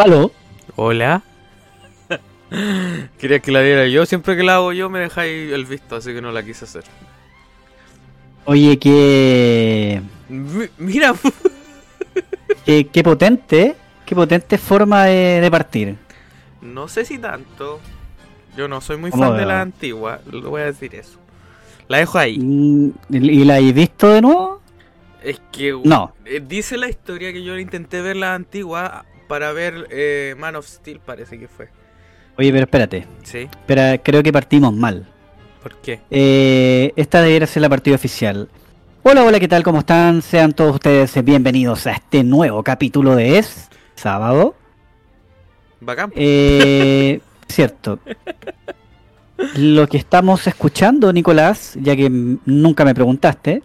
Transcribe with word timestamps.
¿Aló? 0.00 0.32
Hola. 0.76 1.22
Quería 3.18 3.38
que 3.40 3.52
la 3.52 3.60
diera 3.60 3.86
yo. 3.86 4.06
Siempre 4.06 4.36
que 4.36 4.42
la 4.42 4.54
hago 4.56 4.72
yo 4.72 4.88
me 4.88 4.98
dejáis 5.00 5.52
el 5.52 5.66
visto, 5.66 5.96
así 5.96 6.12
que 6.14 6.22
no 6.22 6.32
la 6.32 6.42
quise 6.42 6.64
hacer. 6.64 6.84
Oye, 8.46 8.78
qué. 8.78 10.00
Mi- 10.28 10.68
Mira, 10.78 11.14
Qué, 12.64 12.86
qué 12.88 13.02
potente. 13.02 13.76
Qué 14.06 14.14
potente 14.14 14.58
forma 14.58 15.04
de, 15.04 15.40
de 15.40 15.50
partir. 15.50 15.96
no 16.62 16.88
sé 16.88 17.04
si 17.04 17.18
tanto. 17.18 17.78
Yo 18.56 18.66
no 18.66 18.80
soy 18.80 18.96
muy 18.96 19.10
¿Cómo 19.10 19.24
fan 19.28 19.36
de 19.36 19.46
la 19.46 19.60
antigua, 19.60 20.20
le 20.30 20.40
voy 20.40 20.62
a 20.62 20.64
decir 20.64 20.94
eso. 20.96 21.18
La 21.86 21.98
dejo 21.98 22.18
ahí. 22.18 22.38
¿Y 23.10 23.44
la 23.44 23.56
has 23.56 23.72
visto 23.72 24.08
de 24.08 24.20
nuevo? 24.22 24.60
Es 25.22 25.40
que 25.52 25.78
No. 25.84 26.12
eh, 26.24 26.42
dice 26.44 26.76
la 26.76 26.88
historia 26.88 27.32
que 27.32 27.44
yo 27.44 27.56
intenté 27.58 28.00
ver 28.02 28.16
la 28.16 28.34
antigua 28.34 29.04
para 29.30 29.52
ver 29.52 29.86
eh, 29.90 30.34
Man 30.36 30.56
of 30.56 30.66
Steel, 30.66 30.98
parece 30.98 31.38
que 31.38 31.46
fue. 31.46 31.68
Oye, 32.36 32.50
pero 32.50 32.64
espérate. 32.64 33.06
Sí, 33.22 33.48
Espera, 33.48 33.96
creo 33.98 34.24
que 34.24 34.32
partimos 34.32 34.74
mal. 34.74 35.06
¿por 35.62 35.76
qué? 35.76 36.00
Eh, 36.10 36.92
esta 36.96 37.22
debiera 37.22 37.46
ser 37.46 37.62
la 37.62 37.68
partida 37.68 37.94
oficial. 37.94 38.48
Hola, 39.04 39.22
hola, 39.22 39.38
¿qué 39.38 39.46
tal? 39.46 39.62
¿Cómo 39.62 39.78
están? 39.78 40.20
Sean 40.20 40.52
todos 40.52 40.74
ustedes 40.74 41.24
bienvenidos 41.24 41.86
a 41.86 41.92
este 41.92 42.24
nuevo 42.24 42.64
capítulo 42.64 43.14
de 43.14 43.38
Es 43.38 43.68
Sábado. 43.94 44.56
Bacán. 45.78 46.12
Eh, 46.16 47.20
cierto. 47.48 48.00
Lo 49.54 49.86
que 49.86 49.98
estamos 49.98 50.44
escuchando, 50.48 51.12
Nicolás, 51.12 51.78
ya 51.80 51.94
que 51.94 52.10
nunca 52.10 52.84
me 52.84 52.96
preguntaste, 52.96 53.62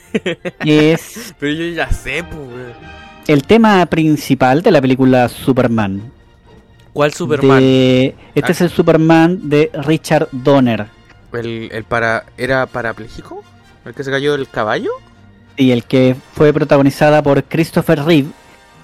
es 0.64 1.34
Pero 1.38 1.52
yo 1.52 1.66
ya 1.74 1.90
sé, 1.90 2.24
pues. 2.24 2.96
El 3.28 3.42
tema 3.44 3.84
principal 3.86 4.62
de 4.62 4.70
la 4.70 4.80
película 4.80 5.28
Superman. 5.28 6.12
¿Cuál 6.92 7.12
Superman? 7.12 7.60
De- 7.60 8.14
este 8.34 8.52
Ah. 8.52 8.52
es 8.52 8.60
el 8.62 8.70
Superman 8.70 9.48
de 9.48 9.70
Richard 9.84 10.28
Donner. 10.32 10.86
¿El, 11.32 11.68
el 11.72 11.84
para 11.84 12.24
¿Era 12.38 12.64
parapléjico? 12.66 13.42
¿El 13.84 13.92
que 13.94 14.02
se 14.04 14.10
cayó 14.10 14.32
del 14.36 14.48
caballo? 14.48 14.90
Y 15.56 15.70
el 15.72 15.84
que 15.84 16.16
fue 16.34 16.52
protagonizada 16.52 17.22
por 17.22 17.44
Christopher 17.44 18.02
Reeve 18.04 18.28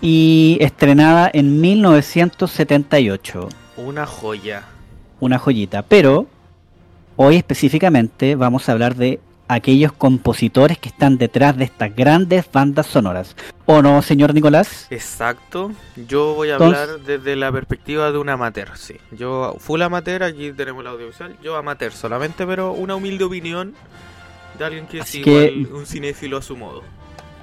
y 0.03 0.59
estrenada 0.61 1.31
en 1.33 1.61
1978. 1.61 3.49
Una 3.77 4.05
joya. 4.07 4.63
Una 5.21 5.39
joyita. 5.39 5.83
Pero 5.83 6.27
hoy 7.17 7.37
específicamente 7.37 8.35
vamos 8.35 8.69
a 8.69 8.73
hablar 8.73 8.95
de 8.97 9.21
aquellos 9.55 9.93
compositores 9.93 10.79
que 10.79 10.89
están 10.89 11.19
detrás 11.19 11.57
de 11.57 11.65
estas 11.65 11.95
grandes 11.95 12.45
bandas 12.51 12.87
sonoras. 12.87 13.37
¿O 13.67 13.81
no, 13.83 14.03
señor 14.03 14.35
Nicolás? 14.35 14.87
Exacto. 14.91 15.73
Yo 16.09 16.35
voy 16.35 16.51
a 16.51 16.53
Entonces- 16.55 16.79
hablar 16.81 17.01
desde 17.01 17.37
la 17.37 17.53
perspectiva 17.53 18.11
de 18.13 18.19
un 18.19 18.29
amateur, 18.29 18.71
sí. 18.77 18.97
Yo, 19.13 19.57
full 19.59 19.81
amateur, 19.83 20.23
aquí 20.23 20.53
tenemos 20.53 20.83
el 20.83 20.89
audiovisual. 20.89 21.37
Yo 21.43 21.57
amateur 21.57 21.93
solamente, 21.93 22.47
pero 22.47 22.73
una 22.73 22.95
humilde 22.97 23.25
opinión 23.25 23.75
de 24.59 24.65
alguien 24.65 24.87
que 24.87 24.99
es 24.99 25.11
que- 25.13 25.53
igual 25.57 25.75
un 25.75 25.87
cinéfilo 25.87 26.37
a 26.39 26.43
su 26.43 26.57
modo. 26.57 26.83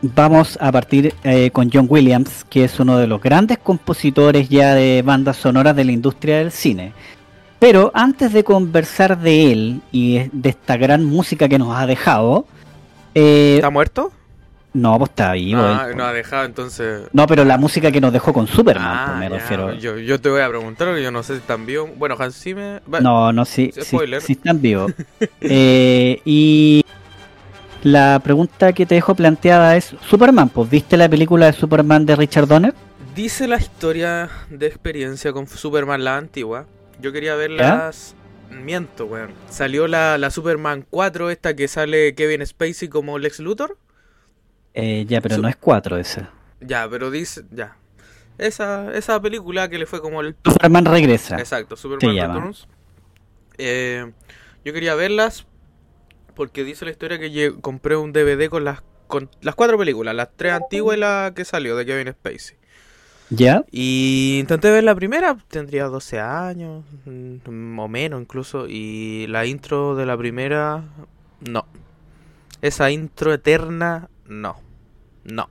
Vamos 0.02 0.58
a 0.62 0.72
partir 0.72 1.14
eh, 1.24 1.52
con 1.52 1.70
John 1.72 1.88
Williams, 1.90 2.46
que 2.50 2.64
es 2.64 2.80
uno 2.80 2.98
de 2.98 3.06
los 3.08 3.22
grandes 3.22 3.58
compositores 3.58 4.48
ya 4.48 4.74
de 4.74 5.02
bandas 5.02 5.36
sonoras 5.36 5.76
de 5.76 5.84
la 5.84 5.92
industria 5.92 6.38
del 6.38 6.52
cine. 6.54 6.94
Pero 7.60 7.92
antes 7.94 8.32
de 8.32 8.44
conversar 8.44 9.20
de 9.20 9.52
él 9.52 9.82
y 9.92 10.30
de 10.32 10.50
esta 10.50 10.78
gran 10.78 11.04
música 11.04 11.50
que 11.50 11.60
nos 11.60 11.76
ha 11.76 11.86
dejado, 11.86 12.46
eh, 13.14 13.56
¿Está 13.56 13.70
muerto? 13.70 14.12
no, 14.72 14.98
pues 14.98 15.10
está 15.10 15.34
vivo. 15.34 15.62
Ah, 15.62 15.88
él, 15.90 15.98
no 15.98 16.06
ha 16.06 16.14
dejado, 16.14 16.46
entonces... 16.46 17.02
No, 17.12 17.28
pero 17.28 17.44
la 17.44 17.58
música 17.58 17.92
que 17.92 18.00
nos 18.00 18.14
dejó 18.14 18.32
con 18.32 18.48
Superman, 18.48 18.88
Ah, 18.88 19.06
pues, 19.08 19.20
me 19.20 19.30
refiero. 19.30 19.74
Yo, 19.74 19.98
yo 19.98 20.22
te 20.22 20.30
voy 20.30 20.42
a 20.42 20.48
preguntar, 20.48 20.88
porque 20.88 21.04
yo 21.04 21.12
no 21.12 21.22
sé 21.22 21.34
si 21.34 21.40
están 21.40 21.66
vivos. 21.66 21.90
Bueno, 21.98 22.16
Hans 22.18 22.40
Zimmer... 22.40 22.82
No, 23.02 23.34
no, 23.34 23.44
sí, 23.46 23.72
sí, 23.74 23.82
Spoiler. 23.82 24.22
sí 24.22 24.34
están 24.34 24.62
vivos. 24.62 24.94
Eh, 25.42 26.22
y 26.24 26.86
la 27.84 28.20
pregunta 28.24 28.72
que 28.74 28.86
te 28.86 28.96
dejo 28.96 29.16
planteada 29.16 29.76
es, 29.76 29.96
Superman, 30.08 30.50
pues 30.50 30.70
¿viste 30.70 30.96
la 30.98 31.10
película 31.10 31.48
de 31.48 31.54
Superman 31.54 32.06
de 32.06 32.16
Richard 32.16 32.48
Donner? 32.48 32.74
Dice 33.16 33.48
la 33.48 33.58
historia 33.58 34.30
de 34.50 34.68
experiencia 34.68 35.34
con 35.34 35.48
Superman 35.48 36.04
la 36.04 36.18
antigua. 36.18 36.66
Yo 37.02 37.12
quería 37.12 37.36
verlas. 37.36 38.16
Miento, 38.52 39.06
weón. 39.06 39.32
Salió 39.50 39.88
la, 39.88 40.18
la 40.18 40.32
Superman 40.32 40.86
4, 40.90 41.30
esta 41.30 41.56
que 41.56 41.68
sale 41.68 42.16
Kevin 42.16 42.46
Spacey 42.46 42.88
como 42.90 43.20
Lex 43.20 43.40
Luthor. 43.40 43.78
Eh, 44.74 45.06
ya, 45.08 45.22
pero 45.22 45.36
Su- 45.36 45.42
no 45.42 45.48
es 45.48 45.56
cuatro 45.56 45.98
esa. 45.98 46.32
Ya, 46.62 46.88
pero 46.90 47.12
dice. 47.12 47.44
Ya. 47.52 47.78
Esa, 48.38 48.92
esa 48.94 49.22
película 49.22 49.70
que 49.70 49.78
le 49.78 49.86
fue 49.86 50.02
como 50.02 50.22
el. 50.22 50.36
Superman 50.46 50.86
regresa. 50.86 51.38
Exacto, 51.38 51.76
Superman. 51.76 52.16
Returns. 52.36 52.68
Eh, 53.58 54.12
yo 54.66 54.74
quería 54.74 54.96
verlas 54.96 55.46
porque 56.36 56.64
dice 56.64 56.86
la 56.86 56.92
historia 56.92 57.20
que 57.20 57.54
compré 57.62 57.98
un 57.98 58.14
DVD 58.14 58.50
con 58.50 58.64
las, 58.64 58.82
con 59.08 59.30
las 59.42 59.56
cuatro 59.56 59.78
películas: 59.78 60.16
las 60.16 60.30
tres 60.36 60.54
antiguas 60.54 60.98
y 60.98 61.00
la 61.02 61.34
que 61.36 61.44
salió 61.46 61.76
de 61.76 61.86
Kevin 61.86 62.14
Spacey. 62.14 62.58
¿Ya? 63.30 63.64
Y 63.72 64.40
intenté 64.40 64.72
ver 64.72 64.84
la 64.84 64.96
primera, 64.96 65.38
tendría 65.50 65.86
12 65.86 66.20
años, 66.20 66.84
mm, 67.06 67.78
o 67.78 67.88
menos 67.88 68.22
incluso, 68.22 68.68
y 68.68 69.28
la 69.28 69.46
intro 69.46 69.96
de 69.96 70.06
la 70.06 70.18
primera, 70.18 70.84
no. 71.42 71.66
Esa 72.62 72.92
intro 72.92 73.34
eterna, 73.34 74.10
no. 74.28 74.58
No. 75.24 75.50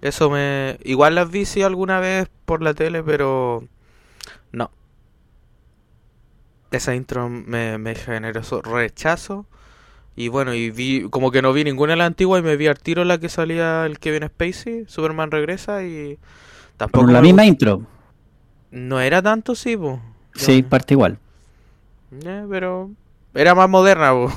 Eso 0.00 0.30
me... 0.30 0.78
Igual 0.84 1.14
las 1.14 1.30
vi 1.30 1.44
sí 1.44 1.62
alguna 1.62 2.00
vez 2.00 2.28
por 2.44 2.62
la 2.62 2.74
tele, 2.74 3.02
pero... 3.02 3.64
No. 4.52 4.70
Esa 6.70 6.94
intro 6.94 7.28
me, 7.28 7.78
me 7.78 7.94
generó 7.94 8.42
rechazo. 8.62 9.46
Y 10.16 10.28
bueno, 10.28 10.54
y 10.54 10.70
vi 10.70 11.08
como 11.10 11.30
que 11.30 11.42
no 11.42 11.52
vi 11.52 11.64
ninguna 11.64 11.92
de 11.92 11.98
las 11.98 12.08
antiguas 12.08 12.40
y 12.40 12.44
me 12.44 12.56
vi 12.56 12.66
al 12.66 12.78
tiro 12.78 13.04
la 13.04 13.18
que 13.18 13.28
salía 13.28 13.86
el 13.86 13.98
Kevin 14.00 14.26
Spacey, 14.28 14.84
Superman 14.88 15.30
regresa 15.30 15.84
y 15.84 16.18
tampoco 16.78 17.04
Con 17.04 17.12
la 17.12 17.20
misma 17.20 17.44
intro. 17.44 17.82
No 18.70 19.00
era 19.00 19.20
tanto, 19.20 19.54
sí, 19.54 19.76
po. 19.76 20.00
Sí, 20.34 20.62
parte 20.62 20.94
igual. 20.94 21.18
Eh, 22.24 22.46
pero 22.48 22.90
era 23.34 23.54
más 23.54 23.68
moderna, 23.68 24.12
po. 24.12 24.32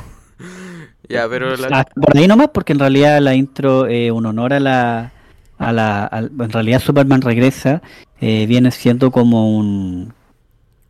ya, 1.09 1.29
pero 1.29 1.55
la... 1.55 1.67
Ah, 1.71 1.85
por 1.85 2.17
ahí 2.17 2.27
nomás, 2.27 2.49
porque 2.53 2.73
en 2.73 2.79
realidad 2.79 3.21
la 3.21 3.33
intro, 3.33 3.87
eh, 3.87 4.11
un 4.11 4.25
honor 4.25 4.53
a 4.53 4.59
la... 4.59 5.13
A 5.57 5.71
la 5.71 6.09
en 6.11 6.49
realidad 6.49 6.81
Superman 6.81 7.21
regresa, 7.21 7.83
eh, 8.19 8.47
viene 8.47 8.71
siendo 8.71 9.11
como 9.11 9.55
un... 9.55 10.11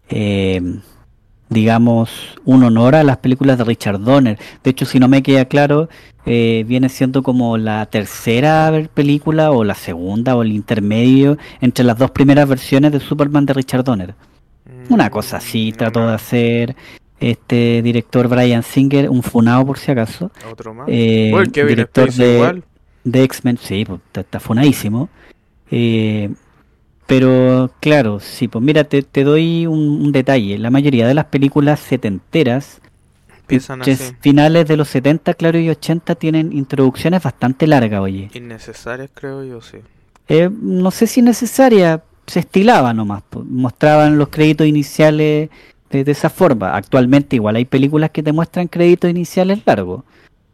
eh, 0.09 0.79
digamos, 1.51 2.09
un 2.45 2.63
honor 2.63 2.95
a 2.95 3.03
las 3.03 3.17
películas 3.17 3.57
de 3.57 3.65
Richard 3.65 3.99
Donner. 3.99 4.39
De 4.63 4.71
hecho, 4.71 4.85
si 4.85 4.99
no 4.99 5.07
me 5.07 5.21
queda 5.21 5.45
claro, 5.45 5.89
eh, 6.25 6.63
viene 6.67 6.87
siendo 6.89 7.21
como 7.23 7.57
la 7.57 7.85
tercera 7.87 8.71
película 8.93 9.51
o 9.51 9.63
la 9.63 9.75
segunda 9.75 10.35
o 10.35 10.41
el 10.43 10.51
intermedio 10.53 11.37
entre 11.59 11.83
las 11.85 11.97
dos 11.97 12.11
primeras 12.11 12.47
versiones 12.47 12.91
de 12.93 12.99
Superman 13.01 13.45
de 13.45 13.53
Richard 13.53 13.83
Donner. 13.83 14.15
Una 14.89 15.09
cosa 15.09 15.37
así 15.37 15.71
Mm, 15.73 15.77
trató 15.77 16.07
de 16.07 16.13
hacer 16.13 16.75
este 17.19 17.81
director 17.83 18.27
Brian 18.29 18.63
Singer, 18.63 19.09
un 19.09 19.21
funado 19.21 19.65
por 19.65 19.77
si 19.77 19.91
acaso, 19.91 20.31
Otro 20.49 20.73
más. 20.73 20.87
eh, 20.89 21.29
Bueno, 21.31 21.51
director 21.51 22.11
de, 22.13 22.63
de 23.03 23.23
X-Men, 23.23 23.57
sí, 23.61 23.83
pues, 23.85 23.99
está, 24.07 24.21
está 24.21 24.39
funadísimo. 24.39 25.09
Eh, 25.69 26.29
pero 27.15 27.69
claro, 27.81 28.19
sí, 28.21 28.47
pues 28.47 28.63
mira, 28.63 28.85
te, 28.85 29.01
te 29.01 29.23
doy 29.25 29.67
un, 29.67 29.79
un 30.01 30.11
detalle. 30.13 30.57
La 30.57 30.69
mayoría 30.71 31.05
de 31.07 31.13
las 31.13 31.25
películas 31.25 31.79
setenteras, 31.81 32.79
Empiezan 33.41 33.81
así. 33.81 34.15
finales 34.21 34.65
de 34.65 34.77
los 34.77 34.87
70, 34.87 35.33
claro, 35.33 35.59
y 35.59 35.69
80, 35.69 36.15
tienen 36.15 36.53
introducciones 36.53 37.21
bastante 37.21 37.67
largas, 37.67 37.99
oye. 37.99 38.29
Innecesarias, 38.33 39.09
creo 39.13 39.43
yo, 39.43 39.59
sí. 39.61 39.77
Eh, 40.29 40.49
no 40.61 40.89
sé 40.91 41.05
si 41.05 41.21
necesaria, 41.21 42.01
se 42.27 42.39
estilaba 42.39 42.93
nomás, 42.93 43.23
po, 43.23 43.43
mostraban 43.43 44.17
los 44.17 44.29
créditos 44.29 44.65
iniciales 44.67 45.49
de, 45.89 46.03
de 46.05 46.11
esa 46.13 46.29
forma. 46.29 46.77
Actualmente 46.77 47.35
igual 47.35 47.57
hay 47.57 47.65
películas 47.65 48.11
que 48.11 48.23
te 48.23 48.31
muestran 48.31 48.69
créditos 48.69 49.09
iniciales 49.09 49.59
largos. 49.65 50.03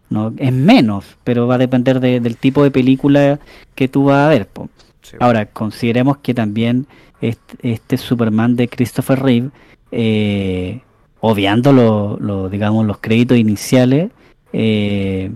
No, 0.10 0.34
es 0.38 0.54
menos, 0.54 1.06
pero 1.24 1.46
va 1.46 1.56
a 1.56 1.60
depender 1.60 2.00
de- 2.00 2.20
del 2.20 2.38
tipo 2.38 2.64
de 2.64 2.72
película 2.72 3.40
que 3.76 3.88
tú 3.88 4.06
vas 4.06 4.26
a 4.26 4.30
ver. 4.30 4.48
po. 4.48 4.70
Sí. 5.10 5.18
Ahora, 5.20 5.46
consideremos 5.46 6.18
que 6.18 6.34
también 6.34 6.88
este, 7.22 7.74
este 7.74 7.98
Superman 7.98 8.56
de 8.56 8.68
Christopher 8.68 9.20
Reeve, 9.20 9.50
eh, 9.92 10.82
obviando 11.20 11.74
lo, 11.74 12.18
lo, 12.20 12.50
digamos, 12.50 12.86
los 12.86 13.00
créditos 13.00 13.38
iniciales, 13.38 14.12
eh, 14.54 15.32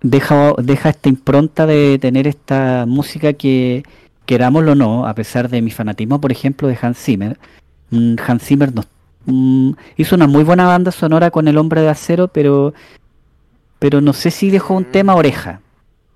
deja, 0.00 0.54
deja 0.58 0.90
esta 0.90 1.08
impronta 1.08 1.66
de 1.66 1.98
tener 2.00 2.26
esta 2.26 2.84
música 2.86 3.32
que, 3.32 3.82
querámoslo 4.26 4.72
o 4.72 4.74
no, 4.74 5.06
a 5.06 5.14
pesar 5.14 5.48
de 5.48 5.62
mi 5.62 5.70
fanatismo, 5.70 6.20
por 6.20 6.32
ejemplo, 6.32 6.68
de 6.68 6.78
Hans 6.80 6.98
Zimmer, 6.98 7.38
mm, 7.90 8.14
Hans 8.26 8.44
Zimmer 8.44 8.74
nos, 8.74 8.86
mm, 9.26 9.72
hizo 9.96 10.16
una 10.16 10.26
muy 10.26 10.44
buena 10.44 10.66
banda 10.66 10.90
sonora 10.90 11.30
con 11.30 11.48
El 11.48 11.58
Hombre 11.58 11.82
de 11.82 11.88
Acero, 11.88 12.28
pero, 12.28 12.72
pero 13.78 14.00
no 14.00 14.12
sé 14.12 14.30
si 14.30 14.50
dejó 14.50 14.74
un 14.74 14.84
tema 14.84 15.14
oreja, 15.14 15.60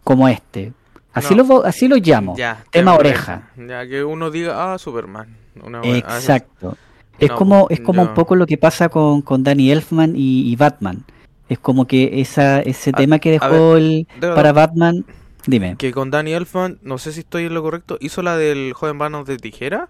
como 0.02 0.28
este. 0.28 0.72
Así, 1.14 1.34
No. 1.34 1.44
lo, 1.44 1.64
así 1.64 1.88
lo 1.88 1.96
llamo. 1.96 2.36
Ya, 2.36 2.64
tema 2.70 2.94
oreja. 2.94 3.50
Ya 3.56 3.86
que 3.86 4.04
uno 4.04 4.30
diga, 4.30 4.74
ah, 4.74 4.78
Superman. 4.78 5.28
Una 5.62 5.80
ah, 5.80 5.86
Exacto. 5.96 6.76
Es 7.18 7.30
No, 7.30 7.36
como, 7.36 7.66
es 7.70 7.80
como 7.80 8.02
yo- 8.02 8.08
un 8.08 8.14
poco 8.14 8.34
lo 8.34 8.46
que 8.46 8.58
pasa 8.58 8.88
con, 8.88 9.22
con 9.22 9.44
Danny 9.44 9.70
Elfman 9.70 10.14
y, 10.16 10.50
y 10.50 10.56
Batman. 10.56 11.04
Es 11.48 11.58
como 11.60 11.86
que 11.86 12.20
esa, 12.20 12.60
ese 12.60 12.90
A- 12.90 12.94
tema 12.94 13.18
que 13.20 13.30
dejó 13.32 13.76
el, 13.76 14.08
de 14.20 14.32
para 14.34 14.52
Batman. 14.52 15.04
Dime. 15.46 15.76
Que 15.76 15.92
con 15.92 16.10
Danny 16.10 16.32
Elfman, 16.32 16.78
no 16.82 16.98
sé 16.98 17.12
si 17.12 17.20
estoy 17.20 17.44
en 17.44 17.54
lo 17.54 17.62
correcto, 17.62 17.98
hizo 18.00 18.22
la 18.22 18.36
del 18.36 18.72
joven 18.72 18.96
manos 18.96 19.26
de 19.26 19.36
tijera. 19.36 19.88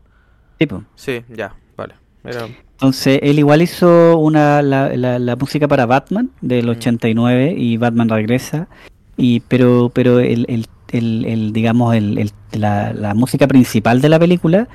Tipo. 0.58 0.82
Sí, 0.96 1.22
ya, 1.28 1.54
vale. 1.76 1.94
Era... 2.24 2.46
Entonces, 2.72 3.20
él 3.22 3.38
igual 3.38 3.62
hizo 3.62 4.18
una, 4.18 4.60
la, 4.62 4.94
la, 4.96 5.18
la 5.18 5.36
música 5.36 5.68
para 5.68 5.86
Batman 5.86 6.30
del 6.40 6.66
Mm. 6.66 6.70
89 6.70 7.54
y 7.56 7.76
Batman 7.76 8.08
regresa. 8.08 8.68
Y, 9.16 9.40
pero 9.40 9.90
pero 9.94 10.18
el, 10.18 10.44
el, 10.48 10.66
el, 10.96 11.24
el, 11.26 11.52
digamos, 11.52 11.94
el, 11.94 12.18
el- 12.18 12.32
la, 12.52 12.92
la 12.92 13.14
música 13.14 13.46
principal 13.48 14.00
de 14.00 14.08
la 14.08 14.18
película, 14.18 14.68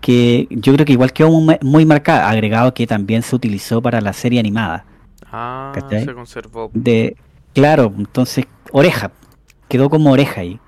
que 0.00 0.46
yo 0.50 0.72
creo 0.74 0.84
que 0.84 0.92
igual 0.92 1.12
quedó 1.12 1.30
muy, 1.30 1.56
muy 1.62 1.86
marcada, 1.86 2.28
agregado 2.28 2.74
que 2.74 2.86
también 2.86 3.22
se 3.22 3.34
utilizó 3.36 3.80
para 3.80 4.00
la 4.00 4.12
serie 4.12 4.40
animada. 4.40 4.84
Ah, 5.30 5.72
¿Cachai? 5.74 6.04
se 6.04 6.14
conservó. 6.14 6.70
De, 6.74 7.16
claro, 7.54 7.92
entonces, 7.96 8.44
oreja, 8.72 9.12
quedó 9.68 9.88
como 9.88 10.10
oreja 10.12 10.42
ahí. 10.42 10.60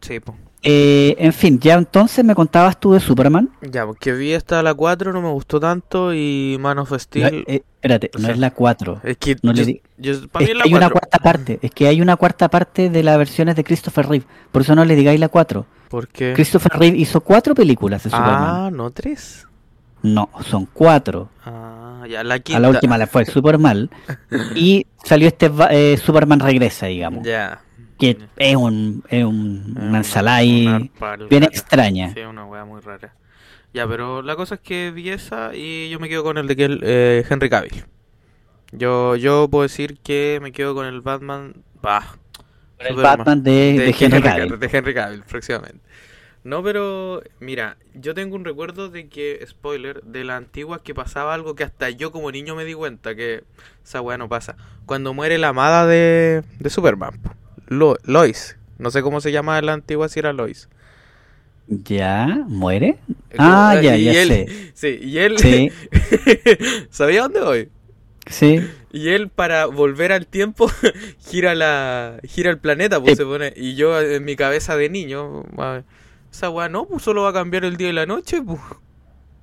Sí, 0.00 0.20
po. 0.20 0.34
Eh, 0.64 1.16
en 1.18 1.32
fin, 1.32 1.58
ya 1.58 1.74
entonces 1.74 2.24
me 2.24 2.34
contabas 2.36 2.78
tú 2.78 2.92
de 2.92 3.00
Superman. 3.00 3.50
Ya, 3.62 3.84
porque 3.84 4.12
vi 4.12 4.32
hasta 4.34 4.62
la 4.62 4.74
4, 4.74 5.12
no 5.12 5.20
me 5.20 5.30
gustó 5.30 5.58
tanto 5.58 6.14
y 6.14 6.56
Man 6.60 6.78
of 6.78 6.90
No, 6.92 6.98
Steel... 6.98 7.44
eh, 7.48 7.62
espérate, 7.80 8.10
o 8.14 8.18
no 8.20 8.28
es 8.28 8.38
la 8.38 8.52
4. 8.52 9.00
es 9.02 9.16
que 9.16 9.36
no 9.42 9.52
le 9.52 9.58
yo, 9.60 9.66
di- 9.66 9.82
yo- 9.98 10.28
para 10.28 10.44
Es 10.44 10.50
mí 10.50 10.52
que 10.52 10.52
es 10.52 10.58
la 10.58 10.64
hay 10.64 10.74
una 10.74 10.88
4. 10.90 11.00
cuarta 11.00 11.18
parte, 11.18 11.58
es 11.62 11.70
que 11.72 11.88
hay 11.88 12.00
una 12.00 12.16
cuarta 12.16 12.48
parte 12.48 12.90
de 12.90 13.02
las 13.02 13.18
versiones 13.18 13.56
de 13.56 13.64
Christopher 13.64 14.06
Reeve, 14.08 14.24
por 14.52 14.62
eso 14.62 14.76
no 14.76 14.84
le 14.84 14.94
digáis 14.94 15.18
la 15.18 15.28
4. 15.28 15.66
¿Por 15.88 16.06
qué? 16.08 16.32
Christopher 16.34 16.72
Reeve 16.78 16.96
hizo 16.96 17.20
cuatro 17.20 17.54
películas 17.56 18.04
de 18.04 18.10
Superman. 18.10 18.38
Ah, 18.66 18.70
no, 18.72 18.90
3. 18.90 19.48
No, 20.02 20.30
son 20.48 20.66
cuatro. 20.72 21.28
Ah, 21.44 22.04
ya, 22.08 22.24
la 22.24 22.38
quinta. 22.40 22.56
A 22.56 22.60
la 22.60 22.68
última 22.70 22.96
le 22.98 23.06
fue 23.06 23.24
súper 23.24 23.58
mal. 23.58 23.90
Y 24.56 24.86
salió 25.04 25.28
este 25.28 25.50
eh, 25.70 25.96
Superman 25.96 26.40
Regresa, 26.40 26.86
digamos. 26.86 27.24
Ya. 27.24 27.60
Que 28.02 28.18
es, 28.36 28.56
un, 28.56 29.04
es 29.08 29.24
un- 29.24 29.76
una 29.80 29.98
ensalada 29.98 30.40
bien 30.42 31.44
extraña. 31.44 32.12
Sí, 32.12 32.20
una 32.20 32.44
wea 32.46 32.64
muy 32.64 32.80
rara. 32.80 33.14
Ya, 33.72 33.86
pero 33.86 34.22
la 34.22 34.34
cosa 34.34 34.56
es 34.56 34.60
que 34.60 34.90
vi 34.90 35.08
esa 35.10 35.54
y 35.54 35.88
yo 35.88 36.00
me 36.00 36.08
quedo 36.08 36.24
con 36.24 36.36
el 36.36 36.48
de 36.48 36.56
que 36.56 36.64
el, 36.64 36.80
eh, 36.82 37.24
Henry 37.30 37.48
Cavill. 37.48 37.84
Yo, 38.72 39.14
yo 39.16 39.48
puedo 39.48 39.62
decir 39.62 39.98
que 40.02 40.40
me 40.42 40.50
quedo 40.50 40.74
con 40.74 40.86
el 40.86 41.00
Batman. 41.00 41.54
Bah, 41.80 42.16
El. 42.78 42.96
Batman 42.96 43.42
de, 43.44 43.50
de 43.78 43.94
Henry 43.98 44.20
Cavill. 44.20 44.58
de 44.58 44.70
Henry 44.72 44.94
Cavill, 44.94 45.22
próximamente. 45.22 45.78
No, 46.44 46.60
pero 46.64 47.22
mira, 47.38 47.76
yo 47.94 48.14
tengo 48.14 48.34
un 48.34 48.44
recuerdo 48.44 48.88
de 48.88 49.08
que, 49.08 49.44
spoiler, 49.48 50.02
de 50.02 50.24
la 50.24 50.36
antigua 50.36 50.82
que 50.82 50.92
pasaba 50.92 51.34
algo 51.34 51.54
que 51.54 51.62
hasta 51.62 51.88
yo 51.90 52.10
como 52.10 52.32
niño 52.32 52.56
me 52.56 52.64
di 52.64 52.74
cuenta 52.74 53.14
que 53.14 53.44
esa 53.84 54.00
weá 54.00 54.18
no 54.18 54.28
pasa. 54.28 54.56
Cuando 54.86 55.14
muere 55.14 55.38
la 55.38 55.48
amada 55.50 55.86
de, 55.86 56.42
de 56.58 56.68
Superman. 56.70 57.12
Lo- 57.66 57.96
Lois. 58.04 58.56
No 58.78 58.90
sé 58.90 59.02
cómo 59.02 59.20
se 59.20 59.32
llama 59.32 59.60
la 59.62 59.72
antigua 59.74 60.08
si 60.08 60.18
era 60.18 60.32
Lois. 60.32 60.68
¿Ya? 61.68 62.26
¿Muere? 62.48 62.98
Eh, 63.30 63.36
Ah, 63.38 63.78
ya, 63.80 63.96
y 63.96 64.04
ya 64.04 64.22
él- 64.22 64.28
sé. 64.28 64.72
Sí, 64.74 64.98
y 65.06 65.18
él... 65.18 65.38
Sí, 65.38 65.70
¿Sabía 66.90 67.22
dónde 67.22 67.40
voy? 67.40 67.68
sí. 68.26 68.60
Y 68.94 69.08
él 69.08 69.30
para 69.30 69.64
volver 69.66 70.12
al 70.12 70.26
tiempo 70.26 70.70
gira 71.18 71.54
la 71.54 72.18
gira 72.24 72.50
el 72.50 72.58
planeta, 72.58 73.00
pues 73.00 73.12
Sí. 73.12 73.16
se 73.16 73.24
pone 73.24 73.52
y 73.56 73.74
yo 73.74 73.98
en 73.98 74.22
mi 74.26 74.36
cabeza 74.36 74.76
de 74.76 74.90
niño, 74.90 75.44
esa 76.30 76.50
weá 76.50 76.68
no, 76.68 76.84
pues 76.84 77.02
solo 77.02 77.22
va 77.22 77.30
a 77.30 77.32
cambiar 77.32 77.64
el 77.64 77.78
día 77.78 77.88
y 77.88 77.92
la 77.94 78.04
noche, 78.04 78.42
pues. 78.42 78.60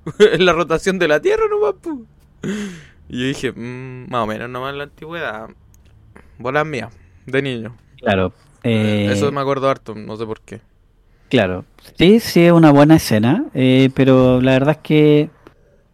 Es 0.32 0.38
la 0.38 0.52
rotación 0.52 1.00
de 1.00 1.08
la 1.08 1.20
Tierra 1.20 1.44
nomás, 1.50 1.74
pues. 1.82 1.96
Y 3.08 3.20
yo 3.22 3.26
dije, 3.26 3.50
mm, 3.52 4.08
más 4.08 4.22
o 4.22 4.26
menos 4.28 4.48
nomás 4.48 4.72
la 4.76 4.84
antigüedad. 4.84 5.48
Bolas 6.38 6.64
mías, 6.64 6.92
de 7.26 7.42
niño. 7.42 7.76
Claro. 8.00 8.32
eh, 8.62 9.08
Eso 9.12 9.30
me 9.32 9.40
acuerdo 9.40 9.68
harto, 9.68 9.94
no 9.94 10.16
sé 10.16 10.26
por 10.26 10.40
qué. 10.40 10.60
Claro, 11.28 11.64
sí, 11.96 12.18
sí 12.18 12.42
es 12.44 12.52
una 12.52 12.72
buena 12.72 12.96
escena, 12.96 13.44
eh, 13.54 13.90
pero 13.94 14.40
la 14.40 14.52
verdad 14.52 14.70
es 14.72 14.78
que 14.78 15.30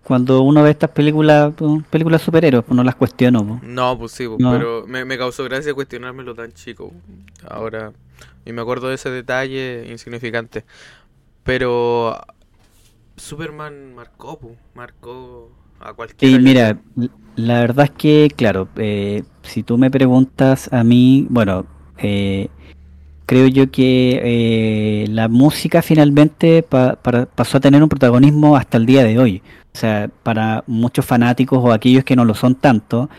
cuando 0.03 0.43
uno 0.43 0.63
ve 0.63 0.71
estas 0.71 0.91
películas, 0.91 1.53
pues, 1.57 1.83
películas 1.91 2.23
superhéroes, 2.23 2.65
pues 2.65 2.77
no 2.77 2.85
las 2.85 2.95
cuestiono. 2.95 3.45
pues. 3.47 3.63
No, 3.63 3.99
pues 3.99 4.13
sí, 4.13 4.27
pues, 4.27 4.41
No. 4.41 4.53
pero 4.53 4.87
me, 4.87 5.05
me 5.05 5.19
causó 5.19 5.45
gracia 5.45 5.75
cuestionármelo 5.75 6.35
tan 6.35 6.53
chico. 6.53 6.93
Ahora, 7.49 7.93
y 8.47 8.53
me 8.53 8.63
acuerdo 8.63 8.89
de 8.89 8.95
ese 8.95 9.11
detalle 9.11 9.87
insignificante. 9.91 10.65
Pero 11.45 12.19
Superman 13.17 13.95
marcó, 13.95 14.39
pu, 14.39 14.57
marcó 14.75 15.51
a 15.81 15.93
cualquiera. 15.95 16.37
Y 16.37 16.41
mira, 16.41 16.79
la 17.37 17.61
verdad 17.61 17.87
es 17.87 17.91
que, 17.93 18.31
claro, 18.35 18.69
eh, 18.77 19.25
si 19.43 19.63
tú 19.63 19.79
me 19.79 19.91
preguntas 19.91 20.73
a 20.73 20.85
mí, 20.85 21.27
bueno, 21.31 21.67
eh, 21.99 22.49
creo 23.27 23.49
yo 23.49 23.71
que 23.71 24.21
eh, 24.23 25.07
la 25.09 25.29
música 25.29 25.83
finalmente 25.83 26.63
pa- 26.63 26.97
para- 26.97 27.27
pasó 27.27 27.59
a 27.59 27.61
tener 27.61 27.83
un 27.83 27.89
protagonismo 27.89 28.57
hasta 28.57 28.77
el 28.77 28.87
día 28.87 29.03
de 29.05 29.19
hoy. 29.19 29.43
O 29.75 29.79
sea, 29.79 30.09
para 30.23 30.65
muchos 30.67 31.05
fanáticos 31.05 31.59
o 31.63 31.73
aquellos 31.73 32.05
que 32.05 32.17
no 32.17 32.25
lo 32.25 32.35
son 32.35 32.55
tanto, 32.55 33.11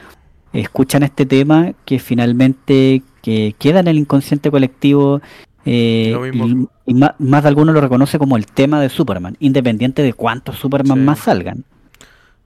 escuchan 0.53 1.03
este 1.03 1.25
tema 1.25 1.73
que 1.85 1.99
finalmente 1.99 3.03
que 3.21 3.53
queda 3.59 3.81
en 3.81 3.87
el 3.87 3.97
inconsciente 3.97 4.49
colectivo 4.49 5.21
eh, 5.65 6.15
y, 6.33 6.91
y 6.91 6.93
ma- 6.93 7.13
más, 7.19 7.43
de 7.43 7.49
alguno 7.49 7.73
lo 7.73 7.81
reconoce 7.81 8.17
como 8.17 8.37
el 8.37 8.45
tema 8.47 8.79
de 8.81 8.87
Superman, 8.89 9.35
independiente 9.39 10.01
de 10.01 10.13
cuántos 10.13 10.57
Superman 10.57 10.97
Sí. 10.99 11.03
más 11.03 11.19
salgan. 11.19 11.65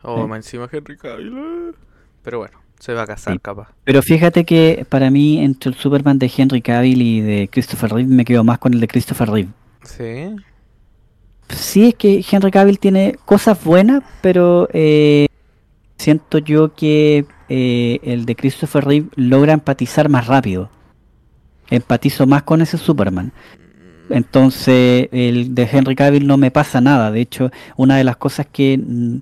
Oh, 0.01 0.23
Sí. 0.23 0.27
más 0.27 0.37
encima 0.37 0.67
Henry 0.71 0.97
Cavill. 0.97 1.27
eh. 1.37 1.71
Pero 2.23 2.39
bueno, 2.39 2.57
se 2.81 2.93
va 2.93 3.03
a 3.03 3.07
casar, 3.07 3.33
Sí. 3.33 3.39
capaz. 3.39 3.69
Pero 3.83 4.01
fíjate 4.01 4.43
que 4.43 4.85
para 4.89 5.09
mí 5.09 5.39
entre 5.39 5.69
el 5.71 5.75
Superman 5.77 6.17
de 6.19 6.31
Henry 6.35 6.61
Cavill 6.61 7.01
y 7.01 7.21
de 7.21 7.47
Christopher 7.51 7.91
Reeve 7.93 8.09
me 8.09 8.25
quedo 8.25 8.43
más 8.43 8.57
con 8.57 8.73
el 8.73 8.79
de 8.79 8.87
Christopher 8.87 9.29
Reeve. 9.29 9.49
Sí. 9.83 10.35
Sí 11.49 11.87
es 11.89 11.95
que 11.95 12.25
Henry 12.29 12.49
Cavill 12.51 12.79
tiene 12.79 13.15
cosas 13.25 13.63
buenas, 13.63 14.03
pero 14.21 14.67
eh, 14.73 15.27
siento 15.97 16.37
yo 16.39 16.73
que 16.73 17.25
eh, 17.49 17.99
el 18.03 18.25
de 18.25 18.35
Christopher 18.35 18.85
Reeve 18.85 19.09
logra 19.15 19.53
empatizar 19.53 20.09
más 20.09 20.27
rápido. 20.27 20.69
Empatizo 21.69 22.25
más 22.25 22.43
con 22.43 22.61
ese 22.61 22.77
Superman. 22.77 23.31
Entonces, 24.09 25.07
el 25.11 25.55
de 25.55 25.69
Henry 25.71 25.95
Cavill 25.95 26.27
no 26.27 26.35
me 26.37 26.51
pasa 26.51 26.81
nada. 26.81 27.11
De 27.11 27.21
hecho, 27.21 27.49
una 27.77 27.95
de 27.97 28.03
las 28.03 28.17
cosas 28.17 28.45
que, 28.51 28.77
mm, 28.77 29.17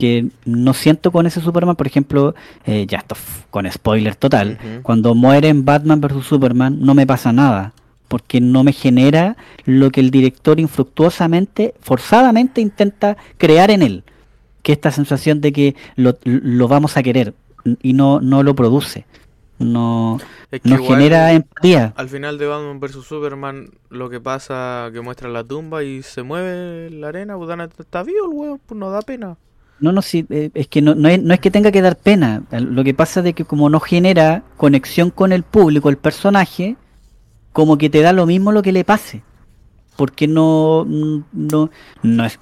que 0.00 0.26
no 0.44 0.74
siento 0.74 1.12
con 1.12 1.26
ese 1.26 1.40
Superman, 1.40 1.76
por 1.76 1.86
ejemplo, 1.86 2.34
eh, 2.66 2.86
ya 2.88 2.98
esto 2.98 3.14
con 3.50 3.70
spoiler 3.70 4.16
total, 4.16 4.58
cuando 4.82 5.14
mueren 5.14 5.64
Batman 5.64 6.00
vs 6.00 6.24
Superman, 6.26 6.78
no 6.80 6.94
me 6.94 7.06
pasa 7.06 7.32
nada. 7.32 7.72
Porque 8.08 8.40
no 8.40 8.64
me 8.64 8.72
genera 8.72 9.36
lo 9.66 9.90
que 9.92 10.00
el 10.00 10.10
director 10.10 10.58
infructuosamente, 10.58 11.74
forzadamente 11.80 12.60
intenta 12.60 13.16
crear 13.38 13.70
en 13.70 13.82
él. 13.82 14.02
Que 14.62 14.72
esta 14.72 14.90
sensación 14.90 15.40
de 15.40 15.52
que 15.52 15.76
lo, 15.94 16.18
lo 16.24 16.66
vamos 16.66 16.96
a 16.96 17.04
querer 17.04 17.34
y 17.82 17.92
no, 17.92 18.20
no 18.20 18.42
lo 18.42 18.56
produce. 18.56 19.06
No, 19.60 20.18
Es 20.50 20.60
que 20.62 20.68
no 20.70 20.76
igual, 20.76 20.98
genera 20.98 21.32
empatía. 21.32 21.92
Al 21.96 22.08
final 22.08 22.36
de 22.38 22.46
Batman 22.46 22.80
vs 22.80 23.04
Superman, 23.04 23.70
lo 23.90 24.08
que 24.10 24.18
pasa 24.18 24.88
que 24.92 25.00
muestra 25.02 25.28
la 25.28 25.44
tumba 25.44 25.84
y 25.84 26.02
se 26.02 26.22
mueve 26.22 26.90
la 26.90 27.08
arena, 27.08 27.36
pues 27.36 27.48
dan- 27.48 27.60
está 27.78 28.02
vivo 28.02 28.24
el 28.24 28.36
huevo, 28.36 28.58
pues 28.66 28.78
no 28.78 28.90
da 28.90 29.02
pena. 29.02 29.36
No, 29.80 29.92
no, 29.92 30.02
sí, 30.02 30.26
eh, 30.28 30.50
es 30.54 30.68
que 30.68 30.82
no, 30.82 30.94
no, 30.94 31.08
es, 31.08 31.40
que 31.40 31.50
tenga 31.50 31.72
que 31.72 31.80
dar 31.80 31.96
pena. 31.96 32.42
Lo 32.50 32.84
que 32.84 32.94
pasa 32.94 33.20
es 33.20 33.34
que 33.34 33.44
como 33.44 33.70
no 33.70 33.80
genera 33.80 34.42
conexión 34.56 35.10
con 35.10 35.32
el 35.32 35.42
público, 35.42 35.88
el 35.88 35.96
personaje, 35.96 36.76
como 37.52 37.78
que 37.78 37.88
te 37.90 38.02
da 38.02 38.12
lo 38.12 38.26
mismo 38.26 38.52
lo 38.52 38.62
que 38.62 38.72
le 38.72 38.84
pase. 38.84 39.22
Porque 39.96 40.28
no, 40.28 40.84
no, 40.84 41.70
no 42.02 42.24
es, 42.24 42.38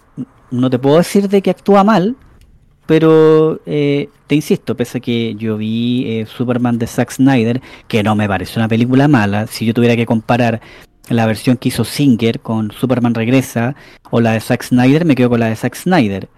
no 0.50 0.70
te 0.70 0.78
puedo 0.78 0.98
decir 0.98 1.28
de 1.28 1.42
que 1.42 1.50
actúa 1.50 1.84
mal, 1.84 2.16
pero 2.86 3.60
eh, 3.66 4.08
te 4.26 4.34
insisto, 4.34 4.76
pese 4.76 4.98
a 4.98 5.00
que 5.00 5.34
yo 5.36 5.56
vi 5.56 6.04
eh, 6.06 6.26
Superman 6.26 6.78
de 6.78 6.86
Zack 6.86 7.12
Snyder, 7.12 7.60
que 7.86 8.02
no 8.02 8.16
me 8.16 8.26
parece 8.26 8.58
una 8.58 8.68
película 8.68 9.08
mala, 9.08 9.46
si 9.46 9.64
yo 9.66 9.74
tuviera 9.74 9.94
que 9.94 10.06
comparar 10.06 10.60
la 11.08 11.26
versión 11.26 11.56
que 11.56 11.68
hizo 11.68 11.84
Singer 11.84 12.40
con 12.40 12.70
Superman 12.72 13.14
Regresa 13.14 13.76
o 14.10 14.20
la 14.20 14.32
de 14.32 14.40
Zack 14.40 14.62
Snyder, 14.64 15.04
me 15.04 15.14
quedo 15.14 15.30
con 15.30 15.40
la 15.40 15.46
de 15.46 15.56
Zack 15.56 15.74
Snyder. 15.74 16.28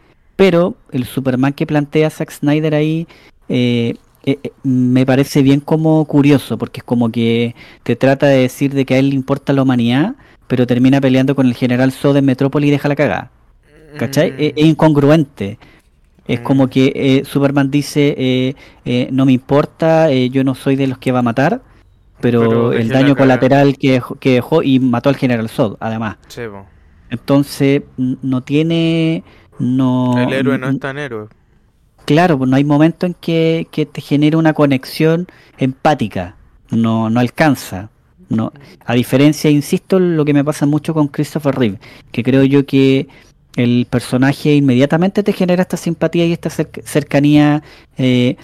Pero 0.40 0.74
el 0.90 1.04
Superman 1.04 1.52
que 1.52 1.66
plantea 1.66 2.08
Zack 2.08 2.30
Snyder 2.30 2.74
ahí 2.74 3.06
eh, 3.50 3.94
eh, 4.24 4.38
eh, 4.42 4.52
me 4.62 5.04
parece 5.04 5.42
bien 5.42 5.60
como 5.60 6.02
curioso, 6.06 6.56
porque 6.56 6.80
es 6.80 6.84
como 6.84 7.12
que 7.12 7.54
te 7.82 7.94
trata 7.94 8.24
de 8.24 8.38
decir 8.38 8.72
de 8.72 8.86
que 8.86 8.94
a 8.94 8.98
él 8.98 9.10
le 9.10 9.16
importa 9.16 9.52
la 9.52 9.60
humanidad, 9.60 10.14
pero 10.46 10.66
termina 10.66 10.98
peleando 10.98 11.34
con 11.34 11.46
el 11.46 11.52
general 11.54 11.92
Zod 11.92 12.16
en 12.16 12.24
Metrópoli 12.24 12.68
y 12.68 12.70
deja 12.70 12.88
la 12.88 12.96
cagada. 12.96 13.30
¿Cachai? 13.98 14.30
Mm. 14.30 14.34
Es, 14.38 14.52
es 14.56 14.64
incongruente. 14.64 15.58
Es 16.26 16.40
Mm. 16.40 16.42
como 16.42 16.68
que 16.70 16.90
eh, 16.94 17.22
Superman 17.26 17.70
dice, 17.70 18.56
no 19.12 19.26
me 19.26 19.32
importa, 19.32 20.10
yo 20.10 20.42
no 20.42 20.54
soy 20.54 20.74
de 20.74 20.86
los 20.86 20.96
que 20.96 21.12
va 21.12 21.18
a 21.18 21.22
matar, 21.22 21.60
pero, 22.22 22.40
Pero 22.40 22.72
el 22.72 22.88
daño 22.88 23.14
colateral 23.14 23.76
que 23.76 23.92
dejó, 23.92 24.14
que 24.14 24.32
dejó 24.32 24.62
y 24.62 24.80
mató 24.80 25.10
al 25.10 25.16
general 25.16 25.50
Zod, 25.50 25.76
además. 25.80 26.16
Entonces, 27.10 27.82
no 27.98 28.40
tiene. 28.42 29.22
No, 29.60 30.14
El 30.18 30.32
héroe 30.32 30.58
no 30.58 30.68
es 30.68 30.80
tan 30.80 30.98
héroe. 30.98 31.28
Claro, 32.06 32.38
pues 32.38 32.50
no 32.50 32.56
hay 32.56 32.64
momento 32.64 33.06
en 33.06 33.14
que, 33.14 33.68
que 33.70 33.86
te 33.86 34.00
genere 34.00 34.36
una 34.36 34.52
conexión 34.54 35.26
empática. 35.58 36.34
No, 36.70 37.08
no 37.10 37.20
alcanza. 37.20 37.90
No. 38.28 38.52
A 38.84 38.94
diferencia, 38.94 39.50
insisto, 39.50 39.98
lo 40.00 40.24
que 40.24 40.34
me 40.34 40.44
pasa 40.44 40.64
mucho 40.66 40.94
con 40.94 41.08
Christopher 41.08 41.54
Reeve, 41.56 41.78
que 42.12 42.22
creo 42.22 42.44
yo 42.44 42.64
que 42.64 43.08
el 43.56 43.86
personaje 43.90 44.54
inmediatamente 44.54 45.22
te 45.22 45.32
genera 45.32 45.62
esta 45.62 45.76
simpatía 45.76 46.24
y 46.26 46.32
esta 46.32 46.48
cer- 46.48 46.82
cercanía. 46.84 47.62
eh, 47.98 48.36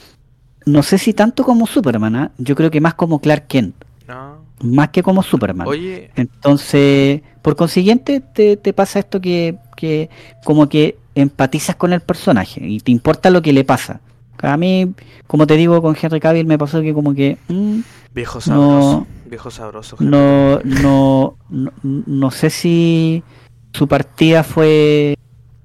no 0.67 0.83
sé 0.83 0.99
si 0.99 1.13
tanto 1.15 1.45
como 1.45 1.65
Superman, 1.67 2.17
¿ah? 2.17 2.31
yo 2.39 2.57
creo 2.57 2.73
que 2.73 2.81
más 2.81 2.95
como 2.95 3.21
Clark 3.21 3.47
Kent, 3.47 3.77
No. 4.09 4.39
más 4.65 4.89
que 4.89 5.01
como 5.05 5.23
Superman. 5.23 5.67
Oye, 5.69 6.11
Entonces, 6.17 7.23
por 7.43 7.55
consiguiente, 7.55 8.21
te, 8.21 8.57
te 8.57 8.73
pasa 8.73 8.99
esto 8.99 9.21
que, 9.21 9.57
que 9.77 10.11
como 10.45 10.69
que 10.69 10.97
empatizas 11.17 11.77
con 11.77 11.93
el 11.93 12.01
personaje 12.01 12.61
y 12.67 12.81
te 12.81 12.93
importa 12.93 13.31
lo 13.31 13.43
que 13.43 13.53
le 13.53 13.65
pasa. 13.65 14.01
A 14.43 14.57
mí, 14.57 14.95
como 15.27 15.47
te 15.49 15.57
digo, 15.57 15.83
con 15.83 15.97
Henry 16.01 16.21
Cavill 16.21 16.47
me 16.47 16.59
pasó 16.59 16.83
que 16.83 16.95
como 16.95 17.15
que 17.15 17.39
mm, 17.49 17.81
viejo 18.15 18.41
sabroso. 18.41 19.01
no, 19.01 19.07
Viejo 19.25 19.51
sabroso. 19.51 19.97
no, 19.99 20.61
no, 20.65 21.37
no, 21.51 21.73
no 21.83 22.31
sé 22.31 22.51
si 22.51 23.25
su 23.73 23.89
partida 23.89 24.45
fue 24.45 25.17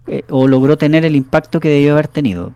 eh, 0.08 0.24
o 0.30 0.48
logró 0.48 0.78
tener 0.78 1.06
el 1.06 1.16
impacto 1.16 1.60
que 1.60 1.70
debió 1.70 1.94
haber 1.94 2.08
tenido. 2.08 2.54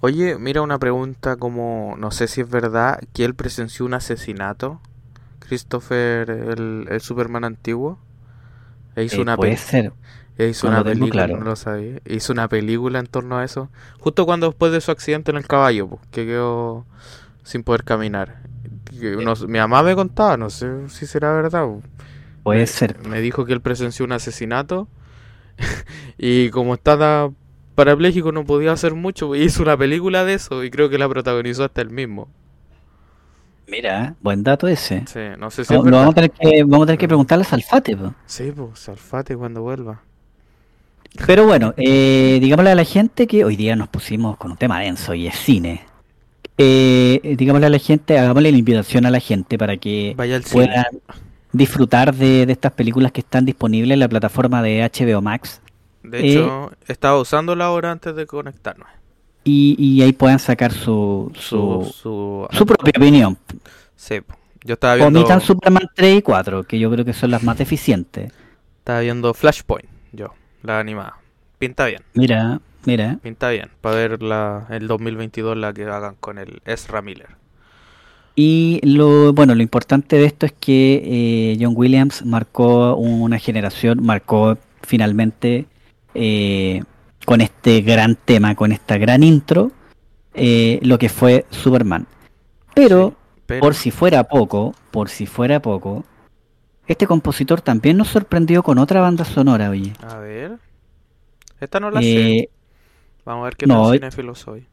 Oye, 0.00 0.38
mira 0.38 0.62
una 0.62 0.78
pregunta 0.78 1.36
como, 1.36 1.96
no 1.98 2.10
sé 2.10 2.28
si 2.28 2.42
es 2.42 2.50
verdad, 2.50 3.00
que 3.12 3.24
él 3.24 3.34
presenció 3.34 3.84
un 3.86 3.94
asesinato. 3.94 4.80
Christopher, 5.40 6.30
el, 6.30 6.86
el 6.90 7.00
Superman 7.00 7.44
antiguo. 7.44 7.98
E 8.96 9.04
hizo 9.04 9.20
Eh, 9.20 9.22
una 9.22 9.36
puede 9.36 9.56
ser. 9.56 9.92
Hizo 10.38 10.66
una 10.68 10.84
película, 10.84 11.26
claro. 11.26 11.38
no 11.38 11.44
lo 11.44 11.56
sabía. 11.56 12.00
Hizo 12.06 12.32
una 12.32 12.48
película 12.48 12.98
en 12.98 13.06
torno 13.06 13.38
a 13.38 13.44
eso. 13.44 13.70
Justo 13.98 14.26
cuando 14.26 14.48
después 14.48 14.72
de 14.72 14.80
su 14.80 14.90
accidente 14.90 15.30
en 15.30 15.38
el 15.38 15.46
caballo, 15.46 15.88
po, 15.88 16.00
que 16.10 16.26
quedó 16.26 16.84
sin 17.44 17.62
poder 17.64 17.84
caminar. 17.84 18.42
No- 18.92 19.34
mi 19.48 19.58
mamá 19.58 19.82
me 19.82 19.94
contaba, 19.94 20.36
no 20.36 20.50
sé 20.50 20.88
si 20.88 21.06
será 21.06 21.32
verdad. 21.34 21.64
po. 21.64 21.82
Puede 22.42 22.60
me, 22.60 22.66
ser. 22.66 22.98
me 23.06 23.20
dijo 23.20 23.44
que 23.44 23.52
él 23.52 23.60
presenció 23.60 24.04
un 24.04 24.12
asesinato 24.12 24.88
y 26.18 26.50
como 26.50 26.74
estaba 26.74 27.30
parapléjico 27.74 28.32
no 28.32 28.44
podía 28.44 28.72
hacer 28.72 28.94
mucho, 28.94 29.34
hizo 29.34 29.62
una 29.62 29.76
película 29.76 30.24
de 30.24 30.34
eso 30.34 30.64
y 30.64 30.70
creo 30.70 30.88
que 30.88 30.98
la 30.98 31.08
protagonizó 31.08 31.64
hasta 31.64 31.82
él 31.82 31.90
mismo. 31.90 32.28
Mira, 33.68 34.14
buen 34.20 34.42
dato 34.44 34.68
ese. 34.68 35.04
Sí, 35.06 35.20
no 35.38 35.50
sé 35.50 35.64
si 35.64 35.74
No, 35.74 35.78
es 35.78 35.84
vamos 35.90 36.10
a 36.12 36.14
tener 36.14 36.30
que, 36.30 36.62
vamos 36.64 36.84
a 36.84 36.86
tener 36.86 36.98
que 36.98 37.08
preguntarle 37.08 37.42
a 37.42 37.48
Salfate. 37.48 37.96
po. 37.96 38.14
Sí, 38.26 38.52
pues, 38.52 38.78
Salfate 38.78 39.36
cuando 39.36 39.62
vuelva. 39.62 40.05
Pero 41.24 41.44
bueno, 41.46 41.74
eh, 41.76 42.38
digámosle 42.40 42.70
a 42.70 42.74
la 42.74 42.84
gente 42.84 43.26
que 43.26 43.44
hoy 43.44 43.56
día 43.56 43.74
nos 43.76 43.88
pusimos 43.88 44.36
con 44.36 44.52
un 44.52 44.56
tema 44.56 44.80
denso 44.80 45.14
y 45.14 45.26
es 45.26 45.34
cine. 45.36 45.86
Eh, 46.58 47.36
digámosle 47.38 47.66
a 47.66 47.70
la 47.70 47.78
gente, 47.78 48.18
hagámosle 48.18 48.52
la 48.52 48.58
invitación 48.58 49.06
a 49.06 49.10
la 49.10 49.20
gente 49.20 49.58
para 49.58 49.76
que 49.78 50.16
Vaya 50.16 50.40
cine. 50.42 50.68
puedan 50.68 50.84
disfrutar 51.52 52.14
de, 52.14 52.46
de 52.46 52.52
estas 52.52 52.72
películas 52.72 53.12
que 53.12 53.20
están 53.22 53.44
disponibles 53.46 53.94
en 53.94 54.00
la 54.00 54.08
plataforma 54.08 54.62
de 54.62 54.82
HBO 54.82 55.22
Max 55.22 55.62
De 56.02 56.20
eh, 56.20 56.22
hecho, 56.22 56.72
estaba 56.86 57.20
usándola 57.20 57.66
ahora 57.66 57.90
antes 57.92 58.16
de 58.16 58.26
conectarnos. 58.26 58.88
y, 59.44 59.76
y 59.78 60.02
ahí 60.02 60.12
puedan 60.12 60.38
sacar 60.38 60.72
su, 60.72 61.30
Su, 61.34 61.82
su, 61.84 62.48
su, 62.48 62.48
su 62.50 62.66
propia 62.66 62.92
opinión. 62.96 63.38
Sí, 63.96 64.20
yo 64.64 64.74
estaba 64.74 64.94
viendo, 64.96 65.20
Omitan 65.20 65.40
Superman 65.40 65.88
3 65.94 66.18
y 66.18 66.22
4, 66.22 66.64
que 66.64 66.78
yo 66.78 66.90
creo 66.90 67.04
que 67.04 67.12
son 67.14 67.30
las 67.30 67.42
más 67.42 67.58
deficientes. 67.58 68.32
estaba 68.78 69.00
viendo 69.00 69.34
Flashpoint, 69.34 69.88
yo, 70.12 70.28
la 70.62 70.78
animada. 70.80 71.16
Pinta 71.58 71.86
bien, 71.86 72.02
Mira, 72.14 72.60
mira. 72.84 73.18
pinta 73.22 73.50
bien. 73.50 73.70
Para 73.80 73.96
ver 73.96 74.22
la, 74.22 74.66
el 74.70 74.86
2022 74.88 75.56
la 75.56 75.72
que 75.72 75.84
hagan 75.84 76.16
con 76.20 76.38
el 76.38 76.60
Ezra 76.66 77.00
Miller. 77.02 77.28
Y 78.34 78.80
lo 78.82 79.32
bueno, 79.32 79.54
lo 79.54 79.62
importante 79.62 80.16
de 80.16 80.26
esto 80.26 80.44
es 80.44 80.52
que 80.52 81.02
eh, 81.04 81.58
John 81.58 81.72
Williams 81.74 82.24
marcó 82.26 82.94
una 82.96 83.38
generación, 83.38 84.04
marcó 84.04 84.58
finalmente 84.82 85.64
eh, 86.14 86.82
con 87.24 87.40
este 87.40 87.80
gran 87.80 88.14
tema, 88.16 88.54
con 88.54 88.72
esta 88.72 88.98
gran 88.98 89.22
intro, 89.22 89.72
eh, 90.34 90.78
lo 90.82 90.98
que 90.98 91.08
fue 91.08 91.46
Superman. 91.50 92.06
Pero, 92.74 93.08
Sí, 93.08 93.42
pero- 93.46 93.60
por 93.60 93.74
si 93.74 93.90
fuera 93.90 94.24
poco, 94.24 94.74
por 94.90 95.08
si 95.08 95.24
fuera 95.24 95.60
poco, 95.62 96.04
este 96.86 97.06
compositor 97.06 97.60
también 97.60 97.96
nos 97.96 98.08
sorprendió 98.08 98.62
con 98.62 98.78
otra 98.78 99.00
banda 99.00 99.24
sonora, 99.24 99.70
oye. 99.70 99.92
A 100.06 100.18
ver. 100.18 100.52
Esta 101.60 101.80
no 101.80 101.90
la 101.90 102.00
sé. 102.00 102.36
Eh, 102.38 102.48
Vamos 103.24 103.42
a 103.42 103.44
ver 103.46 103.56
qué 103.56 103.66
no, 103.66 103.82
hoy- 103.82 103.98
cinéfilo 103.98 104.34
soy. 104.34 104.66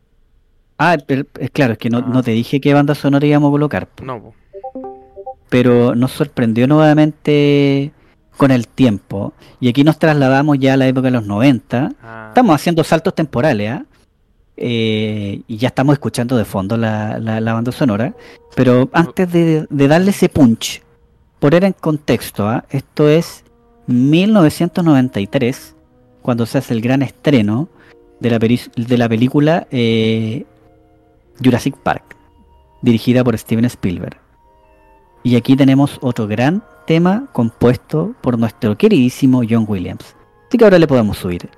ah, 0.77 0.97
pero, 1.07 1.23
es 1.39 1.49
claro, 1.49 1.73
es 1.73 1.79
que 1.79 1.89
no, 1.89 1.99
Ah. 1.99 2.05
no 2.07 2.21
te 2.23 2.31
dije 2.31 2.61
qué 2.61 2.73
banda 2.73 2.93
sonora 2.95 3.25
íbamos 3.25 3.49
a 3.49 3.51
colocar. 3.51 3.87
No, 4.03 4.21
po. 4.21 4.35
pero 5.49 5.93
nos 5.95 6.11
sorprendió 6.11 6.67
nuevamente 6.67 7.91
con 8.37 8.51
el 8.51 8.67
tiempo. 8.67 9.33
Y 9.59 9.69
aquí 9.69 9.83
nos 9.83 9.99
trasladamos 9.99 10.57
ya 10.59 10.73
a 10.73 10.77
la 10.77 10.87
época 10.87 11.05
de 11.05 11.11
los 11.11 11.25
90. 11.25 11.91
Ah, 12.01 12.25
Estamos 12.29 12.55
haciendo 12.55 12.83
saltos 12.83 13.13
temporales, 13.15 13.71
¿ah? 13.71 13.85
Eh, 14.57 15.41
y 15.47 15.57
ya 15.57 15.69
estamos 15.69 15.93
escuchando 15.93 16.37
de 16.37 16.45
fondo 16.45 16.77
la, 16.77 17.17
la- 17.19 17.41
la 17.41 17.53
banda 17.53 17.71
sonora. 17.71 18.13
Pero 18.55 18.87
antes 18.93 19.31
de, 19.31 19.65
de 19.69 19.87
darle 19.87 20.11
ese 20.11 20.29
punch, 20.29 20.82
poner 21.43 21.65
en 21.65 21.73
contexto, 21.73 22.47
¿ah? 22.47 22.63
esto 22.69 23.09
es 23.09 23.43
1993, 23.87 25.75
cuando 26.21 26.45
se 26.45 26.59
hace 26.59 26.73
el 26.73 26.79
gran 26.79 27.01
estreno 27.01 27.67
de 28.21 28.29
la, 28.29 28.39
de 28.39 28.97
la 28.97 29.09
película 29.09 29.67
eh, 29.69 30.45
Jurassic 31.43 31.75
Park, 31.75 32.15
dirigida 32.81 33.25
por 33.25 33.37
Steven 33.37 33.65
Spielberg. 33.65 34.17
Y 35.23 35.35
aquí 35.35 35.57
tenemos 35.57 35.99
otro 36.01 36.27
gran 36.27 36.63
tema 36.87 37.27
compuesto 37.33 38.15
por 38.21 38.39
nuestro 38.39 38.77
queridísimo 38.77 39.41
John 39.49 39.65
Williams. 39.67 40.15
Así 40.47 40.57
que 40.57 40.63
ahora 40.63 40.79
le 40.79 40.87
podemos 40.87 41.17
subir. 41.17 41.49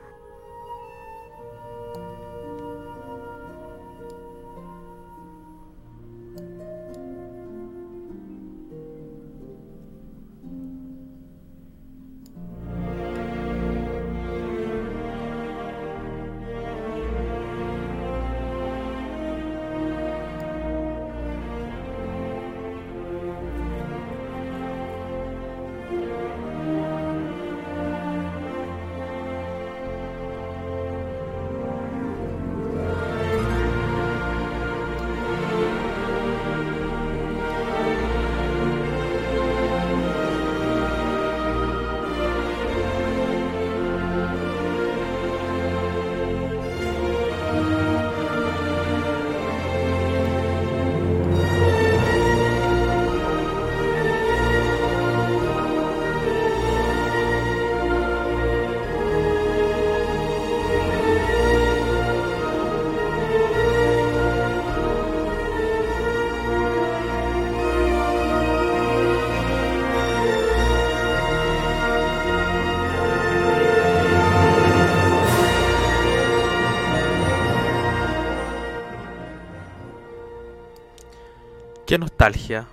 Nostalgia. 82.26 82.66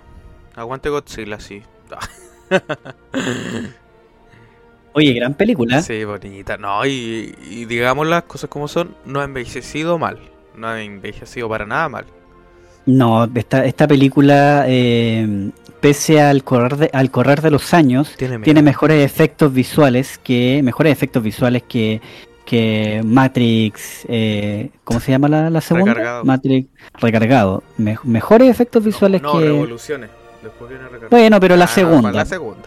Aguante 0.55 0.89
Godzilla, 0.89 1.39
sí. 1.39 1.61
Oye, 4.93 5.13
gran 5.13 5.33
película. 5.33 5.81
Sí, 5.81 6.03
bonita. 6.03 6.57
No, 6.57 6.85
y, 6.85 7.35
y 7.49 7.65
digamos 7.65 8.07
las 8.07 8.23
cosas 8.23 8.49
como 8.49 8.67
son, 8.67 8.95
no 9.05 9.21
ha 9.21 9.23
envejecido 9.23 9.97
mal. 9.97 10.19
No 10.55 10.67
ha 10.67 10.81
envejecido 10.81 11.49
para 11.49 11.65
nada 11.65 11.89
mal. 11.89 12.05
No, 12.85 13.27
esta, 13.33 13.65
esta 13.65 13.87
película, 13.87 14.65
eh, 14.67 15.49
pese 15.79 16.21
al 16.21 16.43
correr 16.43 16.77
de, 16.77 16.89
al 16.93 17.09
correr 17.09 17.41
de 17.41 17.49
los 17.49 17.73
años, 17.73 18.13
Tiene 18.17 18.37
tiene, 18.39 18.61
mejores 18.61 19.03
efectos 19.03 19.51
visuales 19.53 20.19
que 20.19 20.61
mejores 20.63 20.91
efectos 20.91 21.23
visuales 21.23 21.63
que, 21.63 22.01
que 22.45 23.01
Matrix. 23.05 24.05
eh, 24.07 24.69
¿Cómo 24.83 24.99
se 24.99 25.11
llama 25.11 25.27
la, 25.29 25.49
la 25.49 25.61
segunda? 25.61 25.93
Recargado. 25.93 26.23
Matrix 26.25 26.67
recargado. 26.99 27.63
Me- 27.77 27.97
mejores 28.03 28.49
efectos 28.49 28.83
visuales 28.83 29.21
no, 29.21 29.33
que. 29.39 29.45
revoluciones. 29.45 30.09
Después 30.41 30.69
viene 30.69 30.83
recargado. 30.85 31.09
Bueno, 31.09 31.39
pero 31.39 31.55
la 31.55 31.65
Ah, 31.65 31.67
segunda, 31.67 32.11
La 32.11 32.25
segunda. 32.25 32.61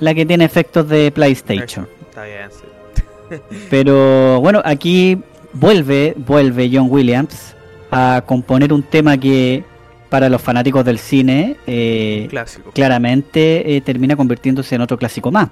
la 0.00 0.14
que 0.14 0.24
tiene 0.26 0.44
efectos 0.44 0.88
de 0.88 1.10
PlayStation. 1.12 1.86
Está 2.00 2.24
bien, 2.24 2.48
sí. 2.50 3.36
Pero 3.70 4.40
bueno, 4.40 4.62
aquí 4.64 5.18
vuelve, 5.52 6.14
vuelve 6.16 6.70
John 6.72 6.86
Williams 6.90 7.54
a 7.90 8.22
componer 8.26 8.72
un 8.72 8.82
tema 8.82 9.18
que 9.18 9.62
para 10.08 10.30
los 10.30 10.40
fanáticos 10.40 10.82
del 10.86 10.98
cine 10.98 11.56
eh, 11.66 12.26
Clásico. 12.30 12.70
claramente 12.70 13.76
eh, 13.76 13.82
termina 13.82 14.16
convirtiéndose 14.16 14.74
en 14.74 14.80
otro 14.80 14.96
clásico 14.96 15.30
más. 15.30 15.50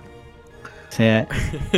Sea, 0.96 1.26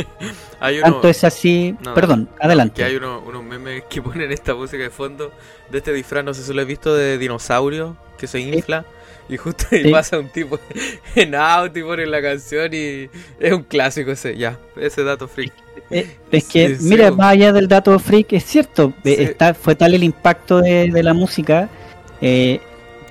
Hay 0.61 0.77
uno, 0.79 0.91
tanto 0.93 1.09
es 1.09 1.23
así. 1.23 1.75
No, 1.83 1.93
perdón, 1.93 2.29
adelante. 2.39 2.75
Que 2.77 2.83
hay 2.85 2.95
uno- 2.95 3.21
unos 3.25 3.43
memes 3.43 3.83
que 3.89 4.01
ponen 4.01 4.31
esta 4.31 4.55
música 4.55 4.83
de 4.83 4.89
fondo 4.89 5.31
de 5.69 5.77
este 5.79 5.91
disfraz, 5.93 6.23
no 6.23 6.33
sé 6.33 6.43
si 6.43 6.53
lo 6.53 6.61
he 6.61 6.65
visto, 6.65 6.93
de 6.95 7.17
dinosaurio 7.17 7.97
que 8.17 8.27
se 8.27 8.39
infla. 8.39 8.85
Y 9.27 9.37
justo 9.37 9.65
ahí 9.71 9.83
Sí. 9.83 9.91
pasa 9.91 10.17
un 10.17 10.29
tipo 10.29 10.59
en 11.15 11.35
auto 11.35 11.77
y 11.79 11.83
pone 11.83 12.05
la 12.07 12.21
canción 12.21 12.73
y 12.73 13.09
es 13.39 13.53
un 13.53 13.63
clásico 13.63 14.11
ese, 14.11 14.35
ya, 14.37 14.57
ese 14.75 15.03
dato 15.03 15.27
freak. 15.27 15.53
Eh, 15.91 16.15
es 16.31 16.47
que, 16.47 16.69
Sí, 16.69 16.75
sí, 16.77 16.83
mira, 16.89 17.11
más 17.11 17.33
allá 17.33 17.53
del 17.53 17.67
dato 17.67 17.97
freak, 17.99 18.33
es 18.33 18.43
cierto, 18.45 18.93
Sí. 19.03 19.15
está, 19.19 19.53
fue 19.53 19.75
tal 19.75 19.93
el 19.93 20.03
impacto 20.03 20.61
de, 20.61 20.89
de 20.91 21.03
la 21.03 21.13
música 21.13 21.69
eh, 22.21 22.59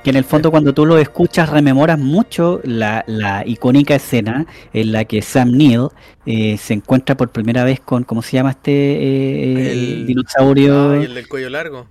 que 0.01 0.11
en 0.11 0.17
el 0.17 0.25
fondo 0.25 0.51
cuando 0.51 0.73
tú 0.75 0.87
lo 0.87 0.99
escuchas 0.99 1.49
rememoras 1.51 1.99
mucho 1.99 2.61
la, 2.65 3.05
la 3.07 3.47
icónica 3.47 3.95
escena 3.95 4.47
en 4.73 4.93
la 4.93 5.05
que 5.05 5.23
Sam 5.23 5.53
Neill 5.53 5.89
eh, 6.27 6.57
se 6.59 6.75
encuentra 6.75 7.17
por 7.17 7.31
primera 7.31 7.65
vez 7.65 7.81
con, 7.81 8.05
¿cómo 8.05 8.23
se 8.23 8.37
llama 8.37 8.51
este 8.51 8.71
eh, 8.73 9.73
El- 9.73 10.07
dinosaurio? 10.07 10.91
Ah, 10.93 10.97
el 11.05 11.15
del 11.15 11.29
cuello 11.29 11.51
largo. 11.51 11.87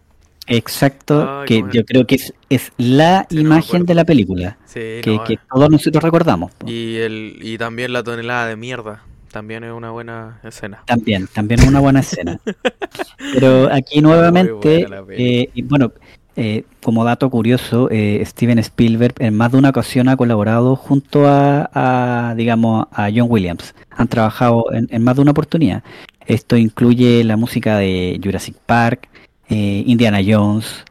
Exacto, 0.50 1.42
Ay, 1.42 1.46
que 1.46 1.64
yo 1.74 1.84
creo 1.84 2.08
que 2.08 2.16
es, 2.16 2.34
es 2.50 2.72
la 2.78 3.28
Sí, 3.30 3.40
imagen 3.42 3.86
de 3.86 3.94
la 3.96 4.06
película, 4.06 4.58
Sí, 4.66 4.80
que, 5.04 5.14
no, 5.18 5.24
que 5.26 5.34
eh. 5.34 5.40
todos 5.54 5.70
nosotros 5.70 6.02
recordamos. 6.02 6.52
po. 6.54 6.68
y, 6.70 6.96
el, 6.98 7.38
y 7.42 7.58
también 7.58 7.92
la 7.92 8.02
tonelada 8.04 8.48
de 8.48 8.56
mierda. 8.56 9.04
También 9.30 9.66
es 9.66 9.74
una 9.74 9.92
buena 9.92 10.40
escena. 10.46 10.84
También, 10.86 11.28
también 11.28 11.68
una 11.68 11.82
buena 11.82 12.00
escena. 12.00 12.40
Pero 13.34 13.70
aquí 13.72 14.00
nuevamente, 14.02 14.88
eh, 15.12 15.50
y 15.54 15.62
bueno, 15.64 15.92
eh, 16.40 16.66
como 16.84 17.04
dato 17.04 17.32
curioso, 17.32 17.90
eh, 17.90 18.22
Steven 18.24 18.60
Spielberg 18.60 19.16
en 19.18 19.36
más 19.36 19.52
de 19.52 19.58
una 19.58 19.70
ocasión 19.70 20.08
ha 20.08 20.16
colaborado 20.16 20.76
junto 20.76 21.28
a, 21.28 21.68
a, 21.74 22.36
digamos, 22.36 22.86
a 22.92 23.10
John 23.14 23.26
Williams. 23.28 23.74
Han 23.90 24.08
trabajado 24.08 24.72
en, 24.72 24.88
en 24.92 25.04
más 25.04 25.16
de 25.16 25.24
una 25.24 25.32
oportunidad. 25.32 25.84
Esto 26.28 26.56
incluye 26.56 27.24
la 27.24 27.38
música 27.38 27.80
de 27.80 28.22
Jurassic 28.24 28.56
Park, 28.68 29.10
eh, 29.50 29.84
Indiana 29.88 30.20
Jones, 30.24 30.86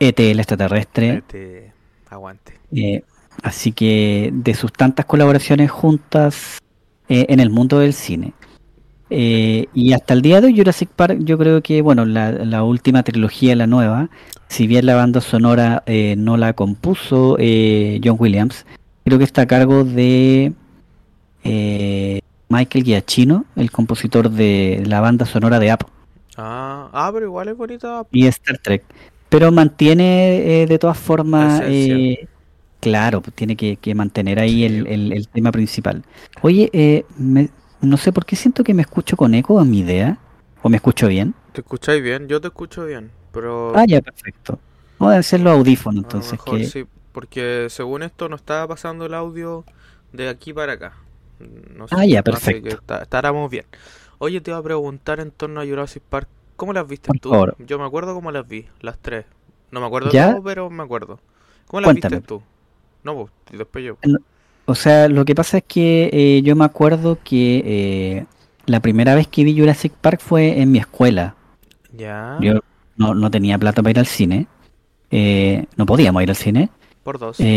E.T. 0.00 0.32
el 0.32 0.40
extraterrestre. 0.40 1.18
Este, 1.18 1.72
aguante. 2.08 2.58
Así 3.44 3.70
que 3.70 4.30
de 4.32 4.54
sus 4.54 4.72
tantas 4.72 5.06
colaboraciones 5.06 5.70
juntas 5.70 6.58
en 7.08 7.38
el 7.38 7.50
mundo 7.50 7.78
del 7.78 7.92
cine. 7.92 8.32
Eh, 9.10 9.66
y 9.74 9.92
hasta 9.92 10.14
el 10.14 10.22
día 10.22 10.40
de 10.40 10.46
hoy 10.48 10.56
Jurassic 10.56 10.88
Park 10.90 11.18
yo 11.20 11.36
creo 11.36 11.62
que, 11.62 11.82
bueno, 11.82 12.04
la, 12.04 12.30
la 12.32 12.62
última 12.62 13.02
trilogía, 13.02 13.56
la 13.56 13.66
nueva, 13.66 14.08
si 14.48 14.66
bien 14.66 14.86
la 14.86 14.94
banda 14.94 15.20
sonora 15.20 15.82
eh, 15.86 16.14
no 16.16 16.36
la 16.36 16.52
compuso 16.52 17.36
eh, 17.40 18.00
John 18.04 18.16
Williams, 18.18 18.66
creo 19.04 19.18
que 19.18 19.24
está 19.24 19.42
a 19.42 19.46
cargo 19.46 19.82
de 19.84 20.52
eh, 21.44 22.20
Michael 22.48 22.84
Giacchino, 22.84 23.44
el 23.56 23.70
compositor 23.70 24.30
de 24.30 24.82
la 24.86 25.00
banda 25.00 25.26
sonora 25.26 25.58
de 25.58 25.70
App 25.70 25.82
Ah, 26.36 26.88
ah, 26.92 27.10
pero 27.12 27.26
igual 27.26 27.48
es 27.48 27.56
bonita. 27.56 28.02
y 28.12 28.26
Star 28.28 28.58
Trek. 28.58 28.84
Pero 29.28 29.52
mantiene 29.52 30.62
eh, 30.62 30.66
de 30.66 30.78
todas 30.78 30.98
formas, 30.98 31.60
eh, 31.66 32.26
claro, 32.80 33.20
pues 33.20 33.34
tiene 33.34 33.56
que, 33.56 33.76
que 33.76 33.94
mantener 33.94 34.38
ahí 34.38 34.64
el, 34.64 34.86
el- 34.86 35.12
el 35.12 35.28
tema 35.28 35.52
principal. 35.52 36.02
Oye, 36.42 36.70
eh, 36.72 37.04
me- 37.18 37.50
no 37.82 37.96
sé 37.96 38.12
por 38.12 38.24
qué 38.24 38.36
siento 38.36 38.64
que 38.64 38.74
me 38.74 38.82
escucho 38.82 39.16
con 39.16 39.34
eco 39.34 39.58
a 39.60 39.64
mi 39.64 39.80
idea, 39.80 40.18
o 40.62 40.68
me 40.68 40.76
escucho 40.76 41.08
bien. 41.08 41.34
¿Te 41.52 41.60
escucháis 41.62 42.02
bien? 42.02 42.28
Yo 42.28 42.40
te 42.40 42.48
escucho 42.48 42.84
bien, 42.86 43.10
pero 43.32 43.76
Ah, 43.76 43.84
ya, 43.86 44.00
perfecto. 44.00 44.58
Vamos 44.98 45.14
a 45.14 45.18
hacer 45.18 45.40
los 45.40 45.52
audífonos 45.54 46.04
entonces. 46.04 46.32
mejor 46.32 46.58
que... 46.58 46.64
sí, 46.66 46.86
porque 47.12 47.66
según 47.70 48.02
esto 48.02 48.28
no 48.28 48.36
estaba 48.36 48.68
pasando 48.68 49.06
el 49.06 49.14
audio 49.14 49.64
de 50.12 50.28
aquí 50.28 50.52
para 50.52 50.74
acá. 50.74 50.92
No 51.74 51.86
Ah, 51.90 52.04
ya, 52.04 52.22
perfecto. 52.22 52.68
que 52.68 52.74
está- 52.74 53.22
bien. 53.48 53.64
Oye, 54.18 54.40
te 54.42 54.50
iba 54.50 54.58
a 54.58 54.62
preguntar 54.62 55.20
en 55.20 55.30
torno 55.30 55.60
a 55.60 55.64
Jurassic 55.66 56.02
Park, 56.02 56.28
¿cómo 56.56 56.74
las 56.74 56.86
viste 56.86 57.08
Por 57.08 57.18
tú? 57.18 57.30
favor. 57.30 57.56
Yo 57.58 57.78
me 57.78 57.86
acuerdo 57.86 58.14
cómo 58.14 58.30
las 58.30 58.46
vi, 58.46 58.66
las 58.80 58.98
tres. 58.98 59.24
No 59.70 59.80
me 59.80 59.86
acuerdo 59.86 60.10
¿Ya? 60.10 60.32
todo, 60.32 60.42
pero 60.42 60.68
me 60.68 60.82
acuerdo. 60.82 61.18
¿Cómo 61.66 61.80
las 61.80 61.86
Cuéntame. 61.88 62.16
viste 62.16 62.28
tú? 62.28 62.42
No, 63.02 63.14
pues, 63.14 63.30
y 63.52 63.56
después 63.56 63.84
yo. 63.84 63.96
O 64.70 64.74
sea, 64.76 65.08
lo 65.08 65.24
que 65.24 65.34
pasa 65.34 65.58
es 65.58 65.64
que 65.66 66.10
eh, 66.12 66.42
yo 66.42 66.54
me 66.54 66.64
acuerdo 66.64 67.18
que 67.24 67.62
eh, 67.66 68.24
la 68.66 68.78
primera 68.80 69.14
vez 69.16 69.26
que 69.26 69.42
vi 69.42 69.58
Jurassic 69.58 69.92
Park 69.92 70.20
fue 70.22 70.60
en 70.60 70.70
mi 70.70 70.78
escuela. 70.78 71.34
Ya, 71.92 72.38
Yo 72.40 72.60
no, 72.96 73.14
no 73.14 73.30
tenía 73.30 73.58
plata 73.58 73.82
para 73.82 73.90
ir 73.90 73.98
al 73.98 74.06
cine. 74.06 74.46
eh, 75.10 75.66
no 75.76 75.86
podíamos 75.86 76.22
ir 76.22 76.30
al 76.30 76.36
cine. 76.36 76.70
por 77.02 77.18
dos. 77.18 77.50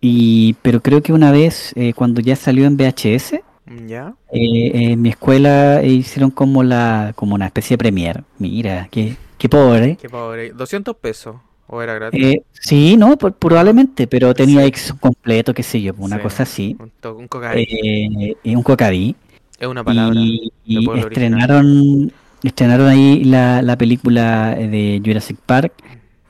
Y, 0.00 0.54
pero 0.62 0.80
creo 0.80 1.02
que 1.02 1.12
una 1.12 1.32
vez, 1.32 1.74
cuando 1.96 2.20
ya 2.20 2.36
salió 2.36 2.66
en 2.66 2.76
VHS, 2.76 3.40
Ya, 3.86 4.14
en 4.30 5.02
mi 5.02 5.08
escuela 5.08 5.82
hicieron 5.82 6.30
como 6.30 6.62
la 6.62 7.12
como 7.16 7.34
una 7.34 7.46
especie 7.46 7.74
de 7.74 7.78
premier. 7.78 8.24
Mira, 8.38 8.88
qué, 8.92 9.16
qué 9.38 9.48
pobre. 9.48 9.98
qué 10.00 10.08
pobre. 10.08 10.52
200 10.52 10.96
pesos, 10.96 11.36
o 11.68 11.80
era 11.82 11.94
gratis. 11.94 12.22
Eh, 12.22 12.42
sí, 12.52 12.96
no, 12.96 13.16
por- 13.16 13.34
probablemente, 13.34 14.06
pero 14.06 14.34
tenía 14.34 14.62
Sí. 14.62 14.66
X 14.68 14.94
completo, 14.98 15.54
qué 15.54 15.62
sé 15.62 15.80
yo, 15.80 15.92
una 15.98 16.16
Sí, 16.16 16.22
cosa 16.22 16.42
así. 16.42 16.76
Un, 16.80 16.90
un 17.16 17.28
cocaína. 17.28 17.62
Eh, 17.62 18.36
y 18.42 18.54
un 18.56 18.62
cocaví. 18.62 19.14
es 19.60 19.66
una 19.68 19.84
palabra. 19.84 20.18
Y, 20.20 20.52
y 20.64 20.84
pueblo 20.84 21.06
original. 21.06 21.32
estrenaron, 21.38 22.12
estrenaron 22.42 22.88
ahí 22.88 23.24
la, 23.24 23.62
la 23.62 23.76
película 23.78 24.54
de 24.54 25.00
Jurassic 25.04 25.36
Park 25.46 25.72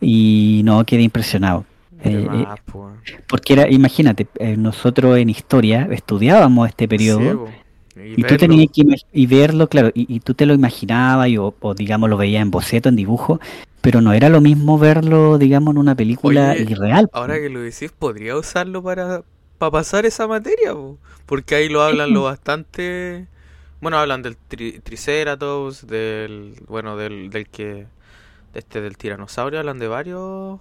y 0.01 0.63
no 0.65 0.85
quedé 0.85 1.03
impresionado. 1.03 1.65
Eh, 2.05 2.27
eh. 2.33 2.47
Porque 3.29 3.55
era, 3.55 3.69
imagínate, 3.71 4.29
eh, 4.39 4.57
nosotros 4.57 5.19
en 5.19 5.31
historia 5.31 5.89
estudiábamos 5.91 6.69
este 6.69 6.87
periodo 6.87 7.47
Sí. 7.49 7.53
Y, 8.05 8.17
y 8.21 8.25
tú 8.25 8.37
tenías 8.37 8.69
que 8.73 8.83
y 9.13 9.27
verlo, 9.27 9.69
claro, 9.69 9.91
y, 9.95 10.13
y 10.15 10.21
tú 10.21 10.35
te 10.35 10.47
lo 10.47 10.55
imaginabas 10.55 11.29
y, 11.29 11.39
o, 11.39 11.55
o, 11.61 11.75
digamos 11.75 12.11
lo 12.11 12.17
veías 12.17 12.43
en 12.43 12.51
boceto, 12.51 12.89
en 12.89 12.97
dibujo, 12.97 13.41
pero 13.81 14.01
no 14.01 14.13
era 14.13 14.29
lo 14.29 14.41
mismo 14.41 14.79
verlo, 14.79 15.39
digamos, 15.39 15.73
en 15.73 15.79
una 15.79 15.95
película 15.95 16.57
Oye, 16.57 16.67
irreal. 16.67 17.11
Ahora 17.13 17.39
que 17.41 17.49
lo 17.49 17.61
decís, 17.61 17.93
podría 17.93 18.37
usarlo 18.37 18.83
para, 18.83 19.25
para 19.59 19.71
pasar 19.73 20.05
esa 20.07 20.27
materia, 20.27 20.75
po? 20.75 20.99
porque 21.27 21.55
ahí 21.55 21.69
lo 21.69 21.83
hablan 21.83 22.13
lo 22.13 22.23
bastante. 22.25 23.27
Bueno, 23.81 23.99
hablan 23.99 24.23
del 24.23 24.37
tri- 24.49 24.83
Triceratops, 24.83 25.87
del. 25.87 26.55
Bueno, 26.69 26.97
del, 26.97 27.31
del 27.31 27.49
que. 27.49 27.87
Este, 28.55 28.81
del 28.83 28.97
tiranosaurio, 28.99 29.61
hablan 29.61 29.79
de 29.81 29.89
varios. 29.89 30.61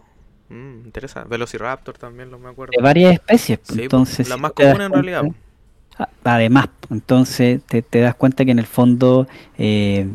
Mm, 0.49 0.85
interesante. 0.87 1.29
Velociraptor 1.29 1.97
también, 1.97 2.31
lo 2.31 2.39
me 2.39 2.49
acuerdo. 2.49 2.75
de 2.75 2.81
varias 2.81 3.13
especies. 3.13 3.59
Sí, 3.63 3.89
entonces, 3.89 4.27
las 4.27 4.39
si 4.39 4.39
más 4.39 4.53
comunes 4.53 4.87
en 4.87 4.93
realidad. 4.93 5.29
Además, 6.23 6.69
entonces 6.89 7.61
te, 7.63 7.81
te 7.81 7.99
das 7.99 8.15
cuenta 8.15 8.45
que 8.45 8.51
en 8.51 8.59
el 8.59 8.65
fondo 8.65 9.27
eh, 9.57 10.07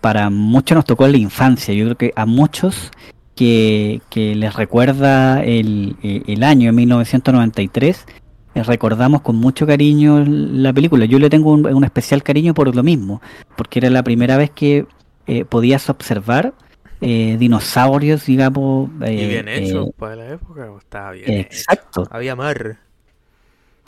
para 0.00 0.30
muchos 0.30 0.76
nos 0.76 0.84
tocó 0.84 1.06
la 1.06 1.16
infancia. 1.16 1.74
Yo 1.74 1.84
creo 1.84 1.96
que 1.96 2.12
a 2.16 2.26
muchos 2.26 2.90
que, 3.34 4.00
que 4.10 4.34
les 4.34 4.54
recuerda 4.54 5.42
el, 5.42 5.96
eh, 6.02 6.22
el 6.26 6.42
año 6.42 6.72
1993, 6.72 8.06
eh, 8.54 8.62
recordamos 8.62 9.22
con 9.22 9.36
mucho 9.36 9.66
cariño 9.66 10.24
la 10.26 10.72
película. 10.72 11.04
Yo 11.04 11.18
le 11.18 11.30
tengo 11.30 11.52
un, 11.52 11.66
un 11.66 11.84
especial 11.84 12.22
cariño 12.22 12.54
por 12.54 12.74
lo 12.74 12.82
mismo, 12.82 13.20
porque 13.56 13.80
era 13.80 13.90
la 13.90 14.02
primera 14.02 14.36
vez 14.36 14.50
que 14.50 14.86
eh, 15.26 15.44
podías 15.44 15.88
observar 15.88 16.52
eh, 17.00 17.36
dinosaurios, 17.38 18.26
digamos. 18.26 18.90
Y 19.00 19.04
eh, 19.04 19.28
bien 19.28 19.48
hecho, 19.48 19.90
para 19.98 20.16
la 20.16 20.28
época, 20.30 20.66
po, 20.66 20.78
estaba 20.78 21.12
bien 21.12 21.30
hecho. 21.30 21.48
exacto, 21.48 22.08
Había 22.10 22.36
mar. 22.36 22.78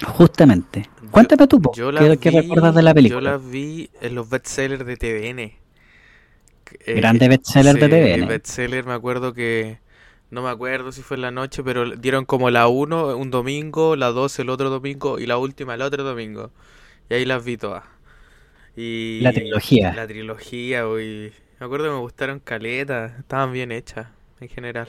Justamente. 0.05 0.89
Cuéntame 1.11 1.47
tú, 1.47 1.61
Yo 1.61 1.93
¿qué, 1.95 2.05
las 2.05 2.19
qué 2.19 2.31
vi- 2.31 2.31
recuerdas 2.31 2.75
de 2.75 2.83
la 2.83 2.95
Yo 2.95 2.95
película? 2.95 3.31
las 3.31 3.45
vi 3.51 3.91
en 4.01 4.15
los 4.15 4.29
bestsellers 4.29 4.85
de 4.87 4.97
TVN. 4.97 5.59
Eh, 6.87 6.97
Grande 7.01 7.29
bestseller 7.29 7.79
de 7.79 7.89
sí, 7.89 7.89
TVN. 7.89 8.27
bestseller, 8.27 8.85
me 8.87 8.93
acuerdo 8.95 9.33
que. 9.35 9.81
No 10.31 10.43
me 10.43 10.51
acuerdo 10.51 10.91
si 10.93 11.03
fue 11.03 11.17
en 11.17 11.23
la 11.23 11.31
noche, 11.31 11.63
pero 11.63 11.89
dieron 11.97 12.25
como 12.25 12.51
la 12.51 12.67
1 12.69 13.17
un 13.17 13.31
domingo, 13.31 13.95
la 13.97 14.09
2 14.09 14.39
el 14.41 14.51
otro 14.51 14.71
domingo 14.71 15.19
y 15.21 15.27
la 15.27 15.39
última 15.39 15.75
el 15.75 15.83
otro 15.83 16.03
domingo. 16.05 16.51
Y 17.11 17.15
ahí 17.15 17.25
las 17.27 17.45
vi 17.45 17.57
todas. 17.59 17.85
Y 18.77 19.23
La 19.23 19.33
trilogía. 19.33 19.93
La 19.93 20.07
trilogía, 20.07 20.89
uy. 20.89 21.33
Me 21.61 21.67
acuerdo 21.67 21.87
que 21.87 21.93
me 21.93 21.99
gustaron 22.01 22.41
caletas, 22.41 23.19
estaban 23.21 23.53
bien 23.53 23.73
hechas 23.73 24.09
en 24.41 24.49
general. 24.49 24.89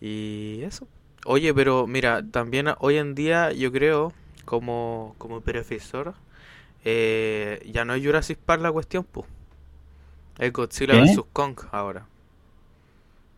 Y 0.00 0.62
eso. 0.62 0.88
Oye, 1.24 1.54
pero 1.54 1.86
mira, 1.86 2.22
también 2.30 2.68
hoy 2.78 2.96
en 2.98 3.14
día 3.14 3.52
yo 3.52 3.72
creo, 3.72 4.12
como, 4.44 5.14
como 5.18 5.40
profesor, 5.40 6.14
eh, 6.84 7.62
ya 7.72 7.84
no 7.84 7.94
es 7.94 8.04
Jurassic 8.04 8.38
Park 8.38 8.62
la 8.62 8.72
cuestión, 8.72 9.04
pues. 9.10 9.26
Es 10.38 10.52
Godzilla 10.52 10.94
vs. 10.96 11.22
Kong 11.32 11.58
ahora. 11.72 12.06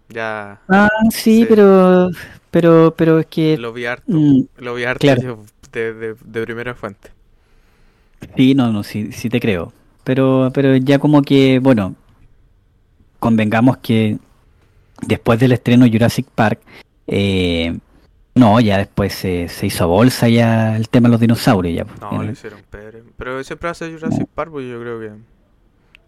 Ya 0.09 0.61
Ah, 0.69 0.89
sí, 1.11 1.41
Sí. 1.41 1.47
pero, 1.49 2.11
pero, 2.51 2.95
pero 2.97 3.19
es 3.19 3.27
que, 3.27 3.57
lo 3.57 3.73
vi 3.73 3.87
harto. 3.87 4.07
mm, 4.19 4.41
Lo 4.59 4.75
vi 4.75 4.85
harto 4.85 5.01
claro. 5.01 5.45
de, 5.73 5.93
de, 5.95 6.15
de 6.15 6.43
primera 6.45 6.75
fuente. 6.75 7.11
sí, 8.37 8.55
no, 8.55 8.73
no, 8.73 8.83
sí, 8.83 9.13
sí 9.13 9.29
te 9.29 9.41
creo. 9.41 9.73
Pero, 10.05 10.51
pero 10.55 10.77
ya 10.77 10.99
como 10.99 11.23
que, 11.23 11.59
bueno, 11.59 11.97
convengamos 13.19 13.79
que 13.79 14.19
después 15.07 15.39
del 15.41 15.53
estreno 15.53 15.87
Jurassic 15.91 16.27
Park, 16.35 16.61
eh, 17.07 17.79
no, 18.37 18.61
ya 18.61 18.77
después 18.77 19.15
se, 19.15 19.49
se 19.49 19.67
hizo 19.67 19.89
bolsa 19.89 20.29
ya 20.29 20.77
el 20.77 20.91
tema 20.91 21.09
de 21.09 21.13
los 21.13 21.21
dinosaurios 21.21 21.75
ya. 21.75 21.85
pues. 21.87 21.99
No, 22.01 22.23
lo 22.23 22.31
hicieron 22.31 22.61
pedre. 22.69 23.03
Pero 23.17 23.43
siempre 23.43 23.71
hace 23.71 23.91
Jurassic 23.91 24.29
Park, 24.29 24.51
pues 24.51 24.69
yo 24.69 24.79
creo 24.79 25.01
que. 25.01 25.11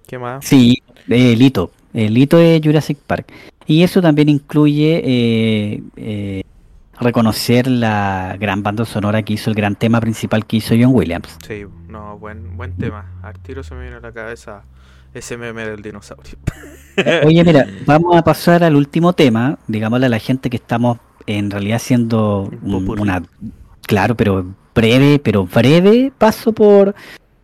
¿Qué 0.06 0.18
más? 0.18 0.44
Sí, 0.44 0.82
eh, 1.08 1.32
el 1.32 1.40
hito, 1.40 1.70
el 1.94 2.16
hito 2.16 2.36
de 2.36 2.60
Jurassic 2.62 2.98
Park. 2.98 3.32
Y 3.66 3.82
eso 3.82 4.02
también 4.02 4.28
incluye 4.28 5.00
eh, 5.04 5.82
eh, 5.96 6.42
reconocer 7.00 7.66
la 7.66 8.36
gran 8.38 8.62
banda 8.62 8.84
sonora 8.84 9.22
que 9.22 9.32
hizo, 9.32 9.48
el 9.48 9.56
gran 9.56 9.74
tema 9.74 9.98
principal 10.00 10.44
que 10.44 10.58
hizo 10.58 10.74
John 10.78 10.94
Williams. 10.94 11.38
Sí, 11.46 11.64
no, 11.88 12.18
buen, 12.18 12.58
buen 12.58 12.76
tema. 12.76 13.10
Al 13.22 13.38
tiro 13.38 13.62
se 13.62 13.74
me 13.74 13.82
viene 13.82 13.96
a 13.96 14.00
la 14.00 14.12
cabeza 14.12 14.64
ese 15.14 15.36
meme 15.36 15.66
del 15.66 15.82
dinosaurio. 15.82 16.34
Oye, 17.26 17.44
mira, 17.44 17.66
vamos 17.86 18.16
a 18.16 18.22
pasar 18.22 18.64
al 18.64 18.76
último 18.76 19.12
tema, 19.12 19.58
digámosle 19.66 20.06
a 20.06 20.08
la 20.08 20.18
gente 20.18 20.50
que 20.50 20.56
estamos 20.56 20.98
en 21.26 21.50
realidad 21.50 21.76
haciendo 21.76 22.50
Un 22.62 22.88
una, 23.00 23.22
claro, 23.82 24.14
pero 24.16 24.44
breve, 24.74 25.18
pero 25.18 25.44
breve 25.46 26.12
paso 26.16 26.52
por, 26.52 26.94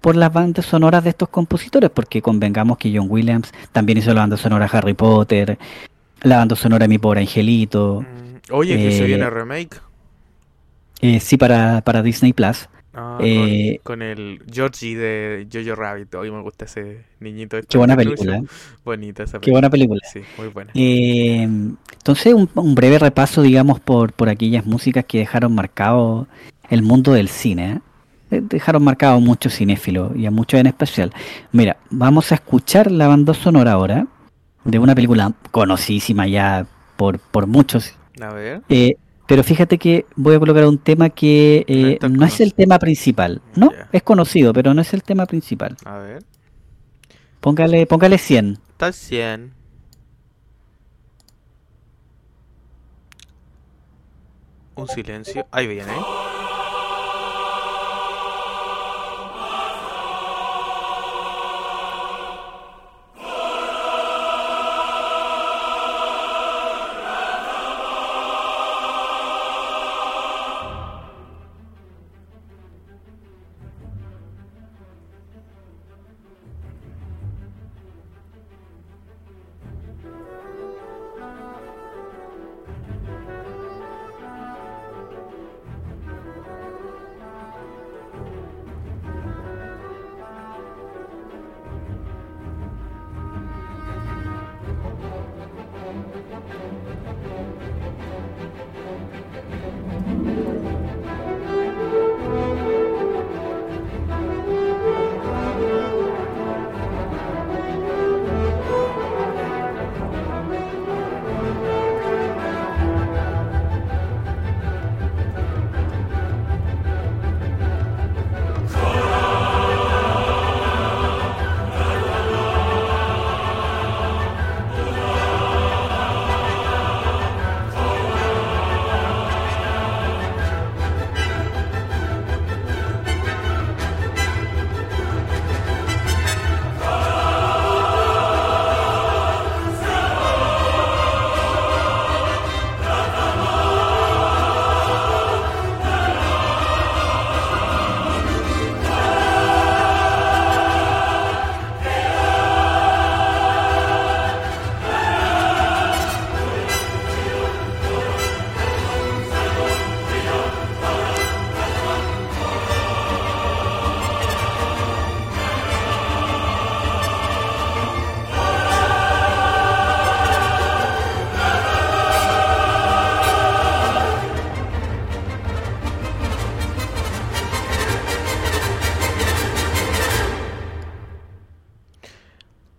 por 0.00 0.16
las 0.16 0.32
bandas 0.32 0.66
sonoras 0.66 1.04
de 1.04 1.10
estos 1.10 1.28
compositores, 1.28 1.90
porque 1.90 2.22
convengamos 2.22 2.78
que 2.78 2.92
John 2.96 3.06
Williams 3.10 3.52
también 3.72 3.98
hizo 3.98 4.12
la 4.14 4.20
banda 4.22 4.36
sonora 4.36 4.66
de 4.70 4.76
Harry 4.78 4.94
Potter, 4.94 5.58
la 6.22 6.38
banda 6.38 6.56
sonora 6.56 6.84
de 6.84 6.88
Mi 6.88 6.98
Pobre 6.98 7.20
Angelito, 7.20 8.02
Mm, 8.02 8.52
Oye, 8.52 8.76
que 8.76 8.90
se 8.92 9.04
Eh, 9.04 9.06
viene 9.06 9.28
remake. 9.30 9.76
eh, 11.00 11.20
sí 11.20 11.36
para, 11.36 11.80
para 11.82 12.02
Disney 12.02 12.32
Plus. 12.32 12.68
Ah, 12.94 13.18
eh, 13.20 13.80
con, 13.82 13.98
con 13.98 14.02
el 14.02 14.42
Georgie 14.50 14.96
de 14.96 15.48
Jojo 15.52 15.74
Rabbit. 15.74 16.14
Hoy 16.14 16.30
me 16.30 16.40
gusta 16.42 16.64
ese 16.64 17.04
niñito. 17.20 17.58
este 17.58 17.68
Qué 17.68 17.78
buena 17.78 17.96
película, 17.96 18.36
¿eh? 18.38 18.44
Bonita 18.84 19.24
esa 19.24 19.40
qué 19.40 19.50
buena 19.50 19.68
película. 19.70 20.00
Sí, 20.04 20.20
muy 20.36 20.48
buena. 20.48 20.70
Eh, 20.74 21.42
entonces, 21.42 22.34
un, 22.34 22.48
un 22.54 22.74
breve 22.74 22.98
repaso, 22.98 23.42
digamos, 23.42 23.80
por, 23.80 24.12
por 24.12 24.28
aquellas 24.28 24.64
músicas 24.66 25.04
que 25.06 25.18
dejaron 25.18 25.54
marcado 25.54 26.28
el 26.70 26.82
mundo 26.82 27.12
del 27.12 27.28
cine. 27.28 27.80
Eh, 28.30 28.40
Dejaron 28.42 28.84
marcado 28.84 29.16
a 29.16 29.20
muchos 29.20 29.54
cinéfilos 29.54 30.16
y 30.16 30.26
a 30.26 30.30
muchos 30.30 30.60
en 30.60 30.66
especial. 30.66 31.12
Mira, 31.52 31.76
vamos 31.90 32.32
a 32.32 32.36
escuchar 32.36 32.90
la 32.90 33.08
banda 33.08 33.34
sonora 33.34 33.72
ahora 33.72 34.06
de 34.64 34.78
una 34.78 34.94
película 34.94 35.32
conocidísima 35.50 36.26
ya 36.26 36.66
por, 36.96 37.18
por 37.18 37.46
muchos. 37.46 37.94
A 38.20 38.32
ver. 38.32 38.62
Pero 39.26 39.42
fíjate 39.42 39.78
que 39.78 40.06
voy 40.16 40.34
a 40.34 40.38
colocar 40.38 40.66
un 40.66 40.78
tema 40.78 41.10
que 41.10 41.64
No 42.00 42.06
eh, 42.06 42.10
no 42.10 42.26
es 42.26 42.40
el 42.40 42.54
tema 42.54 42.78
principal. 42.78 43.40
No, 43.56 43.70
es 43.92 44.02
conocido, 44.02 44.52
pero 44.52 44.74
no 44.74 44.80
es 44.80 44.92
el 44.92 45.02
tema 45.02 45.26
principal. 45.26 45.76
A 45.84 45.98
ver. 45.98 46.22
Póngale, 47.40 47.86
póngale 47.86 48.18
100. 48.18 48.58
Está 48.70 48.92
100. 48.92 49.52
Un 54.76 54.88
silencio. 54.88 55.46
Ahí 55.52 55.66
viene. 55.66 55.92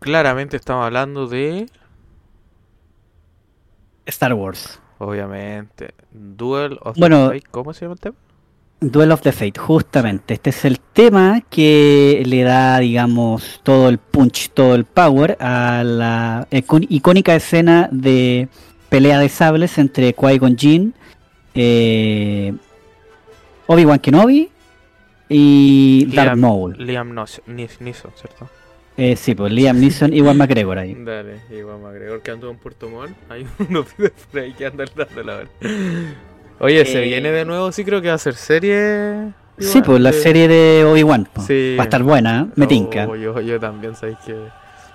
Claramente 0.05 0.55
estamos 0.57 0.85
hablando 0.85 1.25
de. 1.27 1.65
Star 4.05 4.35
Wars. 4.35 4.79
Obviamente. 4.99 5.95
Duel 6.11 6.77
of 6.83 6.95
Bueno. 6.95 7.25
Fate. 7.29 7.41
¿Cómo 7.49 7.73
se 7.73 7.85
llama 7.85 7.93
el 7.95 7.99
tema? 7.99 8.15
Duel 8.81 9.11
of 9.11 9.21
the 9.21 9.31
Fate, 9.31 9.59
justamente. 9.59 10.35
Este 10.35 10.51
es 10.51 10.63
el 10.63 10.79
tema 10.79 11.41
que 11.49 12.21
le 12.23 12.43
da, 12.43 12.77
digamos, 12.79 13.61
todo 13.63 13.89
el 13.89 13.97
punch, 13.97 14.49
todo 14.49 14.75
el 14.75 14.85
power 14.85 15.37
a 15.39 15.81
la 15.83 16.47
icónica 16.51 17.33
escena 17.33 17.89
de 17.91 18.47
pelea 18.89 19.17
de 19.17 19.29
sables 19.29 19.79
entre 19.79 20.15
Qui-Gon 20.15 20.55
Jinn, 20.55 20.93
eh, 21.55 22.53
Obi-Wan 23.65 23.97
Kenobi 23.99 24.51
y 25.29 26.05
Darth 26.13 26.27
Liam, 26.35 26.39
Maul. 26.41 26.75
Liam 26.77 27.11
Nis- 27.15 27.79
Neeson, 27.79 28.11
¿cierto? 28.15 28.47
Eh, 28.97 29.15
sí, 29.17 29.35
pues 29.35 29.51
Liam 29.51 29.79
Neeson 29.79 30.13
y 30.13 30.21
Juan 30.21 30.37
McGregor 30.37 30.77
ahí. 30.77 30.95
Dale, 30.97 31.41
igual 31.51 31.79
McGregor 31.81 32.21
que 32.21 32.31
anduvo 32.31 32.51
en 32.51 32.57
Puerto 32.57 32.89
Montt. 32.89 33.15
Hay 33.29 33.45
unos 33.69 33.85
videos 33.97 34.13
por 34.31 34.41
ahí 34.41 34.53
que 34.53 34.65
andan 34.65 34.87
dando 34.95 35.23
la 35.23 35.35
hora. 35.37 35.47
Oye, 36.59 36.85
se 36.85 36.99
Eh, 37.03 37.05
viene 37.05 37.31
de 37.31 37.43
nuevo, 37.45 37.71
sí 37.73 37.83
creo 37.83 38.01
que 38.01 38.07
va 38.07 38.13
a 38.13 38.17
ser 38.17 38.35
serie. 38.35 39.31
Sí, 39.59 39.81
pues 39.81 39.99
la 40.01 40.11
de- 40.11 40.21
serie 40.21 40.47
de 40.47 40.85
Obi-Wan. 40.85 41.27
po. 41.33 41.41
Sí. 41.41 41.75
Va 41.77 41.83
a 41.83 41.85
estar 41.85 42.03
buena, 42.03 42.41
¿eh? 42.47 42.51
me 42.55 42.65
Oh, 42.65 42.67
tinca. 42.69 43.05
yo, 43.17 43.39
yo 43.41 43.59
también, 43.59 43.95
sabéis 43.95 44.17
que. 44.25 44.35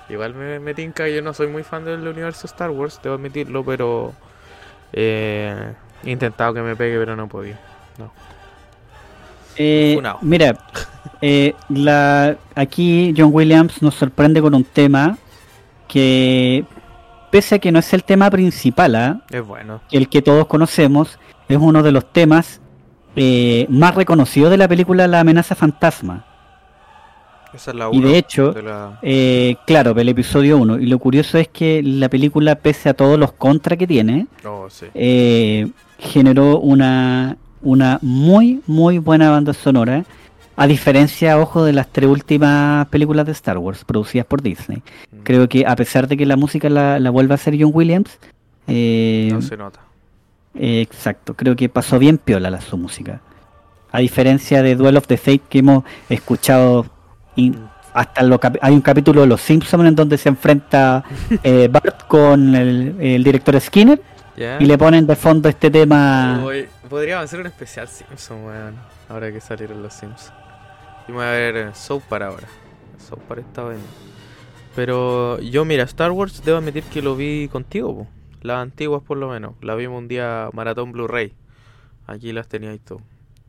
Igual 0.08 0.34
me, 0.34 0.58
me 0.58 0.74
tinca, 0.74 1.06
yo 1.08 1.22
no 1.22 1.32
soy 1.34 1.46
muy 1.48 1.62
fan 1.62 1.84
del 1.84 2.06
universo 2.08 2.46
Star 2.46 2.70
Wars, 2.70 2.98
debo 3.02 3.14
admitirlo, 3.16 3.64
pero. 3.64 4.12
Eh, 4.92 5.72
he 6.04 6.10
intentado 6.10 6.52
que 6.54 6.62
me 6.62 6.74
pegue, 6.74 6.98
pero 6.98 7.14
no 7.16 7.28
podía. 7.28 7.60
No. 7.98 8.12
Eh, 9.62 10.00
mira, 10.22 10.56
eh, 11.20 11.54
la, 11.68 12.34
aquí 12.54 13.12
John 13.14 13.28
Williams 13.30 13.82
nos 13.82 13.94
sorprende 13.94 14.40
con 14.40 14.54
un 14.54 14.64
tema 14.64 15.18
que, 15.86 16.64
pese 17.30 17.56
a 17.56 17.58
que 17.58 17.70
no 17.70 17.78
es 17.78 17.92
el 17.92 18.02
tema 18.04 18.30
principal, 18.30 18.94
¿ah? 18.94 19.20
Es 19.30 19.46
bueno. 19.46 19.82
el 19.90 20.08
que 20.08 20.22
todos 20.22 20.46
conocemos, 20.46 21.18
es 21.46 21.58
uno 21.60 21.82
de 21.82 21.92
los 21.92 22.10
temas 22.10 22.62
eh, 23.16 23.66
más 23.68 23.94
reconocidos 23.96 24.50
de 24.50 24.56
la 24.56 24.66
película 24.68 25.06
La 25.06 25.20
amenaza 25.20 25.54
fantasma. 25.54 26.24
Esa 27.52 27.72
es 27.72 27.76
la 27.76 27.88
Y 27.92 28.00
de 28.00 28.16
hecho, 28.16 28.52
de 28.52 28.62
la- 28.62 28.98
claro, 29.66 29.90
el 29.90 30.08
episodio 30.08 30.56
1. 30.56 30.78
Y 30.78 30.86
lo 30.86 30.98
curioso 31.00 31.36
es 31.36 31.48
que 31.48 31.82
la 31.82 32.08
película, 32.08 32.54
pese 32.54 32.88
a 32.88 32.94
todos 32.94 33.18
los 33.18 33.32
contras 33.32 33.76
que 33.78 33.86
tiene, 33.88 34.26
Oh, 34.46 34.68
sí. 34.70 34.86
generó 35.98 36.60
una, 36.60 37.36
una 37.62 37.98
muy, 38.02 38.60
muy 38.66 38.98
buena 38.98 39.30
banda 39.30 39.52
sonora. 39.52 40.04
A 40.56 40.66
diferencia, 40.66 41.38
ojo, 41.38 41.64
de 41.64 41.72
las 41.72 41.88
tres 41.88 42.08
últimas 42.10 42.86
películas 42.88 43.24
de 43.26 43.32
Star 43.32 43.56
Wars 43.58 43.84
producidas 43.84 44.26
por 44.26 44.42
Disney. 44.42 44.82
Mm, 45.10 45.16
Creo 45.22 45.48
que 45.48 45.64
a 45.66 45.74
pesar 45.76 46.06
de 46.06 46.16
que 46.16 46.26
la 46.26 46.36
música 46.36 46.68
la, 46.68 46.98
la 47.00 47.10
vuelve 47.10 47.32
a 47.32 47.36
hacer 47.36 47.56
John 47.58 47.70
Williams, 47.72 48.18
eh, 48.66 49.30
No 49.32 49.40
se 49.42 49.56
nota. 49.56 49.80
eh, 50.54 50.80
exacto, 50.82 51.34
creo 51.34 51.56
que 51.56 51.68
pasó 51.68 51.98
bien 51.98 52.18
piola 52.18 52.50
la, 52.50 52.60
su 52.60 52.76
música. 52.76 53.20
A 53.92 54.00
diferencia 54.00 54.62
de 54.62 54.76
Duel 54.76 54.96
of 54.98 55.06
the 55.06 55.16
Fate 55.16 55.40
que 55.48 55.58
hemos 55.60 55.82
escuchado 56.08 56.86
y 57.36 57.52
hasta 57.92 58.22
lo 58.22 58.38
hay 58.60 58.72
un 58.72 58.82
capítulo 58.82 59.22
de 59.22 59.26
Los 59.26 59.40
Simpsons 59.40 59.84
en 59.88 59.96
donde 59.96 60.16
se 60.18 60.28
enfrenta 60.28 61.02
eh, 61.42 61.68
Bart 61.72 62.06
con 62.06 62.54
el, 62.54 62.94
el 63.00 63.24
director 63.24 63.58
Skinner 63.60 64.00
Y 64.36 64.64
le 64.64 64.78
ponen 64.78 65.06
de 65.06 65.16
fondo 65.16 65.48
este 65.48 65.70
tema. 65.70 66.42
Uy, 66.44 66.68
podríamos 66.88 67.24
hacer 67.24 67.40
un 67.40 67.46
especial 67.46 67.88
Simpson, 67.88 68.44
weón. 68.44 68.76
Ahora 69.08 69.32
que 69.32 69.40
salieron 69.40 69.82
los 69.82 69.92
Simpsons. 69.92 70.32
Y 71.08 71.12
me 71.12 71.18
voy 71.18 71.26
a 71.26 71.30
ver 71.30 71.56
eh, 71.56 71.70
South 71.74 72.02
para 72.08 72.28
ahora. 72.28 72.48
South 72.98 73.20
para 73.28 73.40
está 73.40 73.64
bueno. 73.64 73.82
Pero 74.76 75.40
yo, 75.40 75.64
mira, 75.64 75.82
Star 75.84 76.12
Wars 76.12 76.42
debo 76.44 76.58
admitir 76.58 76.84
que 76.84 77.02
lo 77.02 77.16
vi 77.16 77.48
contigo, 77.48 77.94
po. 77.94 78.06
Las 78.42 78.58
antiguas 78.58 79.02
por 79.02 79.18
lo 79.18 79.28
menos. 79.28 79.54
La 79.60 79.74
vimos 79.74 79.98
un 79.98 80.08
día 80.08 80.48
maratón 80.52 80.92
Blu-ray. 80.92 81.34
Aquí 82.06 82.32
las 82.32 82.48
teníais 82.48 82.80
tú. 82.80 83.00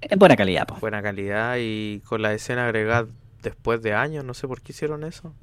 En 0.02 0.17
buena 0.17 0.36
calidad, 0.36 0.67
po. 0.67 0.76
Buena 0.82 1.02
calidad 1.02 1.58
y 1.60 2.02
con 2.06 2.22
la 2.22 2.34
escena 2.34 2.65
agregada 2.65 3.08
después 3.44 3.82
de 3.82 3.94
años. 3.94 4.26
No 4.26 4.34
sé 4.34 4.48
por 4.48 4.62
qué 4.62 4.72
hicieron 4.72 5.04
eso. 5.04 5.34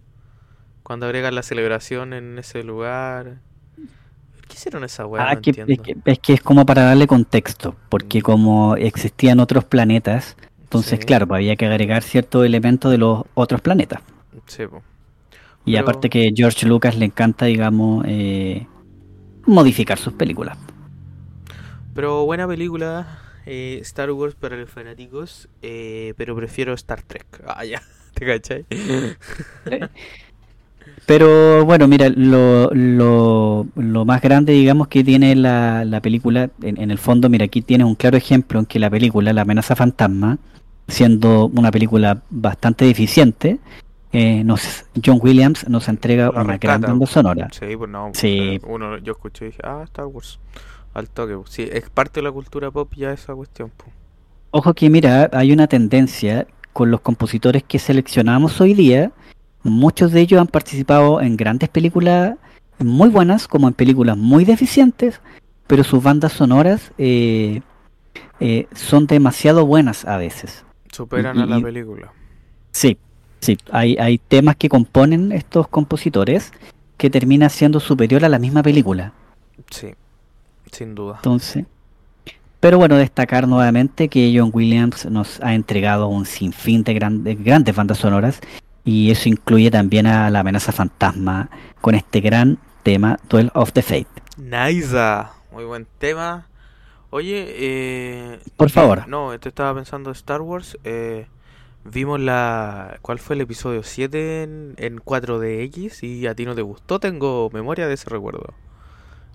Cuando 0.83 1.07
agregan 1.07 1.35
la 1.35 1.42
celebración 1.42 2.12
en 2.12 2.38
ese 2.38 2.64
lugar. 2.64 3.38
¿Por 4.49 4.55
qué 4.55 4.55
hicieron 4.57 4.85
esa 4.85 5.05
weá? 5.07 5.29
Ah, 5.29 5.35
no 5.35 5.41
que- 5.43 5.51
entiendo. 5.51 5.73
es, 5.73 5.81
que, 5.81 5.97
es 6.05 6.19
que 6.21 6.33
es 6.35 6.41
como 6.43 6.65
para 6.65 6.83
darle 6.85 7.07
contexto, 7.07 7.77
porque 7.91 8.23
como 8.23 8.77
existían 8.77 9.41
otros 9.41 9.65
planetas, 9.65 10.37
entonces 10.63 10.99
Sí. 11.01 11.07
claro, 11.07 11.27
pues 11.27 11.39
había 11.39 11.57
que 11.57 11.67
agregar 11.67 12.03
ciertos 12.03 12.45
elementos 12.47 12.91
de 12.91 12.99
los 12.99 13.25
otros 13.35 13.61
planetas. 13.61 14.01
Sí, 14.47 14.67
po. 14.67 14.83
Y 15.67 15.73
Pero- 15.73 15.83
aparte 15.83 16.09
que 16.09 16.33
George 16.35 16.67
Lucas 16.67 16.97
le 16.97 17.05
encanta, 17.05 17.45
digamos, 17.47 18.05
eh, 18.09 18.67
modificar 19.45 19.99
sus 19.99 20.15
películas. 20.15 20.57
Pero 21.95 22.25
buena 22.25 22.47
película, 22.47 23.19
eh, 23.45 23.79
Star 23.83 24.11
Wars 24.13 24.35
para 24.35 24.57
los 24.57 24.71
fanáticos, 24.71 25.49
eh, 25.63 26.15
pero 26.17 26.35
prefiero 26.37 26.73
Star 26.75 27.03
Trek. 27.03 27.27
Ah, 27.47 27.65
ya, 27.65 27.83
¿te 28.15 28.25
cachai? 28.27 28.65
Pero 31.09 31.64
bueno, 31.64 31.88
mira, 31.88 32.11
lo, 32.11 32.68
lo, 32.75 33.66
lo 33.77 34.05
más 34.05 34.21
grande, 34.21 34.53
digamos, 34.53 34.88
que 34.88 35.03
tiene 35.03 35.35
la, 35.35 35.87
la 35.87 36.03
película, 36.03 36.51
en, 36.61 36.79
en 36.79 36.90
el 36.90 36.99
fondo, 36.99 37.31
mira, 37.31 37.47
aquí 37.47 37.62
tienes 37.62 37.87
un 37.87 37.94
claro 37.94 38.18
ejemplo 38.18 38.61
en 38.61 38.66
que 38.66 38.79
la 38.79 38.90
película, 38.90 39.33
La 39.33 39.40
amenaza 39.40 39.75
fantasma, 39.75 40.37
siendo 40.87 41.47
una 41.47 41.71
película 41.71 42.21
bastante 42.29 42.85
deficiente, 42.85 43.59
eh, 44.12 44.44
nos, 44.44 44.85
John 45.03 45.18
Williams 45.23 45.66
nos 45.66 45.88
entrega 45.88 46.29
una 46.29 46.42
rescata. 46.44 46.59
gran 46.79 46.81
banda 46.83 47.07
sonora. 47.07 47.49
Sí, 47.53 47.75
pues 47.75 47.90
no. 47.90 48.11
Sí. 48.12 48.59
sea, 48.61 48.68
Uno, 48.71 48.99
yo 48.99 49.12
escuché 49.12 49.47
y 49.47 49.49
dije, 49.49 49.62
ah, 49.64 49.81
Star 49.85 50.05
Wars. 50.07 50.38
Al 50.92 51.09
toque. 51.09 51.35
pues. 51.37 51.49
Sí, 51.51 51.66
es 51.73 51.88
parte 51.88 52.21
de 52.21 52.25
la 52.25 52.33
cultura 52.33 52.71
pop 52.71 52.92
ya 52.94 53.12
esa 53.12 53.35
cuestión. 53.35 53.73
pues. 53.75 53.90
Ojo 54.51 54.75
que 54.75 54.90
mira, 54.90 55.31
hay 55.33 55.53
una 55.53 55.68
tendencia 55.68 56.47
con 56.75 56.90
los 56.90 57.01
compositores 57.01 57.62
que 57.62 57.79
seleccionamos 57.79 58.61
hoy 58.61 58.75
día, 58.75 59.11
muchos 59.62 60.12
de 60.12 60.21
ellos 60.21 60.40
han 60.40 60.47
participado 60.47 61.21
en 61.21 61.37
grandes 61.37 61.68
películas 61.68 62.37
muy 62.79 63.09
buenas 63.09 63.49
como 63.49 63.68
en 63.68 63.75
películas 63.75 64.16
muy 64.16 64.44
deficientes, 64.44 65.21
pero 65.66 65.85
sus 65.85 66.03
bandas 66.03 66.33
sonoras 66.33 66.92
eh, 66.99 67.61
eh, 68.40 68.66
son 68.75 69.07
demasiado 69.07 69.66
buenas 69.66 70.05
a 70.05 70.16
veces. 70.16 70.64
Superan 70.92 71.38
a 71.38 71.47
la 71.47 71.61
película. 71.61 72.12
Sí, 72.71 72.97
sí, 73.40 73.59
hay, 73.71 73.97
hay 73.99 74.18
temas 74.18 74.57
que 74.57 74.68
componen 74.68 75.33
estos 75.33 75.68
compositores 75.68 76.53
que 76.97 77.11
termina 77.11 77.49
siendo 77.49 77.81
superior 77.81 78.25
a 78.25 78.29
la 78.29 78.38
misma 78.38 78.62
película. 78.62 79.12
Sí, 79.71 79.88
sin 80.73 80.94
duda. 80.94 81.16
Entonces, 81.16 81.64
pero 82.61 82.79
bueno, 82.79 82.97
destacar 82.97 83.47
nuevamente 83.47 84.09
que 84.09 84.35
John 84.37 84.51
Williams 84.53 85.07
nos 85.07 85.40
ha 85.40 85.55
entregado 85.55 86.09
un 86.09 86.27
sinfín 86.27 86.83
de 86.83 86.94
grandes, 86.94 87.42
grandes 87.42 87.75
bandas 87.75 87.99
sonoras 87.99 88.40
y 88.88 89.11
eso 89.11 89.29
incluye 89.29 89.70
también 89.70 90.07
a 90.07 90.31
La 90.31 90.40
amenaza 90.40 90.72
fantasma 90.72 91.51
con 91.81 91.94
este 91.94 92.20
gran 92.20 92.59
tema 92.83 93.18
Duel 93.29 93.51
of 93.55 93.72
the 93.72 93.83
Fate. 93.83 94.07
Nice. 94.37 94.94
Muy 95.51 95.64
buen 95.64 95.87
tema. 95.98 96.46
Oye, 97.11 97.46
eh, 97.59 98.40
Por 98.57 98.70
favor. 98.70 99.05
No, 99.07 99.38
te 99.40 99.48
estaba 99.48 99.74
pensando 99.74 100.11
Star 100.12 100.40
Wars. 100.42 100.79
eh, 100.85 101.27
vimos 101.85 102.20
la. 102.20 102.98
¿Cuál 103.03 103.18
fue 103.18 103.37
el 103.37 103.42
episodio 103.42 103.83
7 103.83 104.42
en, 104.44 104.74
en 104.79 104.98
4DX? 104.98 106.03
Y 106.03 106.27
a 106.27 106.35
ti 106.35 106.44
no 106.46 106.55
te 106.55 106.62
gustó. 106.62 107.01
Tengo 107.01 107.51
memoria 107.53 107.88
de 107.88 107.94
ese 107.94 108.11
recuerdo. 108.11 108.55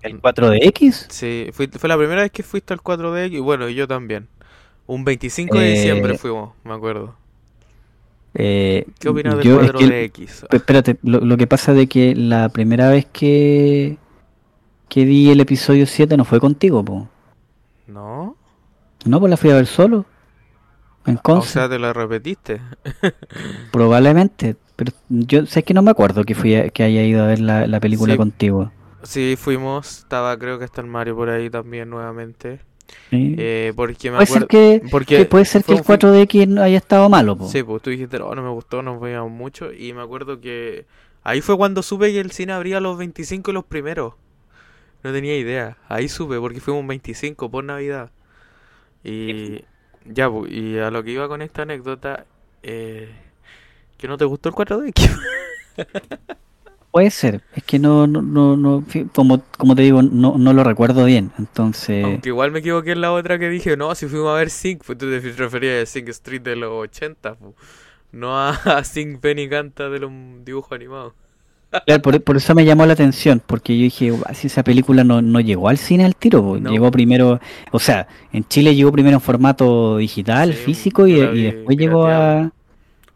¿El 0.01 0.13
4DX? 0.21 1.07
Sí, 1.09 1.49
fui- 1.53 1.67
fue 1.69 1.89
la 1.89 1.97
primera 1.97 2.21
vez 2.23 2.31
que 2.31 2.43
fuiste 2.43 2.73
al 2.73 2.81
4DX. 2.81 3.33
Y 3.33 3.39
bueno, 3.39 3.69
y 3.69 3.75
yo 3.75 3.87
también. 3.87 4.27
Un 4.87 5.05
25 5.05 5.59
de 5.59 5.67
Eh, 5.67 5.71
diciembre 5.71 6.15
fuimos, 6.15 6.53
me 6.63 6.73
acuerdo. 6.73 7.15
Eh, 8.35 8.85
¿Qué 8.99 9.09
opinas 9.09 9.35
del 9.37 9.45
yo- 9.45 9.61
es 9.61 9.71
que- 9.71 10.11
4DX? 10.11 10.47
Pe- 10.49 10.57
Espérate, 10.57 10.97
lo, 11.03 11.19
lo 11.21 11.37
que 11.37 11.47
pasa 11.47 11.73
de 11.73 11.87
que 11.87 12.15
la 12.15 12.49
primera 12.49 12.89
vez 12.89 13.05
que, 13.11 13.97
que 14.89 15.05
vi 15.05 15.29
el 15.29 15.39
episodio 15.39 15.85
7 15.85 16.17
no 16.17 16.25
fue 16.25 16.39
contigo, 16.39 16.83
po. 16.83 17.07
¿No? 17.87 18.35
No, 19.05 19.19
pues 19.19 19.29
la 19.29 19.37
fui 19.37 19.49
a 19.51 19.55
ver 19.55 19.67
solo. 19.67 20.05
En 21.05 21.17
O 21.17 21.21
Conce, 21.21 21.49
sea, 21.49 21.69
te 21.69 21.77
la 21.77 21.91
repetiste. 21.93 22.61
probablemente. 23.71 24.55
Pero 24.75 24.91
yo 25.09 25.45
sé 25.45 25.63
que 25.63 25.73
no 25.73 25.81
me 25.81 25.91
acuerdo 25.91 26.23
que 26.23 26.33
fui 26.35 26.55
a- 26.55 26.69
que 26.69 26.83
haya 26.83 27.03
ido 27.03 27.23
a 27.23 27.27
ver 27.27 27.39
la, 27.39 27.67
la 27.67 27.79
película 27.79 28.13
Sí. 28.13 28.17
contigo. 28.17 28.71
Sí, 29.03 29.35
fuimos. 29.37 29.99
Estaba, 29.99 30.37
creo 30.39 30.57
que 30.59 30.65
está 30.65 30.81
el 30.81 30.87
Mario 30.87 31.15
por 31.15 31.29
ahí 31.29 31.49
también 31.49 31.89
nuevamente. 31.89 32.61
¿Sí? 33.09 33.35
Eh, 33.37 33.73
porque 33.75 34.11
me 34.11 34.17
puede 34.17 34.27
ser 34.27 34.43
acuerdo. 34.43 34.47
que, 34.81 34.81
Porque 34.89 35.17
que 35.17 35.25
puede 35.25 35.45
ser 35.45 35.61
que 35.63 35.77
fue 35.83 35.95
el 35.95 36.05
un 36.05 36.27
fin- 36.27 36.27
4DX 36.27 36.47
no 36.47 36.61
haya 36.63 36.77
estado 36.77 37.09
malo, 37.09 37.35
po. 37.37 37.47
Sí, 37.47 37.63
pues 37.63 37.81
tú 37.81 37.89
dijiste, 37.89 38.17
oh, 38.17 38.35
no 38.35 38.43
me 38.43 38.49
gustó, 38.49 38.81
nos 38.81 38.99
veíamos 39.01 39.31
mucho. 39.31 39.71
Y 39.71 39.93
me 39.93 40.01
acuerdo 40.01 40.39
que 40.41 40.85
ahí 41.23 41.41
fue 41.41 41.55
cuando 41.57 41.81
supe 41.83 42.11
que 42.11 42.19
el 42.19 42.31
cine 42.31 42.53
abría 42.53 42.79
los 42.79 42.97
25 42.97 43.51
y 43.51 43.53
los 43.53 43.65
primeros. 43.65 44.13
No 45.03 45.11
tenía 45.11 45.37
idea. 45.37 45.77
Ahí 45.89 46.07
supe 46.07 46.39
porque 46.39 46.59
fuimos 46.61 46.85
25 46.87 47.49
por 47.51 47.63
Navidad. 47.63 48.11
Y 49.03 49.63
ya, 50.05 50.29
pues, 50.29 50.51
y 50.51 50.77
a 50.77 50.89
lo 50.91 51.03
que 51.03 51.11
iba 51.11 51.27
con 51.27 51.41
esta 51.41 51.63
anécdota, 51.63 52.25
eh, 52.63 53.09
que 53.97 54.07
no 54.07 54.17
te 54.17 54.25
gustó 54.25 54.49
el 54.49 54.55
4DX. 54.55 55.09
Puede 56.93 57.10
ser. 57.10 57.41
Es 57.56 57.63
que 57.63 57.79
no, 57.79 58.06
no, 58.08 58.21
no, 58.21 58.56
no- 58.56 58.86
como, 59.15 59.41
como 59.58 59.75
te 59.75 59.82
digo, 59.82 60.03
no, 60.03 60.38
no 60.38 60.53
lo 60.53 60.63
recuerdo 60.63 61.06
bien. 61.06 61.32
Entonces, 61.39 62.06
Aunque 62.06 62.29
igual 62.29 62.51
me 62.51 62.60
equivoqué 62.60 62.91
en 62.91 63.01
la 63.01 63.12
otra 63.12 63.39
que 63.39 63.49
dije, 63.49 63.75
no, 63.75 63.95
si 63.95 64.06
fuimos 64.08 64.29
a 64.29 64.36
ver 64.38 64.49
Sync, 64.51 64.84
pues 64.86 64.97
tú 64.99 65.10
te 65.10 65.19
referías 65.38 65.84
a 65.84 65.86
Sync 65.91 66.10
Street 66.10 66.41
de 66.41 66.56
los 66.56 66.71
80, 66.71 67.36
pues. 67.36 67.56
No 68.12 68.38
a, 68.39 68.51
a 68.77 68.84
Sync 68.84 69.19
Penny 69.19 69.49
Canta 69.49 69.89
de 69.89 69.99
los 69.99 70.12
dibujos 70.45 70.71
animados. 70.71 71.13
claro, 71.86 72.01
por, 72.03 72.21
por 72.23 72.38
eso 72.38 72.53
me 72.53 72.65
llamó 72.65 72.86
la 72.86 72.93
atención, 72.93 73.41
porque 73.45 73.75
yo 73.77 73.84
dije, 73.84 74.12
"Guau, 74.12 74.23
si 74.36 74.47
esa 74.47 74.63
película 74.63 75.03
no, 75.03 75.21
no 75.21 75.39
llegó 75.39 75.69
al 75.69 75.77
cine 75.79 76.06
al 76.06 76.15
tiro. 76.15 76.60
No. 76.60 76.69
llegó 76.71 76.91
primero, 76.91 77.39
o 77.71 77.79
sea, 77.79 78.08
en 78.32 78.43
Chile 78.47 78.75
llegó 78.75 78.91
primero 78.91 79.15
en 79.17 79.21
formato 79.21 79.97
digital, 79.97 80.53
Sí, 80.53 80.60
físico, 80.65 81.08
y, 81.08 81.13
y 81.13 81.43
después 81.43 81.77
llegó 81.77 82.06
a... 82.08 82.51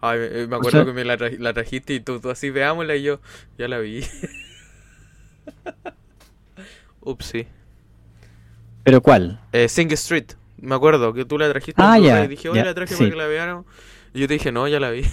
Ay, 0.02 0.20
me- 0.20 0.48
me 0.48 0.56
O 0.56 0.60
acuerdo 0.60 0.80
sea- 0.80 0.86
que 0.86 0.94
me 0.94 1.04
la, 1.04 1.18
tra- 1.18 1.38
la 1.38 1.54
trajiste 1.54 1.94
y 1.94 2.00
tú, 2.00 2.20
tú 2.20 2.30
así 2.30 2.50
veámosla 2.50 2.96
y 2.96 3.04
yo 3.04 3.20
ya 3.58 3.68
la 3.68 3.80
vi. 3.80 4.06
Upsi. 7.02 7.48
¿Pero 8.84 9.02
cuál? 9.02 9.40
Eh, 9.52 9.68
Sing 9.70 9.92
Street, 9.94 10.26
me 10.58 10.76
acuerdo 10.76 11.14
que 11.14 11.26
tú 11.26 11.38
la 11.38 11.50
trajiste 11.50 11.82
Ah, 11.84 11.98
ya, 12.00 12.24
y 12.26 12.28
dije, 12.28 12.50
oye, 12.50 12.64
la 12.64 12.74
traje 12.74 12.94
sí. 12.94 12.98
para 13.00 13.10
que 13.12 13.16
la 13.18 13.28
vean. 13.28 13.64
Y 14.14 14.20
yo 14.22 14.28
te 14.28 14.34
dije, 14.36 14.52
no, 14.52 14.68
ya 14.68 14.80
la 14.80 14.92
vi. 14.92 15.04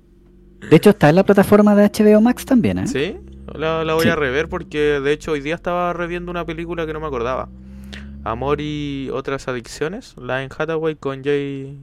De 0.70 0.76
hecho, 0.76 0.90
está 0.90 1.08
en 1.08 1.16
la 1.16 1.24
plataforma 1.24 1.74
de 1.74 1.90
HBO 1.90 2.20
Max 2.20 2.44
también, 2.44 2.78
¿eh? 2.78 2.86
¿Sí? 2.86 3.16
La, 3.54 3.84
la 3.84 3.94
voy 3.94 4.04
Sí. 4.04 4.08
a 4.10 4.16
rever 4.16 4.48
porque 4.48 5.00
de 5.00 5.12
hecho 5.12 5.32
hoy 5.32 5.40
día 5.40 5.54
estaba 5.54 5.92
reviendo 5.92 6.30
una 6.30 6.44
película 6.44 6.86
que 6.86 6.92
no 6.92 7.00
me 7.00 7.06
acordaba. 7.06 7.48
Amor 8.24 8.60
y 8.60 9.08
otras 9.12 9.48
adicciones, 9.48 10.14
la 10.18 10.42
en 10.42 10.50
Hathaway 10.56 10.94
con 10.96 11.24
Jay 11.24 11.78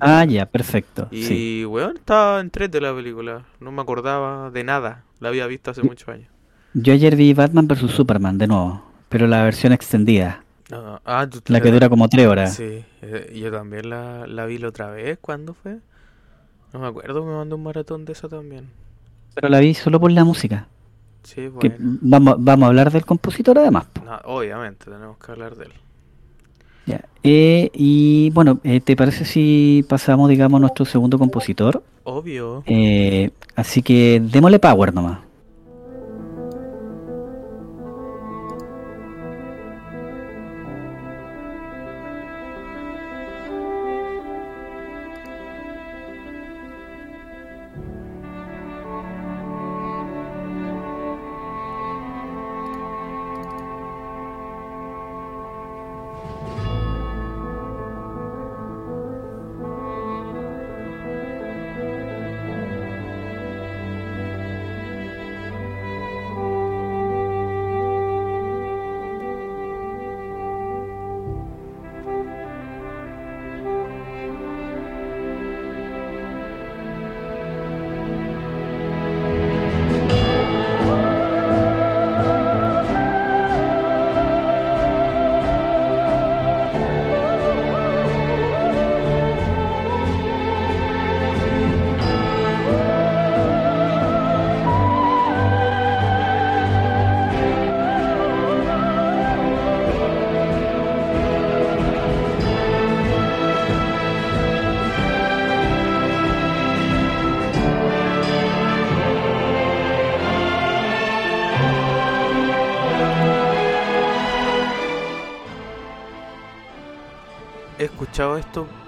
Ah, 0.00 0.24
ya, 0.24 0.46
perfecto. 0.46 1.08
Y 1.10 1.22
sí. 1.24 1.64
weón, 1.64 1.96
estaba 1.96 2.40
en 2.40 2.50
tres 2.50 2.70
de 2.70 2.80
la 2.80 2.94
película, 2.94 3.44
no 3.60 3.72
me 3.72 3.80
acordaba 3.82 4.50
de 4.50 4.64
nada, 4.64 5.04
la 5.20 5.28
había 5.28 5.46
visto 5.46 5.70
hace 5.70 5.82
muchos 5.82 6.08
años. 6.08 6.28
Yo 6.74 6.92
ayer 6.92 7.16
vi 7.16 7.32
Batman 7.34 7.66
vs 7.66 7.90
Superman 7.90 8.38
de 8.38 8.46
nuevo, 8.46 8.82
pero 9.08 9.26
la 9.26 9.42
versión 9.42 9.72
extendida, 9.72 10.44
Ah, 10.70 11.00
ah, 11.06 11.26
tú 11.26 11.40
la 11.46 11.60
que 11.62 11.72
dura 11.72 11.88
como 11.88 12.08
tres 12.08 12.26
horas. 12.26 12.54
Sí, 12.54 12.84
eh, 13.00 13.32
yo 13.34 13.50
también 13.50 13.88
la, 13.88 14.26
la 14.26 14.44
vi 14.44 14.58
la 14.58 14.68
otra 14.68 14.90
vez, 14.90 15.18
¿cuándo 15.18 15.54
fue? 15.54 15.78
No 16.74 16.80
me 16.80 16.86
acuerdo, 16.86 17.24
me 17.24 17.32
mandó 17.34 17.56
un 17.56 17.62
maratón 17.62 18.04
de 18.04 18.12
esa 18.12 18.28
también. 18.28 18.68
Pero 19.34 19.48
la 19.48 19.60
vi 19.60 19.72
solo 19.72 19.98
por 19.98 20.12
la 20.12 20.24
música. 20.24 20.68
Sí, 21.22 21.50
Que 21.58 21.70
bueno. 21.70 21.98
vamos, 22.02 22.36
vamos 22.38 22.64
a 22.64 22.68
hablar 22.68 22.90
del 22.92 23.04
compositor 23.06 23.58
además. 23.58 23.86
No, 24.04 24.16
obviamente, 24.24 24.84
tenemos 24.90 25.16
que 25.18 25.32
hablar 25.32 25.56
de 25.56 25.64
él. 25.66 25.72
Ya. 26.88 27.04
Eh, 27.22 27.70
y 27.74 28.30
bueno, 28.30 28.60
eh, 28.64 28.80
¿te 28.80 28.96
parece 28.96 29.26
si 29.26 29.84
pasamos, 29.88 30.30
digamos, 30.30 30.58
a 30.58 30.60
nuestro 30.62 30.86
segundo 30.86 31.18
compositor? 31.18 31.82
Obvio. 32.04 32.62
Eh, 32.66 33.30
así 33.54 33.82
que 33.82 34.22
démosle 34.24 34.58
power 34.58 34.94
nomás. 34.94 35.18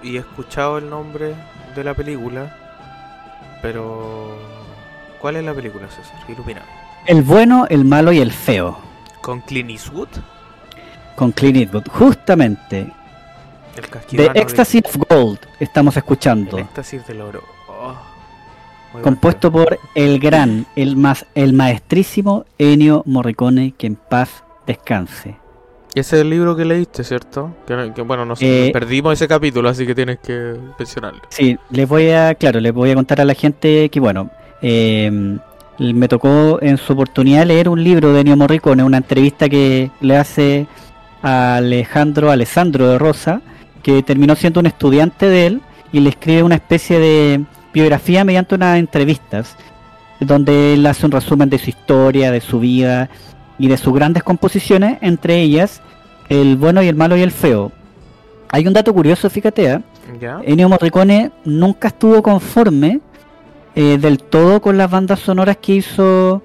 Y 0.03 0.15
he 0.15 0.19
escuchado 0.19 0.77
el 0.77 0.89
nombre 0.89 1.33
de 1.75 1.83
la 1.83 1.93
película, 1.93 2.55
pero 3.61 4.35
¿cuál 5.19 5.35
es 5.37 5.43
la 5.43 5.53
película, 5.53 5.87
César? 5.89 6.15
Ilumina. 6.27 6.61
El 7.05 7.21
bueno, 7.23 7.65
el 7.69 7.85
malo 7.85 8.11
y 8.11 8.19
el 8.19 8.31
feo. 8.31 8.77
¿Con 9.21 9.41
Clint 9.41 9.69
Eastwood? 9.69 10.09
Con 11.15 11.31
Clint 11.31 11.57
Eastwood. 11.57 11.87
Justamente. 11.89 12.91
El 14.11 14.17
de- 14.17 14.31
Ecstasy 14.35 14.81
of 14.85 14.97
Gold 15.09 15.39
estamos 15.59 15.95
escuchando. 15.95 16.57
El 16.57 16.63
éxtasis 16.63 17.05
del 17.07 17.21
oro. 17.21 17.41
Oh, 17.69 17.95
Compuesto 19.01 19.49
por 19.51 19.79
el 19.95 20.19
gran, 20.19 20.65
el 20.75 20.97
más, 20.97 21.25
el 21.33 21.53
maestrísimo 21.53 22.45
Ennio 22.57 23.03
Morricone, 23.05 23.71
que 23.77 23.87
en 23.87 23.95
paz 23.95 24.43
descanse. 24.67 25.37
Ese 25.93 26.15
es 26.15 26.21
el 26.21 26.29
libro 26.29 26.55
que 26.55 26.63
leíste, 26.63 27.03
¿cierto? 27.03 27.53
Que, 27.67 27.91
que, 27.93 28.01
bueno, 28.01 28.25
no 28.25 28.35
sé, 28.35 28.67
Eh, 28.67 28.71
perdimos 28.71 29.13
ese 29.13 29.27
capítulo, 29.27 29.67
así 29.67 29.85
que 29.85 29.93
tienes 29.93 30.19
que 30.19 30.55
mencionarlo. 30.79 31.21
Sí, 31.29 31.57
les 31.69 31.87
voy 31.87 32.09
a, 32.11 32.33
claro, 32.35 32.59
les 32.61 32.73
voy 32.73 32.91
a 32.91 32.95
contar 32.95 33.19
a 33.19 33.25
la 33.25 33.33
gente 33.33 33.89
que, 33.89 33.99
bueno, 33.99 34.29
eh, 34.61 35.37
me 35.79 36.07
tocó 36.07 36.59
en 36.61 36.77
su 36.77 36.93
oportunidad 36.93 37.45
leer 37.45 37.67
un 37.67 37.83
libro 37.83 38.13
de 38.13 38.21
Ennio 38.21 38.37
Morricone, 38.37 38.83
una 38.83 38.97
entrevista 38.97 39.49
que 39.49 39.91
le 39.99 40.15
hace 40.15 40.67
a 41.23 41.55
Alejandro 41.57 42.31
Alessandro 42.31 42.87
de 42.87 42.97
Rosa, 42.97 43.41
que 43.83 44.01
terminó 44.03 44.35
siendo 44.35 44.59
un 44.59 44.67
estudiante 44.67 45.27
de 45.27 45.47
él 45.47 45.61
y 45.91 45.99
le 45.99 46.09
escribe 46.09 46.43
una 46.43 46.55
especie 46.55 46.99
de 46.99 47.43
biografía 47.73 48.23
mediante 48.23 48.55
unas 48.55 48.77
entrevistas, 48.77 49.57
donde 50.19 50.75
él 50.75 50.85
hace 50.85 51.05
un 51.05 51.11
resumen 51.11 51.49
de 51.49 51.57
su 51.57 51.69
historia, 51.69 52.31
de 52.31 52.41
su 52.41 52.59
vida 52.59 53.09
y 53.59 53.67
de 53.67 53.77
sus 53.77 53.93
grandes 53.93 54.23
composiciones, 54.23 54.97
entre 55.01 55.41
ellas 55.41 55.81
El 56.29 56.55
bueno 56.57 56.81
y 56.81 56.87
el 56.87 56.95
malo 56.95 57.17
y 57.17 57.21
el 57.21 57.31
feo. 57.31 57.71
Hay 58.49 58.65
un 58.67 58.73
dato 58.73 58.93
curioso, 58.93 59.29
fíjate, 59.29 59.65
¿eh? 59.65 59.79
¿Ya? 60.19 60.39
Ennio 60.43 60.67
Morricone 60.69 61.31
nunca 61.45 61.89
estuvo 61.89 62.21
conforme 62.21 62.99
eh, 63.75 63.97
del 63.99 64.19
todo 64.19 64.61
con 64.61 64.77
las 64.77 64.89
bandas 64.91 65.19
sonoras 65.19 65.57
que 65.57 65.75
hizo, 65.75 66.41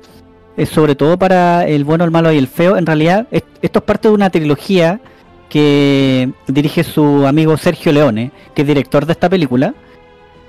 eh, 0.57 0.67
sobre 0.67 0.95
todo 0.95 1.19
para 1.19 1.67
El 1.67 1.85
bueno, 1.85 2.05
el 2.05 2.11
malo 2.11 2.31
y 2.33 2.39
el 2.39 2.47
feo. 2.49 2.77
En 2.77 2.87
realidad, 2.87 3.27
es- 3.31 3.43
esto 3.63 3.79
es 3.81 3.85
parte 3.85 4.09
de 4.09 4.15
una 4.15 4.31
trilogía 4.31 5.01
que 5.49 6.31
dirige 6.49 6.83
su 6.85 7.27
amigo 7.27 7.57
Sergio 7.57 7.93
Leone, 7.93 8.31
que 8.55 8.63
es 8.63 8.69
director 8.69 9.07
de 9.07 9.13
esta 9.13 9.29
película, 9.29 9.75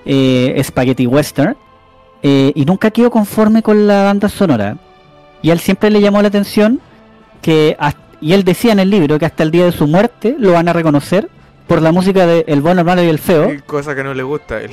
eh, 0.05 0.59
Spaghetti 0.63 1.05
Western, 1.07 1.55
eh, 2.23 2.51
y 2.55 2.65
nunca 2.65 2.89
quedó 2.91 3.11
conforme 3.11 3.61
con 3.61 3.87
la 3.87 4.03
banda 4.03 4.29
sonora. 4.29 4.77
Y 5.47 5.49
a 5.49 5.53
él 5.53 5.59
siempre 5.61 5.89
le 5.89 6.01
llamó 6.01 6.21
la 6.21 6.27
atención 6.27 6.81
que, 7.41 7.77
hasta- 7.79 8.01
y 8.19 8.33
él 8.33 8.43
decía 8.43 8.73
en 8.73 8.79
el 8.79 8.89
libro 8.89 9.17
que 9.17 9.25
hasta 9.25 9.43
el 9.43 9.51
día 9.51 9.63
de 9.63 9.71
su 9.71 9.87
muerte 9.87 10.35
lo 10.37 10.51
van 10.51 10.67
a 10.67 10.73
reconocer 10.73 11.29
por 11.67 11.81
la 11.81 11.93
música 11.93 12.27
de 12.27 12.43
El 12.49 12.59
bueno, 12.59 12.81
el 12.81 12.85
malo 12.85 13.01
y 13.01 13.07
el 13.07 13.17
feo. 13.17 13.49
Cosa 13.65 13.95
que 13.95 14.03
no 14.03 14.13
le 14.13 14.23
gusta 14.23 14.55
a 14.55 14.61
él. 14.63 14.71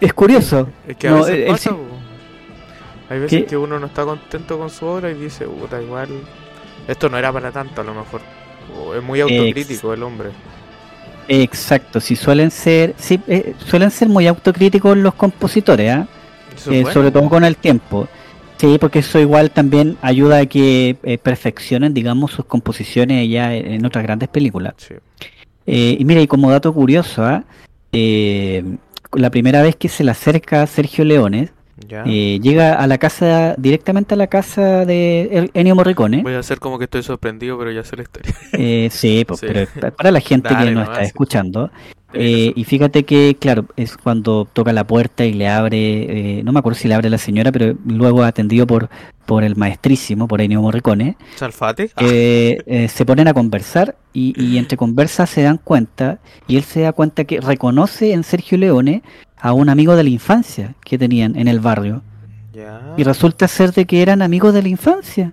Es 0.00 0.12
curioso. 0.14 0.68
Es 0.86 0.96
que 0.96 1.08
a 1.08 1.10
No, 1.10 1.16
veces 1.24 1.34
él- 1.34 1.46
pasa. 1.48 1.70
Hay 3.10 3.18
veces 3.18 3.40
¿Qué? 3.40 3.46
que 3.46 3.56
uno 3.56 3.80
no 3.80 3.86
está 3.86 4.04
contento 4.04 4.56
con 4.56 4.70
su 4.70 4.86
obra 4.86 5.10
y 5.10 5.14
dice, 5.14 5.46
puta, 5.46 5.82
igual, 5.82 6.10
esto 6.86 7.08
no 7.08 7.18
era 7.18 7.32
para 7.32 7.50
tanto 7.50 7.80
a 7.80 7.84
lo 7.84 7.92
mejor. 7.94 8.20
O 8.78 8.94
es 8.94 9.02
muy 9.02 9.20
autocrítico 9.20 9.92
el 9.92 10.02
hombre. 10.04 10.28
Exacto, 11.28 11.98
sí 12.00 12.14
suelen 12.14 12.52
ser, 12.52 12.94
sí, 12.98 13.18
eh, 13.26 13.54
suelen 13.58 13.90
ser 13.90 14.08
muy 14.08 14.28
autocríticos 14.28 14.96
los 14.96 15.14
compositores, 15.14 15.92
¿ah? 15.92 16.06
Eh, 16.66 16.82
bueno, 16.82 16.92
sobre 16.92 17.10
todo 17.10 17.28
con 17.28 17.44
el 17.44 17.56
tiempo. 17.56 18.06
Sí, 18.58 18.78
porque 18.80 19.00
eso 19.00 19.18
igual 19.20 19.50
también 19.50 19.98
ayuda 20.00 20.38
a 20.38 20.46
que 20.46 20.96
eh, 21.02 21.18
perfeccionen, 21.18 21.92
digamos, 21.92 22.32
sus 22.32 22.46
composiciones 22.46 23.28
ya 23.28 23.54
en 23.54 23.84
otras 23.84 24.02
grandes 24.02 24.28
películas. 24.28 24.74
Sí. 24.78 24.94
Eh, 25.66 25.96
y 25.98 26.04
mira, 26.04 26.20
y 26.20 26.26
como 26.26 26.50
dato 26.50 26.72
curioso, 26.72 27.24
¿ah? 27.24 27.44
Eh, 27.92 28.64
la 29.12 29.30
primera 29.30 29.62
vez 29.62 29.76
que 29.76 29.88
se 29.88 30.04
le 30.04 30.10
acerca 30.10 30.62
a 30.62 30.66
Sergio 30.66 31.04
Leones, 31.04 31.50
Ya. 31.86 32.04
eh, 32.06 32.38
llega 32.42 32.74
a 32.74 32.86
la 32.86 32.96
casa, 32.98 33.54
directamente 33.58 34.14
a 34.14 34.16
la 34.16 34.28
casa 34.28 34.84
de 34.86 35.50
Ennio 35.52 35.74
Morricone. 35.74 36.22
Voy 36.22 36.34
a 36.34 36.38
hacer 36.38 36.58
como 36.58 36.78
que 36.78 36.84
estoy 36.84 37.02
sorprendido, 37.02 37.58
pero 37.58 37.70
ya 37.70 37.84
sé 37.84 37.96
la 37.96 38.02
historia. 38.02 38.34
Eh, 38.54 38.88
sí, 38.90 39.24
pues, 39.26 39.40
Sí. 39.40 39.46
pero 39.46 39.66
pa- 39.80 39.90
para 39.90 40.10
la 40.10 40.20
gente 40.20 40.48
Dale 40.52 40.68
que 40.70 40.74
nos 40.74 40.84
está 40.88 41.00
sí. 41.00 41.06
escuchando. 41.06 41.70
Eh, 42.14 42.52
y 42.56 42.64
fíjate 42.64 43.04
que, 43.04 43.36
claro, 43.38 43.66
es 43.76 43.96
cuando 43.98 44.46
toca 44.50 44.72
la 44.72 44.86
puerta 44.86 45.26
y 45.26 45.34
le 45.34 45.48
abre, 45.48 46.38
eh, 46.38 46.42
no 46.44 46.52
me 46.52 46.60
acuerdo 46.60 46.78
si 46.78 46.88
le 46.88 46.94
abre 46.94 47.10
la 47.10 47.18
señora, 47.18 47.52
pero 47.52 47.74
luego 47.84 48.22
atendido 48.22 48.66
por, 48.66 48.88
por 49.26 49.44
el 49.44 49.56
maestrísimo, 49.56 50.26
por 50.26 50.40
Ennio 50.40 50.62
Morricone, 50.62 51.16
¿Salfate? 51.34 51.90
Ah, 51.96 52.02
eh, 52.06 52.58
eh, 52.64 52.88
se 52.88 53.04
ponen 53.04 53.28
a 53.28 53.34
conversar 53.34 53.96
y, 54.14 54.32
y 54.42 54.56
entre 54.56 54.78
conversas 54.78 55.28
se 55.28 55.42
dan 55.42 55.58
cuenta, 55.58 56.20
y 56.46 56.56
él 56.56 56.62
se 56.62 56.80
da 56.82 56.92
cuenta 56.92 57.24
que 57.24 57.40
reconoce 57.40 58.12
en 58.12 58.24
Sergio 58.24 58.56
Leone 58.56 59.02
a 59.38 59.52
un 59.52 59.68
amigo 59.68 59.96
de 59.96 60.04
la 60.04 60.10
infancia 60.10 60.74
que 60.84 60.98
tenían 60.98 61.36
en 61.36 61.48
el 61.48 61.60
barrio. 61.60 62.02
Y 62.96 63.04
resulta 63.04 63.48
ser 63.48 63.72
de 63.72 63.84
que 63.84 64.00
eran 64.00 64.22
amigos 64.22 64.54
de 64.54 64.62
la 64.62 64.68
infancia. 64.68 65.32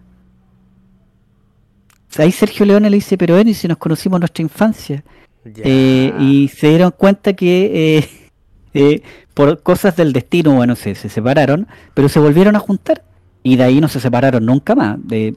Ahí 2.18 2.32
Sergio 2.32 2.66
Leone 2.66 2.90
le 2.90 2.98
dice, 2.98 3.18
pero 3.18 3.38
Ennio, 3.38 3.56
si 3.56 3.68
nos 3.68 3.78
conocimos 3.78 4.18
en 4.18 4.22
nuestra 4.22 4.44
infancia. 4.44 5.04
Eh, 5.46 6.14
y 6.20 6.48
se 6.50 6.70
dieron 6.70 6.92
cuenta 6.92 7.34
que 7.34 7.98
eh, 7.98 8.10
eh, 8.74 9.02
por 9.34 9.62
cosas 9.62 9.96
del 9.96 10.14
destino, 10.14 10.56
bueno, 10.56 10.76
se, 10.76 10.96
se 10.96 11.10
separaron, 11.10 11.68
pero 11.94 12.10
se 12.10 12.20
volvieron 12.20 12.56
a 12.56 12.60
juntar. 12.60 13.04
y 13.42 13.56
de 13.56 13.64
ahí 13.64 13.82
no 13.82 13.88
se 13.88 14.00
separaron 14.00 14.46
nunca 14.46 14.76
más. 14.76 14.98
De 15.02 15.36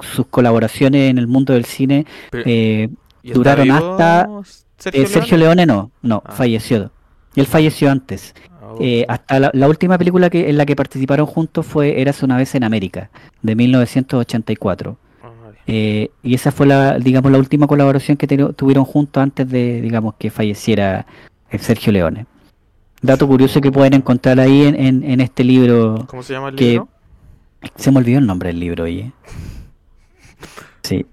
sus 0.00 0.26
colaboraciones 0.26 1.10
en 1.10 1.18
el 1.18 1.26
mundo 1.26 1.52
del 1.52 1.64
cine 1.64 2.06
duraron 3.22 3.70
hasta... 3.70 4.28
Sergio, 4.78 5.06
Sergio 5.06 5.38
Leone? 5.38 5.64
no, 5.64 5.90
no, 6.02 6.22
ah. 6.26 6.32
falleció. 6.32 6.90
Él 7.36 7.46
falleció 7.46 7.90
antes. 7.90 8.34
Ah, 8.50 8.74
eh, 8.80 9.04
hasta 9.08 9.38
la, 9.38 9.68
última 9.68 9.98
película 9.98 10.30
que, 10.30 10.48
en 10.48 10.56
la 10.56 10.66
que 10.66 10.74
participaron 10.74 11.26
juntos 11.26 11.66
fue 11.66 12.00
Eras 12.00 12.22
una 12.22 12.36
vez 12.36 12.54
en 12.54 12.64
América, 12.64 13.10
de 13.42 13.54
1984. 13.54 14.96
Ah, 15.22 15.28
eh, 15.66 16.10
y 16.22 16.34
esa 16.34 16.50
fue 16.50 16.66
la, 16.66 16.98
digamos, 16.98 17.30
la 17.30 17.38
última 17.38 17.66
colaboración 17.66 18.16
que 18.16 18.26
tuvieron 18.26 18.84
juntos 18.84 19.22
antes 19.22 19.48
de, 19.48 19.80
digamos, 19.80 20.14
que 20.18 20.30
falleciera 20.30 21.06
Sergio 21.58 21.92
Leone. 21.92 22.26
Dato 23.02 23.28
curioso 23.28 23.60
que 23.60 23.70
pueden 23.70 23.94
encontrar 23.94 24.40
ahí 24.40 24.62
en, 24.62 25.20
este 25.20 25.44
libro. 25.44 26.06
¿Cómo 26.08 26.22
se 26.22 26.32
llama 26.32 26.48
el 26.48 26.56
libro? 26.56 26.88
Se 27.76 27.90
me 27.90 27.98
olvidó 27.98 28.18
el 28.18 28.26
nombre 28.26 28.48
del 28.48 28.60
libro, 28.60 28.84
oye. 28.84 29.12
Sí. 30.82 31.04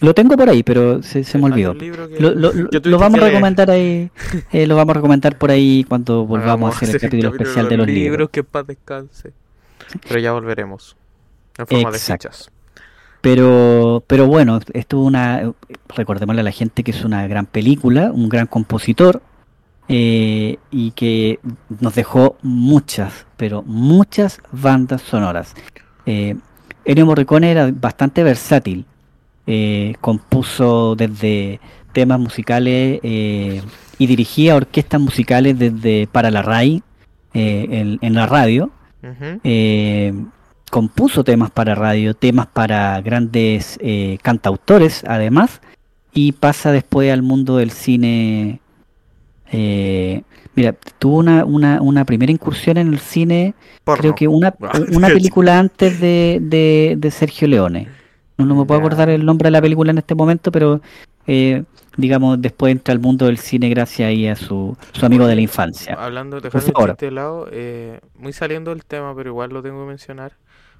Lo 0.00 0.12
tengo 0.12 0.36
por 0.36 0.48
ahí, 0.48 0.62
pero 0.62 1.02
se, 1.02 1.24
me 1.38 1.44
olvidó. 1.44 1.74
Lo, 1.74 2.98
vamos 2.98 3.20
a 3.20 3.24
recomendar 3.24 3.70
ahí, 3.70 4.10
eh, 4.52 4.66
lo 4.66 4.76
vamos 4.76 4.90
a 4.90 4.94
recomendar 4.94 5.38
por 5.38 5.50
ahí 5.50 5.84
cuando 5.88 6.26
volvamos 6.26 6.72
a 6.72 6.76
hacer 6.76 6.96
el 6.96 7.00
capítulo, 7.00 7.30
especial 7.30 7.68
de 7.68 7.76
los 7.76 7.86
libros. 7.86 8.30
que 8.30 8.42
paz 8.42 8.66
descanse. 8.66 9.32
Pero 10.08 10.20
ya 10.20 10.32
volveremos. 10.32 10.96
En 11.58 11.66
forma 11.66 11.90
de 11.92 11.98
fichas. 11.98 12.50
Pero, 13.20 14.04
pero 14.06 14.26
bueno, 14.26 14.60
esto 14.72 15.00
es 15.00 15.06
una, 15.06 15.52
recordémosle 15.88 16.40
a 16.40 16.44
la 16.44 16.50
gente 16.50 16.82
que 16.82 16.90
es 16.90 17.04
una 17.04 17.26
gran 17.26 17.46
película, 17.46 18.10
un 18.12 18.28
gran 18.28 18.46
compositor, 18.46 19.22
eh, 19.88 20.58
y 20.70 20.90
que 20.90 21.40
nos 21.80 21.94
dejó 21.94 22.36
muchas, 22.42 23.26
pero 23.36 23.62
muchas 23.62 24.40
bandas 24.50 25.02
sonoras. 25.02 25.54
Eh, 26.04 26.36
Ennio 26.84 27.06
Morricone 27.06 27.50
era 27.50 27.70
bastante 27.72 28.22
versátil. 28.22 28.86
Eh, 29.46 29.94
compuso 30.00 30.94
desde 30.96 31.60
temas 31.92 32.18
musicales 32.18 33.00
eh, 33.02 33.62
y 33.98 34.06
dirigía 34.06 34.56
orquestas 34.56 35.00
musicales 35.00 35.58
desde 35.58 36.06
para 36.06 36.30
la 36.30 36.42
RAI 36.42 36.82
en, 37.34 38.14
la 38.14 38.26
radio. 38.26 38.70
compuso 40.70 41.24
temas 41.24 41.50
para 41.50 41.74
radio, 41.74 42.14
temas 42.14 42.46
para 42.46 43.00
grandes 43.00 43.78
cantautores 44.22 45.04
además, 45.06 45.60
y 46.12 46.32
pasa 46.32 46.72
después 46.72 47.12
al 47.12 47.22
mundo 47.22 47.56
del 47.58 47.70
cine 47.70 48.60
Mira, 50.56 50.74
tuvo 50.98 51.18
una, 51.18 51.44
una, 51.44 51.82
una 51.82 52.04
primera 52.04 52.30
incursión 52.30 52.76
en 52.76 52.92
el 52.92 53.00
cine, 53.00 53.54
creo 53.84 54.14
que 54.14 54.28
una, 54.28 54.54
una 54.92 55.08
película 55.08 55.58
antes 55.58 56.00
de, 56.00 56.96
de, 56.96 57.10
Sergio 57.10 57.48
Leone. 57.48 57.88
No, 58.36 58.54
me 58.54 58.64
puedo 58.64 58.80
acordar 58.80 59.08
el 59.08 59.24
nombre 59.24 59.46
de 59.46 59.52
la 59.52 59.62
película 59.62 59.90
en 59.90 59.98
este 59.98 60.14
momento, 60.14 60.50
pero 60.50 60.80
eh, 61.26 61.62
digamos, 61.96 62.40
después 62.40 62.72
entra 62.72 62.92
al 62.92 63.00
mundo 63.00 63.26
del 63.26 63.38
cine 63.38 63.68
gracias 63.68 64.08
ahí 64.08 64.26
a 64.26 64.36
su, 64.36 64.76
su 64.92 65.06
amigo 65.06 65.26
de 65.26 65.36
la 65.36 65.40
infancia. 65.40 65.94
Hablando, 65.94 66.40
dejando 66.40 66.86
este 66.86 67.10
lado, 67.10 67.48
eh, 67.52 68.00
muy 68.16 68.32
saliendo 68.32 68.70
del 68.70 68.84
tema, 68.84 69.14
pero 69.14 69.30
igual 69.30 69.50
lo 69.50 69.62
tengo 69.62 69.80
que 69.82 69.88
mencionar. 69.88 70.32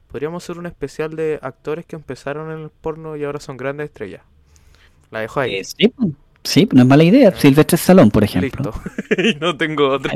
Podríamos 0.08 0.44
hacer 0.44 0.58
un 0.58 0.66
especial 0.66 1.16
de 1.16 1.38
actores 1.42 1.86
que 1.86 1.96
empezaron 1.96 2.50
en 2.50 2.64
el 2.64 2.70
porno 2.70 3.16
y 3.16 3.24
ahora 3.24 3.40
son 3.40 3.56
grandes 3.56 3.86
estrellas. 3.86 4.22
La 5.10 5.20
dejo 5.20 5.40
ahí. 5.40 5.56
Eh, 5.56 5.64
sí, 5.64 5.92
Sí, 6.44 6.68
no 6.72 6.82
es 6.82 6.86
mala 6.86 7.02
idea. 7.02 7.32
Silvestre 7.32 7.78
Salón, 7.78 8.10
por 8.10 8.22
ejemplo. 8.22 8.72
y 9.18 9.34
no 9.40 9.56
tengo 9.56 9.88
otro. 9.88 10.12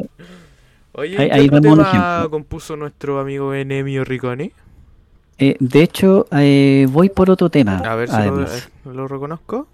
Oye, 0.92 1.16
¿qué 1.16 1.48
tema 1.60 2.26
compuso 2.30 2.76
nuestro 2.76 3.18
amigo 3.18 3.54
Enemio 3.54 4.04
Ricconi? 4.04 4.52
Eh, 5.38 5.56
de 5.60 5.82
hecho, 5.82 6.26
eh, 6.32 6.86
voy 6.90 7.08
por 7.10 7.30
otro 7.30 7.48
tema. 7.48 7.78
A 7.78 7.94
ver 7.94 8.08
si 8.08 8.16
lo, 8.16 8.42
eh, 8.42 8.48
lo 8.84 9.06
reconozco. 9.06 9.68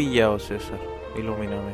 Pillado, 0.00 0.38
César? 0.38 0.78
Ilumíname. 1.14 1.72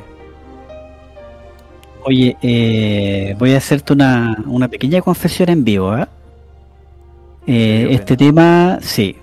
Oye, 2.03 2.35
eh, 2.41 3.33
voy 3.39 3.53
a 3.53 3.57
hacerte 3.57 3.93
una, 3.93 4.43
una 4.45 4.67
pequeña 4.67 5.01
confesión 5.01 5.47
en 5.47 5.63
vivo, 5.63 5.97
¿eh? 5.97 6.05
eh 7.47 7.87
este 7.91 8.17
tema, 8.17 8.79
sí. 8.81 9.15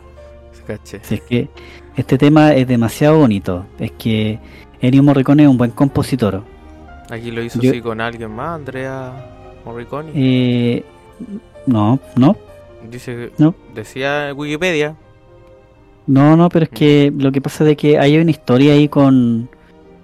es 1.10 1.20
que 1.20 1.48
este 1.96 2.16
tema 2.16 2.54
es 2.54 2.66
demasiado 2.66 3.18
bonito. 3.18 3.66
Es 3.78 3.92
que 3.92 4.38
Ennio 4.80 5.02
Morricone 5.02 5.42
es 5.42 5.50
un 5.50 5.58
buen 5.58 5.72
compositor. 5.72 6.42
¿Aquí 7.10 7.30
lo 7.30 7.42
hizo 7.42 7.58
así 7.58 7.82
con 7.82 8.00
alguien 8.00 8.30
más, 8.30 8.56
Andrea 8.56 9.12
Morricone? 9.66 10.12
Eh, 10.14 10.82
no, 11.66 12.00
no. 12.16 12.36
Dice, 12.90 13.32
no. 13.36 13.54
decía 13.74 14.32
Wikipedia 14.34 14.96
no, 16.06 16.36
no, 16.36 16.48
pero 16.48 16.64
es 16.64 16.70
que 16.70 17.12
lo 17.16 17.32
que 17.32 17.40
pasa 17.40 17.68
es 17.68 17.76
que 17.76 17.98
hay 17.98 18.18
una 18.18 18.30
historia 18.30 18.74
ahí 18.74 18.88
con, 18.88 19.48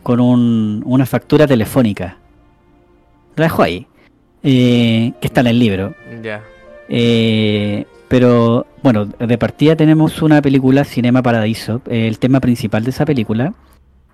con 0.02 0.20
un, 0.20 0.82
una 0.86 1.06
factura 1.06 1.46
telefónica. 1.46 2.16
La 3.36 3.44
dejo 3.44 3.62
ahí. 3.62 3.86
Eh, 4.42 5.12
que 5.20 5.26
está 5.26 5.42
en 5.42 5.48
el 5.48 5.58
libro. 5.58 5.94
Ya. 6.22 6.42
Eh, 6.88 7.84
pero 8.08 8.66
bueno, 8.82 9.04
de 9.04 9.38
partida 9.38 9.76
tenemos 9.76 10.22
una 10.22 10.42
película, 10.42 10.84
Cinema 10.84 11.22
Paradiso, 11.22 11.82
el 11.86 12.18
tema 12.18 12.40
principal 12.40 12.82
de 12.82 12.90
esa 12.90 13.04
película, 13.04 13.54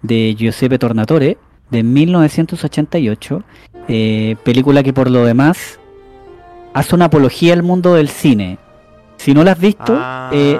de 0.03 0.34
Giuseppe 0.37 0.78
Tornatore, 0.78 1.39
de 1.70 1.82
1988, 1.82 3.43
eh, 3.89 4.37
película 4.45 4.82
que 4.82 4.93
por 4.93 5.11
lo 5.11 5.24
demás 5.24 5.78
hace 6.74 6.95
una 6.95 7.07
apología 7.07 7.55
al 7.55 7.62
mundo 7.62 7.95
del 7.95 8.09
cine, 8.09 8.59
si 9.27 9.35
no 9.35 9.43
la 9.43 9.53
has 9.53 9.59
visto, 9.59 9.93
ah, 9.99 10.31
eh, 10.33 10.57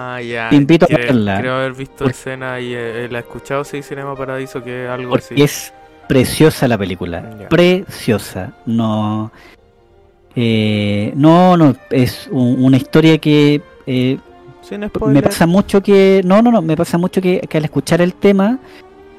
te 0.51 0.57
invito 0.57 0.87
a 0.87 0.97
verla. 0.97 1.39
Creo 1.39 1.55
haber 1.55 1.73
visto 1.73 2.05
escena 2.05 2.59
y 2.59 2.75
eh, 2.75 3.07
la 3.09 3.19
he 3.19 3.21
escuchado, 3.21 3.62
sí, 3.62 3.81
Cinema 3.81 4.17
Paradiso, 4.17 4.61
que 4.61 4.87
es 4.87 4.91
algo 4.91 5.14
así. 5.14 5.41
Es 5.41 5.73
preciosa 6.09 6.67
la 6.67 6.77
película, 6.77 7.47
preciosa. 7.49 8.55
No, 8.67 9.31
eh, 10.35 11.12
no, 11.14 11.57
no, 11.57 11.77
es 11.91 12.29
una 12.33 12.77
historia 12.77 13.19
que 13.19 13.62
me 13.87 15.23
pasa 15.23 15.47
mucho 15.47 15.81
que, 15.81 16.23
no, 16.25 16.43
no, 16.43 16.51
no, 16.51 16.61
me 16.61 16.77
pasa 16.77 16.99
mucho 16.99 17.21
que, 17.21 17.49
al 17.49 17.64
escuchar 17.64 18.01
el 18.01 18.14
tema 18.14 18.59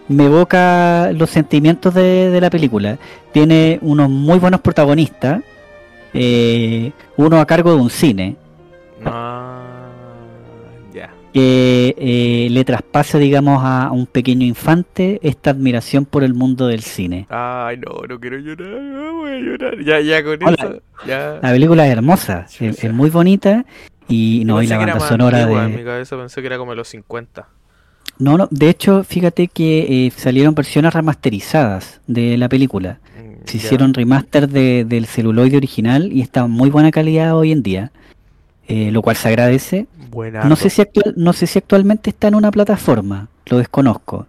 me 0.09 0.25
evoca 0.25 1.13
los 1.13 1.29
sentimientos 1.29 1.93
de, 1.93 2.31
de 2.31 2.41
la 2.41 2.49
película. 2.49 2.97
Tiene 3.31 3.79
unos 3.81 4.09
muy 4.09 4.39
buenos 4.39 4.59
protagonistas, 4.59 5.39
uno 6.13 7.39
a 7.39 7.45
cargo 7.45 7.69
de 7.71 7.77
un 7.77 7.89
cine 7.89 8.35
Ah, 9.05 9.63
ya. 10.93 11.13
que 11.33 11.95
eh, 11.97 12.47
le 12.49 12.65
traspasa, 12.65 13.17
digamos, 13.17 13.61
a 13.63 13.91
un 13.91 14.05
pequeño 14.07 14.45
infante 14.45 15.19
esta 15.21 15.51
admiración 15.51 16.05
por 16.05 16.23
el 16.23 16.33
mundo 16.33 16.67
del 16.67 16.81
cine. 16.81 17.27
Ay, 17.29 17.77
no, 17.77 18.05
no 18.07 18.19
quiero 18.19 18.37
llorar, 18.39 18.81
no 18.81 19.13
voy 19.17 19.31
a 19.31 19.39
llorar. 19.39 19.83
Ya, 19.83 19.99
ya 19.99 20.23
con 20.23 20.41
Hola. 20.43 20.55
eso. 20.59 20.81
Ya. 21.07 21.39
La 21.41 21.51
película 21.51 21.85
es 21.85 21.91
hermosa, 21.93 22.45
es, 22.59 22.93
muy 22.93 23.09
bonita 23.09 23.65
y 24.07 24.43
no, 24.45 24.61
y 24.61 24.67
la 24.67 24.77
banda 24.77 24.99
sonora 24.99 25.39
antigua, 25.43 25.65
En 25.65 25.71
mi 25.71 25.77
de... 25.77 25.83
cabeza 25.85 26.17
pensé 26.17 26.41
que 26.41 26.47
era 26.47 26.57
como 26.57 26.71
de 26.71 26.77
los 26.77 26.87
50. 26.87 27.47
No, 28.19 28.35
no, 28.37 28.47
de 28.49 28.69
hecho, 28.69 29.03
fíjate 29.03 29.47
que 29.47 30.07
eh, 30.07 30.11
salieron 30.15 30.55
versiones 30.55 30.91
remasterizadas 30.93 32.01
de 32.07 32.35
la 32.37 32.49
película. 32.49 32.99
Mm, 33.15 33.45
Se 33.45 33.57
hicieron 33.57 33.93
remaster 33.93 34.49
de- 34.49 34.85
del 34.85 35.05
celuloide 35.05 35.57
original 35.57 36.11
y 36.11 36.21
está 36.21 36.45
en 36.45 36.49
muy 36.51 36.71
buena 36.71 36.89
calidad 36.89 37.35
hoy 37.37 37.51
en 37.51 37.61
día, 37.61 37.91
eh, 38.67 38.91
lo 38.91 39.01
cual 39.01 39.15
se 39.15 39.27
agradece. 39.29 39.87
Buena. 40.11 40.43
No 40.45 40.55
sé 40.55 40.69
si 40.69 40.81
actual, 40.81 41.13
no 41.17 41.33
sé 41.33 41.47
si 41.47 41.57
actualmente 41.59 42.09
está 42.11 42.27
en 42.27 42.35
una 42.35 42.51
plataforma, 42.51 43.27
lo 43.47 43.57
desconozco, 43.57 44.27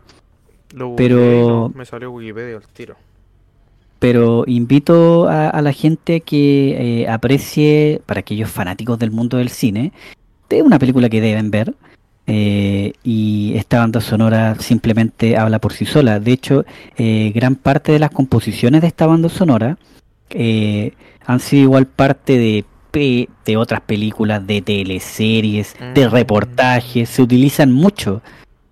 Lo 0.74 0.96
pero- 0.96 1.70
no, 1.70 1.72
me 1.74 1.84
salió 1.84 2.10
Wikipedia 2.12 2.56
al 2.56 2.66
tiro. 2.68 2.96
pero 3.98 4.44
invito 4.46 5.28
a, 5.28 5.48
a 5.50 5.60
la 5.62 5.72
gente 5.72 6.20
que 6.20 7.02
eh, 7.02 7.08
aprecie, 7.08 8.00
para 8.06 8.20
aquellos 8.20 8.50
fanáticos 8.50 8.98
del 8.98 9.10
mundo 9.10 9.38
del 9.38 9.48
cine, 9.48 9.92
es 10.48 10.62
una 10.62 10.78
película 10.78 11.08
que 11.08 11.20
deben 11.20 11.50
ver. 11.50 11.74
eh, 12.30 12.92
y 13.02 13.54
esta 13.56 13.78
banda 13.80 14.00
sonora 14.00 14.54
simplemente 14.60 15.36
habla 15.36 15.58
por 15.60 15.72
sí 15.72 15.84
sola. 15.86 16.20
De 16.20 16.32
hecho, 16.32 16.64
eh, 16.96 17.32
gran 17.34 17.56
parte 17.56 17.90
de 17.92 17.98
las 17.98 18.10
composiciones 18.10 18.82
de 18.82 18.86
esta 18.88 19.06
banda 19.06 19.28
sonora 19.30 19.78
eh, 20.30 20.92
han 21.24 21.40
sido 21.40 21.62
igual 21.64 21.86
parte 21.86 22.36
de, 22.38 22.64
pe- 22.90 23.28
de 23.44 23.56
otras 23.56 23.80
películas, 23.82 24.46
de 24.46 24.62
teleseries, 24.62 25.76
de 25.94 26.06
Mm. 26.08 26.10
reportajes. 26.10 27.08
Se 27.08 27.22
utilizan 27.22 27.72
mucho 27.72 28.22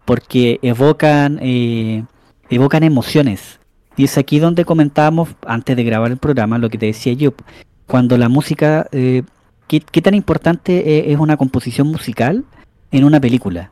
porque 0.04 0.58
evocan, 0.62 1.38
eh, 1.42 2.04
evocan 2.50 2.82
emociones. 2.82 3.58
Y 3.96 4.04
es 4.04 4.18
aquí 4.18 4.38
donde 4.38 4.64
comentábamos 4.64 5.30
antes 5.46 5.76
de 5.76 5.84
grabar 5.84 6.10
el 6.10 6.18
programa 6.18 6.58
lo 6.58 6.68
que 6.68 6.78
te 6.78 6.86
decía 6.86 7.12
yo. 7.14 7.32
Cuando 7.86 8.18
la 8.18 8.28
música, 8.28 8.86
eh, 8.92 9.22
¿qué, 9.68 9.80
qué 9.80 10.02
tan 10.02 10.14
importante 10.14 10.98
eh, 10.98 11.12
es 11.12 11.18
una 11.18 11.36
composición 11.36 11.86
musical 11.88 12.44
en 12.90 13.04
una 13.04 13.20
película? 13.20 13.70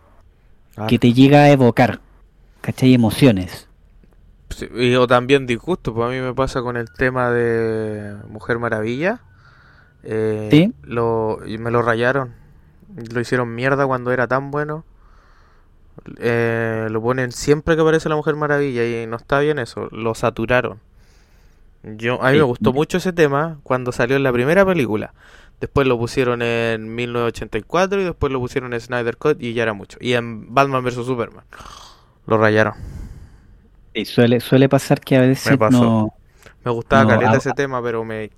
Ah, 0.76 0.86
Que 0.86 0.98
te 0.98 1.12
llega 1.12 1.42
a 1.44 1.50
evocar, 1.50 2.00
¿cachai? 2.60 2.94
Emociones. 2.94 3.68
sí, 4.50 4.66
y- 4.76 4.94
o 4.94 5.06
también 5.06 5.46
disgusto, 5.46 5.92
pues 5.92 6.06
a 6.06 6.10
mí 6.12 6.20
me 6.20 6.32
pasa 6.32 6.62
con 6.62 6.76
el 6.76 6.88
tema 6.92 7.30
de 7.30 8.14
Mujer 8.28 8.58
Maravilla. 8.60 9.20
Eh, 10.04 10.48
Sí. 10.50 10.72
lo, 10.82 11.38
y 11.46 11.58
me 11.58 11.70
lo 11.70 11.82
rayaron. 11.82 12.34
Lo 13.12 13.20
hicieron 13.20 13.54
mierda 13.54 13.86
cuando 13.86 14.12
era 14.12 14.26
tan 14.28 14.50
bueno. 14.50 14.84
Eh, 16.18 16.88
lo 16.90 17.00
ponen 17.00 17.32
siempre 17.32 17.76
que 17.76 17.82
aparece 17.82 18.08
la 18.08 18.16
Mujer 18.16 18.34
Maravilla 18.36 18.84
y 18.84 19.06
no 19.06 19.16
está 19.16 19.38
bien 19.40 19.58
eso. 19.58 19.88
Lo 19.92 20.14
saturaron. 20.14 20.78
Yo, 21.82 22.22
a 22.22 22.26
mí 22.28 22.32
Sí. 22.32 22.38
me 22.38 22.42
gustó 22.44 22.72
mucho 22.72 22.96
ese 22.98 23.12
tema 23.12 23.58
cuando 23.62 23.92
salió 23.92 24.16
en 24.16 24.22
la 24.22 24.32
primera 24.32 24.64
película. 24.64 25.12
Después 25.60 25.86
lo 25.86 25.96
pusieron 25.98 26.42
en 26.42 26.94
1984 26.94 28.00
y 28.00 28.04
después 28.04 28.32
lo 28.32 28.40
pusieron 28.40 28.72
en 28.74 28.80
Snyder 28.80 29.16
Cut 29.16 29.40
y 29.40 29.54
ya 29.54 29.62
era 29.62 29.72
mucho. 29.72 29.98
Y 30.00 30.14
en 30.14 30.52
Batman 30.52 30.82
vs 30.84 30.94
Superman. 31.06 31.44
Lo 32.26 32.38
rayaron. 32.38 32.74
Y 33.92 34.04
suele, 34.06 34.40
suele 34.40 34.68
pasar 34.68 35.00
que 35.00 35.16
a 35.16 35.20
veces 35.20 35.56
pasó. 35.56 35.80
no 35.84 36.14
Me 36.64 36.70
gustaba 36.72 37.04
No, 37.04 37.08
caleta 37.10 37.32
a- 37.32 37.36
ese 37.36 37.52
tema, 37.52 37.82
pero 37.82 38.04
me 38.04 38.30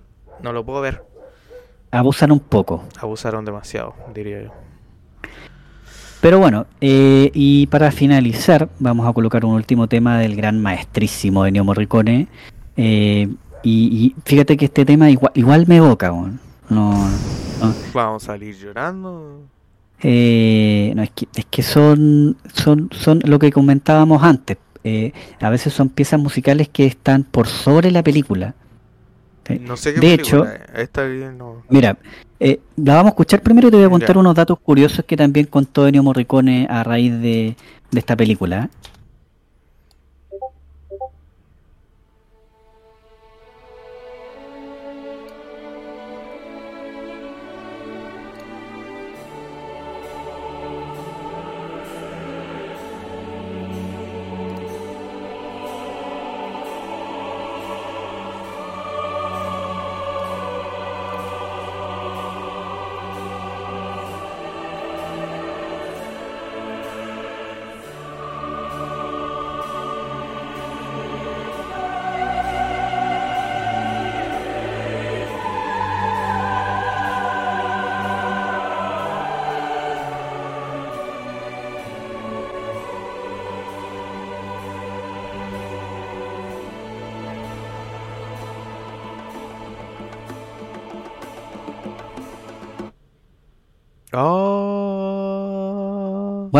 no 0.42 0.52
lo 0.52 0.64
puedo 0.64 0.80
ver. 0.82 1.02
Abusan 1.90 2.32
un 2.32 2.40
poco. 2.40 2.84
Abusaron 3.00 3.44
demasiado, 3.44 3.94
diría 4.14 4.42
yo. 4.44 4.50
Pero 6.20 6.38
bueno, 6.38 6.66
eh, 6.80 7.30
y 7.34 7.66
para 7.68 7.90
finalizar, 7.92 8.68
vamos 8.78 9.06
a 9.08 9.12
colocar 9.12 9.44
un 9.44 9.54
último 9.54 9.86
tema 9.86 10.18
del 10.18 10.34
gran 10.34 10.60
maestrísimo 10.60 11.46
Ennio 11.46 11.64
Morricone. 11.64 12.28
eh, 12.76 13.28
y, 13.62 14.14
y 14.16 14.16
fíjate 14.24 14.56
que 14.56 14.66
este 14.66 14.84
tema 14.84 15.10
igual, 15.10 15.32
igual 15.34 15.64
me 15.66 15.76
evoca, 15.76 16.12
no, 16.68 17.08
Vamos 17.92 18.22
a 18.24 18.26
salir 18.26 18.54
llorando. 18.56 19.40
eh, 20.02 20.92
no, 20.94 21.02
es 21.02 21.10
que, 21.10 21.26
es 21.34 21.44
que 21.46 21.62
son, 21.62 22.36
son, 22.54 22.88
son 22.92 23.20
lo 23.24 23.38
que 23.38 23.50
comentábamos 23.52 24.22
antes. 24.22 24.58
eh, 24.84 25.12
a 25.40 25.50
veces 25.50 25.72
son 25.72 25.88
piezas 25.88 26.20
musicales 26.20 26.68
que 26.68 26.86
están 26.86 27.24
por 27.24 27.48
sobre 27.48 27.90
la 27.90 28.02
película. 28.02 28.54
¿Sí? 29.46 29.58
No 29.60 29.76
sé 29.76 29.94
qué 29.94 30.00
De. 30.00 30.60
Esta 30.74 31.04
bien 31.04 31.38
no. 31.38 31.62
Mira, 31.68 31.96
eh, 32.40 32.60
la 32.76 32.94
vamos 32.96 33.06
a 33.06 33.08
escuchar 33.10 33.42
primero 33.42 33.68
y 33.68 33.70
te 33.70 33.76
voy 33.76 33.86
a 33.86 33.90
contar 33.90 34.14
Ya. 34.14 34.20
unos 34.20 34.34
datos 34.34 34.58
curiosos 34.58 35.04
que 35.06 35.16
también 35.16 35.46
contó 35.46 35.86
Ennio 35.86 36.02
Morricone 36.02 36.66
a 36.70 36.82
raíz 36.84 37.12
de, 37.12 37.56
de 37.90 37.98
esta 37.98 38.16
película. 38.16 38.68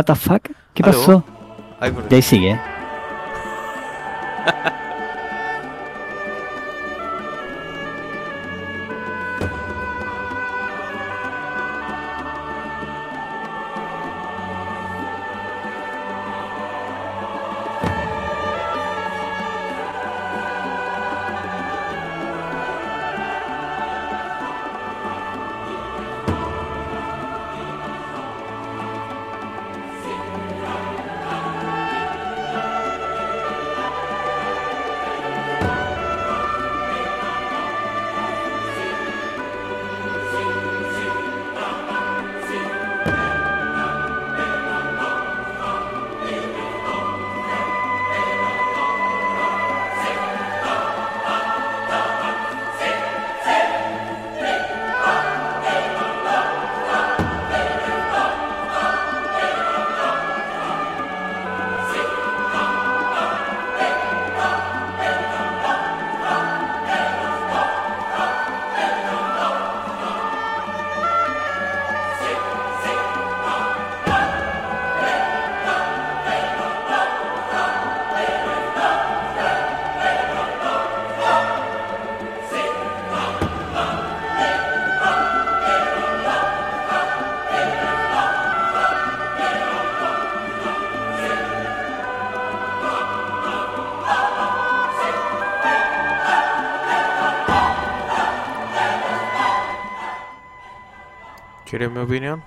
What 0.07 0.14
the 0.14 0.14
fuck? 0.14 0.50
¿Qué 0.72 0.84
¿Aló? 0.84 0.92
pasó? 0.92 1.24
Ay, 1.80 1.90
perdón. 1.90 2.09
Y 2.11 2.14
ahí 2.14 2.22
sigue. 2.22 2.50
¿eh? 2.52 2.61
¿Quieres 101.87 101.93
mi 101.93 102.05
opinión? 102.05 102.43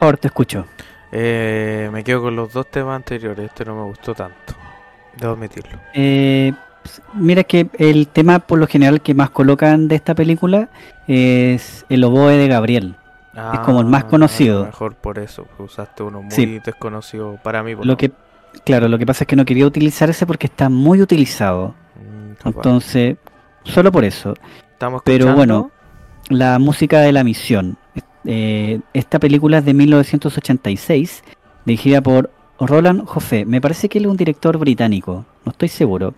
Ahora 0.00 0.16
te 0.16 0.26
escucho. 0.28 0.66
Eh, 1.12 1.88
me 1.92 2.02
quedo 2.02 2.22
con 2.22 2.34
los 2.34 2.52
dos 2.52 2.68
temas 2.70 2.96
anteriores. 2.96 3.46
Este 3.46 3.64
no 3.64 3.76
me 3.76 3.82
gustó 3.84 4.12
tanto. 4.14 4.54
Debo 5.16 5.34
admitirlo. 5.34 5.78
Eh, 5.94 6.52
mira 7.14 7.44
que 7.44 7.68
el 7.78 8.08
tema 8.08 8.40
por 8.40 8.58
lo 8.58 8.66
general 8.66 9.00
que 9.02 9.14
más 9.14 9.30
colocan 9.30 9.86
de 9.88 9.94
esta 9.96 10.14
película 10.16 10.68
es 11.06 11.84
el 11.88 12.02
oboe 12.04 12.36
de 12.36 12.48
Gabriel. 12.48 12.96
es 13.54 13.60
como 13.60 13.80
el 13.80 13.86
más 13.86 14.04
Ah, 14.04 14.08
conocido. 14.08 14.64
Mejor 14.66 14.96
por 14.96 15.18
eso. 15.20 15.46
Usaste 15.58 16.02
uno 16.02 16.22
muy 16.22 16.32
Sí. 16.32 16.58
desconocido 16.64 17.38
para 17.42 17.62
mí. 17.62 17.76
por 17.76 17.86
Lo 17.86 17.96
que, 17.96 18.10
claro, 18.64 18.88
lo 18.88 18.98
que 18.98 19.06
pasa 19.06 19.22
es 19.24 19.28
que 19.28 19.36
no 19.36 19.44
quería 19.44 19.64
utilizar 19.66 20.10
ese 20.10 20.26
porque 20.26 20.46
está 20.48 20.68
muy 20.68 21.00
utilizado. 21.00 21.74
Mm. 21.96 22.48
Entonces, 22.48 23.16
solo 23.62 23.92
por 23.92 24.04
eso. 24.04 24.34
Estamos 24.72 25.02
pero 25.04 25.32
bueno. 25.34 25.70
La 26.30 26.60
música 26.60 27.00
de 27.00 27.10
la 27.10 27.24
misión. 27.24 27.76
Eh, 28.24 28.78
esta 28.94 29.18
película 29.18 29.58
es 29.58 29.64
de 29.64 29.74
1986, 29.74 31.24
dirigida 31.66 32.00
por 32.00 32.30
Roland 32.60 33.04
Joffé. 33.04 33.44
Me 33.44 33.60
parece 33.60 33.88
que 33.88 33.98
él 33.98 34.04
es 34.04 34.10
un 34.12 34.16
director 34.16 34.56
británico, 34.56 35.24
no 35.44 35.50
estoy 35.50 35.66
seguro. 35.66 36.14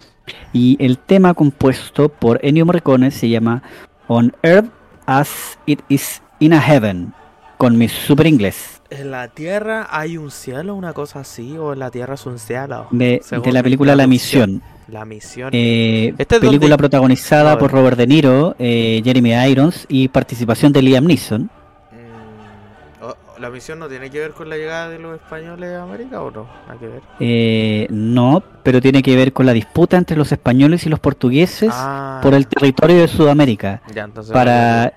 Y 0.52 0.76
el 0.84 0.98
tema 0.98 1.32
compuesto 1.32 2.10
por 2.10 2.38
Ennio 2.44 2.66
Morricone 2.66 3.10
se 3.10 3.30
llama 3.30 3.62
On 4.06 4.34
Earth 4.42 4.70
as 5.06 5.58
It 5.64 5.80
Is 5.88 6.20
in 6.40 6.52
a 6.52 6.60
Heaven, 6.60 7.14
con 7.56 7.78
mi 7.78 7.88
super 7.88 8.26
inglés. 8.26 8.82
¿En 8.90 9.12
la 9.12 9.28
Tierra 9.28 9.88
hay 9.90 10.18
un 10.18 10.30
cielo, 10.30 10.74
una 10.74 10.92
cosa 10.92 11.20
así? 11.20 11.56
¿O 11.56 11.72
en 11.72 11.78
la 11.78 11.90
Tierra 11.90 12.16
es 12.16 12.26
un 12.26 12.38
cielo? 12.38 12.86
De, 12.90 13.22
la 13.50 13.62
película 13.62 13.96
La. 13.96 14.06
Misión. 14.06 14.60
La 14.92 15.04
misión. 15.06 15.48
Eh, 15.52 16.14
Este 16.18 16.34
es 16.36 16.40
película 16.40 16.68
donde- 16.70 16.76
protagonizada 16.76 17.58
por 17.58 17.72
Robert 17.72 17.96
De 17.96 18.06
Niro, 18.06 18.54
eh, 18.58 19.00
Jeremy 19.02 19.32
Irons 19.50 19.86
y 19.88 20.08
participación 20.08 20.70
de 20.72 20.82
Liam 20.82 21.06
Neeson. 21.06 21.44
Mm, 21.90 23.40
¿La 23.40 23.48
misión 23.50 23.78
no 23.78 23.88
tiene 23.88 24.10
que 24.10 24.20
ver 24.20 24.32
con 24.32 24.48
la 24.50 24.56
llegada 24.56 24.90
de 24.90 24.98
los 24.98 25.14
españoles 25.20 25.72
a 25.72 25.82
América 25.82 26.20
o 26.22 26.30
no? 26.30 26.46
Nada 26.68 26.78
que 26.78 26.86
ver. 26.88 27.00
Eh, 27.20 27.86
no, 27.90 28.42
pero 28.62 28.80
tiene 28.82 29.02
que 29.02 29.16
ver 29.16 29.32
con 29.32 29.46
la 29.46 29.52
disputa 29.54 29.96
entre 29.96 30.16
los 30.16 30.30
españoles 30.30 30.84
y 30.86 30.90
los 30.90 31.00
portugueses 31.00 31.70
Ah, 31.72 32.20
por 32.22 32.34
el 32.34 32.46
territorio 32.46 33.00
de 33.00 33.08
Sudamérica. 33.08 33.80
ya, 33.94 34.06
Para 34.32 34.92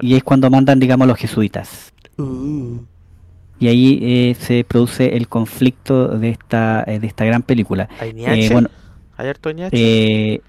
y 0.00 0.14
es 0.14 0.22
cuando 0.22 0.48
mandan, 0.48 0.78
digamos, 0.78 1.08
los 1.08 1.18
jesuitas. 1.18 1.92
Uh, 2.18 2.78
Y 3.58 3.68
ahí 3.68 3.98
eh, 4.02 4.36
se 4.38 4.64
produce 4.64 5.16
el 5.16 5.26
conflicto 5.28 6.08
de 6.08 6.30
esta 6.30 6.82
eh, 6.86 6.98
de 7.00 7.06
esta 7.06 7.24
gran 7.26 7.42
película. 7.42 7.88
Bueno, 8.52 8.68
¿Hay 9.20 9.28
harto 9.28 9.50
eh, 9.50 10.40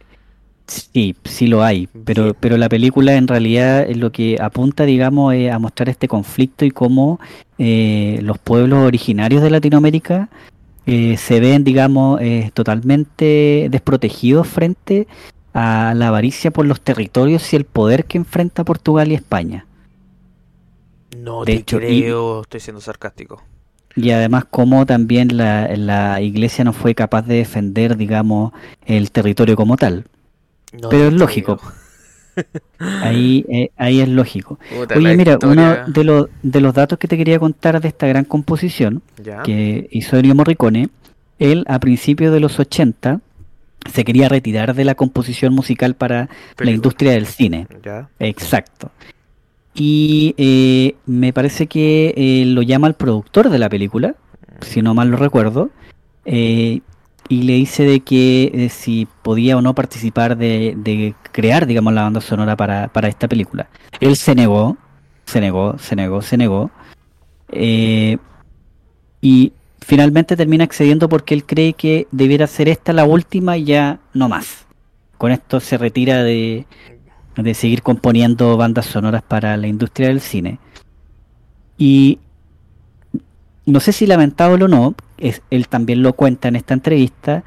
sí, 0.65 1.13
sí 1.25 1.47
lo 1.47 1.61
hay, 1.61 1.89
pero 2.05 2.23
Bien. 2.23 2.35
pero 2.39 2.57
la 2.57 2.69
película 2.69 3.15
en 3.15 3.27
realidad 3.27 3.81
es 3.89 3.97
lo 3.97 4.13
que 4.13 4.37
apunta, 4.39 4.85
digamos, 4.85 5.33
eh, 5.33 5.51
a 5.51 5.59
mostrar 5.59 5.89
este 5.89 6.07
conflicto 6.07 6.63
y 6.63 6.71
cómo 6.71 7.19
eh, 7.57 8.19
los 8.23 8.37
pueblos 8.39 8.79
originarios 8.79 9.43
de 9.43 9.49
Latinoamérica 9.49 10.29
eh, 10.85 11.17
se 11.17 11.41
ven, 11.41 11.65
digamos, 11.65 12.21
totalmente 12.53 13.67
desprotegidos 13.69 14.47
frente 14.47 15.05
a 15.53 15.93
la 15.93 16.07
avaricia 16.07 16.49
por 16.51 16.65
los 16.65 16.79
territorios 16.79 17.51
y 17.51 17.57
el 17.57 17.65
poder 17.65 18.05
que 18.05 18.17
enfrenta 18.19 18.63
Portugal 18.63 19.11
y 19.11 19.15
España. 19.15 19.65
no 21.17 21.43
de 21.43 21.55
te 21.55 21.59
hecho, 21.59 21.77
y- 21.81 22.03
creo, 22.03 22.41
estoy 22.43 22.61
siendo 22.61 22.79
sarcástico. 22.79 23.43
Y 23.95 24.11
además 24.11 24.45
cómo 24.49 24.85
también 24.85 25.35
la, 25.37 25.67
la 25.75 26.21
iglesia 26.21 26.63
no 26.63 26.73
fue 26.73 26.95
capaz 26.95 27.23
de 27.23 27.35
defender, 27.35 27.97
digamos, 27.97 28.53
el 28.85 29.11
territorio 29.11 29.55
como 29.55 29.77
tal. 29.77 30.05
No 30.73 30.89
Pero 30.89 31.07
es 31.07 31.13
lógico. 31.13 31.59
Ahí, 32.79 33.45
eh, 33.49 33.71
ahí 33.75 33.99
es 33.99 34.07
lógico. 34.07 34.57
Puta, 34.73 34.95
Oye, 34.95 35.15
mira, 35.17 35.37
uno 35.43 35.77
de 35.87 36.03
los, 36.03 36.27
de 36.41 36.61
los 36.61 36.73
datos 36.73 36.97
que 36.97 37.07
te 37.07 37.17
quería 37.17 37.37
contar 37.39 37.81
de 37.81 37.89
esta 37.89 38.07
gran 38.07 38.23
composición 38.23 39.01
Ya. 39.21 39.43
que 39.43 39.87
hizo 39.91 40.17
Ennio 40.17 40.33
Morricone, 40.33 40.89
él 41.39 41.65
a 41.67 41.77
principios 41.79 42.33
de 42.33 42.39
los 42.39 42.59
80 42.59 43.19
se 43.91 44.05
quería 44.05 44.29
retirar 44.29 44.73
de 44.75 44.85
la 44.85 44.95
composición 44.95 45.53
musical 45.53 45.95
para 45.95 46.29
la 46.57 46.71
industria 46.71 47.11
del 47.11 47.25
cine. 47.25 47.67
Ya. 47.83 48.09
Exacto. 48.19 48.91
Y 49.73 50.35
eh, 50.37 50.95
me 51.05 51.31
parece 51.33 51.67
que 51.67 52.13
eh, 52.17 52.45
lo 52.45 52.61
llama 52.61 52.87
el 52.87 52.93
productor 52.93 53.49
de 53.49 53.59
la 53.59 53.69
película, 53.69 54.15
si 54.61 54.81
no 54.81 54.93
mal 54.93 55.09
lo 55.09 55.17
recuerdo, 55.17 55.69
eh, 56.25 56.81
y 57.29 57.43
le 57.43 57.53
dice 57.53 57.83
de 57.83 58.01
que 58.01 58.51
eh, 58.53 58.69
si 58.69 59.07
podía 59.21 59.57
o 59.57 59.61
no 59.61 59.73
participar 59.73 60.37
de, 60.37 60.73
de 60.77 61.15
crear, 61.31 61.65
digamos, 61.65 61.93
la 61.93 62.03
banda 62.03 62.19
sonora 62.19 62.57
para, 62.57 62.89
para 62.89 63.07
esta 63.07 63.29
película. 63.29 63.69
Él 64.01 64.17
se 64.17 64.35
negó, 64.35 64.77
se 65.25 65.39
negó, 65.39 65.77
se 65.77 65.95
negó, 65.95 66.21
se 66.21 66.37
negó, 66.37 66.71
y 69.21 69.53
finalmente 69.79 70.35
termina 70.35 70.63
accediendo 70.63 71.09
porque 71.09 71.33
él 71.33 71.45
cree 71.45 71.73
que 71.73 72.07
debiera 72.11 72.47
ser 72.47 72.69
esta 72.69 72.93
la 72.93 73.05
última 73.05 73.57
y 73.57 73.65
ya 73.65 73.99
no 74.13 74.27
más. 74.27 74.65
Con 75.17 75.31
esto 75.31 75.59
se 75.59 75.77
retira 75.77 76.23
de, 76.23 76.65
de 77.35 77.53
seguir 77.53 77.81
componiendo 77.81 78.57
bandas 78.57 78.85
sonoras 78.85 79.21
para 79.23 79.55
la 79.57 79.67
industria 79.67 80.07
del 80.09 80.21
cine. 80.21 80.59
Y 81.77 82.19
no 83.65 83.79
sé 83.79 83.91
si 83.91 84.05
lamentable 84.07 84.65
o 84.65 84.67
no, 84.67 84.95
es, 85.17 85.41
él 85.49 85.67
también 85.67 86.03
lo 86.03 86.13
cuenta 86.13 86.47
en 86.47 86.55
esta 86.55 86.73
entrevista, 86.73 87.43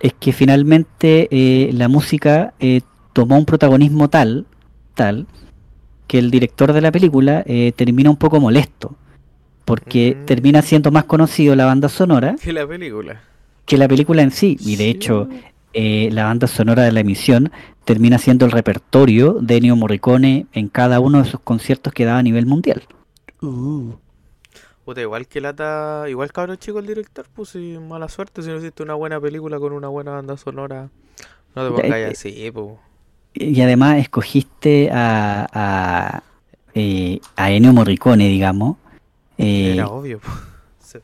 es 0.00 0.12
que 0.18 0.32
finalmente 0.32 1.28
eh, 1.30 1.70
la 1.72 1.88
música 1.88 2.54
eh, 2.60 2.80
tomó 3.12 3.36
un 3.36 3.44
protagonismo 3.44 4.08
tal, 4.08 4.46
tal, 4.94 5.26
que 6.06 6.18
el 6.18 6.30
director 6.30 6.72
de 6.72 6.80
la 6.80 6.92
película 6.92 7.42
eh, 7.46 7.72
termina 7.76 8.08
un 8.10 8.16
poco 8.16 8.40
molesto, 8.40 8.94
porque 9.64 10.16
Mm. 10.22 10.24
termina 10.26 10.62
siendo 10.62 10.90
más 10.90 11.04
conocido 11.04 11.54
la 11.54 11.66
banda 11.66 11.88
sonora 11.88 12.36
¿Qué 12.42 12.52
la 12.52 12.66
película? 12.66 13.20
que 13.66 13.76
la 13.76 13.86
película 13.88 14.22
en 14.22 14.30
sí. 14.30 14.56
Y 14.60 14.76
de 14.76 14.84
Sí. 14.84 14.90
hecho, 14.90 15.28
eh, 15.72 16.08
la 16.12 16.24
banda 16.24 16.46
sonora 16.46 16.82
de 16.82 16.92
la 16.92 17.00
emisión 17.00 17.52
termina 17.84 18.18
siendo 18.18 18.44
el 18.46 18.52
repertorio 18.52 19.34
de 19.40 19.56
Ennio 19.56 19.76
Morricone 19.76 20.46
en 20.52 20.68
cada 20.68 21.00
uno 21.00 21.22
de 21.22 21.30
sus 21.30 21.40
conciertos 21.40 21.92
que 21.92 22.04
daba 22.04 22.18
a 22.18 22.22
nivel 22.22 22.46
mundial. 22.46 22.82
Puta, 24.84 25.00
igual 25.00 25.26
que 25.26 25.40
lata, 25.40 26.04
igual 26.08 26.32
cabrón 26.32 26.56
chico 26.58 26.78
el 26.78 26.86
director, 26.86 27.26
pues 27.34 27.50
si 27.50 27.78
mala 27.78 28.08
suerte 28.08 28.42
si 28.42 28.48
no 28.48 28.56
hiciste 28.56 28.82
una 28.82 28.94
buena 28.94 29.20
película 29.20 29.58
con 29.58 29.72
una 29.72 29.88
buena 29.88 30.12
banda 30.12 30.36
sonora. 30.36 30.88
No 31.54 31.66
te 31.66 31.70
pongas 31.82 31.98
eh, 31.98 32.06
así, 32.06 32.50
pues. 32.50 32.68
Y 33.34 33.60
además 33.60 33.98
escogiste 33.98 34.90
a, 34.90 35.46
a, 35.52 36.22
eh, 36.74 37.20
a 37.36 37.50
Ennio 37.50 37.72
Morricone, 37.72 38.28
digamos, 38.28 38.76
eh, 39.38 39.74
Era 39.74 39.88
obvio. 39.88 40.20
Sí. 40.80 40.98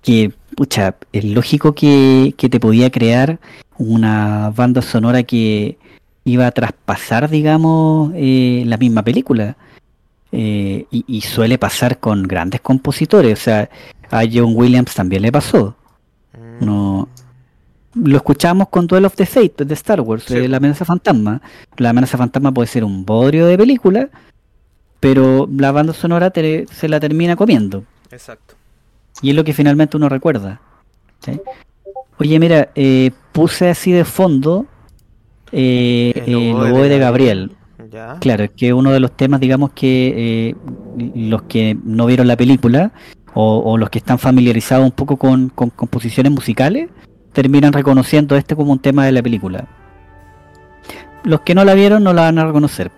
que, 0.00 0.32
pucha, 0.56 0.96
es 1.12 1.24
lógico 1.24 1.74
que, 1.74 2.34
que 2.36 2.48
te 2.48 2.60
podía 2.60 2.90
crear 2.90 3.38
una 3.78 4.50
banda 4.54 4.82
sonora 4.82 5.22
que 5.22 5.78
iba 6.24 6.46
a 6.46 6.50
traspasar, 6.52 7.28
digamos, 7.30 8.12
eh, 8.14 8.62
la 8.66 8.76
misma 8.76 9.02
película. 9.02 9.56
Eh, 10.34 10.86
y, 10.90 11.04
y 11.06 11.20
suele 11.20 11.58
pasar 11.58 11.98
con 11.98 12.22
grandes 12.22 12.60
compositores, 12.62 13.38
o 13.38 13.42
sea, 13.42 13.68
a 14.10 14.22
John 14.32 14.52
Williams 14.54 14.94
también 14.94 15.22
le 15.22 15.30
pasó. 15.32 15.76
Mm. 16.32 16.64
No. 16.64 17.08
Lo 17.94 18.16
escuchamos 18.16 18.68
con 18.70 18.86
Duel 18.86 19.04
of 19.04 19.14
the 19.16 19.26
Fate 19.26 19.66
de 19.66 19.74
Star 19.74 20.00
Wars, 20.00 20.24
Sí. 20.26 20.34
eh, 20.36 20.48
La 20.48 20.56
amenaza 20.56 20.86
fantasma. 20.86 21.42
La 21.76 21.90
amenaza 21.90 22.16
fantasma 22.16 22.50
puede 22.52 22.66
ser 22.68 22.84
un 22.84 23.04
bodrio 23.04 23.46
de 23.46 23.58
película, 23.58 24.08
pero 25.00 25.46
la 25.54 25.72
banda 25.72 25.92
sonora 25.92 26.30
te- 26.30 26.66
se 26.72 26.88
la 26.88 26.98
termina 27.00 27.36
comiendo. 27.36 27.84
Exacto. 28.10 28.54
Y 29.20 29.30
es 29.30 29.36
lo 29.36 29.44
que 29.44 29.52
finalmente 29.52 29.96
uno 29.96 30.08
recuerda. 30.08 30.60
¿sí? 31.20 31.40
Oye, 32.18 32.38
mira, 32.38 32.70
eh, 32.74 33.10
puse 33.32 33.68
así 33.68 33.92
de 33.92 34.04
fondo 34.04 34.66
eh, 35.50 36.12
El 36.26 36.34
el 36.34 36.54
oboe 36.54 36.88
de 36.88 36.98
Gabriel. 36.98 37.52
Ya. 37.90 38.16
Claro, 38.20 38.44
es 38.44 38.50
que 38.50 38.72
uno 38.72 38.90
de 38.90 39.00
los 39.00 39.12
temas, 39.12 39.40
digamos 39.40 39.72
que 39.72 40.14
eh, 40.16 40.54
los 41.14 41.42
que 41.42 41.76
no 41.84 42.06
vieron 42.06 42.26
la 42.26 42.36
película 42.36 42.92
o, 43.34 43.58
o 43.58 43.76
los 43.76 43.90
que 43.90 43.98
están 43.98 44.18
familiarizados 44.18 44.84
un 44.84 44.92
poco 44.92 45.18
con, 45.18 45.50
con 45.50 45.68
composiciones 45.68 46.32
musicales, 46.32 46.88
terminan 47.32 47.72
reconociendo 47.72 48.36
este 48.36 48.56
como 48.56 48.72
un 48.72 48.78
tema 48.78 49.04
de 49.04 49.12
la 49.12 49.22
película. 49.22 49.66
Los 51.24 51.40
que 51.42 51.54
no 51.54 51.64
la 51.64 51.74
vieron 51.74 52.02
no 52.02 52.12
la 52.12 52.22
van 52.22 52.38
a 52.38 52.46
reconocer. 52.46 52.90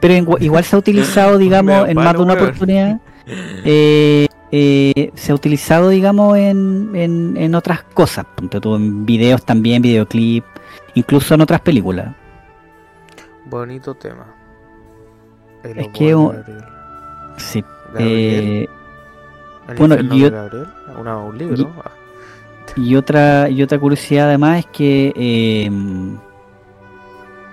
Pero 0.00 0.14
igual, 0.14 0.42
igual 0.42 0.64
se 0.64 0.76
ha 0.76 0.78
utilizado, 0.84 1.38
digamos, 1.38 1.88
en 1.88 1.96
más 1.96 2.14
de 2.14 2.22
una 2.22 2.34
oportunidad. 2.34 3.00
eh, 3.26 4.26
eh, 4.52 5.10
se 5.14 5.32
ha 5.32 5.34
utilizado, 5.34 5.88
digamos, 5.88 6.36
en, 6.38 6.90
en, 6.94 7.36
en 7.36 7.54
otras 7.54 7.82
cosas. 7.94 8.26
En 8.40 9.04
videos 9.06 9.44
también, 9.44 9.82
videoclip, 9.82 10.44
incluso 10.94 11.34
en 11.34 11.40
otras 11.40 11.60
películas. 11.60 12.14
Bonito 13.46 13.94
tema. 13.94 14.26
El 15.62 15.78
Es 15.78 15.88
que 15.88 16.14
un-. 16.14 16.36
Sí. 17.38 17.64
Eh, 17.98 18.66
¿El 19.68 19.76
bueno, 19.76 19.96
yo- 20.14 20.30
Gabriel? 20.30 20.66
Una- 20.98 21.18
un 21.18 21.38
libro. 21.38 21.56
y- 21.62 21.66
Ah, 21.84 21.90
Y 22.76 22.94
otra, 22.96 23.48
y 23.48 23.62
otra 23.62 23.78
curiosidad 23.78 24.28
además 24.28 24.58
es 24.60 24.66
que 24.66 25.12
eh, 25.16 25.70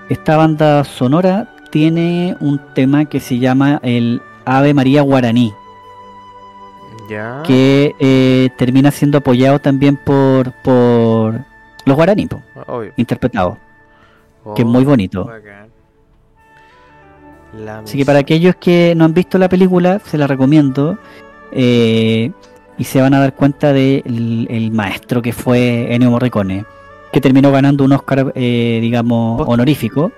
esta 0.10 0.38
banda 0.38 0.84
sonora 0.84 1.48
tiene 1.70 2.36
un 2.40 2.60
tema 2.74 3.06
que 3.06 3.20
se 3.20 3.40
llama 3.40 3.80
el 3.84 4.22
Ave 4.46 4.74
María 4.74 5.02
Guaraní, 5.02 5.54
Ya. 7.10 7.44
que 7.46 7.94
eh, 8.00 8.50
termina 8.58 8.92
siendo 8.92 9.18
apoyado 9.18 9.60
también 9.60 9.98
por, 9.98 10.52
por 10.64 11.42
los 11.86 11.96
guaraní, 11.96 12.28
interpretados, 12.98 13.58
que 14.56 14.62
es 14.62 14.68
Oh, 14.68 14.72
muy 14.72 14.84
bonito. 14.86 15.30
Así 17.84 17.98
que 17.98 18.06
para 18.06 18.20
aquellos 18.20 18.56
que 18.56 18.94
no 18.96 19.06
han 19.06 19.14
visto 19.14 19.38
la 19.38 19.48
película, 19.50 20.00
se 20.00 20.18
la 20.18 20.28
recomiendo. 20.28 20.98
eh, 21.52 22.32
y 22.76 22.84
se 22.86 23.00
van 23.00 23.14
a 23.14 23.20
dar 23.20 23.36
cuenta 23.36 23.72
del 23.72 24.48
el 24.50 24.72
maestro 24.72 25.22
que 25.22 25.32
fue 25.32 25.94
Ennio 25.94 26.10
Morricone, 26.10 26.66
que 27.12 27.22
terminó 27.22 27.52
ganando 27.52 27.84
un 27.84 27.92
Oscar, 27.94 28.32
eh, 28.34 28.80
digamos, 28.82 29.44
honorífico. 29.48 30.12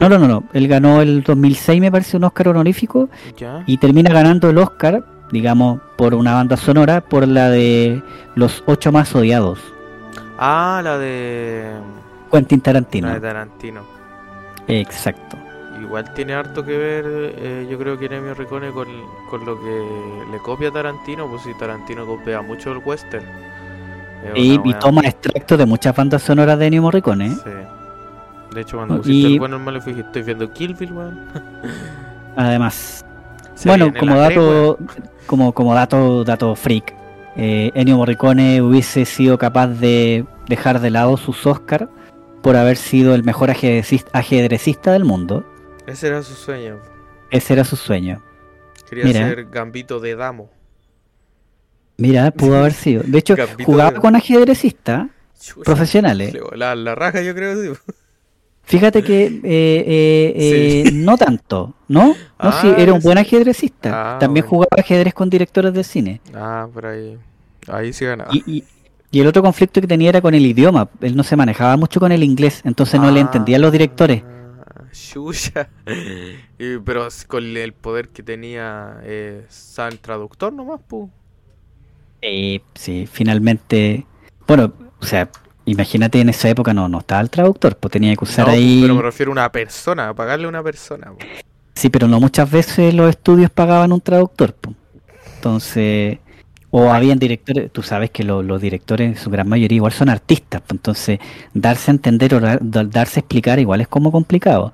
No, 0.00 0.08
no, 0.08 0.18
no, 0.18 0.26
no. 0.26 0.42
Él 0.52 0.66
ganó 0.66 1.00
el 1.00 1.22
2006, 1.22 1.80
me 1.80 1.92
parece, 1.92 2.16
un 2.16 2.24
Oscar 2.24 2.48
honorífico. 2.48 3.08
Ya. 3.36 3.62
Y 3.68 3.76
termina 3.76 4.12
ganando 4.12 4.50
el 4.50 4.58
Oscar, 4.58 5.04
digamos, 5.32 5.80
por 5.96 6.14
una 6.14 6.34
banda 6.34 6.56
sonora, 6.56 7.00
por 7.00 7.26
la 7.26 7.50
de 7.50 8.00
Los 8.36 8.62
Ocho 8.66 8.92
Más 8.92 9.12
Odiados. 9.14 9.58
Ah, 10.38 10.80
la 10.84 10.98
de. 10.98 11.72
Quentin 12.30 12.60
Tarantino. 12.60 13.08
La 13.08 13.14
de 13.14 13.20
Tarantino. 13.20 13.82
Exacto. 14.68 15.36
Igual 15.80 16.14
tiene 16.14 16.34
harto 16.34 16.64
que 16.64 16.76
ver, 16.78 17.04
eh, 17.08 17.66
yo 17.68 17.76
creo 17.78 17.98
que 17.98 18.06
Ennio 18.06 18.34
Ricone 18.34 18.70
con, 18.70 18.86
con 19.30 19.44
lo 19.44 19.58
que 19.58 19.82
le 20.30 20.38
copia 20.38 20.68
a 20.68 20.72
Tarantino, 20.72 21.26
pues 21.28 21.42
si 21.42 21.52
Tarantino 21.58 22.06
copia 22.06 22.40
mucho 22.40 22.70
el 22.70 22.78
western. 22.78 23.24
Es 24.24 24.32
Y, 24.36 24.74
toma 24.74 25.00
extractos 25.02 25.58
de 25.58 25.66
muchas 25.66 25.96
bandas 25.96 26.22
sonoras 26.22 26.56
de 26.58 26.66
Ennio 26.66 26.82
Morricone. 26.82 27.26
¿eh? 27.26 27.36
Sí. 27.42 28.54
De 28.54 28.60
hecho, 28.60 28.76
cuando 28.76 28.94
Y- 28.96 28.98
pusiste 28.98 29.28
el 29.32 29.38
bueno, 29.40 29.56
el 29.56 29.62
malo, 29.62 29.78
estoy 29.78 30.22
viendo 30.22 30.52
Kill 30.52 30.74
Bill, 30.74 30.92
weón. 30.92 31.18
Además. 32.36 33.04
Se 33.62 33.68
bueno, 33.68 33.92
como 33.96 34.14
la 34.16 34.22
dato, 34.28 34.78
como, 35.26 35.52
como 35.52 35.74
dato, 35.74 36.24
dato 36.24 36.54
freak, 36.56 36.94
eh, 37.36 37.70
Ennio 37.74 37.96
Morricone 37.96 38.60
hubiese 38.60 39.04
sido 39.04 39.38
capaz 39.38 39.68
de 39.68 40.24
dejar 40.48 40.80
de 40.80 40.90
lado 40.90 41.16
sus 41.16 41.46
Oscar 41.46 41.88
por 42.42 42.56
haber 42.56 42.76
sido 42.76 43.14
el 43.14 43.22
mejor 43.22 43.50
ajedrecista, 43.50 44.10
ajedrecista 44.18 44.92
del 44.92 45.04
mundo. 45.04 45.44
Ese 45.86 46.08
era 46.08 46.22
su 46.24 46.34
sueño. 46.34 46.80
Ese 47.30 47.52
era 47.52 47.62
su 47.64 47.76
sueño. 47.76 48.20
Quería 48.88 49.04
Mira. 49.04 49.28
ser 49.28 49.44
Gambito 49.48 50.00
de 50.00 50.16
Damo. 50.16 50.50
Mira, 51.98 52.30
pudo 52.32 52.56
haber 52.58 52.72
sido. 52.72 53.02
De 53.06 53.18
hecho, 53.18 53.36
Gambito 53.36 53.64
jugaba 53.70 53.92
de- 53.92 54.00
con 54.00 54.16
ajedrecistas 54.16 55.06
profesionales. 55.64 56.32
le 56.34 56.40
volaba 56.40 56.74
la 56.74 56.94
raja, 56.96 57.22
yo 57.22 57.32
creo. 57.34 57.54
sí. 57.62 57.78
Fíjate 58.64 59.02
que 59.02 59.24
eh, 59.26 59.32
eh, 59.44 60.84
eh, 60.86 60.90
no 60.92 61.16
tanto, 61.18 61.74
¿no? 61.88 62.08
No, 62.08 62.14
Ah, 62.38 62.58
sí, 62.60 62.72
era 62.76 62.92
un 62.92 63.00
buen 63.00 63.18
ajedrecista. 63.18 64.14
Ah, 64.14 64.18
También 64.18 64.44
bueno. 64.44 64.50
jugaba 64.66 64.82
ajedrez 64.82 65.14
con 65.14 65.30
directores 65.30 65.72
de 65.74 65.84
cine. 65.84 66.20
Ah, 66.34 66.66
por 66.72 66.86
ahí. 66.86 67.16
Ahí 67.68 67.92
sí 67.92 68.04
ganaba. 68.04 68.30
Y, 68.32 68.42
y- 68.58 68.64
y 69.10 69.20
el 69.20 69.26
otro 69.26 69.42
conflicto 69.42 69.80
que 69.80 69.86
tenía 69.86 70.08
era 70.08 70.20
con 70.22 70.34
el 70.34 70.44
idioma. 70.46 70.88
Él 71.02 71.14
no 71.14 71.22
se 71.22 71.36
manejaba 71.36 71.76
mucho 71.76 72.00
con 72.00 72.10
el 72.12 72.22
inglés, 72.24 72.62
entonces 72.64 72.98
no 72.98 73.10
le 73.10 73.20
entendían 73.20 73.60
los 73.60 73.70
directores. 73.70 74.22
Ah, 74.24 74.84
Chucha. 74.90 75.68
Y- 76.58 76.78
pero 76.84 77.06
con 77.28 77.44
el 77.56 77.72
poder 77.74 78.08
que 78.08 78.22
tenía 78.22 78.96
eh, 79.04 79.44
San 79.50 79.98
Traductor 79.98 80.52
nomás, 80.52 80.80
pu. 80.80 81.10
Eh, 82.22 82.60
sí, 82.74 83.06
finalmente. 83.10 84.06
Bueno, 84.46 84.72
o 85.00 85.04
sea, 85.04 85.28
imagínate 85.66 86.20
en 86.20 86.28
esa 86.28 86.48
época 86.48 86.72
no, 86.74 86.88
no 86.88 86.98
estaba 86.98 87.20
el 87.20 87.30
traductor, 87.30 87.76
pues 87.76 87.92
tenía 87.92 88.14
que 88.16 88.24
usar 88.24 88.46
No, 88.46 88.52
ahí. 88.52 88.80
Pero 88.82 88.94
me 88.96 89.02
refiero 89.02 89.30
a 89.30 89.32
una 89.32 89.52
persona, 89.52 90.08
a 90.08 90.14
pagarle 90.14 90.46
a 90.46 90.48
una 90.48 90.62
persona. 90.62 91.08
pu. 91.12 91.18
Sí, 91.74 91.88
pero 91.88 92.06
no 92.08 92.20
muchas 92.20 92.50
veces 92.50 92.92
los 92.94 93.08
estudios 93.10 93.50
pagaban 93.50 93.92
un 93.92 94.00
traductor. 94.00 94.52
po. 94.54 94.74
Entonces, 95.36 96.18
o 96.70 96.90
habían 96.92 97.18
directores, 97.18 97.70
tú 97.72 97.82
sabes 97.82 98.10
que 98.10 98.22
lo- 98.24 98.42
los 98.42 98.60
directores 98.60 99.08
en 99.08 99.16
su 99.16 99.30
gran 99.30 99.48
mayoría 99.48 99.76
igual 99.76 99.92
son 99.92 100.08
artistas, 100.08 100.60
po. 100.62 100.74
entonces 100.74 101.18
darse 101.52 101.90
a 101.90 101.94
entender 101.94 102.34
o 102.34 102.40
dar- 102.40 102.60
da- 102.62 102.84
darse 102.84 103.18
a 103.18 103.20
explicar 103.20 103.58
igual 103.58 103.80
es 103.80 103.88
como 103.88 104.10
complicado. 104.12 104.72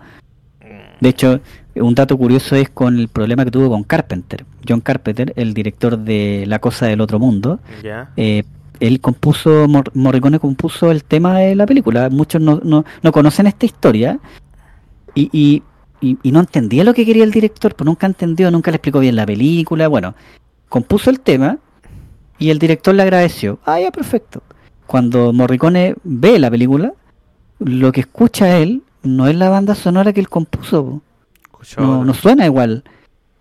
De 1.01 1.09
hecho, 1.11 1.41
un 1.77 1.95
dato 1.95 2.19
curioso 2.19 2.57
es 2.57 2.69
con 2.71 2.99
el 2.99 3.07
problema 3.09 3.45
que 3.45 3.53
tuvo 3.53 3.69
con 3.71 3.85
Carpenter. 3.85 4.45
John 4.69 4.81
Carpenter, 4.81 5.33
el 5.37 5.55
director 5.55 5.97
de 5.97 6.43
La 6.49 6.59
Cosa 6.59 6.87
del 6.87 7.01
Otro 7.01 7.21
Mundo, 7.21 7.61
Ya. 7.85 8.11
eh, 8.17 8.43
él 8.81 9.01
compuso, 9.01 9.67
Mor- 9.69 9.91
Morricone 9.95 10.39
compuso 10.39 10.91
el 10.91 11.05
tema 11.05 11.39
de 11.39 11.55
la 11.55 11.67
película. 11.67 12.09
Muchos 12.11 12.41
no, 12.41 12.61
no, 12.63 12.85
no 13.03 13.13
conocen 13.13 13.47
esta 13.47 13.67
historia 13.67 14.19
y, 15.15 15.29
y, 15.33 15.63
y- 16.01 16.19
y 16.23 16.33
no 16.33 16.41
entendía 16.41 16.85
lo 16.85 16.95
que 16.95 17.05
quería 17.07 17.25
el 17.25 17.31
director, 17.31 17.75
pues 17.75 17.87
nunca 17.87 18.07
entendió, 18.07 18.51
nunca 18.51 18.71
le 18.71 18.77
explicó 18.77 19.01
bien 19.01 19.17
la 19.17 19.27
película. 19.27 19.89
Bueno, 19.89 20.15
compuso 20.69 21.11
el 21.11 21.21
tema 21.21 21.59
y 22.39 22.51
el 22.51 22.59
director 22.59 22.95
le 22.95 23.03
agradeció. 23.03 23.59
Ah, 23.67 23.81
ya, 23.81 23.91
perfecto. 23.91 24.43
Cuando 24.87 25.33
Morricone 25.33 25.95
ve 26.05 26.39
la 26.39 26.51
película, 26.51 26.93
lo 27.59 27.93
que 27.93 28.01
escucha 28.01 28.59
él 28.59 28.83
no 29.03 29.27
es 29.29 29.37
la 29.37 29.49
banda 29.51 29.75
sonora 29.75 30.13
que 30.13 30.21
él 30.21 30.29
compuso. 30.29 31.03
No, 31.83 32.05
no 32.05 32.15
suena 32.15 32.47
igual. 32.47 32.85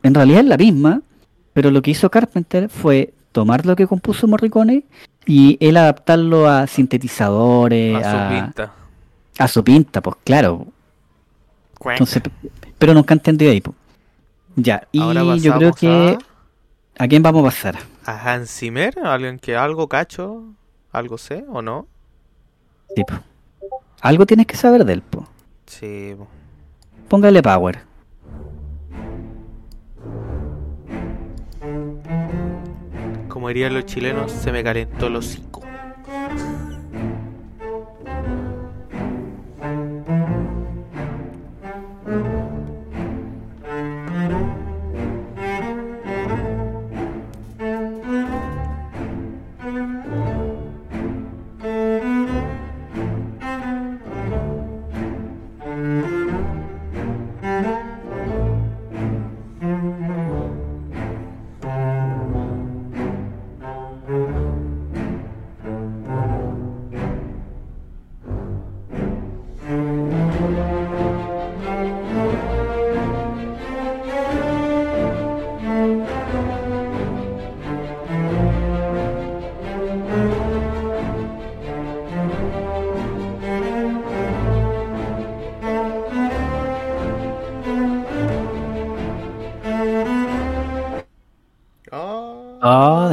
En 0.04 0.14
realidad 0.14 0.40
es 0.42 0.46
la 0.48 0.58
misma, 0.58 1.02
pero 1.54 1.70
lo 1.72 1.82
que 1.82 1.92
hizo 1.92 2.10
Carpenter 2.10 2.70
fue 2.70 3.14
tomar 3.38 3.68
lo 3.68 3.76
que 3.76 3.86
compuso 3.86 4.28
Morricone 4.28 4.84
y 5.28 5.60
él 5.60 5.78
adaptarlo 5.78 6.50
a 6.50 6.66
sintetizadores, 6.66 8.04
a 8.04 8.12
su 8.12 8.34
pinta. 8.34 8.74
a 9.38 9.48
su 9.48 9.64
pinta, 9.64 10.02
pues 10.02 10.16
claro. 10.24 10.66
Entonces, 11.86 12.24
pero 12.80 12.96
nunca 12.96 13.14
entendió 13.14 13.52
ahí. 13.52 13.62
po. 13.62 13.76
Ya, 14.56 14.88
y 14.92 15.00
Ahora 15.00 15.36
yo 15.36 15.56
creo 15.56 15.72
que... 15.74 16.18
¿A 16.98 17.08
quién 17.08 17.22
vamos 17.22 17.42
a 17.42 17.46
pasar? 17.46 17.78
a, 18.08 18.34
Hans 18.34 18.50
Zimmer, 18.50 18.98
alguien 19.04 19.38
que 19.38 19.56
algo 19.56 19.88
cacho, 19.88 20.42
algo 20.92 21.20
sé 21.20 21.46
o 21.48 21.62
no. 21.62 21.86
Sí, 22.96 23.04
po. 23.04 23.20
Algo 24.02 24.26
tienes 24.26 24.48
que 24.48 24.58
saber 24.58 24.84
de 24.84 24.94
él, 24.94 25.04
po. 25.04 25.28
Sí. 25.68 26.16
po. 26.18 26.28
Póngale 27.08 27.44
power. 27.44 27.82
Como 33.38 33.50
dirían 33.50 33.76
los 33.76 33.86
chilenos, 33.86 34.32
se 34.32 34.52
me 34.52 34.64
calentó 34.64 35.06
el 35.06 35.18
hocico. 35.18 35.62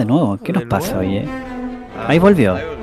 De 0.04 0.12
nuevo. 0.12 0.38
¿Qué 0.42 0.52
nos 0.52 0.64
pasa, 0.64 0.94
nuevo. 0.94 1.10
oye? 1.10 1.28
Ah, 1.96 2.06
ahí 2.08 2.18
volvió. 2.18 2.73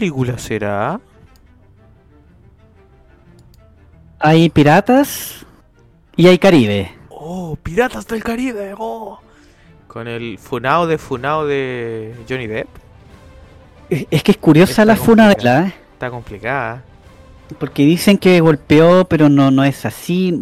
Película 0.00 0.38
será? 0.38 0.98
Hay 4.18 4.48
piratas 4.48 5.44
y 6.16 6.26
hay 6.26 6.38
Caribe. 6.38 6.90
Oh, 7.10 7.56
Piratas 7.62 8.06
del 8.06 8.22
Caribe. 8.24 8.74
Oh. 8.78 9.20
Con 9.86 10.08
el 10.08 10.38
funao 10.38 10.86
de 10.86 10.96
funao 10.98 11.44
de 11.46 12.14
Johnny 12.28 12.46
Depp. 12.46 12.68
Es 13.90 14.22
que 14.22 14.32
es 14.32 14.38
curiosa 14.38 14.70
Está 14.72 14.84
la 14.86 14.96
funa 14.96 15.28
de 15.28 15.34
complicado. 15.34 15.60
la, 15.62 15.68
¿eh? 15.68 15.74
Está 15.92 16.10
complicada. 16.10 16.84
porque 17.58 17.84
dicen 17.84 18.16
que 18.16 18.40
golpeó, 18.40 19.04
pero 19.06 19.28
no, 19.28 19.50
no 19.50 19.64
es 19.64 19.84
así. 19.84 20.32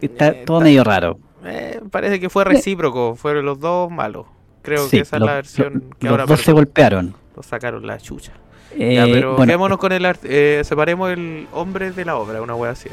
Está 0.00 0.28
Eh, 0.28 0.42
todo 0.46 0.58
está- 0.58 0.64
medio 0.64 0.84
raro. 0.84 1.18
Eh, 1.44 1.80
parece 1.90 2.20
que 2.20 2.28
fue 2.30 2.44
recíproco. 2.44 3.16
Fueron 3.16 3.44
los 3.46 3.58
dos 3.58 3.90
malos. 3.90 4.26
Creo 4.62 4.84
Sí, 4.86 4.98
que 4.98 5.02
esa 5.02 5.18
los- 5.18 5.26
es 5.26 5.30
la 5.30 5.34
versión 5.36 5.72
los- 5.72 5.82
que 5.98 6.06
los 6.06 6.10
ahora 6.12 6.26
dos 6.26 6.40
se 6.42 6.52
golpearon. 6.52 7.14
lo 7.34 7.42
sacaron 7.42 7.86
la 7.86 7.98
chucha. 7.98 8.32
Eh, 8.78 8.94
ya, 8.94 9.04
pero 9.04 9.30
bueno, 9.36 9.46
quedémonos 9.46 9.78
con 9.78 9.92
el 9.92 10.06
eh, 10.24 10.62
separemos 10.64 11.10
el 11.10 11.46
hombre 11.52 11.90
de 11.90 12.04
la 12.04 12.16
obra, 12.16 12.40
una 12.42 12.54
wea 12.54 12.70
así. 12.72 12.88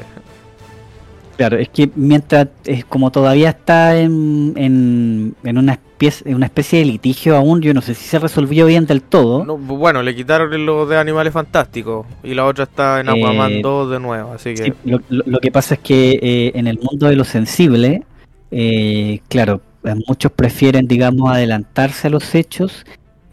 Claro, 1.36 1.56
es 1.56 1.68
que 1.68 1.88
mientras, 1.94 2.48
es 2.64 2.84
como 2.84 3.12
todavía 3.12 3.50
está 3.50 3.96
en, 3.96 4.54
en, 4.56 5.36
en 5.44 5.56
una, 5.58 5.74
especie, 5.74 6.28
en 6.28 6.34
una 6.34 6.46
especie 6.46 6.80
de 6.80 6.86
litigio 6.86 7.36
aún, 7.36 7.60
yo 7.62 7.72
no 7.72 7.80
sé 7.80 7.94
si 7.94 8.04
se 8.08 8.18
resolvió 8.18 8.66
bien 8.66 8.86
del 8.86 9.02
todo. 9.02 9.44
No, 9.44 9.56
bueno, 9.56 10.02
le 10.02 10.16
quitaron 10.16 10.66
lo 10.66 10.84
de 10.86 10.98
animales 10.98 11.32
fantásticos 11.32 12.06
y 12.24 12.34
la 12.34 12.44
otra 12.44 12.64
está 12.64 12.98
en 12.98 13.08
Aquaman 13.08 13.52
Eh, 13.52 13.60
2 13.62 13.88
de 13.92 14.00
nuevo, 14.00 14.32
así 14.32 14.54
que 14.54 14.64
Sí, 14.64 14.72
lo, 14.84 15.00
lo- 15.10 15.22
lo 15.26 15.38
que 15.38 15.52
pasa 15.52 15.74
es 15.74 15.80
que 15.80 16.18
eh, 16.20 16.52
en 16.56 16.66
el 16.66 16.80
mundo 16.80 17.06
de 17.06 17.14
lo 17.14 17.22
sensible, 17.24 18.02
eh, 18.50 19.20
claro, 19.28 19.60
eh, 19.84 19.94
muchos 20.08 20.32
prefieren, 20.32 20.88
digamos, 20.88 21.30
adelantarse 21.30 22.08
a 22.08 22.10
los 22.10 22.34
hechos 22.34 22.84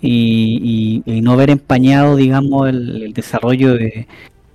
y, 0.06 1.02
y- 1.06 1.18
y 1.18 1.22
no 1.22 1.36
ver 1.36 1.50
empañado, 1.50 2.16
digamos, 2.16 2.70
el, 2.70 3.04
el 3.04 3.14
desarrollo 3.14 3.74
de, 3.74 4.08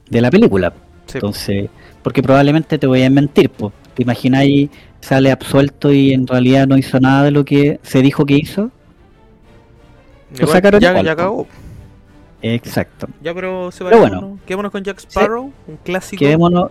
de 0.08 0.20
la 0.20 0.30
película. 0.30 0.72
sí, 1.06 1.18
Entonces, 1.18 1.68
porque 2.02 2.22
probablemente 2.22 2.78
te 2.78 2.86
voy 2.86 3.02
a 3.02 3.10
mentir, 3.10 3.50
pues. 3.50 3.72
¿Te 3.94 4.02
imagináis 4.04 4.70
sale 5.00 5.30
absuelto 5.30 5.92
y 5.92 6.12
en 6.12 6.26
realidad 6.26 6.66
no 6.66 6.76
hizo 6.76 7.00
nada 7.00 7.24
de 7.24 7.30
lo 7.30 7.44
que 7.44 7.80
se 7.82 8.02
dijo 8.02 8.24
que 8.26 8.36
hizo? 8.36 8.70
lo 10.32 10.36
igual 10.42 10.48
sacaron 10.52 10.80
ya, 10.80 10.94
ya 11.02 11.12
po. 11.12 11.16
cagó. 11.16 11.46
Exacto. 12.42 13.06
Ya, 13.22 13.34
pero 13.34 13.70
separémonos. 13.70 14.20
bueno. 14.20 14.38
Quedémonos 14.46 14.72
con 14.72 14.82
Jack 14.84 14.98
Sparrow, 15.00 15.52
un 15.66 15.76
clásico. 15.84 16.20
Quedémonos. 16.20 16.70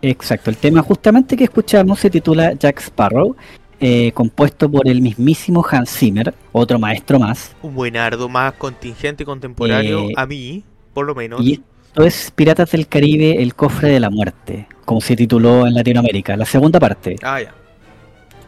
Exacto. 0.00 0.48
El 0.50 0.56
tema 0.56 0.80
justamente 0.82 1.36
que 1.36 1.44
escuchamos 1.44 1.98
se 2.00 2.08
titula 2.08 2.54
Jack 2.54 2.80
Sparrow, 2.80 3.36
eh, 3.80 4.12
compuesto 4.12 4.70
por 4.70 4.86
el 4.88 5.00
mismísimo 5.00 5.64
Hans 5.68 5.90
Zimmer, 5.90 6.34
otro 6.52 6.78
maestro 6.78 7.18
más. 7.18 7.54
Un 7.62 7.74
buenardo 7.74 8.28
más 8.28 8.52
contingente 8.54 9.22
y 9.22 9.26
contemporáneo 9.26 10.08
Eh, 10.10 10.12
a 10.16 10.26
mí, 10.26 10.62
por 10.94 11.06
lo 11.06 11.14
menos. 11.14 11.40
Y 11.40 11.54
esto 11.88 12.04
es 12.04 12.30
Piratas 12.34 12.70
del 12.72 12.86
Caribe, 12.88 13.42
el 13.42 13.54
cofre 13.54 13.88
de 13.88 14.00
la 14.00 14.10
muerte, 14.10 14.66
como 14.84 15.00
se 15.00 15.16
tituló 15.16 15.66
en 15.66 15.74
Latinoamérica, 15.74 16.36
la 16.36 16.44
segunda 16.44 16.78
parte. 16.78 17.16
Ah, 17.22 17.40
ya. 17.40 17.54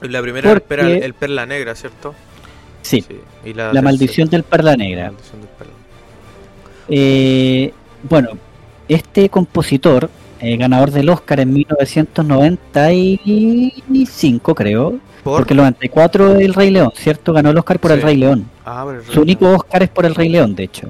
La 0.03 0.21
primera 0.21 0.49
Porque- 0.53 0.75
era 0.75 0.87
el, 0.89 1.03
el 1.03 1.15
Perla 1.15 1.47
Negra, 1.47 1.75
¿cierto? 1.75 2.15
Sí, 2.83 3.05
Y 3.45 3.53
la, 3.55 3.73
maldición 3.81 4.29
del 4.29 4.43
Perla 4.43 4.73
la 4.73 4.77
Negra. 4.77 5.11
maldición 5.13 5.41
del 5.41 5.51
Perla. 5.51 5.73
Eh, 6.89 7.73
bueno, 8.03 8.31
este 8.89 9.29
compositor, 9.29 10.11
eh, 10.43 10.57
ganador 10.57 10.91
del 10.91 11.09
Oscar 11.09 11.41
en 11.41 11.53
1995, 13.27 14.55
creo, 14.55 14.99
¿Por? 15.23 15.39
porque 15.39 15.53
el 15.55 15.59
94 15.59 16.37
El 16.39 16.55
Rey 16.55 16.71
León, 16.71 16.91
¿cierto? 16.95 17.33
Ganó 17.33 17.51
el 17.51 17.59
Oscar 17.59 17.79
por 17.79 17.91
Sí. 17.93 17.97
El 17.97 18.03
Rey 18.03 18.17
León. 18.17 18.47
Ah, 18.67 18.85
Su 19.07 19.13
Rey 19.13 19.23
único 19.23 19.45
León. 19.47 19.57
Oscar 19.57 19.83
es 19.83 19.89
por 19.89 20.05
El 20.07 20.15
Rey 20.15 20.29
León, 20.29 20.55
de 20.55 20.65
hecho, 20.65 20.89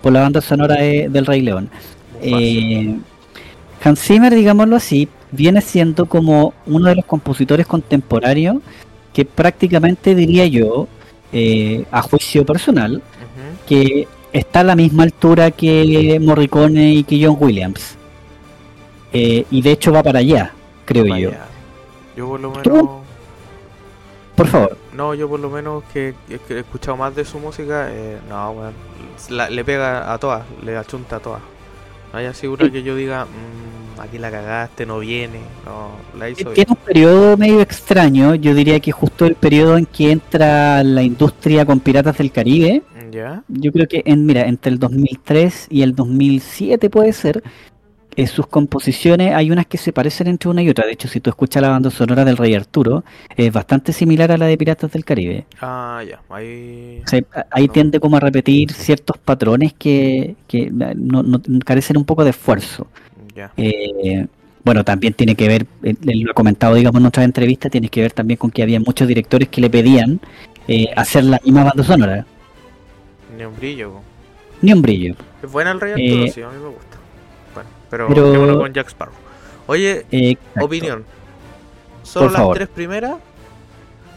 por 0.00 0.12
la 0.12 0.20
banda 0.22 0.40
sonora 0.40 0.76
de- 0.76 1.08
del 1.08 1.26
Rey 1.26 1.40
León. 1.40 1.68
Eh, 2.22 2.96
Hans 3.84 4.00
Zimmer, 4.00 4.32
digámoslo 4.34 4.76
así, 4.76 5.08
viene 5.32 5.60
siendo 5.60 6.06
como 6.06 6.54
uno 6.66 6.88
de 6.88 6.94
los 6.96 7.04
compositores 7.04 7.66
contemporáneos 7.66 8.58
que 9.12 9.24
prácticamente 9.24 10.14
diría 10.14 10.46
yo, 10.46 10.86
eh, 11.32 11.84
a 11.90 12.02
juicio 12.02 12.44
personal, 12.46 13.02
que 13.66 14.06
está 14.32 14.60
a 14.60 14.64
la 14.64 14.76
misma 14.76 15.02
altura 15.02 15.50
que 15.50 16.18
Morricone 16.20 16.94
y 16.94 17.02
que 17.04 17.24
John 17.26 17.36
Williams. 17.40 17.96
Eh, 19.12 19.44
y 19.50 19.62
de 19.62 19.72
hecho 19.72 19.92
va 19.92 20.02
para 20.02 20.20
allá, 20.20 20.52
creo 20.84 21.04
yo. 21.16 21.30
Yo 22.16 22.28
por 22.28 22.40
lo 22.40 22.52
¿Tú? 22.52 22.70
menos... 22.70 22.90
Por 24.36 24.46
favor, 24.48 24.76
No, 24.96 25.14
yo 25.14 25.28
por 25.28 25.40
lo 25.40 25.50
menos 25.50 25.84
que, 25.92 26.14
que 26.48 26.54
he 26.54 26.58
escuchado 26.60 26.96
más 26.96 27.14
de 27.14 27.24
su 27.24 27.38
música, 27.38 27.88
eh, 27.90 28.18
no, 28.28 28.50
weón. 28.52 28.72
La- 29.30 29.50
le 29.50 29.62
pega 29.64 30.12
a 30.12 30.18
todas, 30.18 30.42
le 30.64 30.76
achunta 30.76 31.16
a 31.16 31.20
todas. 31.20 31.40
No 32.12 32.18
hay 32.18 32.26
asegura 32.26 32.64
Sí. 32.66 32.72
que 32.72 32.82
yo 32.82 32.96
diga, 32.96 33.26
"Mm, 33.26 34.00
aquí 34.00 34.18
la 34.18 34.30
cagaste, 34.30 34.86
no 34.86 34.98
viene. 34.98 35.40
No, 35.66 35.90
la 36.18 36.30
hizo 36.30 36.50
tiene 36.50 36.70
un 36.70 36.76
periodo 36.76 37.36
medio 37.36 37.60
extraño, 37.60 38.34
yo 38.34 38.54
diría 38.54 38.80
que 38.80 38.90
justo 38.92 39.26
el 39.26 39.34
periodo 39.34 39.76
en 39.76 39.84
que 39.86 40.10
entra 40.12 40.82
la 40.82 41.02
industria 41.02 41.64
con 41.66 41.80
Piratas 41.80 42.16
del 42.18 42.32
Caribe, 42.32 42.82
¿Ya? 43.10 43.42
yo 43.48 43.70
creo 43.70 43.86
que 43.86 44.02
en, 44.06 44.24
mira, 44.24 44.42
entre 44.46 44.72
el 44.72 44.78
2003 44.78 45.66
y 45.70 45.82
el 45.82 45.94
2007 45.94 46.88
puede 46.90 47.12
ser, 47.12 47.42
en 48.16 48.26
sus 48.26 48.46
composiciones 48.46 49.34
hay 49.34 49.50
unas 49.50 49.66
que 49.66 49.78
se 49.78 49.92
parecen 49.92 50.26
entre 50.26 50.48
una 50.50 50.62
y 50.62 50.68
otra, 50.68 50.86
de 50.86 50.92
hecho 50.92 51.08
si 51.08 51.20
tú 51.20 51.30
escuchas 51.30 51.62
la 51.62 51.70
banda 51.70 51.90
sonora 51.90 52.24
del 52.24 52.36
Rey 52.36 52.54
Arturo, 52.54 53.04
es 53.36 53.52
bastante 53.52 53.92
similar 53.92 54.30
a 54.32 54.36
la 54.38 54.46
de 54.46 54.56
Piratas 54.58 54.92
del 54.92 55.04
Caribe. 55.04 55.46
Ah, 55.60 56.02
ya. 56.08 56.20
Ahí... 56.28 57.00
O 57.04 57.08
sea, 57.08 57.20
ahí 57.50 57.66
No. 57.66 57.72
tiende 57.72 58.00
como 58.00 58.16
a 58.16 58.20
repetir 58.20 58.72
ciertos 58.72 59.16
patrones 59.18 59.72
que, 59.72 60.36
que 60.46 60.70
no, 60.70 61.22
no- 61.22 61.40
carecen 61.64 61.96
un 61.96 62.04
poco 62.04 62.24
de 62.24 62.30
esfuerzo. 62.30 62.86
Ya. 63.34 63.50
Eh, 63.56 64.26
bueno, 64.64 64.84
también 64.84 65.14
tiene 65.14 65.34
que 65.34 65.48
ver, 65.48 65.66
él 65.82 65.96
él 66.06 66.20
lo 66.20 66.30
ha 66.30 66.34
comentado, 66.34 66.74
digamos, 66.74 67.00
en 67.00 67.06
otras 67.06 67.24
entrevistas, 67.24 67.72
tiene 67.72 67.88
que 67.88 68.02
ver 68.02 68.12
también 68.12 68.36
con 68.36 68.50
que 68.50 68.62
había 68.62 68.78
muchos 68.78 69.08
directores 69.08 69.48
que 69.48 69.60
le 69.60 69.68
pedían 69.70 70.20
eh, 70.68 70.86
hacer 70.94 71.24
la 71.24 71.40
misma 71.44 71.64
banda 71.64 71.82
sonora, 71.82 72.26
Ni 73.36 73.44
un 73.44 73.56
brillo. 73.56 74.00
ni 74.60 74.72
un 74.72 74.82
brillo. 74.82 75.14
Es 75.42 75.50
buena 75.50 75.72
el 75.72 75.80
Rey 75.80 75.92
Arturo, 75.92 76.24
Eh, 76.26 76.30
sí, 76.30 76.42
a 76.42 76.48
mí 76.48 76.58
me 76.62 76.68
gusta. 76.68 76.98
Pero, 78.08 78.58
con 78.58 78.72
Jack 78.72 78.88
Sparrow. 78.88 79.14
Oye, 79.66 80.06
exacto. 80.10 80.64
opinión. 80.64 81.04
¿Solo 82.02 82.24
Por 82.26 82.32
las 82.32 82.40
favor. 82.40 82.56
tres 82.56 82.68
primeras? 82.68 83.14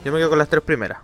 Yo 0.03 0.11
me 0.11 0.17
quedo 0.19 0.30
con 0.30 0.39
las 0.39 0.49
tres 0.49 0.63
primeras. 0.63 0.99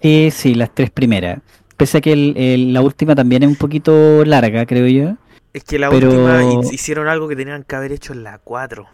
Sí, 0.00 0.30
sí, 0.30 0.54
las 0.54 0.70
tres 0.74 0.90
primeras. 0.90 1.40
Pese 1.76 1.98
a 1.98 2.00
que 2.00 2.12
el- 2.12 2.34
el- 2.36 2.72
la 2.72 2.80
última 2.82 3.14
también 3.14 3.42
es 3.42 3.48
un 3.48 3.56
poquito 3.56 4.24
larga, 4.24 4.64
creo 4.66 4.86
yo. 4.86 5.16
Es 5.52 5.64
que 5.64 5.78
la 5.78 5.90
Pero- 5.90 6.08
última 6.08 6.42
hi- 6.42 6.74
hicieron 6.74 7.08
algo 7.08 7.28
que 7.28 7.36
tenían 7.36 7.64
que 7.64 7.76
haber 7.76 7.92
hecho 7.92 8.12
en 8.12 8.22
la 8.22 8.38
4. 8.38 8.86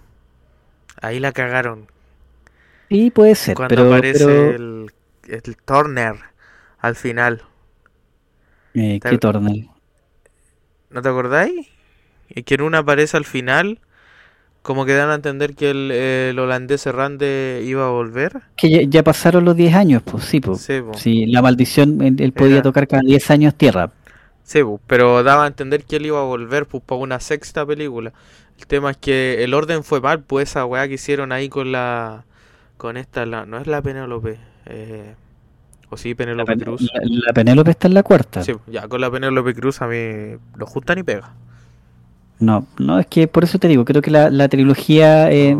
Ahí 1.01 1.19
la 1.21 1.33
cagaron. 1.33 1.87
Sí, 2.89 3.11
puede 3.11 3.35
ser, 3.35 3.55
Cuando 3.57 3.75
pero, 3.75 3.89
aparece 3.89 4.25
pero 4.27 4.51
el, 4.51 4.91
el 5.29 5.57
Turner 5.65 6.15
al 6.79 6.95
final. 6.95 7.43
eh, 8.75 9.01
qué 9.03 9.19
tornel. 9.19 9.69
¿No 10.91 11.03
te 11.03 11.09
acordáis? 11.09 11.69
Que 12.45 12.55
en 12.55 12.63
una 12.63 12.79
aparece 12.79 13.17
al 13.17 13.25
final. 13.25 13.79
Como 14.63 14.85
que 14.87 14.93
dan 14.95 15.11
a 15.11 15.15
entender 15.17 15.55
que 15.57 15.71
el, 15.71 15.91
el 15.91 16.39
holandés 16.39 16.87
errante 16.87 17.63
iba 17.65 17.85
a 17.87 17.91
volver. 17.91 18.43
Que 18.57 18.71
ya, 18.71 18.83
ya 18.83 19.03
pasaron 19.03 19.45
los 19.45 19.57
10 19.57 19.75
años, 19.75 20.03
pues 20.05 20.25
sí, 20.25 20.39
pues. 20.41 20.61
Sí, 20.61 20.81
po. 20.81 20.95
Sí, 20.95 21.27
la 21.27 21.43
maldición, 21.43 22.01
él, 22.01 22.15
él 22.21 22.33
podía 22.33 22.55
Era- 22.57 22.63
tocar 22.63 22.87
cada 22.87 23.03
10 23.03 23.31
años 23.33 23.55
tierra. 23.57 23.91
Sí, 24.45 24.63
po, 24.63 24.81
pero 24.87 25.25
daba 25.25 25.45
a 25.45 25.47
entender 25.49 25.83
que 25.85 25.97
él 25.97 26.07
iba 26.07 26.21
a 26.21 26.25
volver 26.25 26.67
pues, 26.67 26.81
para 26.85 27.01
una 27.01 27.19
sexta 27.19 27.67
película. 27.67 28.13
El 28.57 28.67
tema 28.69 28.93
es 28.93 28.97
que 28.99 29.43
el 29.43 29.53
orden 29.55 29.83
fue 29.83 30.01
mal, 30.01 30.21
pues 30.21 30.51
esa 30.51 30.65
weá 30.65 30.87
que 30.87 30.95
hicieron 30.95 31.33
ahí 31.33 31.49
con 31.49 31.73
la. 31.73 32.25
Con 32.77 32.97
esta, 32.97 33.27
la, 33.27 33.47
no 33.47 33.59
es 33.59 33.67
la 33.67 33.83
Penélope. 33.83 34.39
Eh, 34.67 35.15
o 35.89 35.97
sí, 35.97 36.15
Penélope 36.15 36.53
Pen- 36.53 36.61
Cruz. 36.65 36.83
la- 36.83 37.01
la 37.05 37.33
Penélope 37.33 37.73
está 37.73 37.89
en 37.89 37.95
la 37.95 38.05
cuarta. 38.05 38.45
Sí, 38.45 38.53
ya 38.69 38.87
con 38.87 39.01
la 39.01 39.11
Penélope 39.11 39.55
Cruz 39.55 39.83
a 39.83 39.89
mí 39.89 40.37
no 40.57 40.67
justa 40.67 40.95
ni 40.95 41.03
pega. 41.03 41.35
No, 42.43 42.67
no, 42.79 42.99
es 42.99 43.07
que 43.07 43.29
por 43.29 43.45
eso 43.45 43.59
te 43.61 43.69
digo, 43.69 43.85
creo 43.85 44.03
que 44.03 44.11
la, 44.11 44.29
la 44.31 44.49
trilogía, 44.49 45.31
eh, 45.31 45.57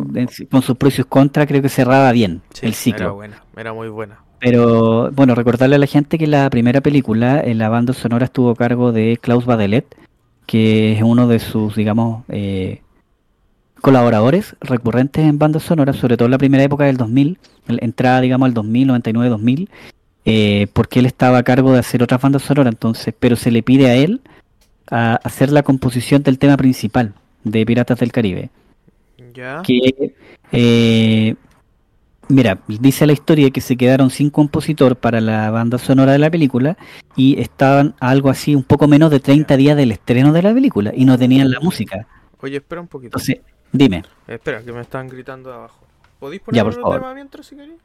con 0.51 0.63
sus 0.63 0.77
pros 0.77 0.95
y 0.95 0.97
sus 0.97 1.07
contras, 1.07 1.47
creo 1.47 1.63
que 1.63 1.69
cerraba 1.69 2.11
bien 2.11 2.43
Sí, 2.55 2.67
el 2.67 2.73
Era 2.73 2.77
ciclo. 2.77 3.15
buena, 3.15 3.43
era 3.57 3.73
muy 3.73 3.89
buena. 3.89 4.19
Pero 4.41 5.13
bueno, 5.13 5.37
recordarle 5.37 5.77
a 5.77 5.79
la 5.79 5.87
gente 5.87 6.19
que 6.19 6.27
la 6.27 6.51
primera 6.51 6.81
película, 6.81 7.41
en 7.41 7.59
la 7.59 7.69
banda 7.69 7.93
sonora 7.93 8.25
estuvo 8.25 8.51
a 8.51 8.57
cargo 8.57 8.91
de 8.91 9.17
Klaus 9.23 9.45
Badelet, 9.47 9.87
que 10.47 10.95
es 10.95 11.03
uno 11.03 11.29
de 11.29 11.39
sus, 11.39 11.77
digamos, 11.77 12.25
eh, 12.29 12.81
colaboradores 13.81 14.57
recurrentes 14.61 15.25
en 15.25 15.39
bandas 15.39 15.63
sonoras, 15.63 15.97
sobre 15.97 16.17
todo 16.17 16.27
en 16.27 16.33
la 16.33 16.39
primera 16.39 16.63
época 16.65 16.85
del 16.85 16.97
2000, 16.97 17.39
el- 17.69 17.79
entrada, 17.83 18.21
digamos, 18.21 18.47
al 18.47 18.55
2000, 18.55 18.89
99, 18.89 19.31
2000, 19.31 19.71
eh, 20.25 20.67
porque 20.73 20.99
él 21.01 21.07
estaba 21.07 21.39
a 21.39 21.43
cargo 21.43 21.73
de 21.73 21.79
hacer 21.81 22.03
otras 22.03 22.21
bandas 22.21 22.43
sonoras, 22.43 22.73
entonces, 22.73 23.15
pero 23.19 23.37
se 23.37 23.51
le 23.51 23.63
pide 23.63 23.87
a 23.91 23.95
él 23.95 24.21
a 24.91 25.17
hacer 25.17 25.51
la 25.51 25.63
composición 25.63 26.23
del 26.23 26.39
tema 26.39 26.57
principal 26.57 27.15
de 27.45 27.65
Piratas 27.67 27.99
del 27.99 28.13
Caribe 28.13 28.51
Ya. 29.35 29.63
que 29.63 30.15
eh, 30.53 31.35
Mira, 32.33 32.61
dice 32.67 33.07
la 33.07 33.13
historia 33.13 33.51
que 33.51 33.61
se 33.61 33.77
quedaron 33.77 34.09
sin 34.09 34.31
compositor 34.31 34.97
para 34.97 35.21
la 35.21 35.51
banda 35.51 35.77
sonora 35.77 36.13
de 36.13 36.19
la 36.19 36.31
película 36.31 36.79
y 37.15 37.39
estaban 37.39 37.95
algo 38.01 38.31
así, 38.31 38.55
un 38.55 38.63
poco 38.63 38.89
menos 38.89 39.11
de 39.11 39.21
30 39.21 39.55
días 39.59 39.77
del 39.77 39.93
estreno 39.93 40.33
de 40.33 40.41
la 40.41 40.55
película 40.55 40.93
y 40.95 41.05
no 41.05 41.19
tenían 41.19 41.51
la 41.51 41.61
música. 41.61 42.07
Oye, 42.41 42.57
espera 42.57 42.81
un 42.81 42.89
poquito. 42.89 43.19
Entonces, 43.19 43.41
dime. 43.71 44.03
Espera, 44.27 44.63
que 44.63 44.73
me 44.73 44.81
están 44.81 45.09
gritando 45.09 45.51
de 45.51 45.57
abajo. 45.57 45.85
¿Podéis 46.19 46.41
poner 46.41 46.73
favor. 46.73 47.01
tema 47.01 47.15
mientras 47.15 47.45
si 47.45 47.57
queréis? 47.57 47.81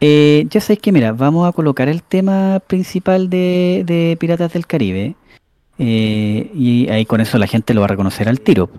Eh, 0.00 0.44
ya 0.50 0.60
sabéis 0.60 0.80
que, 0.80 0.92
mira, 0.92 1.12
vamos 1.12 1.48
a 1.48 1.52
colocar 1.52 1.88
el 1.88 2.02
tema 2.02 2.60
principal 2.66 3.30
de, 3.30 3.84
de 3.86 4.16
Piratas 4.18 4.52
del 4.52 4.66
Caribe 4.66 5.14
eh, 5.84 6.48
y 6.54 6.88
ahí 6.90 7.04
con 7.04 7.20
eso 7.20 7.38
la 7.38 7.48
gente 7.48 7.74
lo 7.74 7.80
va 7.80 7.86
a 7.86 7.88
reconocer 7.88 8.28
al 8.28 8.40
tiro. 8.40 8.70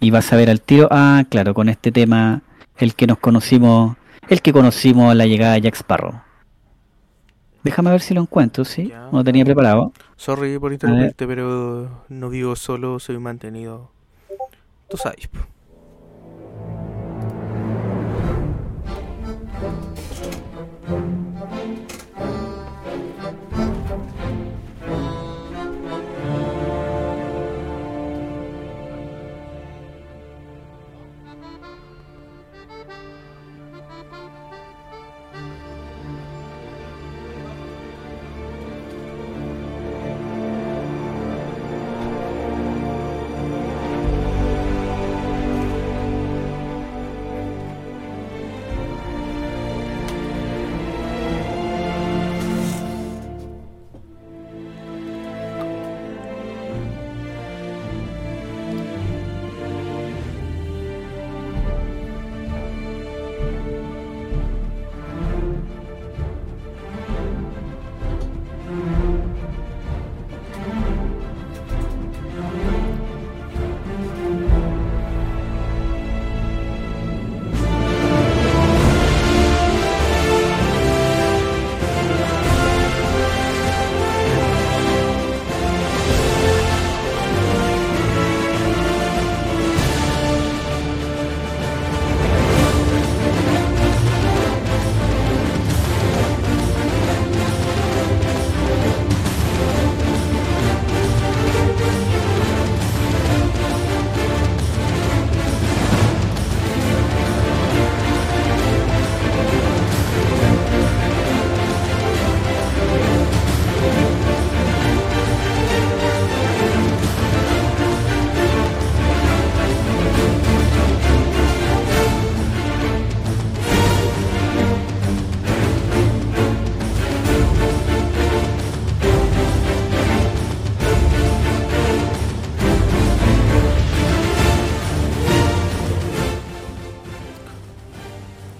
Y 0.00 0.10
vas 0.10 0.32
a 0.32 0.36
ver 0.36 0.48
al 0.48 0.62
tiro, 0.62 0.88
ah, 0.90 1.24
claro, 1.28 1.52
con 1.52 1.68
este 1.68 1.92
tema, 1.92 2.40
el 2.78 2.94
que 2.94 3.06
nos 3.06 3.18
conocimos, 3.18 3.94
el 4.30 4.40
que 4.40 4.54
conocimos 4.54 5.10
a 5.10 5.14
la 5.14 5.26
llegada 5.26 5.52
de 5.54 5.60
Jack 5.60 5.74
Sparrow. 5.74 6.22
Déjame 7.64 7.90
ver 7.90 8.00
si 8.00 8.14
lo 8.14 8.22
encuentro, 8.22 8.64
¿sí? 8.64 8.88
Ya. 8.88 9.08
No 9.12 9.18
lo 9.18 9.24
tenía 9.24 9.44
preparado. 9.44 9.92
Sorry 10.16 10.58
por 10.58 10.72
interrumpirte, 10.72 11.26
pero 11.26 12.04
no 12.08 12.30
vivo 12.30 12.56
solo, 12.56 12.98
soy 12.98 13.18
mantenido. 13.18 13.90
Tú 14.88 14.96
sabes. 14.96 15.28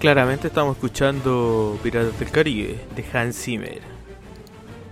Claramente 0.05 0.49
estamos 0.49 0.75
escuchando 0.75 1.79
Piratas 1.81 2.19
del 2.19 2.29
Caribe 2.29 2.79
de 2.95 3.05
Hans 3.11 3.35
Zimmer. 3.37 3.81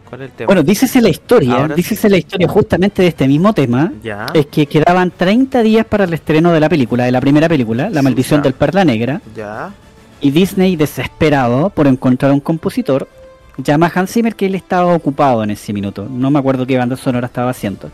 ¿Cuál 0.10 0.22
es 0.24 0.32
el 0.32 0.36
tema? 0.36 0.48
Bueno, 0.48 0.64
dícese 0.64 1.02
la 1.04 1.10
historia, 1.10 1.68
dícese 1.68 2.10
la 2.10 2.18
historia 2.18 2.48
justamente 2.48 3.04
de 3.04 3.10
este 3.10 3.28
mismo 3.28 3.54
tema, 3.54 3.94
ya. 4.02 4.26
es 4.34 4.48
que 4.48 4.66
quedaban 4.66 5.12
30 5.12 5.62
días 5.62 5.86
para 5.86 6.06
el 6.06 6.14
estreno 6.16 6.52
de 6.52 6.60
la 6.60 6.68
película, 6.68 7.04
de 7.06 7.12
la 7.12 7.22
primera 7.22 7.48
película, 7.48 7.92
La 7.92 8.02
maldición 8.02 8.42
del 8.42 8.54
Perla 8.54 8.86
Negra, 8.86 9.22
Ya. 9.36 9.72
y 10.20 10.32
Disney, 10.32 10.76
desesperado 10.76 11.70
por 11.70 11.86
encontrar 11.86 12.32
un 12.32 12.40
compositor, 12.40 13.08
llama 13.58 13.92
a 13.94 14.00
Hans 14.00 14.14
Zimmer 14.14 14.34
que 14.36 14.48
él 14.48 14.56
estaba 14.56 14.96
ocupado 14.96 15.44
en 15.44 15.52
ese 15.52 15.74
minuto, 15.74 16.08
no 16.10 16.32
me 16.32 16.40
acuerdo 16.40 16.66
qué 16.66 16.76
banda 16.76 16.98
sonora 16.98 17.28
estaba 17.28 17.52
haciendo, 17.52 17.92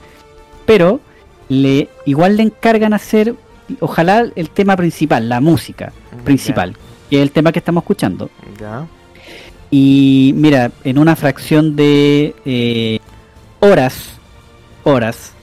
pero 0.65 1.01
le 1.49 1.89
igual 2.05 2.37
le 2.37 2.43
encargan 2.43 2.93
hacer, 2.93 3.35
ojalá 3.81 4.25
el 4.37 4.49
tema 4.51 4.77
principal, 4.77 5.27
la 5.27 5.41
música 5.41 5.91
principal, 6.23 6.77
que 7.09 7.17
es 7.17 7.21
el 7.21 7.31
tema 7.31 7.51
que 7.51 7.59
estamos 7.59 7.83
escuchando. 7.83 8.29
Ya. 8.59 8.85
Y 9.71 10.33
mira, 10.35 10.71
en 10.83 10.97
una 10.97 11.15
fracción 11.15 11.75
de 11.75 12.33
eh, 12.45 12.99
horas, 13.59 14.13
horas, 14.83 15.33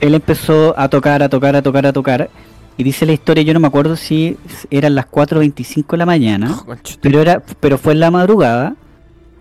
él 0.00 0.14
empezó 0.14 0.74
a 0.78 0.88
tocar, 0.88 1.22
a 1.22 1.28
tocar, 1.28 1.54
a 1.56 1.62
tocar, 1.62 1.86
a 1.86 1.92
tocar. 1.92 2.30
Y 2.76 2.82
dice 2.84 3.06
la 3.06 3.12
historia, 3.12 3.42
yo 3.42 3.54
no 3.54 3.60
me 3.60 3.66
acuerdo 3.66 3.96
si 3.96 4.36
eran 4.70 4.94
las 4.94 5.06
4.25 5.10 5.90
de 5.92 5.96
la 5.96 6.06
mañana, 6.06 6.60
Oh, 6.66 6.74
pero 7.00 7.20
era 7.20 7.42
pero 7.60 7.76
fue 7.78 7.92
en 7.92 8.00
la 8.00 8.10
madrugada 8.10 8.76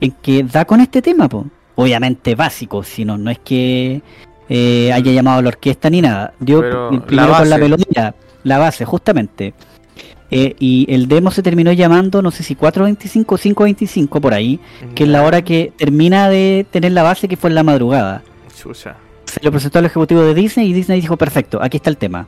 en 0.02 0.12
que 0.12 0.44
da 0.44 0.66
con 0.66 0.82
este 0.82 1.02
tema, 1.02 1.28
po. 1.30 1.46
obviamente 1.76 2.34
básico, 2.36 2.84
si 2.84 3.06
no, 3.06 3.30
es 3.30 3.38
que 3.40 4.02
eh, 4.50 4.92
haya 4.92 5.12
llamado 5.12 5.40
a 5.40 5.42
la 5.44 5.50
orquesta 5.50 5.90
ni 5.90 6.02
nada. 6.02 6.34
Dio 6.40 6.62
Pero 6.62 6.90
pri- 6.90 6.98
la 7.00 7.06
primero 7.06 7.38
con 7.38 7.50
la 7.50 7.58
melodía, 7.60 8.16
la 8.44 8.58
base, 8.58 8.86
justamente. 8.86 9.54
Eh, 10.30 10.56
y 10.60 10.86
el 10.94 11.08
demo 11.08 11.32
se 11.32 11.42
terminó 11.42 11.72
llamando, 11.72 12.22
no 12.22 12.32
sé 12.32 12.44
si 12.44 12.56
4.25 12.56 13.26
o 13.30 13.38
5.25 13.38 14.20
por 14.20 14.34
ahí, 14.34 14.60
que 14.94 15.04
es 15.04 15.10
la 15.10 15.24
hora 15.24 15.42
que 15.42 15.72
termina 15.78 16.28
de 16.30 16.66
tener 16.70 16.92
la 16.92 17.04
base, 17.04 17.28
que 17.28 17.38
fue 17.38 17.50
en 17.50 17.56
la 17.56 17.64
madrugada. 17.64 18.24
Chucha. 18.62 18.96
Se 19.26 19.40
lo 19.44 19.52
presentó 19.52 19.80
al 19.80 19.86
ejecutivo 19.86 20.22
de 20.22 20.34
Disney 20.34 20.68
y 20.70 20.74
Disney 20.74 21.00
dijo, 21.02 21.16
perfecto, 21.18 21.60
aquí 21.62 21.78
está 21.78 21.90
el 21.90 21.98
tema. 21.98 22.28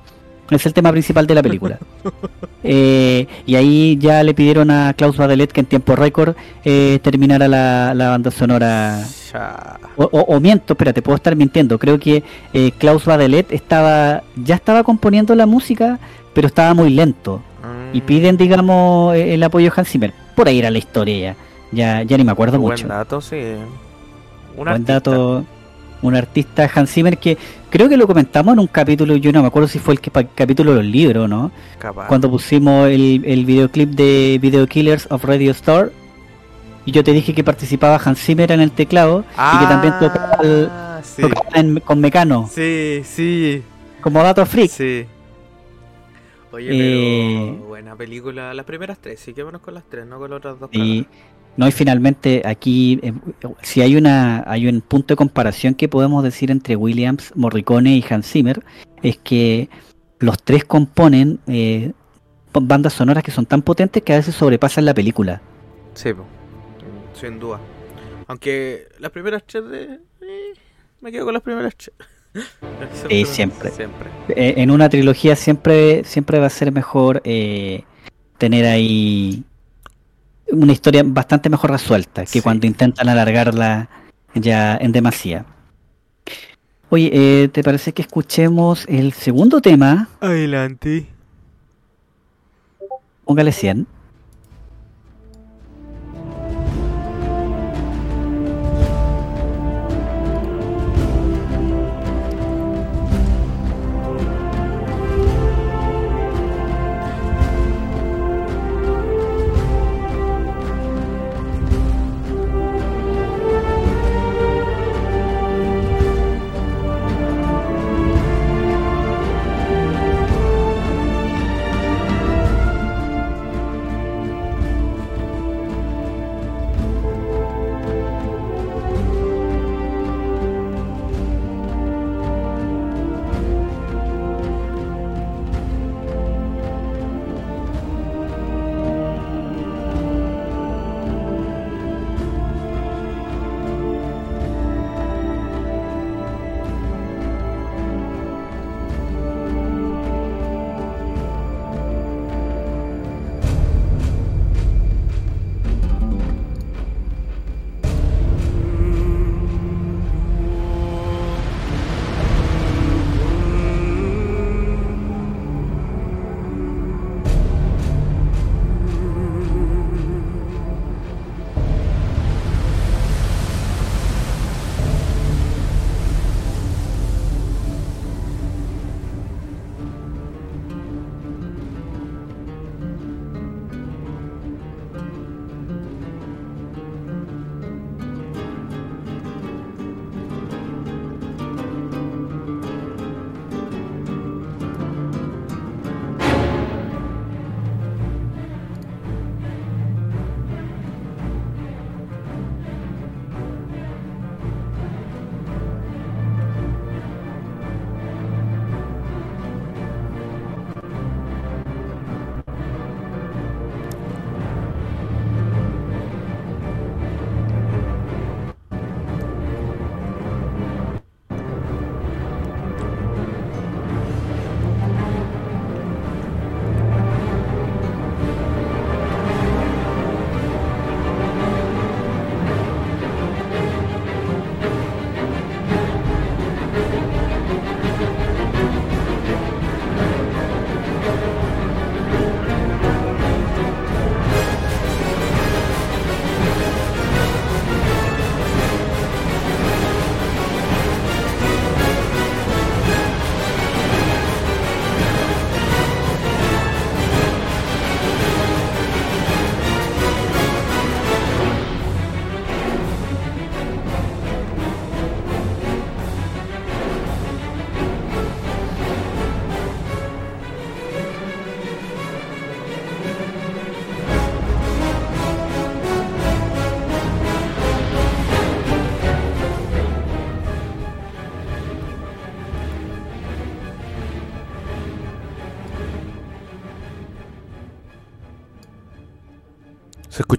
Es 0.50 0.66
el 0.66 0.74
tema 0.74 0.92
principal 0.92 1.28
de 1.28 1.36
la 1.36 1.44
película. 1.44 1.78
Eh, 2.62 3.26
y 3.46 3.56
ahí 3.56 3.98
ya 4.02 4.22
le 4.22 4.34
pidieron 4.34 4.70
a 4.70 4.94
Klaus 4.94 5.16
Badelet 5.16 5.50
que 5.52 5.62
en 5.62 5.66
tiempo 5.66 5.96
récord 5.96 6.36
eh, 6.66 7.00
terminara 7.02 7.48
la, 7.48 7.94
la 7.94 8.10
banda 8.10 8.32
sonora. 8.32 9.00
O- 9.96 10.04
o 10.36 10.40
miento, 10.42 10.74
espérate, 10.74 11.02
puedo 11.02 11.16
estar 11.16 11.36
mintiendo. 11.38 11.80
Creo 11.80 11.98
que 12.00 12.22
eh, 12.54 12.72
Klaus 12.78 13.06
Badelet 13.06 13.52
estaba, 13.54 14.24
ya 14.36 14.56
estaba 14.56 14.84
componiendo 14.84 15.34
la 15.36 15.46
música, 15.46 16.00
pero 16.34 16.48
estaba 16.48 16.74
muy 16.74 16.90
lento. 16.90 17.42
Y 17.94 18.02
piden, 18.02 18.38
digamos, 18.38 19.16
eh, 19.16 19.34
el 19.34 19.44
apoyo 19.44 19.70
de 19.70 19.74
Hans 19.76 19.90
Zimmer. 19.90 20.14
Por 20.36 20.48
ahí 20.48 20.60
era 20.60 20.70
la 20.72 20.78
historia 20.78 21.18
ya. 21.20 21.36
Ya, 21.72 22.04
ya 22.04 22.18
ni 22.18 22.24
me 22.24 22.32
acuerdo 22.32 22.60
Buen 22.60 22.74
mucho. 22.74 22.88
dato, 22.88 23.22
sí. 23.22 23.36
Un 23.36 24.56
Buen 24.58 24.68
artista. 24.70 24.94
dato. 24.94 25.46
Un 26.02 26.16
artista 26.16 26.70
Hans 26.74 26.92
Zimmer 26.92 27.18
que 27.18 27.38
creo 27.70 27.90
que 27.90 27.98
lo 27.98 28.08
comentamos 28.08 28.54
en 28.54 28.60
un 28.60 28.68
capítulo, 28.68 29.18
yo 29.18 29.34
no 29.34 29.42
me 29.42 29.48
acuerdo 29.48 29.68
si 29.68 29.80
fue 29.80 29.94
el 29.96 30.00
que, 30.00 30.10
capítulo 30.34 30.72
de 30.72 30.78
los 30.78 30.86
libros, 30.86 31.28
¿no? 31.30 31.52
Capaz. 31.78 32.08
Cuando 32.08 32.30
pusimos 32.32 32.88
el, 32.88 33.22
el 33.26 33.46
videoclip 33.46 33.90
de 33.90 34.40
Video 34.42 34.66
Killers 34.66 35.08
of 35.12 35.26
Radio 35.26 35.52
Star. 35.52 35.92
Y 36.86 36.92
yo 36.94 37.04
te 37.04 37.12
dije 37.12 37.34
que 37.36 37.44
participaba 37.44 38.00
Hans 38.04 38.18
Zimmer 38.20 38.52
en 38.54 38.62
el 38.62 38.72
teclado 38.72 39.26
y 39.34 39.60
que 39.60 39.66
también 39.66 39.94
tocaba, 40.00 40.38
el- 40.42 40.70
Ah, 40.72 41.02
sí. 41.04 41.22
tocaba 41.22 41.50
en- 41.56 41.80
con 41.82 42.00
Mecano, 42.00 42.50
Sí, 42.52 43.02
sí. 43.04 43.62
como 44.02 44.24
dato 44.24 44.44
freak. 44.46 44.72
Sí. 44.72 45.06
Oye, 46.52 46.70
Eh, 46.72 47.52
pero 47.56 47.68
buena 47.68 47.96
película. 47.96 48.54
Las 48.54 48.66
primeras 48.66 49.00
tres, 49.00 49.20
sí, 49.20 49.34
quémonos 49.34 49.62
con 49.62 49.74
las 49.74 49.84
tres, 49.90 50.06
no 50.06 50.18
con 50.20 50.30
las 50.30 50.38
otras 50.38 50.60
dos. 50.60 50.70
Y 50.74 51.06
no, 51.58 51.68
y 51.68 51.72
finalmente 51.72 52.42
aquí, 52.46 53.00
eh, 53.04 53.14
si 53.62 53.82
hay 53.82 53.96
una 53.96 54.44
hay 54.48 54.68
un 54.68 54.82
punto 54.82 55.14
de 55.14 55.18
comparación 55.18 55.74
que 55.76 55.88
podemos 55.90 56.24
decir 56.24 56.52
entre 56.52 56.76
Williams, 56.76 57.34
Morricone 57.36 57.98
y 57.98 58.06
Hans 58.10 58.32
Zimmer, 58.32 58.64
es 59.04 59.18
que 59.18 59.70
los 60.20 60.42
tres 60.42 60.64
componen 60.66 61.40
eh, 61.48 61.92
bandas 62.54 62.94
sonoras 62.94 63.24
que 63.24 63.32
son 63.32 63.46
tan 63.46 63.62
potentes 63.62 64.02
que 64.04 64.14
a 64.14 64.18
veces 64.18 64.36
sobrepasan 64.36 64.86
la 64.86 64.94
película. 64.94 65.42
Sí, 65.94 66.14
po. 66.14 66.26
sin 67.14 67.40
duda. 67.40 67.60
Aunque 68.28 68.88
las 69.00 69.12
primeras 69.12 69.44
tres 69.46 69.68
de... 69.70 69.84
eh, 70.22 70.54
me 71.02 71.12
quedo 71.12 71.26
con 71.26 71.34
las 71.34 71.44
primeras 71.44 71.76
tres. 71.76 71.92
Sí, 73.10 73.26
siempre. 73.26 73.72
Siempre. 73.72 74.10
Eh, 74.30 74.56
en 74.58 74.72
una 74.72 74.90
trilogía 74.90 75.36
siempre, 75.36 76.04
siempre 76.04 76.40
va 76.40 76.48
a 76.48 76.50
ser 76.50 76.72
mejor 76.72 77.22
eh, 77.24 77.84
tener 78.38 78.66
ahí 78.66 79.44
una 80.52 80.72
historia 80.72 81.04
bastante 81.06 81.50
mejor 81.50 81.72
resuelta 81.72 82.22
que 82.22 82.28
Sí. 82.28 82.42
cuando 82.42 82.66
intentan 82.68 83.08
alargarla 83.10 83.90
ya 84.34 84.76
en 84.78 84.92
demasía. 84.92 85.46
Oye, 86.90 87.12
eh, 87.14 87.48
¿te 87.50 87.64
parece 87.64 87.94
que 87.94 88.02
escuchemos 88.02 88.86
el 88.90 89.14
segundo 89.14 89.62
tema? 89.62 90.10
Adelante. 90.22 91.06
Póngale 93.26 93.52
100. 93.52 93.86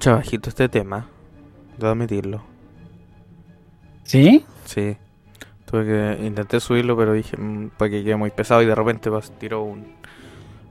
Escucha 0.00 0.16
bajito 0.16 0.48
este 0.48 0.66
tema. 0.70 1.06
Debo 1.76 1.92
admitirlo. 1.92 2.42
¿Sí? 4.02 4.46
Sí. 4.64 4.96
Tuve 5.66 5.84
que 5.84 6.24
intenté 6.24 6.58
subirlo, 6.58 6.96
pero 6.96 7.12
dije 7.12 7.36
mm, 7.36 7.72
para 7.76 7.90
que 7.90 8.02
quede 8.02 8.16
muy 8.16 8.30
pesado 8.30 8.62
y 8.62 8.66
de 8.66 8.74
repente 8.74 9.10
pues, 9.10 9.30
tiró 9.38 9.62
un. 9.62 9.84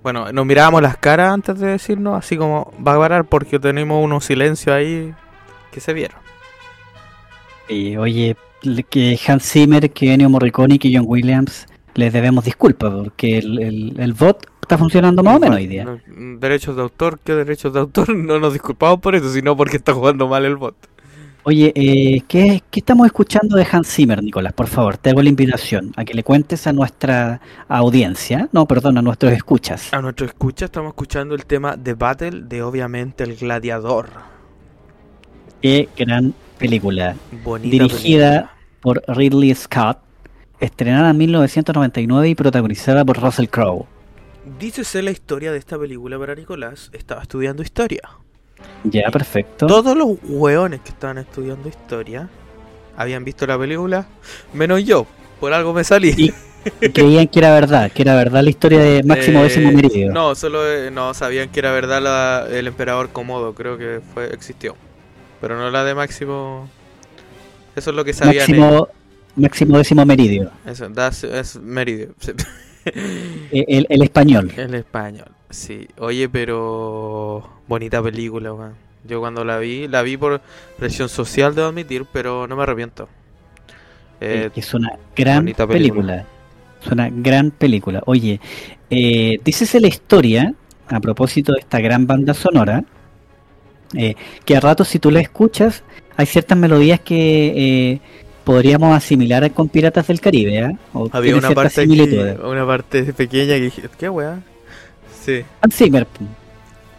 Bueno, 0.02 0.32
nos 0.32 0.46
mirábamos 0.48 0.82
las 0.82 0.98
caras 0.98 1.32
antes 1.32 1.60
de 1.60 1.68
decirnos, 1.68 2.18
así 2.18 2.38
como 2.38 2.74
va 2.86 2.96
a 2.96 2.98
parar 2.98 3.26
porque 3.26 3.60
tenemos 3.60 4.04
unos 4.04 4.26
silencios 4.26 4.76
ahí 4.76 5.14
que 5.72 5.80
se 5.80 5.94
vieron. 5.94 6.18
Y 7.68 7.98
oye, 7.98 8.36
que 8.90 9.20
Hans 9.28 9.44
Zimmer, 9.44 9.92
que 9.92 10.12
Ennio 10.12 10.32
Morricone 10.32 10.76
y 10.76 10.80
que 10.80 10.92
John 10.92 11.06
Williams 11.06 11.68
les 11.94 12.12
debemos 12.14 12.46
disculpas 12.46 12.92
porque 12.92 13.38
el, 13.38 13.62
el, 13.62 14.00
el 14.00 14.14
bot 14.14 14.48
está 14.70 14.78
funcionando 14.78 15.24
más 15.24 15.38
o 15.38 15.40
menos 15.40 15.58
hoy 15.58 15.66
día. 15.66 16.00
Mm, 16.06 16.38
Derechos 16.38 16.76
de 16.76 16.84
autor, 16.84 17.20
¿qué 17.24 17.34
derechos 17.34 17.74
de 17.74 17.80
autor? 17.80 18.16
No 18.16 18.40
nos 18.40 18.54
disculpamos 18.54 19.00
por 19.00 19.16
eso, 19.16 19.32
sino 19.34 19.58
porque 19.58 19.78
está 19.78 19.94
jugando 19.94 20.28
mal 20.28 20.46
el 20.46 20.58
bot. 20.58 20.76
Oye, 21.42 21.72
eh, 21.74 22.22
¿qué, 22.28 22.62
qué 22.70 22.80
estamos 22.80 23.08
escuchando 23.08 23.58
de 23.58 23.66
Hans 23.72 23.88
Zimmer, 23.88 24.22
Nicolás? 24.22 24.54
Por 24.54 24.68
favor, 24.68 24.98
te 24.98 25.10
hago 25.10 25.24
la 25.24 25.30
invitación 25.30 25.92
a 25.96 26.06
que 26.06 26.14
le 26.14 26.22
cuentes 26.22 26.68
a 26.68 26.74
nuestra 26.74 27.42
audiencia, 27.68 28.48
no, 28.52 28.68
perdón, 28.68 29.00
a 29.00 29.02
nuestros 29.02 29.34
escuchas. 29.34 29.92
A 29.92 30.02
nuestro 30.02 30.28
escucha 30.28 30.66
estamos 30.66 30.90
escuchando 30.90 31.34
el 31.34 31.46
tema 31.46 31.76
The 31.82 31.96
Battle 31.96 32.42
de 32.44 32.62
obviamente 32.62 33.24
El 33.24 33.38
Gladiador. 33.38 34.10
Qué 35.64 35.90
gran 35.98 36.36
película. 36.60 37.16
Bonita 37.44 37.72
Dirigida 37.72 38.54
por 38.82 39.02
Ridley 39.08 39.56
Scott, 39.56 39.98
estrenada 40.60 41.10
en 41.10 41.18
1999 41.18 42.30
y 42.30 42.36
protagonizada 42.36 43.04
por 43.04 43.20
Russell 43.20 43.48
Crowe. 43.48 43.88
Película. 44.50 44.60
Dícese 44.60 45.02
la 45.02 45.12
historia 45.12 45.52
de 45.52 45.58
esta 45.58 45.78
película 45.78 46.18
para 46.20 46.36
Nicolás. 46.36 46.90
Estaba 46.94 47.22
estudiando 47.22 47.64
historia. 47.64 48.02
Ya, 48.84 49.10
perfecto. 49.12 49.68
Todos 49.68 49.96
los 49.96 50.18
hueones 50.24 50.82
que 50.82 50.90
estaban 50.90 51.18
estudiando 51.18 51.70
historia 51.70 52.30
habían 52.98 53.24
visto 53.24 53.48
la 53.48 53.58
película, 53.58 54.08
menos 54.54 54.84
yo. 54.84 55.06
Por 55.40 55.54
algo 55.54 55.74
me 55.74 55.84
salí. 55.84 56.34
Y, 56.82 56.90
creían 56.90 57.28
que 57.30 57.40
era 57.40 57.54
verdad, 57.54 57.90
que 57.92 58.02
era 58.02 58.16
verdad 58.16 58.44
la 58.44 58.50
historia 58.50 58.80
de 58.80 59.02
Máximo 59.04 59.40
Eh, 59.40 59.44
Décimo 59.44 59.72
Meridio. 59.72 60.12
No, 60.12 60.36
solo 60.36 60.70
eh, 60.70 60.92
no 60.92 61.14
sabían 61.14 61.50
que 61.50 61.60
era 61.62 61.72
verdad 61.72 62.02
la- 62.02 62.48
el 62.52 62.68
emperador 62.68 63.10
Komodo, 63.10 63.56
creo 63.56 63.78
que 63.78 64.02
fue 64.14 64.34
existió. 64.34 64.76
Pero 65.40 65.58
no 65.58 65.72
la 65.72 65.86
de 65.86 65.96
Máximo. 65.96 66.70
Eso 67.78 67.92
es 67.92 67.96
lo 67.96 68.04
que 68.04 68.12
sabían 68.12 68.52
ellos. 68.52 68.68
Máximo, 68.68 68.88
Máximo 69.38 69.78
Décimo 69.78 70.06
Meridio, 70.06 70.52
Eso, 70.66 70.90
das, 70.90 71.24
es 71.24 71.56
Meridio. 71.56 72.14
el, 73.52 73.88
el 73.90 74.02
español. 74.02 74.52
El 74.56 74.76
español, 74.76 75.30
sí. 75.50 75.88
Oye, 75.98 76.30
pero 76.30 77.50
bonita 77.68 78.02
película. 78.02 78.74
Yo 79.06 79.20
cuando 79.20 79.46
la 79.46 79.58
vi, 79.60 79.88
la 79.88 80.02
vi 80.02 80.18
por 80.18 80.42
presión 80.78 81.10
social, 81.10 81.56
debo 81.56 81.70
admitir, 81.70 82.06
pero 82.12 82.48
no 82.48 82.56
me 82.56 82.64
arrepiento. 82.64 83.08
Eh, 84.22 84.50
es 84.54 84.74
una 84.74 84.98
gran 85.16 85.46
película. 85.46 86.26
Es 86.84 86.92
una 86.92 87.10
gran 87.10 87.52
película. 87.52 88.02
Oye, 88.06 88.40
eh, 88.90 89.40
dícese 89.44 89.80
la 89.80 89.88
historia, 89.88 90.54
a 90.88 91.00
propósito 91.00 91.54
de 91.54 91.60
esta 91.60 91.80
gran 91.80 92.08
banda 92.08 92.34
sonora, 92.34 92.84
eh, 93.96 94.16
que 94.46 94.56
a 94.56 94.60
ratos 94.60 94.88
si 94.88 95.00
tú 95.00 95.12
la 95.12 95.20
escuchas, 95.20 95.84
hay 96.16 96.26
ciertas 96.26 96.58
melodías 96.58 97.00
que 97.00 97.54
eh, 97.56 98.02
podríamos 98.50 98.98
asimilar 98.98 99.52
con 99.52 99.70
Piratas 99.70 100.08
del 100.08 100.20
Caribe, 100.20 100.64
¿ah? 100.64 100.72
O 100.94 101.08
había 101.12 101.36
una 101.36 101.52
parte, 101.52 101.82
aquí, 101.82 102.02
una 102.44 102.66
parte 102.66 103.04
pequeña 103.14 103.54
que 103.54 103.62
dije, 103.62 103.84
¿qué 103.96 104.10
weá? 104.10 104.40
Sí. 105.24 105.44
Zimmer. 105.72 106.08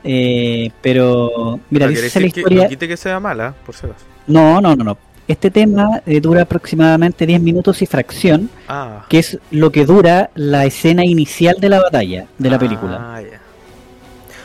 Eh, 0.04 0.70
pero, 0.80 1.58
mira, 1.68 1.86
no 1.86 1.90
dice 1.90 2.02
la 2.02 2.04
decir 2.04 2.32
que, 2.32 2.40
historia. 2.40 2.62
no 2.62 2.68
quite 2.68 2.86
que 2.86 2.96
sea 2.96 3.18
mala, 3.18 3.52
por 3.66 3.74
si 3.74 3.84
acaso. 3.86 4.04
No, 4.28 4.60
no, 4.60 4.76
no, 4.76 4.84
no. 4.84 4.98
Este 5.26 5.50
tema 5.50 6.00
eh, 6.06 6.20
dura 6.20 6.42
aproximadamente 6.42 7.26
10 7.26 7.40
minutos 7.40 7.82
y 7.82 7.86
fracción, 7.86 8.48
Ah. 8.68 9.04
que 9.08 9.18
es 9.18 9.36
lo 9.50 9.72
que 9.72 9.84
dura 9.86 10.30
la 10.36 10.66
escena 10.66 11.04
inicial 11.04 11.56
de 11.58 11.68
la 11.68 11.80
batalla 11.80 12.26
de 12.38 12.48
la 12.50 12.60
película. 12.60 13.14
Ah, 13.16 13.22
ya. 13.22 13.40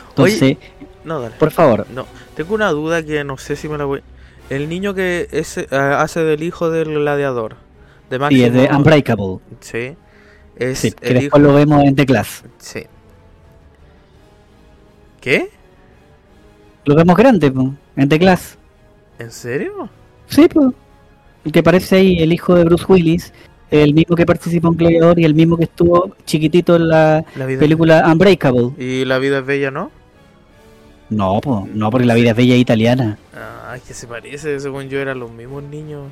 Entonces, 0.10 0.41
Oye, 0.41 0.57
no, 1.03 1.19
dale. 1.22 1.36
por 1.38 1.52
favor, 1.52 1.86
No, 1.94 2.07
tengo 2.36 2.56
una 2.56 2.72
duda 2.72 3.03
que 3.03 3.23
no 3.23 3.38
sé 3.38 3.56
si 3.56 3.69
me 3.69 3.77
la 3.77 3.86
voy. 3.86 4.02
El 4.49 4.69
niño 4.69 4.93
que 4.93 5.27
es, 5.31 5.57
eh, 5.57 5.67
hace 5.72 6.22
del 6.23 6.43
hijo 6.43 6.69
del 6.69 6.93
gladiador, 6.93 7.55
de 8.09 8.17
sí, 8.17 8.19
Máximo. 8.19 8.45
es 8.45 8.53
de 8.53 8.69
Unbreakable. 8.76 9.39
Sí. 9.59 9.95
Es 10.57 10.80
Sí, 10.80 10.91
que 10.91 11.07
el 11.07 11.13
después 11.15 11.26
hijo. 11.26 11.39
lo 11.39 11.53
vemos 11.53 11.84
en 11.84 11.95
The 11.95 12.05
Class. 12.05 12.43
Sí. 12.59 12.84
¿Qué? 15.19 15.49
Lo 16.85 16.95
vemos 16.95 17.15
grande, 17.17 17.51
po, 17.51 17.73
en 17.95 18.09
The 18.09 18.19
Class. 18.19 18.57
¿En 19.19 19.31
serio? 19.31 19.89
Sí, 20.27 20.47
pues. 20.47 20.67
El 21.43 21.51
que 21.51 21.63
parece 21.63 21.97
ahí, 21.97 22.17
el 22.22 22.34
hijo 22.34 22.55
de 22.55 22.63
Bruce 22.63 22.85
Willis, 22.88 23.34
el 23.69 23.93
mismo 23.93 24.15
que 24.15 24.26
participó 24.26 24.69
en 24.69 24.77
Gladiador 24.77 25.19
y 25.19 25.26
el 25.26 25.35
mismo 25.35 25.57
que 25.57 25.65
estuvo 25.65 26.15
chiquitito 26.26 26.76
en 26.76 26.88
la 26.89 27.23
película 27.59 28.03
Unbreakable. 28.11 28.72
¿Y 28.77 29.05
la 29.05 29.17
vida 29.19 29.39
es 29.39 29.45
bella, 29.45 29.72
no? 29.72 29.91
No, 31.09 31.39
pues, 31.41 31.65
no, 31.73 31.91
porque 31.91 32.05
la 32.07 32.15
vida 32.15 32.31
es 32.31 32.35
bella 32.38 32.55
italiana. 32.55 33.17
Ah, 33.35 33.55
es 33.76 33.81
que 33.84 33.93
se 33.93 34.07
parece, 34.07 34.60
según 34.60 34.89
yo 34.89 34.99
eran 34.99 35.19
los 35.19 35.31
mismos 35.31 35.64
niños. 35.64 36.03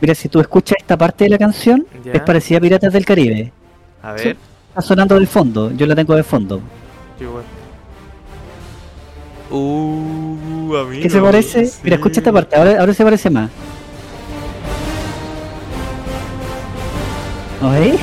Mira, 0.00 0.14
si 0.14 0.28
tú 0.28 0.40
escuchas 0.40 0.76
esta 0.78 0.96
parte 0.96 1.24
de 1.24 1.30
la 1.30 1.38
canción, 1.38 1.86
Ya. 2.04 2.12
es 2.12 2.20
parecida 2.22 2.58
a 2.58 2.60
Piratas 2.60 2.92
del 2.92 3.04
Caribe. 3.04 3.52
A 4.02 4.12
ver, 4.12 4.20
Sí. 4.20 4.28
Está 4.68 4.82
sonando 4.82 5.14
del 5.14 5.26
fondo, 5.26 5.70
yo 5.72 5.86
la 5.86 5.94
tengo 5.94 6.14
de 6.14 6.22
fondo. 6.22 6.60
yo 7.18 7.28
igual. 7.28 7.44
Uh, 9.50 10.76
a 10.76 10.84
mí 10.84 11.00
¿Qué 11.00 11.08
se 11.08 11.20
parece? 11.20 11.66
sí. 11.66 11.78
Mira, 11.84 11.96
escucha 11.96 12.20
esta 12.20 12.32
parte, 12.32 12.56
ahora, 12.56 12.80
ahora 12.80 12.92
se 12.92 13.04
parece 13.04 13.30
más. 13.30 13.48
¿No 17.62 17.70
veis? 17.70 18.00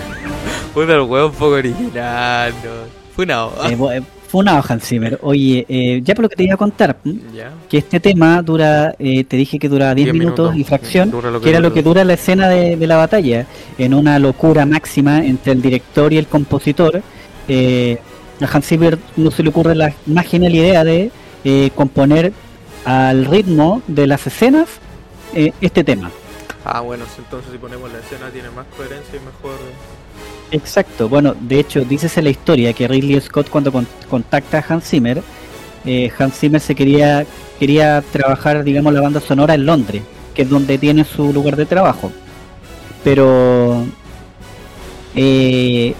Puta, 0.74 0.94
el 0.94 1.00
huevo 1.02 1.26
un 1.28 1.32
poco 1.32 1.52
original, 1.54 2.52
no. 2.64 2.70
Fue 3.14 3.24
una. 3.24 3.46
Eh, 3.70 3.98
eh, 3.98 4.02
fue 4.32 4.40
una 4.40 4.58
hoja 4.58 4.78
Zimmer. 4.80 5.18
Oye, 5.20 5.66
eh, 5.68 6.00
ya 6.02 6.14
por 6.14 6.22
lo 6.22 6.28
que 6.30 6.36
te 6.36 6.44
iba 6.44 6.54
a 6.54 6.56
contar, 6.56 6.96
que 7.68 7.76
este 7.76 8.00
tema 8.00 8.40
dura, 8.40 8.94
eh, 8.98 9.24
te 9.24 9.36
dije 9.36 9.58
que 9.58 9.68
dura 9.68 9.94
10 9.94 10.06
10 10.06 10.14
minutos, 10.14 10.54
minutos. 10.54 10.58
y 10.58 10.64
fracción, 10.64 11.10
que 11.10 11.40
que 11.42 11.50
era 11.50 11.60
lo 11.60 11.74
que 11.74 11.82
dura 11.82 12.02
la 12.02 12.14
escena 12.14 12.48
de, 12.48 12.78
de 12.78 12.86
la 12.86 12.96
batalla, 12.96 13.46
en 13.76 13.92
una 13.92 14.18
locura 14.18 14.64
máxima 14.64 15.22
entre 15.22 15.52
el 15.52 15.60
director 15.60 16.14
y 16.14 16.16
el 16.16 16.28
compositor. 16.28 17.02
Eh, 17.46 17.98
a 18.40 18.46
Hans 18.46 18.66
Zimmer 18.66 18.98
no 19.18 19.30
se 19.30 19.42
le 19.42 19.50
ocurre 19.50 19.74
la 19.74 19.92
más 20.06 20.26
genial 20.26 20.54
idea 20.54 20.82
de 20.82 21.10
eh, 21.44 21.70
componer 21.74 22.32
al 22.86 23.26
ritmo 23.26 23.82
de 23.86 24.06
las 24.06 24.26
escenas 24.26 24.66
eh, 25.34 25.52
este 25.60 25.84
tema. 25.84 26.10
Ah, 26.64 26.80
bueno, 26.80 27.04
entonces 27.18 27.52
si 27.52 27.58
ponemos 27.58 27.92
la 27.92 27.98
escena 27.98 28.30
tiene 28.30 28.48
más 28.48 28.64
coherencia 28.78 29.14
y 29.14 29.26
mejor. 29.26 29.58
Exacto, 30.52 31.08
bueno, 31.08 31.34
de 31.40 31.58
hecho, 31.60 31.80
dícese 31.84 32.20
la 32.22 32.28
historia 32.30 32.72
que 32.74 32.86
Ridley 32.86 33.18
Scott 33.20 33.48
cuando 33.48 33.72
con- 33.72 33.86
contacta 34.08 34.58
a 34.58 34.64
Hans 34.74 34.84
Zimmer, 34.84 35.22
eh, 35.86 36.10
Hans 36.18 36.38
Zimmer 36.38 36.60
se 36.60 36.74
quería, 36.74 37.24
quería 37.58 38.02
trabajar, 38.12 38.62
digamos, 38.62 38.92
la 38.92 39.00
banda 39.00 39.20
sonora 39.20 39.54
en 39.54 39.64
Londres, 39.64 40.02
que 40.34 40.42
es 40.42 40.50
donde 40.50 40.76
tiene 40.78 41.04
su 41.04 41.32
lugar 41.32 41.56
de 41.56 41.64
trabajo. 41.66 42.12
Pero 43.02 43.84
eh, 45.14 45.94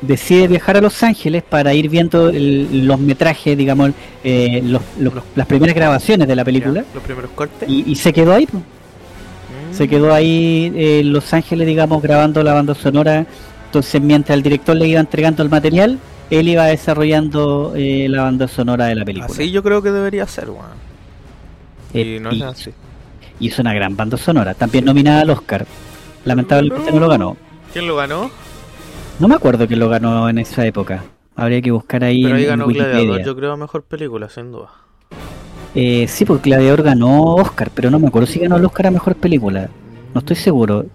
decide 0.00 0.46
viajar 0.48 0.76
a 0.76 0.80
Los 0.80 1.02
Ángeles 1.02 1.42
para 1.42 1.74
ir 1.74 1.88
viendo 1.88 2.28
el- 2.28 2.86
los 2.86 3.00
metrajes, 3.00 3.58
digamos, 3.58 3.90
eh, 4.22 4.60
los- 4.64 4.82
los- 4.98 5.14
las 5.34 5.46
primeras 5.46 5.74
grabaciones 5.74 6.28
de 6.28 6.36
la 6.36 6.44
película, 6.44 6.84
Los 6.94 7.02
primeros 7.02 7.30
cortes. 7.32 7.68
y, 7.68 7.84
y 7.90 7.96
se 7.96 8.12
quedó 8.12 8.32
ahí. 8.32 8.44
Mm. 8.46 9.74
Se 9.74 9.86
quedó 9.88 10.12
ahí 10.14 10.72
eh, 10.74 11.00
en 11.00 11.12
Los 11.12 11.32
Ángeles, 11.34 11.66
digamos, 11.66 12.00
grabando 12.02 12.42
la 12.42 12.54
banda 12.54 12.74
sonora. 12.74 13.26
Entonces, 13.68 14.00
mientras 14.00 14.36
el 14.36 14.42
director 14.42 14.74
le 14.76 14.88
iba 14.88 15.00
entregando 15.00 15.42
el 15.42 15.50
material, 15.50 15.98
él 16.30 16.48
iba 16.48 16.64
desarrollando 16.66 17.72
eh, 17.76 18.06
la 18.08 18.22
banda 18.22 18.48
sonora 18.48 18.86
de 18.86 18.94
la 18.94 19.04
película. 19.04 19.32
Así 19.32 19.50
yo 19.50 19.62
creo 19.62 19.82
que 19.82 19.90
debería 19.90 20.26
ser, 20.26 20.50
weón. 20.50 20.88
Eh, 21.94 22.16
Y 22.16 22.20
no 22.20 22.30
es 22.30 22.42
así. 22.42 22.70
y 23.40 23.48
es 23.48 23.58
una 23.58 23.72
gran 23.74 23.96
banda 23.96 24.16
sonora. 24.16 24.54
También 24.54 24.84
nominada 24.84 25.22
al 25.22 25.30
Oscar. 25.30 25.66
Lamentablemente 26.24 26.90
no 26.92 26.98
lo 27.00 27.08
ganó. 27.08 27.36
¿Quién 27.72 27.86
lo 27.86 27.96
ganó? 27.96 28.30
No 29.18 29.28
me 29.28 29.34
acuerdo 29.34 29.66
quién 29.66 29.80
lo 29.80 29.88
ganó 29.88 30.28
en 30.28 30.38
esa 30.38 30.64
época. 30.66 31.04
Habría 31.36 31.60
que 31.62 31.70
buscar 31.70 32.02
ahí 32.04 32.22
Pero 32.22 32.36
ahí 32.36 32.44
en, 32.44 32.50
en 32.50 32.56
ganó 32.58 32.66
Wikipedia. 32.66 32.92
Gladiador, 32.92 33.24
yo 33.26 33.36
creo 33.36 33.56
mejor 33.56 33.82
película, 33.84 34.28
sin 34.28 34.50
duda. 34.52 34.70
Eh, 35.74 36.06
sí, 36.08 36.24
porque 36.24 36.50
Gladiador 36.50 36.82
ganó 36.82 37.34
Oscar, 37.36 37.70
pero 37.74 37.90
no 37.90 37.98
me 37.98 38.08
acuerdo 38.08 38.26
si 38.26 38.40
ganó 38.40 38.56
el 38.56 38.64
Oscar 38.64 38.86
a 38.88 38.90
Mejor 38.90 39.14
Película. 39.14 39.68
No 40.14 40.20
estoy 40.20 40.36
seguro. 40.36 40.86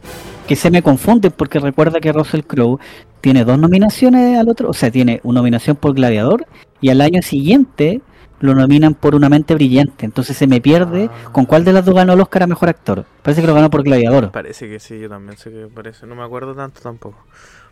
Que 0.47 0.55
se 0.55 0.69
me 0.71 0.81
confunde 0.81 1.31
porque 1.31 1.59
recuerda 1.59 1.99
que 1.99 2.11
Russell 2.11 2.41
Crowe 2.41 2.79
tiene 3.21 3.45
dos 3.45 3.57
nominaciones 3.57 4.37
al 4.37 4.49
otro, 4.49 4.69
o 4.69 4.73
sea, 4.73 4.91
tiene 4.91 5.21
una 5.23 5.39
nominación 5.39 5.77
por 5.77 5.93
Gladiador 5.93 6.45
y 6.81 6.89
al 6.89 6.99
año 7.01 7.21
siguiente 7.21 8.01
lo 8.41 8.53
nominan 8.53 8.93
por 8.93 9.15
Una 9.15 9.29
mente 9.29 9.53
brillante. 9.55 10.05
Entonces 10.05 10.35
se 10.35 10.47
me 10.47 10.59
pierde 10.59 11.09
Ah. 11.09 11.29
con 11.31 11.45
cuál 11.45 11.63
de 11.63 11.71
las 11.71 11.85
dos 11.85 11.95
ganó 11.95 12.11
el 12.13 12.19
Oscar 12.19 12.43
a 12.43 12.47
Mejor 12.47 12.67
Actor. 12.67 13.05
Parece 13.21 13.39
que 13.39 13.47
lo 13.47 13.53
ganó 13.53 13.69
por 13.69 13.83
Gladiador. 13.83 14.31
Parece 14.31 14.67
que 14.67 14.79
sí, 14.81 14.99
yo 14.99 15.07
también 15.07 15.37
sé 15.37 15.49
que 15.49 15.67
parece. 15.73 16.05
No 16.05 16.15
me 16.15 16.23
acuerdo 16.23 16.53
tanto 16.53 16.81
tampoco. 16.81 17.17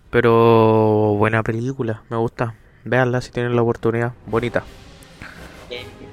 Pero 0.09 1.15
buena 1.17 1.43
película, 1.43 2.03
me 2.09 2.15
gusta. 2.17 2.55
Véanla 2.85 3.19
si 3.21 3.31
tienen 3.31 3.53
la 3.55 3.61
oportunidad. 3.63 4.13
Bonita. 4.27 4.63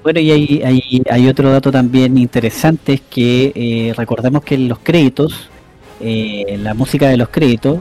Bueno, 0.03 0.21
y 0.21 0.31
hay, 0.31 0.63
hay, 0.65 1.03
hay 1.11 1.29
otro 1.29 1.51
dato 1.51 1.71
también 1.73 2.17
interesante, 2.19 2.95
es 2.95 3.01
que 3.03 3.53
eh, 3.55 3.95
recordemos 3.97 4.43
que 4.45 4.55
en 4.55 4.69
los 4.69 4.79
créditos, 4.79 5.51
eh, 6.01 6.59
la 6.63 6.75
música 6.75 7.09
de 7.09 7.17
los 7.17 7.29
créditos, 7.29 7.81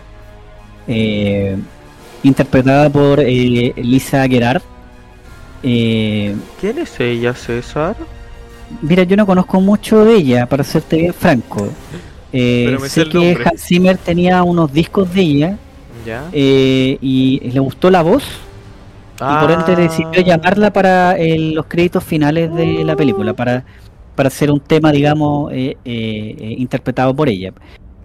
eh, 0.87 1.57
interpretada 2.23 2.89
por 2.89 3.19
eh, 3.19 3.73
Lisa 3.77 4.27
Gerard, 4.27 4.61
eh, 5.63 6.35
¿Quién 6.61 6.77
es 6.77 6.99
ella, 6.99 7.33
César? 7.33 7.95
mira, 8.81 9.03
yo 9.03 9.17
no 9.17 9.25
conozco 9.25 9.59
mucho 9.59 10.05
de 10.05 10.15
ella, 10.15 10.45
para 10.45 10.63
serte 10.63 10.97
bien 10.97 11.13
franco. 11.13 11.69
Pero 12.31 12.79
me 12.79 12.89
sé 12.89 13.01
el 13.01 13.09
que. 13.09 13.37
Hans 13.43 13.63
Zimmer 13.65 13.97
tenía 13.97 14.43
unos 14.43 14.71
discos 14.71 15.11
de 15.13 15.21
ella 15.21 15.57
¿Ya? 16.05 16.23
y 16.31 17.39
le 17.51 17.59
gustó 17.59 17.89
la 17.89 18.03
voz 18.03 18.23
y 19.19 19.39
por 19.39 19.51
ende 19.51 19.75
decidió 19.75 20.21
llamarla 20.21 20.71
para 20.71 21.15
los 21.17 21.65
créditos 21.65 22.03
finales 22.03 22.53
de 22.53 22.83
la 22.83 22.95
película, 22.95 23.33
para, 23.33 23.65
para 24.15 24.27
hacer 24.27 24.51
un 24.51 24.59
tema, 24.59 24.91
digamos, 24.91 25.51
eh, 25.51 25.77
eh, 25.83 26.35
eh, 26.39 26.55
interpretado 26.57 27.15
por 27.15 27.27
ella. 27.27 27.51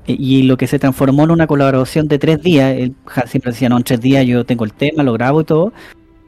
Eh, 0.06 0.16
y 0.18 0.42
lo 0.44 0.56
que 0.56 0.66
se 0.66 0.78
transformó 0.78 1.24
en 1.24 1.30
una 1.30 1.46
colaboración 1.46 2.08
de 2.08 2.18
tres 2.18 2.42
días, 2.42 2.74
él 2.76 2.94
ja- 3.06 3.26
siempre 3.26 3.52
decía, 3.52 3.68
no, 3.68 3.76
en 3.76 3.84
tres 3.84 4.00
días 4.00 4.26
yo 4.26 4.44
tengo 4.44 4.64
el 4.64 4.72
tema, 4.72 5.02
lo 5.02 5.12
grabo 5.12 5.40
y 5.40 5.44
todo, 5.44 5.72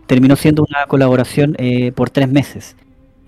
terminó 0.07 0.37
siendo 0.37 0.65
una 0.69 0.87
colaboración 0.87 1.55
eh, 1.59 1.93
por 1.93 2.11
tres 2.11 2.29
meses. 2.31 2.77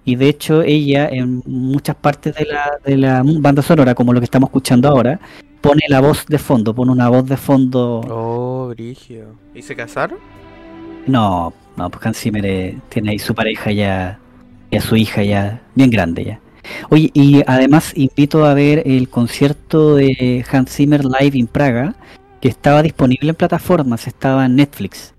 Y 0.04 0.14
de 0.14 0.28
hecho 0.28 0.62
ella 0.62 1.08
en 1.08 1.42
muchas 1.46 1.96
partes 1.96 2.34
de 2.36 2.44
la, 2.44 2.78
de 2.84 2.96
la 2.96 3.22
banda 3.24 3.60
sonora, 3.62 3.94
como 3.94 4.12
lo 4.12 4.20
que 4.20 4.24
estamos 4.24 4.48
escuchando 4.48 4.88
ahora, 4.88 5.18
pone 5.60 5.80
la 5.88 6.00
voz 6.00 6.26
de 6.26 6.38
fondo, 6.38 6.72
pone 6.74 6.92
una 6.92 7.08
voz 7.08 7.26
de 7.28 7.36
fondo 7.36 8.02
Oh, 8.08 8.68
Brigio. 8.68 9.34
¿Y 9.52 9.62
se 9.62 9.74
casaron? 9.74 10.18
No, 11.08 11.52
no, 11.76 11.90
pues 11.90 12.06
Hans 12.06 12.18
Zimmer 12.20 12.46
eh, 12.46 12.78
tiene 12.88 13.10
ahí 13.10 13.18
su 13.18 13.34
pareja 13.34 13.72
ya, 13.72 14.18
y 14.70 14.76
a 14.76 14.80
su 14.80 14.94
hija 14.96 15.24
ya, 15.24 15.60
bien 15.74 15.90
grande 15.90 16.24
ya. 16.24 16.40
Oye, 16.90 17.10
y 17.14 17.42
además 17.46 17.92
invito 17.96 18.44
a 18.44 18.54
ver 18.54 18.82
el 18.86 19.08
concierto 19.08 19.96
de 19.96 20.44
Hans 20.50 20.74
Zimmer 20.74 21.04
Live 21.04 21.38
en 21.38 21.46
Praga, 21.46 21.94
que 22.40 22.48
estaba 22.48 22.82
disponible 22.82 23.30
en 23.30 23.34
plataformas, 23.34 24.06
estaba 24.06 24.46
en 24.46 24.56
Netflix, 24.56 25.14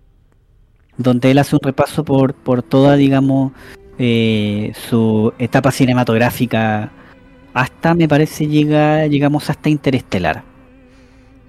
donde 0.98 1.32
él 1.32 1.38
hace 1.38 1.56
un 1.56 1.62
repaso 1.64 2.04
por, 2.04 2.34
por 2.34 2.64
toda, 2.64 2.96
digamos, 2.96 3.52
eh, 4.00 4.72
su 4.90 5.34
etapa 5.40 5.72
cinematográfica, 5.72 6.92
hasta, 7.54 7.96
me 7.96 8.08
parece, 8.08 8.48
llega 8.48 9.08
llegamos 9.08 9.50
hasta 9.50 9.70
Interestelar. 9.70 10.44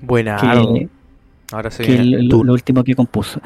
Buena. 0.00 0.36
Que, 0.36 0.88
Ahora 1.52 1.70
sí. 1.70 1.82
que 1.82 1.98
lo, 1.98 2.44
lo 2.44 2.52
último 2.52 2.82
que 2.84 2.94
compuso. 2.94 3.40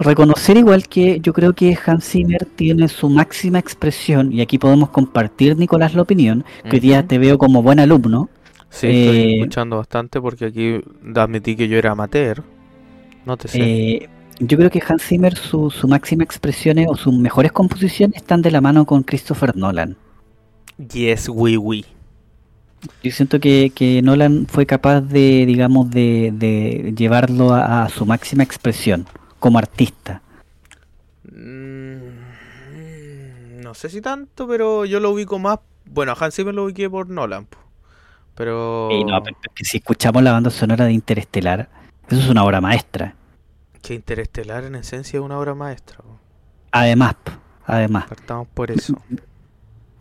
Reconocer 0.00 0.56
igual 0.56 0.88
que 0.88 1.20
yo 1.20 1.32
creo 1.32 1.52
que 1.54 1.78
Hans 1.86 2.04
Zimmer 2.08 2.46
tiene 2.56 2.88
su 2.88 3.08
máxima 3.10 3.58
expresión, 3.58 4.32
y 4.32 4.40
aquí 4.40 4.58
podemos 4.58 4.90
compartir, 4.90 5.56
Nicolás, 5.58 5.94
la 5.94 6.02
opinión, 6.02 6.44
que 6.68 6.76
hoy 6.76 6.80
día 6.80 7.06
te 7.06 7.18
veo 7.18 7.38
como 7.38 7.62
buen 7.62 7.78
alumno. 7.80 8.30
Sí, 8.70 8.90
estoy 8.90 9.18
Eh, 9.18 9.32
escuchando 9.32 9.76
bastante 9.76 10.20
porque 10.20 10.46
aquí 10.46 10.80
admití 11.16 11.56
que 11.56 11.68
yo 11.68 11.78
era 11.78 11.92
amateur. 11.92 12.44
No 13.24 13.36
te 13.38 13.48
sé. 13.48 13.76
Eh, 13.94 14.08
yo 14.40 14.56
creo 14.58 14.70
que 14.70 14.82
Hans 14.86 15.04
Zimmer, 15.04 15.36
su, 15.36 15.70
su 15.70 15.86
máxima 15.86 16.24
expresión 16.24 16.78
o 16.88 16.96
sus 16.96 17.14
mejores 17.14 17.52
composiciones 17.52 18.16
están 18.16 18.42
de 18.42 18.50
la 18.50 18.60
mano 18.60 18.84
con 18.86 19.02
Christopher 19.04 19.54
Nolan. 19.56 19.96
yes, 20.78 21.28
we, 21.28 21.56
we. 21.56 21.84
Yo 23.02 23.10
siento 23.10 23.40
que, 23.40 23.72
que 23.74 24.00
Nolan 24.02 24.46
fue 24.48 24.64
capaz 24.66 25.02
de, 25.02 25.44
digamos, 25.46 25.90
de, 25.90 26.30
de 26.34 26.94
llevarlo 26.96 27.52
a, 27.52 27.84
a 27.84 27.88
su 27.90 28.06
máxima 28.06 28.42
expresión 28.42 29.06
como 29.40 29.58
artista. 29.58 30.22
Mm, 31.24 33.60
no 33.62 33.74
sé 33.74 33.88
si 33.88 34.00
tanto, 34.00 34.46
pero 34.46 34.84
yo 34.84 35.00
lo 35.00 35.10
ubico 35.10 35.38
más. 35.38 35.58
Bueno, 35.86 36.12
a 36.12 36.24
Hans 36.24 36.36
Zimmer 36.36 36.54
lo 36.54 36.64
ubiqué 36.64 36.88
por 36.88 37.08
Nolan. 37.08 37.46
Pero. 38.34 38.88
Y 38.92 39.04
no, 39.04 39.22
pero 39.22 39.36
es 39.42 39.48
que 39.54 39.64
si 39.64 39.78
escuchamos 39.78 40.22
la 40.22 40.32
banda 40.32 40.50
sonora 40.50 40.84
de 40.84 40.92
Interestelar, 40.92 41.68
eso 42.08 42.20
es 42.20 42.28
una 42.28 42.44
obra 42.44 42.60
maestra. 42.60 43.14
Que 43.82 43.94
Interestelar 43.94 44.64
en 44.64 44.76
esencia 44.76 45.18
es 45.18 45.24
una 45.24 45.38
obra 45.38 45.54
maestra. 45.54 45.98
Además, 46.72 47.16
además, 47.66 48.06
Partamos 48.08 48.46
por 48.54 48.70
eso. 48.70 48.94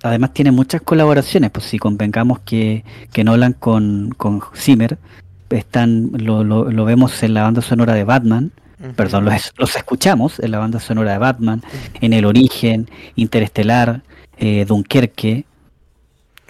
además 0.04 0.34
tiene 0.34 0.52
muchas 0.52 0.82
colaboraciones, 0.82 1.50
pues 1.52 1.66
si 1.66 1.80
convengamos 1.80 2.40
que, 2.42 2.84
que 3.12 3.24
Nolan 3.24 3.54
con, 3.54 4.14
con 4.18 4.42
Zimmer 4.56 4.98
están, 5.50 6.12
lo, 6.14 6.44
lo, 6.44 6.72
lo 6.72 6.86
vemos 6.86 7.24
en 7.24 7.34
la 7.34 7.44
banda 7.44 7.62
sonora 7.62 7.94
de 7.96 8.04
Batman, 8.04 8.52
Perdón, 8.96 9.26
los, 9.26 9.54
los 9.58 9.76
escuchamos 9.76 10.40
en 10.40 10.52
la 10.52 10.60
banda 10.60 10.80
sonora 10.80 11.12
de 11.12 11.18
Batman, 11.18 11.62
en 12.00 12.14
El 12.14 12.26
Origen, 12.26 12.90
Interestelar, 13.16 14.04
eh, 14.38 14.66
Dunkerque. 14.66 15.46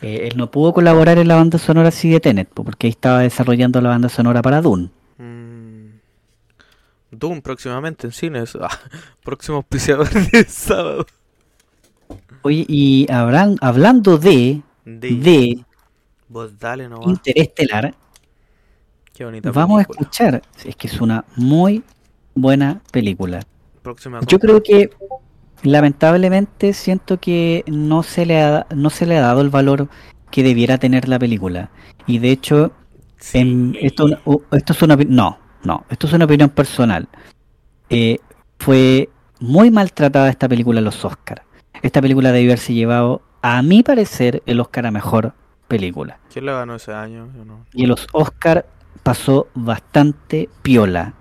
Eh, 0.02 0.30
él 0.32 0.38
no 0.38 0.52
pudo 0.52 0.74
colaborar 0.74 1.18
en 1.18 1.28
la 1.28 1.36
banda 1.36 1.58
sonora 1.58 1.90
así 1.90 2.10
de 2.10 2.20
Tenet, 2.20 2.48
po, 2.48 2.64
porque 2.64 2.88
ahí 2.88 2.92
estaba 2.92 3.20
desarrollando 3.20 3.82
la 3.82 3.90
banda 3.90 4.10
sonora 4.10 4.42
para 4.44 4.62
Dune. 4.62 4.90
Mm. 5.18 5.88
Doom 7.12 7.42
próximamente 7.42 8.08
en 8.08 8.14
cines. 8.14 8.56
Ah, 8.62 8.80
próximo 9.24 9.58
auspiciador 9.58 10.10
de 10.32 10.44
sábado. 10.46 11.08
Oye, 12.44 12.66
y 12.68 13.12
habrán, 13.12 13.58
hablando 13.60 14.18
de, 14.18 14.62
De, 14.86 15.16
de 15.16 15.66
Vos 16.28 16.60
dale 16.60 16.88
nomás. 16.88 17.08
Interestelar, 17.08 17.96
Qué 19.14 19.26
bonita 19.26 19.52
vamos 19.52 19.80
a 19.80 19.82
escuchar, 19.82 20.42
es 20.64 20.76
que 20.76 20.88
es 20.88 21.02
una 21.02 21.26
muy 21.36 21.84
buena 22.42 22.82
película. 22.92 23.42
Próxima 23.82 24.20
Yo 24.28 24.40
creo 24.40 24.62
que 24.64 24.90
lamentablemente 25.64 26.74
siento 26.74 27.20
que 27.20 27.64
no 27.68 28.04
se 28.04 28.26
le 28.26 28.42
ha, 28.42 28.66
no 28.76 28.90
se 28.90 29.06
le 29.06 29.18
ha 29.18 29.22
dado 29.22 29.42
el 29.42 29.50
valor 29.50 29.88
que 30.32 30.44
debiera 30.44 30.78
tener 30.78 31.08
la 31.08 31.20
película. 31.20 31.70
Y 32.08 32.20
de 32.20 32.32
hecho, 32.32 32.72
Sí. 33.18 33.40
en- 33.40 33.78
esto, 33.82 34.08
esto 34.52 34.74
es 34.74 34.82
una 34.82 34.96
no, 34.96 35.38
no, 35.64 35.86
esto 35.90 36.08
es 36.08 36.14
una 36.14 36.26
opinión 36.26 36.50
personal. 36.50 37.08
Eh, 37.90 38.20
fue 38.60 39.10
muy 39.40 39.72
maltratada 39.72 40.30
esta 40.30 40.48
película 40.48 40.80
en 40.80 40.86
los 40.86 41.04
Oscars. 41.04 41.42
Esta 41.82 42.02
película 42.02 42.32
debió 42.32 42.52
haberse 42.52 42.74
llevado, 42.74 43.22
a 43.42 43.62
mi 43.62 43.84
parecer, 43.84 44.44
el 44.46 44.60
Oscar 44.60 44.86
a 44.86 44.92
mejor 44.92 45.34
película. 45.68 46.20
¿Quién 46.32 46.46
la 46.46 46.54
ganó 46.54 46.76
ese 46.76 46.94
año? 46.94 47.30
Yo 47.36 47.46
no. 47.46 47.66
Y 47.74 47.86
los 47.86 48.08
Oscar 48.12 48.66
pasó 49.04 49.48
bastante 49.56 50.50
piola. 50.62 51.14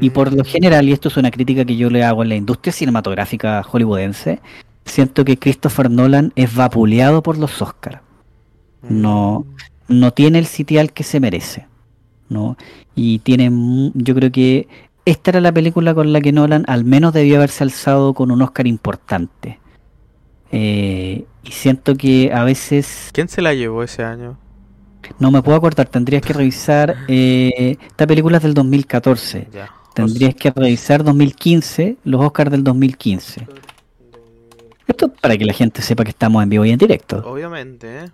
Y 0.00 0.10
por 0.10 0.32
lo 0.32 0.42
Mm. 0.42 0.46
general, 0.46 0.88
y 0.88 0.92
esto 0.92 1.08
es 1.08 1.16
una 1.16 1.30
crítica 1.30 1.64
que 1.64 1.76
yo 1.76 1.90
le 1.90 2.02
hago 2.04 2.22
en 2.22 2.30
la 2.30 2.36
industria 2.36 2.72
cinematográfica 2.72 3.62
hollywoodense, 3.62 4.40
siento 4.84 5.24
que 5.24 5.36
Christopher 5.38 5.90
Nolan 5.90 6.32
es 6.36 6.54
vapuleado 6.54 7.22
por 7.22 7.36
los 7.38 7.60
Oscars. 7.62 8.00
no- 8.88 9.46
Mm. 9.88 9.94
No 10.00 10.12
tiene 10.12 10.38
el 10.38 10.46
sitial 10.46 10.92
que 10.92 11.02
se 11.04 11.20
merece. 11.20 11.66
¿no? 12.30 12.56
Y 12.96 13.18
tiene, 13.20 13.50
yo 13.94 14.14
creo 14.14 14.32
que 14.32 14.66
esta 15.04 15.30
era 15.30 15.40
la 15.42 15.52
película 15.52 15.94
con 15.94 16.12
la 16.12 16.20
que 16.22 16.32
Nolan 16.32 16.64
al 16.68 16.84
menos 16.84 17.12
debió 17.12 17.36
haberse 17.36 17.62
alzado 17.64 18.14
con 18.14 18.30
un 18.30 18.40
Oscar 18.42 18.66
importante. 18.66 19.58
Eh, 20.50 21.24
y 21.42 21.50
siento 21.50 21.96
que 21.96 22.32
a 22.32 22.44
veces 22.44 23.10
¿Quién 23.12 23.28
se 23.28 23.42
la 23.42 23.52
llevó 23.54 23.82
ese 23.82 24.02
año? 24.04 24.38
No 25.18 25.30
me 25.30 25.42
puedo 25.42 25.56
acordar, 25.56 25.88
tendrías 25.88 26.22
que 26.22 26.32
revisar. 26.32 26.96
eh, 27.08 27.76
esta 27.80 28.06
película 28.06 28.38
es 28.38 28.42
del 28.42 28.54
2014. 28.54 29.48
Ya. 29.52 29.70
Tendrías 29.94 30.34
que 30.34 30.50
revisar 30.50 31.04
2015, 31.04 31.98
los 32.04 32.20
Oscars 32.20 32.50
del 32.50 32.64
2015. 32.64 33.46
Esto 34.86 35.08
para 35.08 35.36
que 35.36 35.44
la 35.44 35.52
gente 35.52 35.82
sepa 35.82 36.04
que 36.04 36.10
estamos 36.10 36.42
en 36.42 36.48
vivo 36.48 36.64
y 36.64 36.70
en 36.70 36.78
directo. 36.78 37.22
Obviamente, 37.24 38.00
¿eh? 38.00 38.10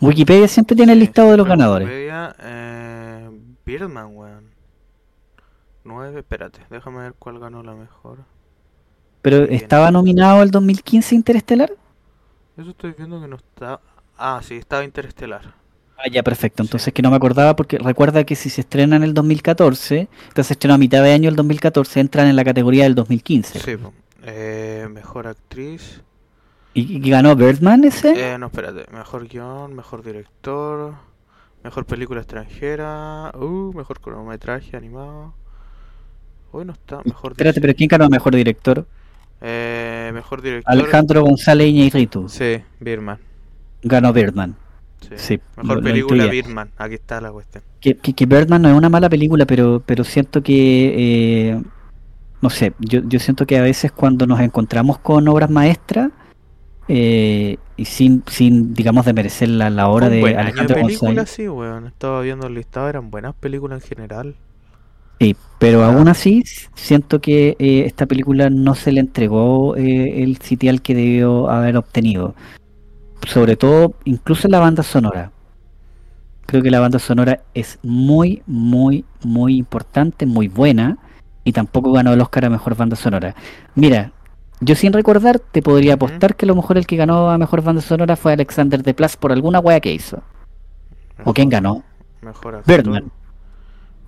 Wikipedia 0.00 0.48
siempre 0.48 0.76
tiene 0.76 0.92
el 0.92 0.98
listado 0.98 1.30
de 1.30 1.36
los 1.36 1.44
pero 1.44 1.56
ganadores. 1.56 1.88
Wikipedia, 1.88 2.36
eh, 2.40 3.30
Birdman, 3.64 4.16
weón. 4.16 4.50
9, 5.84 6.18
espérate, 6.18 6.60
déjame 6.68 6.98
ver 6.98 7.14
cuál 7.18 7.38
ganó 7.38 7.62
la 7.62 7.74
mejor. 7.74 8.18
Pero. 9.22 9.44
¿estaba 9.44 9.90
nominado 9.90 10.42
el 10.42 10.50
2015 10.50 11.14
Interestelar? 11.14 11.72
Eso 12.56 12.70
estoy 12.70 12.92
viendo 12.96 13.20
que 13.20 13.28
no 13.28 13.36
está. 13.36 13.80
Ah, 14.18 14.40
sí, 14.42 14.56
estaba 14.56 14.82
Interestelar. 14.84 15.54
Ah, 15.98 16.08
ya, 16.10 16.22
perfecto. 16.22 16.62
Sí. 16.62 16.66
Entonces 16.66 16.92
que 16.92 17.02
no 17.02 17.10
me 17.10 17.16
acordaba 17.16 17.56
porque 17.56 17.78
recuerda 17.78 18.24
que 18.24 18.36
si 18.36 18.50
se 18.50 18.60
estrena 18.62 18.96
en 18.96 19.02
el 19.02 19.14
2014, 19.14 20.08
entonces 20.28 20.46
se 20.46 20.52
estrenó 20.54 20.74
a 20.74 20.78
mitad 20.78 21.02
de 21.02 21.12
año 21.12 21.28
el 21.28 21.36
2014, 21.36 22.00
entran 22.00 22.28
en 22.28 22.36
la 22.36 22.44
categoría 22.44 22.84
del 22.84 22.94
2015. 22.94 23.58
Sí, 23.60 23.76
eh, 24.24 24.88
mejor 24.90 25.26
actriz. 25.26 26.02
¿Y, 26.74 26.98
y 27.06 27.10
ganó 27.10 27.34
Birdman 27.34 27.84
ese? 27.84 28.34
Eh, 28.34 28.38
no, 28.38 28.46
espérate. 28.46 28.84
Mejor 28.92 29.26
guion, 29.28 29.74
mejor 29.74 30.02
director, 30.04 30.94
mejor 31.64 31.86
película 31.86 32.20
extranjera, 32.20 33.32
uh, 33.34 33.72
mejor 33.74 34.00
cronometraje 34.00 34.76
animado. 34.76 35.34
Hoy 36.52 36.64
no 36.64 36.72
está, 36.72 37.00
mejor 37.04 37.32
Espérate, 37.32 37.60
pero 37.60 37.74
¿quién 37.74 37.88
ganó 37.88 38.08
mejor 38.08 38.34
director? 38.34 38.86
eh, 39.40 40.10
mejor 40.14 40.42
director. 40.42 40.72
Alejandro 40.72 41.22
González 41.22 41.68
Iñárritu. 41.68 42.28
Sí, 42.28 42.62
Birdman. 42.80 43.18
Ganó 43.82 44.12
Birdman. 44.12 44.56
Sí. 45.16 45.38
Mejor 45.58 45.76
lo- 45.76 45.82
película. 45.82 46.26
Birdman. 46.26 46.70
Aquí 46.76 46.94
está 46.94 47.20
la 47.20 47.30
cuestión. 47.30 47.62
Que, 47.80 47.96
que, 47.96 48.12
que 48.12 48.26
Birdman 48.26 48.62
no 48.62 48.68
es 48.70 48.74
una 48.74 48.88
mala 48.88 49.08
película, 49.08 49.44
pero, 49.46 49.82
pero 49.84 50.02
siento 50.04 50.42
que, 50.42 50.94
eh, 51.50 51.62
no 52.42 52.50
sé, 52.50 52.72
yo, 52.80 53.00
yo 53.06 53.18
siento 53.20 53.46
que 53.46 53.56
a 53.58 53.62
veces 53.62 53.92
cuando 53.92 54.26
nos 54.26 54.40
encontramos 54.40 54.98
con 54.98 55.28
obras 55.28 55.50
maestras, 55.50 56.10
eh, 56.88 57.56
y 57.76 57.84
sin, 57.84 58.22
sin, 58.28 58.74
digamos, 58.74 59.04
de 59.04 59.12
merecer 59.12 59.48
la, 59.48 59.70
la 59.70 59.88
obra 59.88 60.08
de 60.08 60.20
Alejandro 60.36 60.74
películas, 60.76 61.00
González, 61.00 61.30
sí, 61.30 61.48
weón. 61.48 61.86
Estaba 61.86 62.20
viendo 62.22 62.46
el 62.46 62.54
listado, 62.54 62.88
eran 62.88 63.10
buenas 63.10 63.34
películas 63.34 63.82
en 63.82 63.88
general. 63.88 64.34
sí, 65.20 65.34
pero 65.58 65.82
Ah. 65.82 65.88
aún 65.88 66.08
así 66.08 66.42
siento 66.74 67.20
que 67.20 67.56
eh, 67.58 67.84
esta 67.86 68.06
película 68.06 68.50
no 68.50 68.74
se 68.74 68.92
le 68.92 69.00
entregó 69.00 69.76
eh, 69.76 70.22
el 70.22 70.36
sitial 70.38 70.80
que 70.82 70.94
debió 70.94 71.48
haber 71.50 71.76
obtenido. 71.76 72.34
Sobre 73.24 73.56
todo, 73.56 73.94
incluso 74.04 74.46
en 74.46 74.52
la 74.52 74.60
banda 74.60 74.82
sonora. 74.82 75.32
Creo 76.46 76.62
que 76.62 76.70
la 76.70 76.80
banda 76.80 76.98
sonora 76.98 77.40
es 77.54 77.78
muy, 77.82 78.42
muy, 78.46 79.04
muy 79.22 79.56
importante, 79.56 80.26
muy 80.26 80.48
buena. 80.48 80.98
Y 81.42 81.52
tampoco 81.52 81.92
ganó 81.92 82.12
el 82.12 82.20
Oscar 82.20 82.44
a 82.44 82.50
Mejor 82.50 82.76
Banda 82.76 82.96
Sonora. 82.96 83.34
Mira, 83.76 84.12
yo 84.60 84.74
sin 84.74 84.92
recordar 84.92 85.38
te 85.38 85.62
podría 85.62 85.94
apostar 85.94 86.34
que 86.34 86.44
a 86.44 86.48
lo 86.48 86.56
mejor 86.56 86.76
el 86.76 86.86
que 86.86 86.96
ganó 86.96 87.30
a 87.30 87.38
Mejor 87.38 87.62
Banda 87.62 87.82
Sonora 87.82 88.16
fue 88.16 88.32
Alexander 88.32 88.82
de 88.82 88.94
Plas 88.94 89.16
por 89.16 89.30
alguna 89.30 89.60
wea 89.60 89.78
que 89.80 89.92
hizo. 89.92 90.22
¿O 91.24 91.32
quién 91.32 91.48
ganó? 91.48 91.84
Mejor. 92.20 92.62
Birdman. 92.66 93.12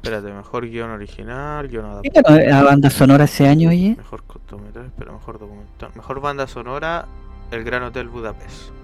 Espérate, 0.03 0.33
mejor 0.33 0.69
guion 0.69 0.91
original, 0.91 1.69
guion 1.69 2.01
¿Quién 2.03 2.13
adaptado. 2.17 2.39
ganó 2.39 2.57
a 2.57 2.63
Banda 2.63 2.91
Sonora 2.91 3.25
ese 3.25 3.49
año, 3.49 3.71
oye? 3.71 3.95
Mejor 3.97 4.23
cortometraje, 4.25 4.91
pero 4.97 5.13
mejor 5.13 5.39
documental. 5.39 5.91
Mejor 5.95 6.21
banda 6.21 6.47
sonora, 6.47 7.07
El 7.51 7.65
Gran 7.65 7.83
Hotel 7.83 8.09
Budapest. 8.09 8.78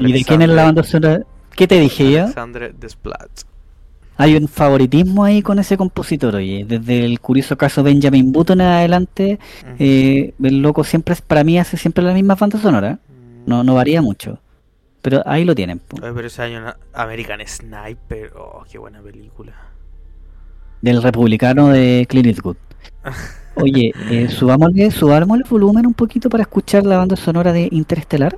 ¿Y 0.00 0.12
de 0.12 0.24
quién 0.24 0.42
es 0.42 0.48
la 0.48 0.64
banda 0.64 0.82
sonora? 0.82 1.22
¿Qué 1.54 1.66
te 1.66 1.78
dije 1.78 2.10
yo? 2.10 2.22
Alexandre 2.24 2.72
Desplat. 2.78 3.30
Hay 4.16 4.36
un 4.36 4.46
favoritismo 4.46 5.24
ahí 5.24 5.42
con 5.42 5.58
ese 5.58 5.76
compositor, 5.76 6.36
oye. 6.36 6.64
Desde 6.66 7.04
el 7.04 7.18
curioso 7.20 7.56
caso 7.56 7.82
Benjamin 7.82 8.30
Button 8.30 8.60
en 8.60 8.66
adelante, 8.66 9.38
eh, 9.78 10.34
el 10.40 10.62
loco 10.62 10.84
siempre, 10.84 11.16
para 11.26 11.42
mí, 11.42 11.58
hace 11.58 11.76
siempre 11.76 12.04
la 12.04 12.14
misma 12.14 12.36
banda 12.36 12.58
sonora. 12.58 12.98
No, 13.46 13.64
no 13.64 13.74
varía 13.74 14.02
mucho. 14.02 14.38
Pero 15.02 15.22
ahí 15.26 15.44
lo 15.44 15.54
tienen. 15.54 15.80
Oye, 16.00 16.12
pero 16.14 16.26
ese 16.28 16.42
año 16.42 16.74
American 16.92 17.40
Sniper, 17.44 18.32
oh, 18.36 18.64
qué 18.70 18.78
buena 18.78 19.00
película. 19.00 19.52
del 20.80 21.02
republicano 21.02 21.68
de 21.68 22.06
Clint 22.08 22.26
Eastwood. 22.26 22.56
Oye, 23.56 23.92
eh, 24.10 24.28
subámosle, 24.28 24.90
subámosle 24.90 25.44
el 25.44 25.50
volumen 25.50 25.86
un 25.86 25.94
poquito 25.94 26.28
para 26.28 26.42
escuchar 26.42 26.84
la 26.84 26.98
banda 26.98 27.16
sonora 27.16 27.52
de 27.52 27.68
Interestelar. 27.70 28.36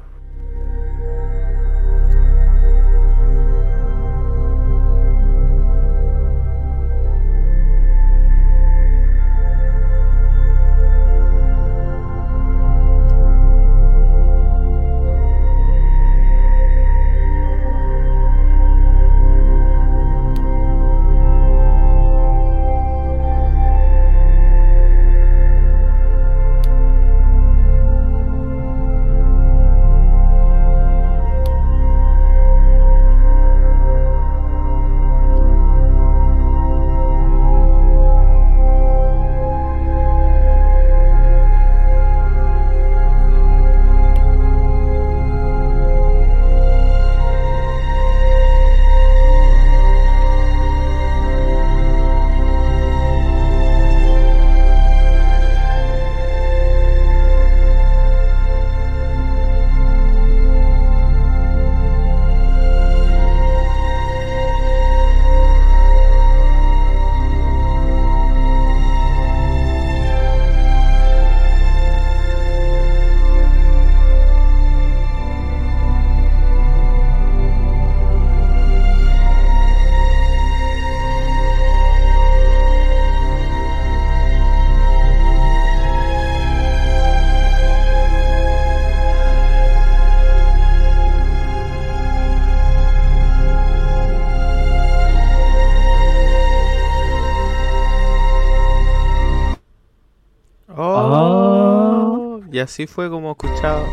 Y 102.57 102.59
así 102.59 102.87
fue 102.87 103.11
como 103.11 103.33
escuchado. 103.33 103.85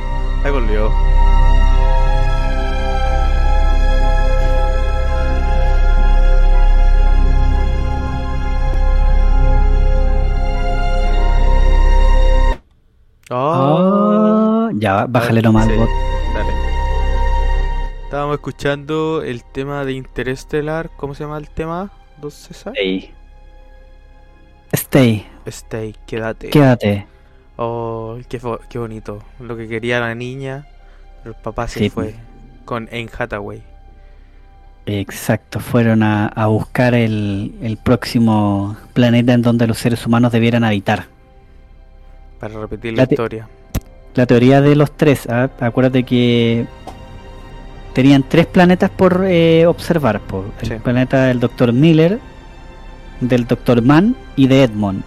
Ahí 0.45 0.49
volvió. 0.49 0.89
Oh, 13.29 14.69
Ah, 14.69 14.69
ya, 14.75 15.05
bájale 15.07 15.41
nomás 15.41 15.65
sí, 15.65 15.71
dale. 16.33 16.53
Estábamos 18.05 18.35
escuchando 18.35 19.23
el 19.23 19.43
tema 19.43 19.83
de 19.83 19.91
Interestelar. 19.93 20.89
¿Cómo 20.95 21.15
se 21.15 21.25
llama 21.25 21.37
el 21.37 21.49
tema, 21.49 21.91
César? 22.35 22.71
Stay. 22.77 23.11
Stay, 24.71 25.27
Stay, 25.47 25.95
quédate. 26.07 26.49
quédate. 26.49 27.07
Oh, 27.57 28.17
qué, 28.29 28.39
qué 28.69 28.79
bonito. 28.79 29.19
Lo 29.39 29.55
que 29.55 29.67
quería 29.67 29.99
la 29.99 30.15
niña, 30.15 30.65
pero 31.23 31.35
el 31.35 31.41
papá 31.41 31.67
se 31.67 31.79
Sí. 31.79 31.89
fue 31.89 32.15
con 32.65 32.87
Anne 32.91 33.09
Hathaway. 33.17 33.61
Exacto, 34.85 35.59
fueron 35.59 36.03
a, 36.03 36.27
a 36.27 36.47
buscar 36.47 36.93
el, 36.93 37.53
el 37.61 37.77
próximo 37.77 38.75
planeta 38.93 39.33
en 39.33 39.41
donde 39.41 39.65
los 39.65 39.77
seres 39.77 40.05
humanos 40.05 40.31
debieran 40.31 40.63
habitar. 40.63 41.05
Para 42.39 42.59
repetir 42.59 42.91
La 42.93 42.97
la 42.97 43.03
historia. 43.03 43.47
La 44.15 44.25
teoría 44.25 44.61
de 44.61 44.75
los 44.75 44.91
tres, 44.97 45.27
¿ah? 45.29 45.49
acuérdate 45.61 46.03
que 46.03 46.65
tenían 47.93 48.23
tres 48.27 48.45
planetas 48.45 48.89
por 48.89 49.23
eh, 49.25 49.65
observar. 49.67 50.19
po. 50.19 50.43
El 50.61 50.67
Sí. 50.67 50.75
planeta 50.83 51.25
del 51.25 51.39
Dr. 51.39 51.71
Miller, 51.71 52.19
del 53.21 53.47
Dr. 53.47 53.81
Mann 53.81 54.15
y 54.35 54.47
de 54.47 54.63
Edmond. 54.63 55.03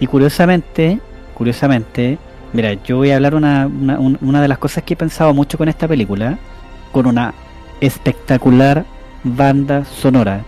Y 0.00 0.06
curiosamente, 0.08 1.00
curiosamente, 1.36 2.18
mira, 2.52 2.72
yo 2.84 2.96
voy 2.96 3.10
a 3.10 3.16
hablar 3.16 3.34
una, 3.34 3.66
una, 3.66 3.98
un- 3.98 4.18
una 4.22 4.40
de 4.42 4.48
las 4.48 4.58
cosas 4.58 4.82
que 4.84 4.94
he 4.94 4.96
pensado 4.96 5.32
mucho 5.34 5.58
con 5.58 5.68
esta 5.68 5.86
película, 5.86 6.38
con 6.92 7.06
una 7.06 7.34
espectacular 7.80 8.84
banda 9.22 9.84
sonora. 9.84 10.44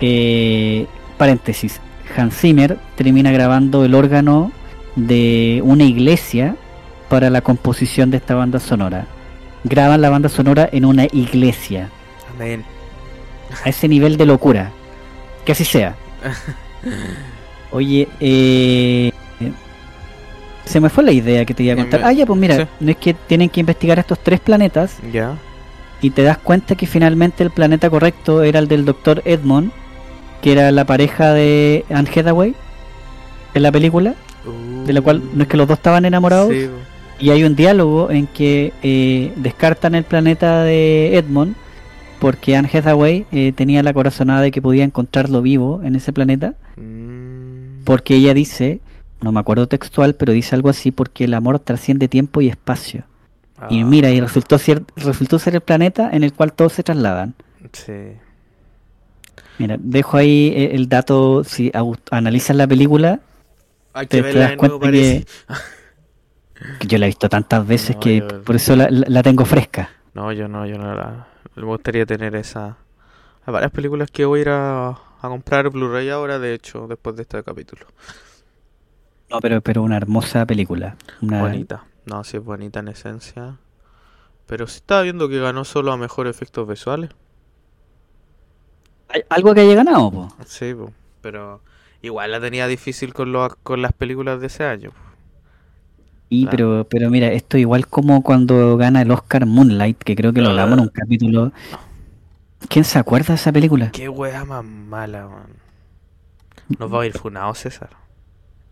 Eh, 0.00 0.86
paréntesis, 1.16 1.80
Hans 2.16 2.34
Zimmer 2.36 2.78
termina 2.96 3.30
grabando 3.32 3.84
el 3.84 3.94
órgano 3.94 4.52
de 4.96 5.60
una 5.64 5.84
iglesia 5.84 6.56
para 7.08 7.30
la 7.30 7.40
composición 7.40 8.10
de 8.10 8.18
esta 8.18 8.34
banda 8.34 8.60
sonora. 8.60 9.06
Graban 9.64 10.00
la 10.02 10.10
banda 10.10 10.28
sonora 10.28 10.68
en 10.70 10.84
una 10.84 11.04
iglesia, 11.06 11.88
Amén. 12.34 12.64
a 13.64 13.68
ese 13.70 13.88
nivel 13.88 14.16
de 14.18 14.26
locura. 14.26 14.70
Que 15.46 15.52
así 15.52 15.64
sea. 15.64 15.94
Oye, 17.70 18.08
eh, 18.20 19.10
se 20.64 20.80
me 20.80 20.88
fue 20.88 21.04
la 21.04 21.12
idea 21.12 21.44
que 21.44 21.54
te 21.54 21.62
iba 21.62 21.74
a 21.74 21.76
contar. 21.76 22.00
Ah, 22.04 22.12
ya, 22.12 22.26
pues 22.26 22.38
mira, 22.38 22.56
sí. 22.56 22.62
no 22.80 22.90
es 22.90 22.96
que 22.96 23.14
tienen 23.14 23.48
que 23.48 23.60
investigar 23.60 23.98
estos 23.98 24.18
tres 24.18 24.40
planetas 24.40 24.98
Ya. 25.12 25.36
y 26.00 26.10
te 26.10 26.22
das 26.22 26.38
cuenta 26.38 26.74
que 26.74 26.86
finalmente 26.86 27.42
el 27.42 27.50
planeta 27.50 27.90
correcto 27.90 28.42
era 28.42 28.58
el 28.58 28.68
del 28.68 28.84
doctor 28.84 29.22
Edmond, 29.24 29.70
que 30.42 30.52
era 30.52 30.70
la 30.72 30.84
pareja 30.84 31.32
de 31.32 31.84
Anne 31.90 32.08
Hathaway 32.14 32.54
en 33.54 33.62
la 33.62 33.72
película, 33.72 34.14
de 34.86 34.92
la 34.92 35.00
cual 35.00 35.22
no 35.34 35.42
es 35.42 35.48
que 35.48 35.56
los 35.56 35.66
dos 35.68 35.78
estaban 35.78 36.04
enamorados. 36.04 36.50
Sí. 36.50 36.68
Y 37.20 37.30
hay 37.30 37.44
un 37.44 37.54
diálogo 37.54 38.10
en 38.10 38.26
que 38.26 38.72
eh, 38.82 39.32
descartan 39.36 39.94
el 39.94 40.04
planeta 40.04 40.62
de 40.64 41.16
Edmond 41.16 41.54
porque 42.18 42.56
Anne 42.56 42.68
Hathaway 42.72 43.26
eh, 43.32 43.52
tenía 43.54 43.82
la 43.82 43.92
corazonada 43.92 44.40
de 44.40 44.50
que 44.50 44.60
podía 44.60 44.84
encontrarlo 44.84 45.40
vivo 45.40 45.80
en 45.84 45.94
ese 45.94 46.12
planeta. 46.12 46.54
Mm. 46.76 47.84
Porque 47.84 48.16
ella 48.16 48.34
dice, 48.34 48.80
no 49.24 49.32
me 49.32 49.40
acuerdo 49.40 49.66
textual, 49.66 50.14
pero 50.14 50.32
dice 50.32 50.54
algo 50.54 50.68
así, 50.68 50.90
porque 50.92 51.24
el 51.24 51.34
amor 51.34 51.58
trasciende 51.58 52.06
tiempo 52.08 52.40
y 52.40 52.48
espacio. 52.48 53.04
Y 53.70 53.80
Ah, 53.82 53.84
mira, 53.86 54.10
y 54.10 54.20
resultó 54.20 54.58
ser, 54.58 54.82
resultó 54.96 55.38
ser 55.38 55.54
el 55.54 55.60
planeta 55.62 56.10
en 56.12 56.22
el 56.24 56.32
cual 56.32 56.52
todos 56.52 56.72
se 56.74 56.82
trasladan. 56.82 57.34
Sí. 57.72 57.92
Mira, 59.58 59.76
dejo 59.78 60.16
ahí 60.16 60.52
eh, 60.54 60.70
el 60.74 60.88
dato, 60.88 61.44
si 61.44 61.72
analizas 62.10 62.56
la 62.56 62.66
película, 62.66 63.20
Hay 63.92 64.06
te, 64.06 64.16
que 64.18 64.22
te 64.22 64.22
verla 64.22 64.40
das 64.40 64.50
de 64.50 64.56
nuevo, 64.56 64.78
cuenta 64.80 64.96
que, 64.98 65.26
yo 66.88 66.98
la 66.98 67.06
he 67.06 67.08
visto 67.08 67.28
tantas 67.28 67.66
veces 67.66 67.94
No, 67.96 68.00
que 68.00 68.18
yo- 68.18 68.42
por 68.42 68.56
eso 68.56 68.76
la, 68.76 68.88
la- 68.90 69.06
la 69.08 69.22
tengo 69.22 69.44
fresca. 69.44 69.90
No, 70.14 70.32
yo 70.32 70.48
no, 70.48 70.66
yo 70.66 70.76
no 70.78 70.94
la. 70.94 71.26
Me 71.56 71.62
gustaría 71.64 72.04
tener 72.06 72.34
esa. 72.36 72.76
Hay 73.46 73.52
varias 73.52 73.70
películas 73.72 74.10
que 74.10 74.24
voy 74.24 74.40
a 74.40 74.42
ir 74.42 74.48
a, 74.48 74.88
a 74.88 75.28
comprar 75.28 75.70
Blu-ray 75.70 76.08
ahora, 76.10 76.38
de 76.38 76.54
hecho, 76.54 76.86
después 76.88 77.14
de 77.16 77.22
este 77.22 77.42
capítulo. 77.42 77.86
No, 79.30 79.40
pero, 79.40 79.60
pero 79.60 79.82
una 79.82 79.96
hermosa 79.96 80.46
película. 80.46 80.96
Una, 81.20 81.40
Bonita. 81.40 81.84
No, 82.06 82.22
sí 82.24 82.36
es 82.36 82.44
bonita 82.44 82.80
en 82.80 82.88
esencia. 82.88 83.58
Pero 84.46 84.66
sí 84.66 84.76
estaba 84.76 85.02
viendo 85.02 85.28
que 85.28 85.38
ganó 85.40 85.64
solo 85.64 85.92
a 85.92 85.96
mejor 85.96 86.26
efectos 86.26 86.68
visuales. 86.68 87.10
Algo 89.28 89.54
que 89.54 89.60
haya 89.60 89.74
ganado, 89.74 90.10
po. 90.10 90.28
Sí, 90.46 90.74
po, 90.74 90.92
pero 91.20 91.60
igual 92.02 92.32
la 92.32 92.40
tenía 92.40 92.66
difícil 92.66 93.14
con, 93.14 93.32
lo, 93.32 93.56
con 93.62 93.80
las 93.82 93.92
películas 93.92 94.40
de 94.40 94.46
ese 94.48 94.64
año. 94.64 94.92
Y, 96.28 96.48
Claro. 96.48 96.50
pero, 96.50 96.86
pero 96.88 97.10
mira, 97.10 97.28
esto 97.32 97.58
igual 97.58 97.86
como 97.88 98.22
cuando 98.22 98.76
gana 98.76 99.02
el 99.02 99.10
Oscar 99.10 99.46
Moonlight, 99.46 99.98
que 100.02 100.16
creo 100.16 100.32
que 100.32 100.40
lo 100.42 100.50
hablamos 100.50 100.78
en 100.78 100.84
un 100.84 100.88
capítulo. 100.88 101.52
¿Quién 102.68 102.84
se 102.84 102.98
acuerda 102.98 103.28
de 103.28 103.34
esa 103.36 103.52
película? 103.52 103.92
Qué 103.92 104.08
wea 104.10 104.44
más 104.44 104.62
mala, 104.64 105.26
man. 105.28 105.62
Nos 106.78 106.92
va 106.92 107.02
a 107.02 107.06
ir 107.06 107.14
funado, 107.14 107.54
César. 107.54 107.90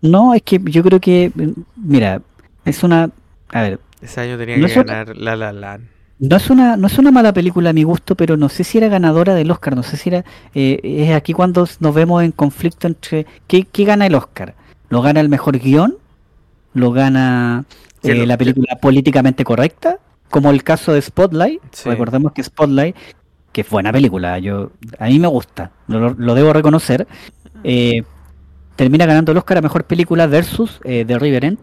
No, 0.03 0.35
es 0.35 0.43
que 0.43 0.61
yo 0.65 0.83
creo 0.83 1.01
que, 1.01 1.33
mira, 1.77 2.21
es 2.65 2.83
una... 2.83 3.11
A 3.51 3.63
ver, 3.63 3.81
Ese 4.01 4.21
año 4.21 4.37
tenía 4.37 4.57
No 4.59 4.67
que 4.67 4.75
ganar 4.75 5.17
La 5.17 5.37
La 5.37 5.53
Land. 5.53 5.85
no 6.19 6.37
es 6.37 6.51
una 6.51 6.77
no 6.77 6.87
es 6.87 6.99
una 6.99 7.11
mala 7.11 7.33
película 7.33 7.71
a 7.71 7.73
mi 7.73 7.83
gusto, 7.85 8.15
pero 8.17 8.37
no 8.37 8.49
sé 8.49 8.65
si 8.65 8.79
era 8.79 8.89
ganadora 8.89 9.35
del 9.35 9.51
Oscar, 9.51 9.75
no 9.77 9.83
sé 9.83 9.97
si 9.97 10.09
era 10.11 10.25
eh, 10.55 10.81
es 10.83 11.15
aquí 11.15 11.33
cuando 11.33 11.67
nos 11.81 11.95
vemos 11.95 12.23
en 12.23 12.33
conflicto 12.33 12.87
entre 12.89 13.27
¿qué, 13.47 13.65
qué 13.65 13.85
gana 13.85 14.07
el 14.07 14.15
Oscar? 14.15 14.55
¿Lo 14.89 15.03
gana 15.03 15.21
el 15.21 15.29
mejor 15.29 15.59
guion? 15.59 15.97
¿Lo 16.75 16.91
gana 16.93 17.65
eh, 18.03 18.15
lo- 18.15 18.27
la 18.27 18.37
película 18.39 18.77
políticamente 18.81 19.45
correcta? 19.45 19.99
Como 20.31 20.51
el 20.51 20.63
caso 20.65 20.93
de 20.95 21.03
Spotlight. 21.03 21.61
Sí. 21.73 21.89
Recordemos 21.91 22.33
que 22.33 22.43
Spotlight, 22.43 22.97
que 23.53 23.61
es 23.61 23.69
buena 23.69 23.93
película, 23.93 24.39
yo 24.39 24.71
a 24.99 25.07
mí 25.07 25.19
me 25.19 25.29
gusta, 25.29 25.71
lo, 25.89 26.11
lo 26.15 26.35
debo 26.35 26.53
reconocer. 26.55 27.07
eh, 27.65 28.03
termina 28.77 29.07
ganando 29.07 29.33
el 29.33 29.39
Oscar 29.39 29.59
a 29.59 29.63
mejor 29.63 29.85
película 29.85 30.27
versus 30.27 30.81
eh, 30.85 31.05
The 31.07 31.19
Revenant 31.19 31.61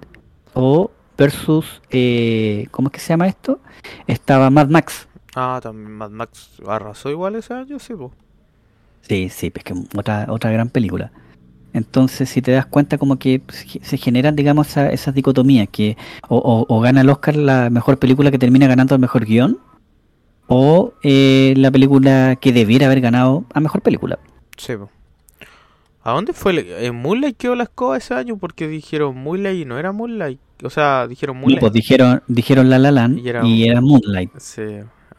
o 0.53 0.91
versus 1.17 1.81
eh, 1.89 2.67
¿cómo 2.71 2.87
es 2.89 2.93
que 2.93 2.99
se 2.99 3.09
llama 3.09 3.27
esto? 3.27 3.59
Estaba 4.07 4.49
Mad 4.49 4.69
Max. 4.69 5.07
Ah, 5.35 5.59
también 5.61 5.91
Mad 5.91 6.09
Max 6.11 6.49
arrasó 6.67 7.09
igual 7.09 7.35
ese 7.35 7.53
año, 7.53 7.79
sí, 7.79 7.93
po. 7.93 8.11
Sí, 9.01 9.29
sí, 9.29 9.51
es 9.53 9.63
que 9.63 9.73
otra, 9.97 10.27
otra 10.29 10.51
gran 10.51 10.69
película. 10.69 11.11
Entonces, 11.71 12.29
si 12.29 12.41
te 12.41 12.51
das 12.51 12.65
cuenta, 12.65 12.97
como 12.97 13.19
que 13.19 13.41
se 13.49 13.97
generan, 13.97 14.35
digamos, 14.35 14.67
esa- 14.69 14.89
esas 14.89 15.13
dicotomías, 15.13 15.67
que 15.69 15.97
o, 16.27 16.37
o- 16.37 16.65
o 16.67 16.79
gana 16.81 17.01
el 17.01 17.09
Oscar 17.09 17.35
la 17.35 17.69
mejor 17.69 17.99
película 17.99 18.31
que 18.31 18.39
termina 18.39 18.67
ganando 18.67 18.95
el 18.95 19.01
mejor 19.01 19.25
guion, 19.25 19.59
o 20.47 20.93
eh, 21.03 21.53
la 21.57 21.69
película 21.69 22.37
que 22.41 22.51
debiera 22.51 22.87
haber 22.87 23.01
ganado 23.01 23.45
a 23.53 23.59
mejor 23.59 23.81
película. 23.81 24.17
Sí, 24.57 24.75
po. 24.75 24.89
¿A 26.03 26.11
dónde 26.11 26.33
fue? 26.33 26.85
¿En 26.85 26.95
Moonlight 26.95 27.37
quedó 27.37 27.55
la 27.55 27.63
escoba 27.63 27.97
ese 27.97 28.13
año? 28.13 28.37
Porque 28.37 28.67
dijeron 28.67 29.17
Moonlight 29.17 29.57
y 29.61 29.65
no 29.65 29.77
era 29.77 29.91
Moonlight. 29.91 30.39
O 30.63 30.69
sea, 30.69 31.07
dijeron 31.07 31.37
Moonlight. 31.37 31.59
pues 31.59 31.73
dijeron, 31.73 32.21
dijeron 32.27 32.69
La 32.69 32.79
La 32.79 32.91
Land 32.91 33.19
Y 33.19 33.29
y 33.47 33.67
era- 33.67 33.81
Moonlight. 33.81 34.31
Sí. 34.37 34.63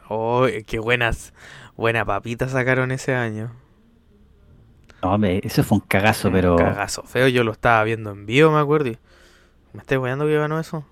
Oh, 0.09 0.45
qué 0.67 0.79
buenas, 0.79 1.33
buena 1.77 2.03
papita 2.05 2.47
sacaron 2.49 2.91
ese 2.91 3.13
año. 3.15 3.51
No, 5.01 5.13
hombre, 5.13 5.39
eso 5.43 5.63
fue 5.63 5.77
un 5.79 5.83
cagazo, 5.87 6.27
Un 6.27 6.33
pero 6.35 6.55
Cagazo 6.57 7.03
feo, 7.03 7.27
yo 7.27 7.43
lo 7.43 7.51
estaba 7.51 7.83
viendo 7.83 8.11
en 8.11 8.25
vivo, 8.25 8.51
me 8.51 8.59
acuerdo. 8.59 8.89
y 8.89 8.97
¿Me 9.73 9.79
estoy 9.79 9.97
weando 9.97 10.25
que 10.25 10.35
ganó 10.37 10.59
eso? 10.59 10.85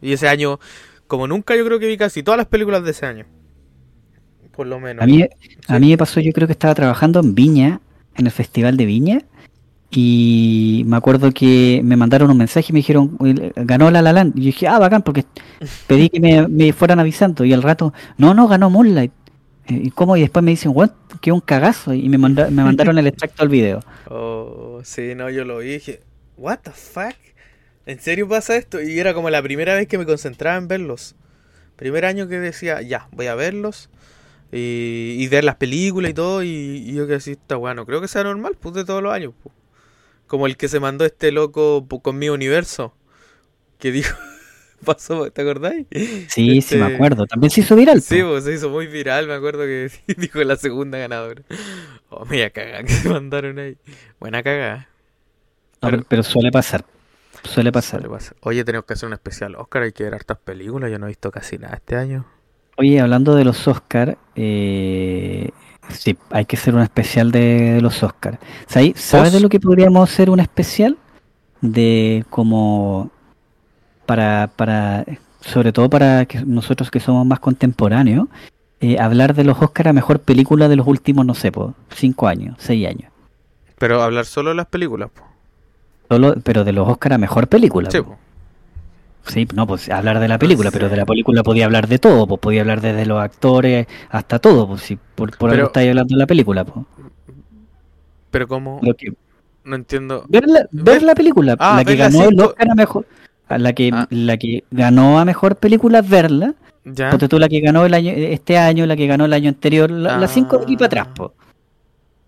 Y 0.00 0.12
ese 0.12 0.28
año, 0.28 0.60
como 1.06 1.26
nunca, 1.26 1.56
yo 1.56 1.64
creo 1.66 1.78
que 1.78 1.86
vi 1.86 1.96
casi 1.98 2.22
todas 2.22 2.38
las 2.38 2.46
películas 2.46 2.84
de 2.84 2.92
ese 2.92 3.06
año. 3.06 3.26
Por 4.56 4.66
lo 4.66 4.78
menos. 4.80 5.02
a 5.02 5.06
mí, 5.06 5.26
a 5.68 5.78
mí 5.78 5.88
me 5.90 5.98
pasó, 5.98 6.20
yo 6.20 6.32
creo 6.32 6.46
que 6.46 6.52
estaba 6.52 6.74
trabajando 6.74 7.20
en 7.20 7.34
Viña, 7.34 7.80
en 8.16 8.26
el 8.26 8.32
Festival 8.32 8.76
de 8.76 8.86
Viña, 8.86 9.22
y 9.90 10.82
me 10.86 10.96
acuerdo 10.96 11.30
que 11.32 11.80
me 11.84 11.96
mandaron 11.96 12.30
un 12.30 12.36
mensaje 12.38 12.66
y 12.70 12.72
me 12.72 12.78
dijeron, 12.80 13.16
"Uy, 13.20 13.52
ganó 13.56 13.90
La 13.90 14.02
La 14.02 14.12
Land. 14.12 14.36
Y 14.36 14.40
yo 14.40 14.46
dije, 14.46 14.66
ah, 14.68 14.78
bacán, 14.78 15.02
porque 15.02 15.24
pedí 15.86 16.08
que 16.08 16.18
me, 16.20 16.48
me 16.48 16.72
fueran 16.72 16.98
avisando, 16.98 17.44
y 17.44 17.52
al 17.52 17.62
rato, 17.62 17.92
no, 18.18 18.34
no, 18.34 18.48
ganó 18.48 18.70
Moonlight. 18.70 19.12
Eh, 19.66 19.80
¿Y 19.84 19.90
cómo? 19.90 20.16
Y 20.16 20.20
después 20.22 20.44
me 20.44 20.50
dicen, 20.50 20.72
what, 20.74 20.90
que 21.20 21.30
un 21.32 21.40
cagazo, 21.40 21.94
y 21.94 22.08
me, 22.08 22.18
manda- 22.18 22.50
me 22.50 22.64
mandaron 22.64 22.98
el 22.98 23.06
extracto 23.06 23.42
al 23.42 23.48
video. 23.48 23.80
Oh, 24.10 24.80
sí, 24.84 25.14
no, 25.14 25.30
yo 25.30 25.44
lo 25.44 25.58
vi 25.58 25.68
y 25.68 25.72
dije, 25.74 26.00
¿What 26.36 26.58
the 26.64 26.70
fuck? 26.72 27.14
¿En 27.86 28.00
serio 28.00 28.28
pasa 28.28 28.56
esto? 28.56 28.82
Y 28.82 28.98
era 28.98 29.14
como 29.14 29.30
la 29.30 29.42
primera 29.42 29.74
vez 29.74 29.86
que 29.86 29.98
me 29.98 30.04
concentraba 30.06 30.56
en 30.56 30.68
verlos. 30.68 31.14
Primer 31.76 32.04
año 32.04 32.28
que 32.28 32.38
decía, 32.40 32.82
ya, 32.82 33.08
voy 33.12 33.26
a 33.26 33.34
verlos. 33.34 33.88
Y, 34.52 35.16
y 35.18 35.28
ver 35.28 35.44
las 35.44 35.56
películas 35.56 36.10
y 36.12 36.14
todo. 36.14 36.42
Y, 36.42 36.48
y 36.48 36.94
yo 36.94 37.06
que 37.06 37.14
así, 37.16 37.32
está 37.32 37.56
bueno, 37.56 37.86
creo 37.86 38.00
que 38.00 38.08
sea 38.08 38.24
normal, 38.24 38.56
pues 38.60 38.74
de 38.74 38.84
todos 38.84 39.02
los 39.02 39.12
años. 39.12 39.34
pues. 39.42 39.54
Como 40.26 40.46
el 40.46 40.56
que 40.56 40.68
se 40.68 40.80
mandó 40.80 41.04
este 41.06 41.32
loco 41.32 41.86
pu- 41.88 42.02
con 42.02 42.18
mi 42.18 42.28
universo. 42.30 42.94
Que 43.78 43.92
dijo, 43.92 44.16
pasó, 44.84 45.30
¿te 45.32 45.42
acordáis? 45.42 45.86
Sí, 46.26 46.60
sí, 46.62 46.76
me 46.76 46.84
Este, 46.84 46.86
acuerdo. 46.86 47.26
También 47.26 47.50
se 47.50 47.60
hizo 47.60 47.76
viral. 47.76 48.02
Sí, 48.02 48.22
pues 48.22 48.44
se 48.44 48.54
hizo 48.54 48.70
muy 48.70 48.86
viral, 48.86 49.26
me 49.28 49.34
acuerdo 49.34 49.62
que 49.64 49.90
dijo 50.18 50.42
la 50.44 50.56
segunda 50.56 50.98
ganadora. 50.98 51.42
Oh, 52.10 52.24
mira 52.26 52.50
cagada 52.50 52.84
que 52.84 52.92
se 52.92 53.08
mandaron 53.08 53.58
ahí. 53.58 53.78
Buena 54.20 54.42
cagada. 54.42 54.88
Pero 56.08 56.22
suele 56.22 56.50
pasar. 56.50 56.84
Suele 57.44 57.70
pasar. 57.72 58.02
Suele 58.02 58.08
pasar. 58.08 58.36
Oye, 58.40 58.64
tenemos 58.64 58.86
que 58.86 58.94
hacer 58.94 59.06
un 59.06 59.12
especial 59.14 59.54
Oscar, 59.56 59.82
hay 59.84 59.92
que 59.92 60.04
ver 60.04 60.14
hartas 60.14 60.38
películas, 60.38 60.90
yo 60.90 60.98
no 60.98 61.06
he 61.06 61.10
visto 61.10 61.30
casi 61.30 61.58
nada 61.58 61.76
este 61.76 61.96
año. 61.96 62.26
Oye, 62.76 63.00
hablando 63.00 63.34
de 63.34 63.44
los 63.44 63.68
Oscar, 63.68 64.18
eh, 64.34 65.50
sí, 65.88 66.16
hay 66.30 66.44
que 66.44 66.56
hacer 66.56 66.74
un 66.74 66.82
especial 66.82 67.30
de, 67.30 67.78
los 67.80 68.02
Oscar. 68.02 68.40
¿Sabes 68.66 69.00
¿Sabes 69.00 69.32
de 69.32 69.40
lo 69.40 69.48
que 69.48 69.60
podríamos 69.60 70.10
hacer 70.10 70.30
un 70.30 70.40
especial? 70.40 70.96
De 71.60 72.24
como 72.30 73.10
para, 74.06 74.50
para, 74.56 75.04
sobre 75.40 75.72
todo 75.72 75.88
para 75.88 76.26
que 76.26 76.44
nosotros 76.44 76.90
que 76.90 77.00
somos 77.00 77.24
más 77.26 77.40
contemporáneos, 77.40 78.28
eh, 78.80 78.98
hablar 78.98 79.34
de 79.34 79.44
los 79.44 79.60
Oscar 79.62 79.88
a 79.88 79.92
mejor 79.92 80.18
película 80.20 80.68
de 80.68 80.76
los 80.76 80.86
últimos, 80.86 81.24
no 81.24 81.34
sé, 81.34 81.52
po, 81.52 81.74
cinco 81.90 82.26
años, 82.26 82.56
seis 82.58 82.86
años. 82.86 83.10
Pero 83.78 84.02
hablar 84.02 84.26
solo 84.26 84.50
de 84.50 84.56
las 84.56 84.66
películas, 84.66 85.10
po. 85.10 85.22
Solo, 86.10 86.34
pero 86.42 86.64
de 86.64 86.72
los 86.72 86.88
Oscar 86.88 87.14
a 87.14 87.18
mejor 87.18 87.48
película. 87.48 87.90
Sí, 87.90 88.00
po. 88.02 88.18
Sí, 89.26 89.48
no, 89.54 89.66
pues 89.66 89.88
hablar 89.90 90.20
de 90.20 90.28
la 90.28 90.38
película, 90.38 90.70
pero 90.70 90.88
de 90.88 90.96
la 90.96 91.06
película 91.06 91.42
podía 91.42 91.64
hablar 91.64 91.88
de 91.88 91.98
todo, 91.98 92.26
pues 92.26 92.40
podía 92.40 92.60
hablar 92.60 92.80
desde 92.80 93.06
los 93.06 93.22
actores 93.22 93.86
hasta 94.10 94.38
todo, 94.38 94.68
pues 94.68 94.82
si 94.82 94.96
por, 94.96 95.30
por 95.36 95.50
Pero- 95.50 95.52
algo 95.52 95.66
estáis 95.68 95.88
hablando 95.88 96.14
de 96.14 96.18
la 96.18 96.26
película, 96.26 96.64
pues. 96.64 96.84
Pero 98.30 98.46
que- 98.94 99.12
no 99.64 99.76
entiendo. 99.76 100.24
ver, 100.28 100.44
la, 100.46 100.66
ver 100.72 101.02
la 101.02 101.14
película, 101.14 101.56
Ah, 101.58 101.76
la 101.76 101.84
que 101.84 101.96
ganó 101.96 102.24
el 102.28 102.38
Oscar 102.40 102.70
a 102.70 102.74
mejor, 102.74 103.06
a 103.48 103.58
la 103.58 103.72
que 103.72 103.90
Ah. 103.92 104.06
la 104.10 104.36
que 104.36 104.64
ganó 104.70 105.18
a 105.18 105.24
mejor 105.24 105.56
película, 105.56 106.02
verla. 106.02 106.54
Ya. 106.84 107.08
Ponte 107.08 107.28
tú 107.28 107.38
la 107.38 107.48
que 107.48 107.60
ganó 107.60 107.86
el 107.86 107.94
año 107.94 108.12
este 108.14 108.58
año, 108.58 108.84
la 108.84 108.94
que 108.96 109.06
ganó 109.06 109.24
el 109.24 109.32
año 109.32 109.48
anterior, 109.48 109.90
la- 109.90 110.18
las 110.18 110.32
cinco 110.32 110.58
de 110.58 110.64
aquí 110.64 110.76
para 110.76 110.86
atrás, 110.86 111.08
Ah. 111.16 111.30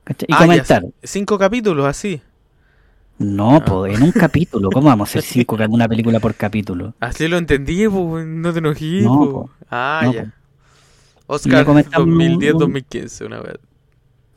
Y 0.09 0.33
Ah, 0.33 0.37
ya, 0.39 0.39
comentar. 0.39 0.85
Cinco 1.03 1.37
capítulos 1.37 1.85
así. 1.85 2.23
No, 3.19 3.57
Ah. 3.57 3.65
pues 3.65 3.97
en 3.97 4.03
un 4.03 4.13
capítulo, 4.13 4.71
¿cómo 4.71 4.89
vamos 4.89 5.09
a 5.09 5.11
hacer 5.11 5.23
cinco 5.23 5.57
una 5.71 5.89
película 5.89 6.21
por 6.21 6.35
capítulo? 6.35 6.95
Así 7.01 7.29
lo 7.29 7.39
entendí, 7.39 7.89
po. 7.89 8.21
No 8.21 8.53
te 8.53 8.59
enojí, 8.59 9.03
No, 9.03 9.19
po. 9.19 9.31
po. 9.31 9.51
Ah, 9.71 10.03
No, 10.05 10.13
ya. 10.13 10.25
po. 10.25 10.31
Oscar 11.35 11.65
comentamos 11.65 12.07
un- 12.09 12.19
2010-2015, 12.41 13.25
una 13.27 13.41
vez. 13.41 13.57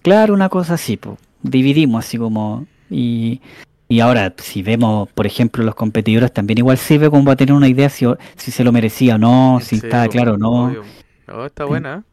Claro, 0.01 0.34
una 0.34 0.49
cosa 0.49 0.76
así, 0.76 0.97
pues. 0.97 1.18
Dividimos 1.43 2.06
así 2.06 2.18
como. 2.18 2.65
Y, 2.89 3.41
y 3.88 3.99
ahora, 3.99 4.34
si 4.38 4.64
vemos, 4.64 5.10
por 5.11 5.27
ejemplo, 5.27 5.64
los 5.64 5.76
competidores, 5.76 6.34
también 6.34 6.57
igual 6.60 6.77
sirve 6.77 7.10
como 7.10 7.26
para 7.26 7.35
tener 7.35 7.53
una 7.53 7.68
idea 7.68 7.89
si, 7.89 8.06
si 8.38 8.51
se 8.51 8.64
lo 8.64 8.72
merecía 8.72 9.15
o 9.15 9.18
no, 9.18 9.60
si 9.61 9.77
Sí, 9.80 9.85
está 9.85 10.06
po, 10.06 10.11
claro 10.11 10.34
o 10.34 10.38
no. 10.38 10.49
obvio. 10.65 10.84
Oh, 11.31 11.45
está 11.45 11.65
buena. 11.65 12.03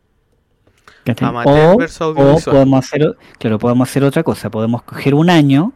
O, 1.45 1.79
o 2.17 2.41
podemos 2.45 2.85
hacer, 2.85 3.17
claro, 3.39 3.59
podemos 3.61 3.89
hacer 3.89 4.03
otra 4.05 4.23
cosa. 4.25 4.51
Podemos 4.51 4.83
coger 4.83 5.15
un 5.15 5.31
año 5.31 5.73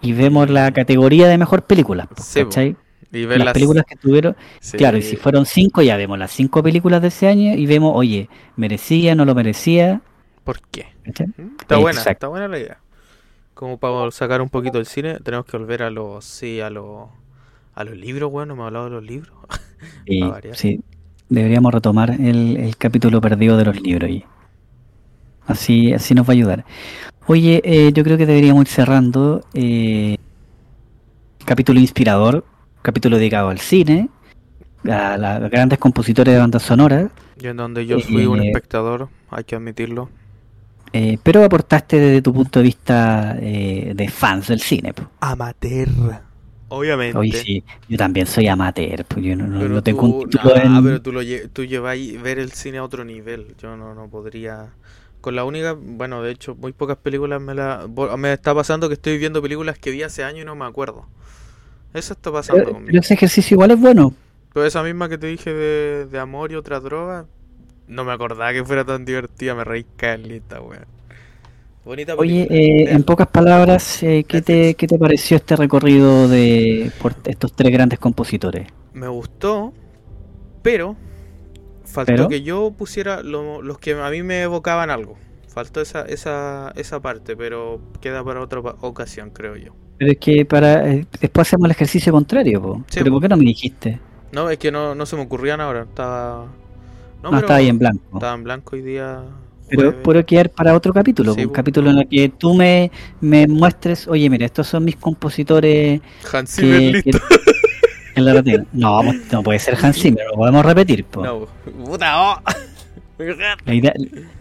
y 0.00 0.12
vemos 0.12 0.50
la 0.50 0.72
categoría 0.72 1.28
de 1.28 1.38
mejor 1.38 1.62
película. 1.64 2.08
Sí. 2.16 2.76
Y 3.12 3.24
ver 3.24 3.38
Las 3.38 3.46
las 3.46 3.54
películas 3.54 3.84
que 3.88 3.96
tuvieron. 3.96 4.36
sí. 4.60 4.76
Claro, 4.76 4.98
y 4.98 5.02
si 5.02 5.16
fueron 5.16 5.46
cinco, 5.46 5.80
ya 5.82 5.96
vemos 5.96 6.18
las 6.18 6.32
cinco 6.32 6.62
películas 6.62 7.00
de 7.02 7.08
ese 7.08 7.28
año 7.28 7.54
y 7.54 7.66
vemos, 7.66 7.92
oye, 7.94 8.28
merecía, 8.56 9.14
no 9.14 9.24
lo 9.24 9.34
merecía. 9.34 10.02
¿Por 10.44 10.60
qué? 10.70 10.86
¿cachai? 11.04 11.28
¿Mm? 11.28 11.56
Está 11.60 11.76
buena, 11.78 12.02
está 12.02 12.28
buena 12.28 12.48
la 12.48 12.58
idea. 12.58 12.78
Como 13.54 13.78
para 13.78 14.10
sacar 14.10 14.42
un 14.42 14.50
poquito 14.50 14.78
del 14.78 14.86
cine, 14.86 15.18
tenemos 15.20 15.46
que 15.46 15.56
volver 15.56 15.82
a 15.82 15.90
los, 15.90 16.24
sí, 16.24 16.60
a 16.60 16.68
los, 16.68 17.08
a 17.74 17.84
los 17.84 17.96
libros, 17.96 18.30
bueno, 18.30 18.54
me 18.54 18.62
ha 18.62 18.66
hablado 18.66 18.86
de 18.86 18.90
los 18.92 19.04
libros. 19.04 19.34
Sí. 20.54 20.80
Deberíamos 21.28 21.74
retomar 21.74 22.10
el, 22.12 22.56
el 22.56 22.76
capítulo 22.76 23.20
perdido 23.20 23.56
de 23.58 23.64
los 23.66 23.80
libros 23.82 24.08
y 24.08 24.24
así, 25.46 25.92
así 25.92 26.14
nos 26.14 26.26
va 26.26 26.30
a 26.30 26.32
ayudar. 26.32 26.64
Oye, 27.28 27.60
eh, 27.64 27.92
yo 27.92 28.04
creo 28.04 28.16
que 28.16 28.26
deberíamos 28.26 28.62
ir 28.62 28.68
cerrando. 28.68 29.42
eh, 29.54 30.16
capítulo 31.44 31.80
inspirador, 31.80 32.44
capítulo 32.82 33.16
dedicado 33.18 33.48
al 33.48 33.58
cine, 33.60 34.08
a 34.88 35.16
los 35.40 35.50
grandes 35.50 35.78
compositores 35.78 36.34
de 36.34 36.40
bandas 36.40 36.62
sonoras, 36.62 37.10
Yo 37.36 37.50
en 37.50 37.56
donde 37.56 37.86
yo 37.86 38.00
fui 38.00 38.26
un 38.26 38.40
Eh, 38.40 38.48
espectador, 38.48 39.08
hay 39.30 39.44
que 39.44 39.56
admitirlo. 39.56 40.10
eh, 40.92 41.18
pero 41.22 41.44
aportaste 41.44 41.98
desde 41.98 42.22
tu 42.22 42.32
punto 42.32 42.60
de 42.60 42.62
vista 42.64 43.36
eh, 43.40 43.92
de 43.94 44.08
fans 44.08 44.48
del 44.48 44.60
cine. 44.60 44.92
po. 44.94 45.04
Amateur. 45.20 45.88
Obviamente. 46.68 47.18
Oye, 47.18 47.32
sí, 47.32 47.64
yo 47.88 47.96
también 47.96 48.26
soy 48.26 48.48
amateur, 48.48 49.04
pues 49.04 49.24
yo 49.24 49.36
no, 49.36 49.58
Pero 49.58 49.68
no 49.68 49.82
tengo 49.82 50.02
un 50.06 50.12
tú, 50.12 50.28
título 50.28 50.54
nah, 50.54 50.78
en- 50.78 50.82
pero 50.82 51.02
tú, 51.02 51.12
lo 51.12 51.22
lle- 51.22 51.48
tú 51.52 51.64
lleváis 51.64 52.20
ver 52.20 52.38
el 52.38 52.52
cine 52.52 52.78
a 52.78 52.84
otro 52.84 53.04
nivel. 53.04 53.54
Yo 53.58 53.76
no, 53.76 53.94
no 53.94 54.08
podría. 54.08 54.74
Con 55.26 55.34
la 55.34 55.44
única, 55.44 55.72
bueno, 55.76 56.22
de 56.22 56.30
hecho, 56.30 56.54
muy 56.54 56.72
pocas 56.72 56.98
películas 56.98 57.40
me 57.42 57.52
la. 57.52 57.88
Me 58.16 58.32
está 58.32 58.54
pasando 58.54 58.86
que 58.88 58.94
estoy 58.94 59.18
viendo 59.18 59.42
películas 59.42 59.76
que 59.76 59.90
vi 59.90 60.04
hace 60.04 60.22
años 60.22 60.42
y 60.42 60.44
no 60.44 60.54
me 60.54 60.64
acuerdo. 60.64 61.08
Eso 61.94 62.14
está 62.14 62.32
pasando 62.32 62.64
Pero, 62.64 62.70
conmigo. 62.70 62.90
pero 62.90 63.00
ese 63.00 63.14
ejercicio 63.14 63.54
igual 63.54 63.70
es 63.72 63.80
bueno. 63.80 64.14
Pero 64.52 64.66
esa 64.66 64.82
misma 64.82 65.08
que 65.08 65.18
te 65.18 65.26
dije 65.28 65.52
de, 65.52 66.06
de 66.06 66.18
amor 66.18 66.50
y 66.52 66.56
otra 66.56 66.80
droga, 66.80 67.26
no 67.88 68.04
me 68.04 68.12
acordaba 68.12 68.52
que 68.52 68.64
fuera 68.64 68.84
tan 68.84 69.04
divertida, 69.04 69.54
me 69.54 69.64
reí 69.64 69.84
caleta, 69.96 70.60
weón. 70.62 70.86
Bonita 71.84 72.16
Oye, 72.16 72.46
película. 72.46 72.50
eh, 72.50 72.90
en 72.92 73.02
pocas 73.04 73.28
palabras, 73.28 74.02
eh, 74.02 74.24
¿qué, 74.26 74.42
te. 74.42 74.74
¿qué 74.74 74.86
te 74.86 74.98
pareció 74.98 75.36
este 75.36 75.54
recorrido 75.56 76.28
de 76.28 76.90
por 76.98 77.14
estos 77.24 77.52
tres 77.54 77.72
grandes 77.72 77.98
compositores? 77.98 78.66
Me 78.92 79.08
gustó, 79.08 79.72
pero 80.62 80.96
Faltó 81.86 82.12
¿Pero? 82.12 82.28
que 82.28 82.42
yo 82.42 82.72
pusiera 82.76 83.22
lo- 83.22 83.62
los 83.62 83.78
que 83.78 83.92
a 83.94 84.10
mí 84.10 84.22
me 84.22 84.42
evocaban 84.42 84.90
algo. 84.90 85.16
Faltó 85.48 85.80
esa, 85.80 86.02
esa, 86.02 86.72
esa 86.76 87.00
parte, 87.00 87.36
pero 87.36 87.80
queda 88.00 88.22
para 88.22 88.42
otra 88.42 88.60
ocasión, 88.60 89.30
creo 89.30 89.56
yo. 89.56 89.72
Pero 89.98 90.12
es 90.12 90.18
que 90.18 90.44
para 90.44 90.86
eh, 90.92 91.06
después 91.20 91.48
hacemos 91.48 91.64
el 91.66 91.70
ejercicio 91.70 92.12
contrario, 92.12 92.60
po. 92.60 92.76
Sí, 92.88 92.98
Pero 92.98 93.06
po. 93.06 93.12
¿por 93.12 93.22
qué 93.22 93.28
no 93.28 93.36
me 93.38 93.44
dijiste? 93.46 93.98
No, 94.32 94.50
es 94.50 94.58
que 94.58 94.70
no, 94.70 94.94
no 94.94 95.06
se 95.06 95.16
me 95.16 95.22
ocurrían 95.22 95.60
ahora. 95.62 95.82
Estaba. 95.84 96.44
No, 96.44 96.50
No, 97.22 97.30
pero 97.30 97.38
estaba 97.38 97.58
ahí 97.58 97.68
en 97.68 97.78
blanco. 97.78 98.04
Estaba 98.18 98.34
en 98.34 98.44
blanco 98.44 98.76
hoy 98.76 98.82
día. 98.82 99.22
Pero 99.68 100.00
puedo 100.02 100.24
quedar 100.26 100.50
para 100.50 100.74
otro 100.74 100.92
capítulo, 100.92 101.32
Sí, 101.34 101.40
un 101.40 101.46
po. 101.48 101.52
capítulo 101.54 101.90
en 101.90 101.98
el 101.98 102.08
que 102.08 102.28
tú 102.28 102.54
me, 102.54 102.90
me 103.20 103.48
muestres, 103.48 104.06
oye, 104.06 104.28
mira, 104.30 104.46
estos 104.46 104.66
son 104.68 104.84
mis 104.84 104.94
compositores 104.96 106.00
Hans 106.32 106.50
Zimmer 106.54 107.02
que, 107.02 107.10
listo. 107.10 107.18
que- 107.28 107.52
que 108.16 108.20
la 108.22 108.32
retengan. 108.34 108.66
No, 108.72 109.00
pues, 109.04 109.32
no 109.32 109.42
puede 109.42 109.58
ser 109.60 109.76
Hans 109.80 109.96
Zimmer, 110.00 110.26
lo 110.26 110.34
podemos 110.34 110.64
repetir, 110.64 111.04
po. 111.04 111.24
No, 111.24 111.46
puta, 111.84 112.20
oh. 112.22 112.40
La, 113.18 113.74
idea, 113.74 113.94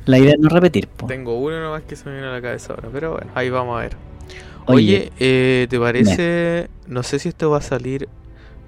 la 0.06 0.18
idea 0.20 0.32
es 0.34 0.40
no 0.40 0.50
repetir, 0.50 0.88
po. 0.88 1.08
Tengo 1.08 1.40
uno 1.40 1.62
nomás 1.62 1.84
que 1.84 1.96
se 1.96 2.06
me 2.10 2.14
viene 2.16 2.28
a 2.28 2.32
la 2.32 2.42
cabeza 2.42 2.74
ahora, 2.74 2.90
pero 2.92 3.12
bueno, 3.14 3.28
ahí 3.36 3.50
vamos 3.50 3.78
a 3.78 3.82
ver. 3.84 3.96
Oye, 4.66 4.76
Oye, 4.76 5.12
eh, 5.20 5.68
¿te 5.70 5.80
parece? 5.80 6.68
No 6.88 7.04
sé 7.04 7.20
si 7.20 7.30
esto 7.30 7.50
va 7.52 7.60
a 7.60 7.62
salir. 7.62 8.10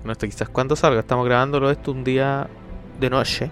No 0.05 0.11
esto 0.13 0.25
quizás 0.27 0.47
cuando 0.47 0.75
salga. 0.77 0.99
Estamos 1.01 1.25
grabándolo 1.25 1.69
esto 1.71 1.91
un 1.91 2.03
día 2.05 2.47
de 2.99 3.09
noche. 3.09 3.49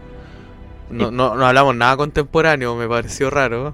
No, 0.89 1.09
Sí. 1.09 1.15
no, 1.15 1.35
no 1.35 1.45
hablamos 1.45 1.75
nada 1.75 1.97
contemporáneo, 1.97 2.75
me 2.75 2.87
pareció 2.87 3.29
raro. 3.29 3.73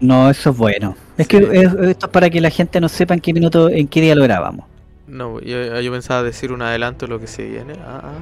no, 0.00 0.30
eso 0.30 0.50
es 0.50 0.56
bueno. 0.56 0.96
Es 1.18 1.26
Sí. 1.26 1.28
que 1.28 1.36
es- 1.38 1.74
esto 1.74 2.06
es 2.06 2.12
para 2.12 2.30
que 2.30 2.40
la 2.40 2.50
gente 2.50 2.80
no 2.80 2.88
sepa 2.88 3.14
en 3.14 3.20
qué 3.20 3.32
minuto, 3.34 3.68
en 3.68 3.86
qué 3.88 4.00
día 4.00 4.14
lo 4.14 4.22
grabamos. 4.24 4.64
No, 5.08 5.40
yo, 5.40 5.80
yo 5.80 5.92
pensaba 5.92 6.22
decir 6.22 6.52
un 6.52 6.62
adelanto 6.62 7.06
de 7.06 7.10
lo 7.10 7.18
que 7.18 7.26
se 7.26 7.46
viene. 7.48 7.74
Ah, 7.84 8.00
ah. 8.04 8.12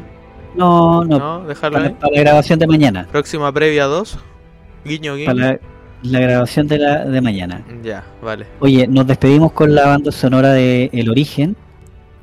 No, 0.55 1.05
no, 1.05 1.19
No, 1.45 1.55
para, 1.61 1.83
ahí. 1.83 1.91
para 2.01 2.13
la 2.15 2.21
grabación 2.21 2.59
de 2.59 2.67
mañana. 2.67 3.07
Próxima 3.11 3.53
previa 3.53 3.85
2. 3.85 4.19
Guiño, 4.85 5.17
guiño. 5.17 5.27
Para 5.35 5.53
la, 5.53 5.59
la 6.03 6.21
grabación 6.21 6.67
de, 6.69 6.79
la, 6.79 7.05
de 7.05 7.21
mañana. 7.21 7.63
Ya, 7.83 8.05
vale. 8.23 8.47
Oye, 8.61 8.87
nos 8.87 9.07
despedimos 9.07 9.53
con 9.53 9.75
la 9.75 9.87
banda 9.87 10.13
sonora 10.13 10.53
de 10.53 10.89
El 10.93 11.11
Origen. 11.11 11.57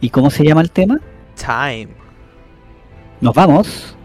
¿Y 0.01 0.09
cómo 0.09 0.29
se 0.29 0.43
llama 0.43 0.61
el 0.61 0.71
tema? 0.71 0.99
Time. 1.35 1.89
Nos 3.21 3.33
vamos. 3.35 3.95